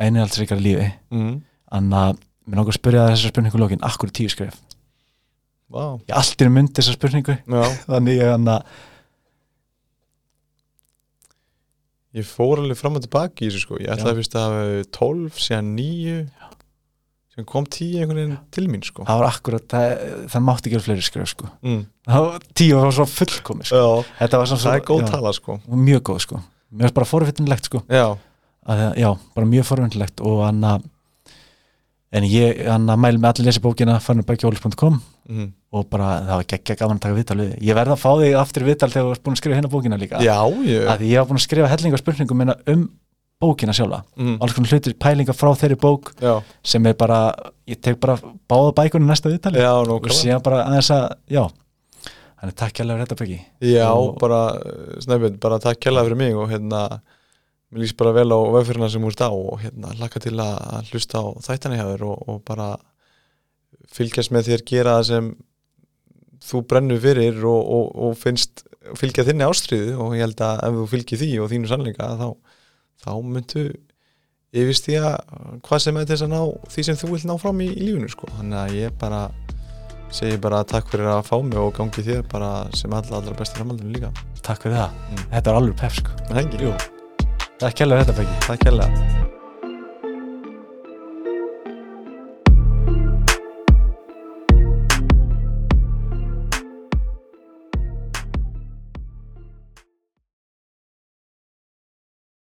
einirhaldsríkara 0.02 0.61
lífi. 0.61 0.91
Mm. 1.14 1.41
hann 1.72 1.95
að, 1.95 2.22
mér 2.48 2.64
að 2.65 2.76
spyrja 2.76 3.10
þessar 3.14 3.34
spurningu 3.34 3.61
lókin, 3.61 3.84
akkur 3.85 4.11
tíu 4.11 4.31
skref? 4.31 4.57
Vá, 5.72 5.95
ég 6.07 6.15
allt 6.19 6.41
er 6.43 6.52
mynd 6.52 6.73
þessar 6.76 6.98
spurningu. 6.98 7.38
Þannig 7.91 8.18
ég 8.19 8.34
hann 8.34 8.49
að, 8.52 8.65
Ég 12.11 12.27
fór 12.27 12.60
alveg 12.60 12.76
fram 12.76 12.98
og 12.99 13.03
tilbaki 13.06 13.45
í 13.45 13.48
þessu 13.48 13.61
sko. 13.64 13.77
Ég 13.80 13.88
ætlaði 13.93 14.11
Já. 14.11 14.18
fyrst 14.19 14.34
að 14.35 14.45
hafa 14.49 14.88
12, 14.98 15.38
síðan 15.39 15.69
9 15.77 16.15
sem 17.31 17.47
kom 17.47 17.67
tíu 17.71 18.01
einhvern 18.01 18.19
veginn 18.19 18.39
til 18.51 18.65
mín 18.67 18.81
sko 18.83 19.05
það 19.07 19.21
var 19.21 19.29
akkurat, 19.29 19.67
það, 19.71 19.91
það 20.33 20.45
mátti 20.47 20.67
ekki 20.67 20.77
vera 20.77 20.87
fleiri 20.87 21.05
skrif 21.05 21.29
sko. 21.31 21.51
mm. 21.63 21.83
var, 22.11 22.47
tíu 22.57 22.79
var 22.79 22.95
svo 22.95 23.05
fullkomi 23.07 23.67
sko. 23.67 23.83
Þetta 24.19 24.41
var 24.41 24.51
það 24.51 24.73
er 24.73 24.87
góð 24.89 25.03
já, 25.05 25.11
tala 25.13 25.35
sko 25.37 25.59
mjög 25.69 26.03
góð 26.11 26.23
sko 26.25 26.41
mér 26.41 26.87
finnst 26.87 26.97
bara 26.97 27.11
forvitinlegt 27.11 27.69
sko 27.71 27.83
bara 29.35 29.51
mjög 29.53 29.69
forvitinlegt 29.69 30.23
og 30.27 30.43
hann 30.45 30.65
að 30.67 30.89
en 32.11 32.27
ég, 32.27 32.65
hann 32.67 32.91
að 32.91 32.99
mæli 32.99 33.21
með 33.21 33.29
allir 33.31 33.47
lesi 33.47 33.61
bókina 33.63 33.95
fannubækjólis.com 34.03 34.97
mm. 35.31 35.45
og 35.71 35.85
bara 35.91 36.09
það 36.25 36.41
var 36.41 36.47
geggja 36.53 36.77
gaman 36.81 36.99
að 36.99 37.05
taka 37.05 37.17
viðtal 37.19 37.37
við 37.39 37.53
ég 37.69 37.77
verða 37.77 37.95
að 37.95 38.01
fá 38.01 38.09
þig 38.19 38.35
aftur 38.41 38.67
viðtal 38.67 38.89
þegar 38.91 39.05
þú 39.07 39.13
ert 39.15 39.23
búin 39.23 39.37
að 39.37 39.41
skrifa 39.41 39.59
hérna 39.59 39.71
bókina 39.71 39.99
líka 40.01 40.23
já 40.25 40.35
ég, 40.67 40.89
að 40.91 41.05
ég 41.07 41.21
var 41.21 41.29
búin 41.29 41.39
að 41.39 41.45
skrifa 41.45 41.71
hellinga 41.71 42.01
spurningum 42.01 42.43
um 42.51 42.83
bókina 43.41 43.73
sjálfa. 43.76 44.03
Mm. 44.18 44.35
alls 44.41 44.53
konar 44.57 44.72
hlutir, 44.76 44.93
pælingar 45.01 45.35
frá 45.38 45.51
þeirri 45.57 45.77
bók 45.81 46.13
já, 46.22 46.35
sem 46.63 46.85
er 46.89 46.93
bara, 46.99 47.19
ég 47.69 47.81
tek 47.81 47.97
bara 48.01 48.15
báða 48.49 48.76
bækunni 48.77 49.09
næsta 49.09 49.31
viðtali. 49.34 49.59
Já, 49.61 49.72
og 49.81 50.07
síðan 50.13 50.43
bara 50.45 50.63
aðeins 50.68 50.91
að, 50.95 51.07
já. 51.34 51.43
Þannig 52.41 52.55
takk 52.57 52.80
hérlega 52.81 52.97
fyrir 52.97 53.05
þetta 53.05 53.19
byggi 53.19 53.39
Já, 53.76 53.88
Og- 53.93 54.15
bara, 54.22 54.38
snæfið, 55.05 55.35
bara 55.43 55.59
takk 55.61 55.77
kjærlega 55.84 56.07
fyrir 56.07 56.18
mig 56.23 56.38
og 56.41 56.47
hérna, 56.49 56.80
mér 57.72 57.84
lýst 57.84 57.97
bara 57.99 58.15
vel 58.18 58.31
á 58.34 58.39
vefðfyrirna 58.55 58.89
sem 58.89 59.03
úr 59.05 59.13
stá 59.13 59.27
og 59.30 59.59
hérna, 59.61 59.91
laka 59.99 60.19
til 60.23 60.34
að 60.41 60.89
hlusta 60.89 61.22
á 61.22 61.26
þættana 61.45 61.77
hjá 61.77 61.85
þér 61.91 62.05
og, 62.09 62.23
og 62.34 62.41
bara 62.49 62.72
fylgjast 63.93 64.31
með 64.34 64.49
þér 64.49 64.63
gera 64.72 64.95
það 64.99 65.07
sem 65.11 65.30
þú 66.41 66.61
brennur 66.72 67.01
fyrir 67.03 67.38
og, 67.45 67.61
og, 67.77 67.88
og 68.07 68.18
finnst 68.18 68.63
fylgja 68.97 69.26
þinni 69.27 69.45
ástriðu 69.45 69.97
og 70.01 70.15
ég 70.18 70.26
held 70.26 70.41
að 70.41 70.63
ef 70.65 70.77
þú 70.80 70.85
fylgir 70.95 71.22
því 71.22 71.30
og 71.43 71.51
þínu 71.51 71.69
sannleika 71.69 72.07
þá, 72.18 72.27
þá 73.06 73.11
myndu 73.23 73.65
yfirst 74.52 74.88
því 74.90 74.98
að 74.99 75.15
hvað 75.68 75.80
sem 75.86 75.98
er 75.98 76.06
til 76.06 76.15
þess 76.15 76.26
að 76.28 76.34
ná 76.34 76.41
því 76.76 76.84
sem 76.88 76.95
þú 77.02 77.11
vilt 77.14 77.28
ná 77.30 77.36
fram 77.40 77.61
í, 77.64 77.68
í 77.72 77.86
lífinu 77.88 78.10
sko. 78.11 78.28
þannig 78.38 78.60
að 78.61 78.76
ég 78.82 78.98
bara 78.99 79.22
segi 80.11 80.38
bara 80.44 80.64
takk 80.68 80.90
fyrir 80.91 81.07
að 81.07 81.22
fá 81.30 81.38
mig 81.44 81.57
og 81.57 81.73
gangi 81.78 82.03
þér 82.03 82.26
bara 82.32 82.49
sem 82.76 82.91
allra, 82.94 83.22
allra 83.22 83.36
besti 83.40 83.56
framhaldinu 83.61 83.94
líka 83.95 84.11
takk 84.44 84.61
fyrir 84.65 84.76
það, 84.76 84.91
Mm. 85.11 85.23
þetta 85.32 85.48
er 85.52 85.56
alveg 85.61 85.78
pef 85.80 85.95
sko 86.02 86.11
Það 86.28 86.41
hengi, 86.41 86.64
Jú. 86.65 86.73
takk 87.60 87.78
fyrir 87.78 88.03
þetta 88.03 88.18
byggi 88.19 88.40
takk 88.48 88.65
hérlega 88.68 89.40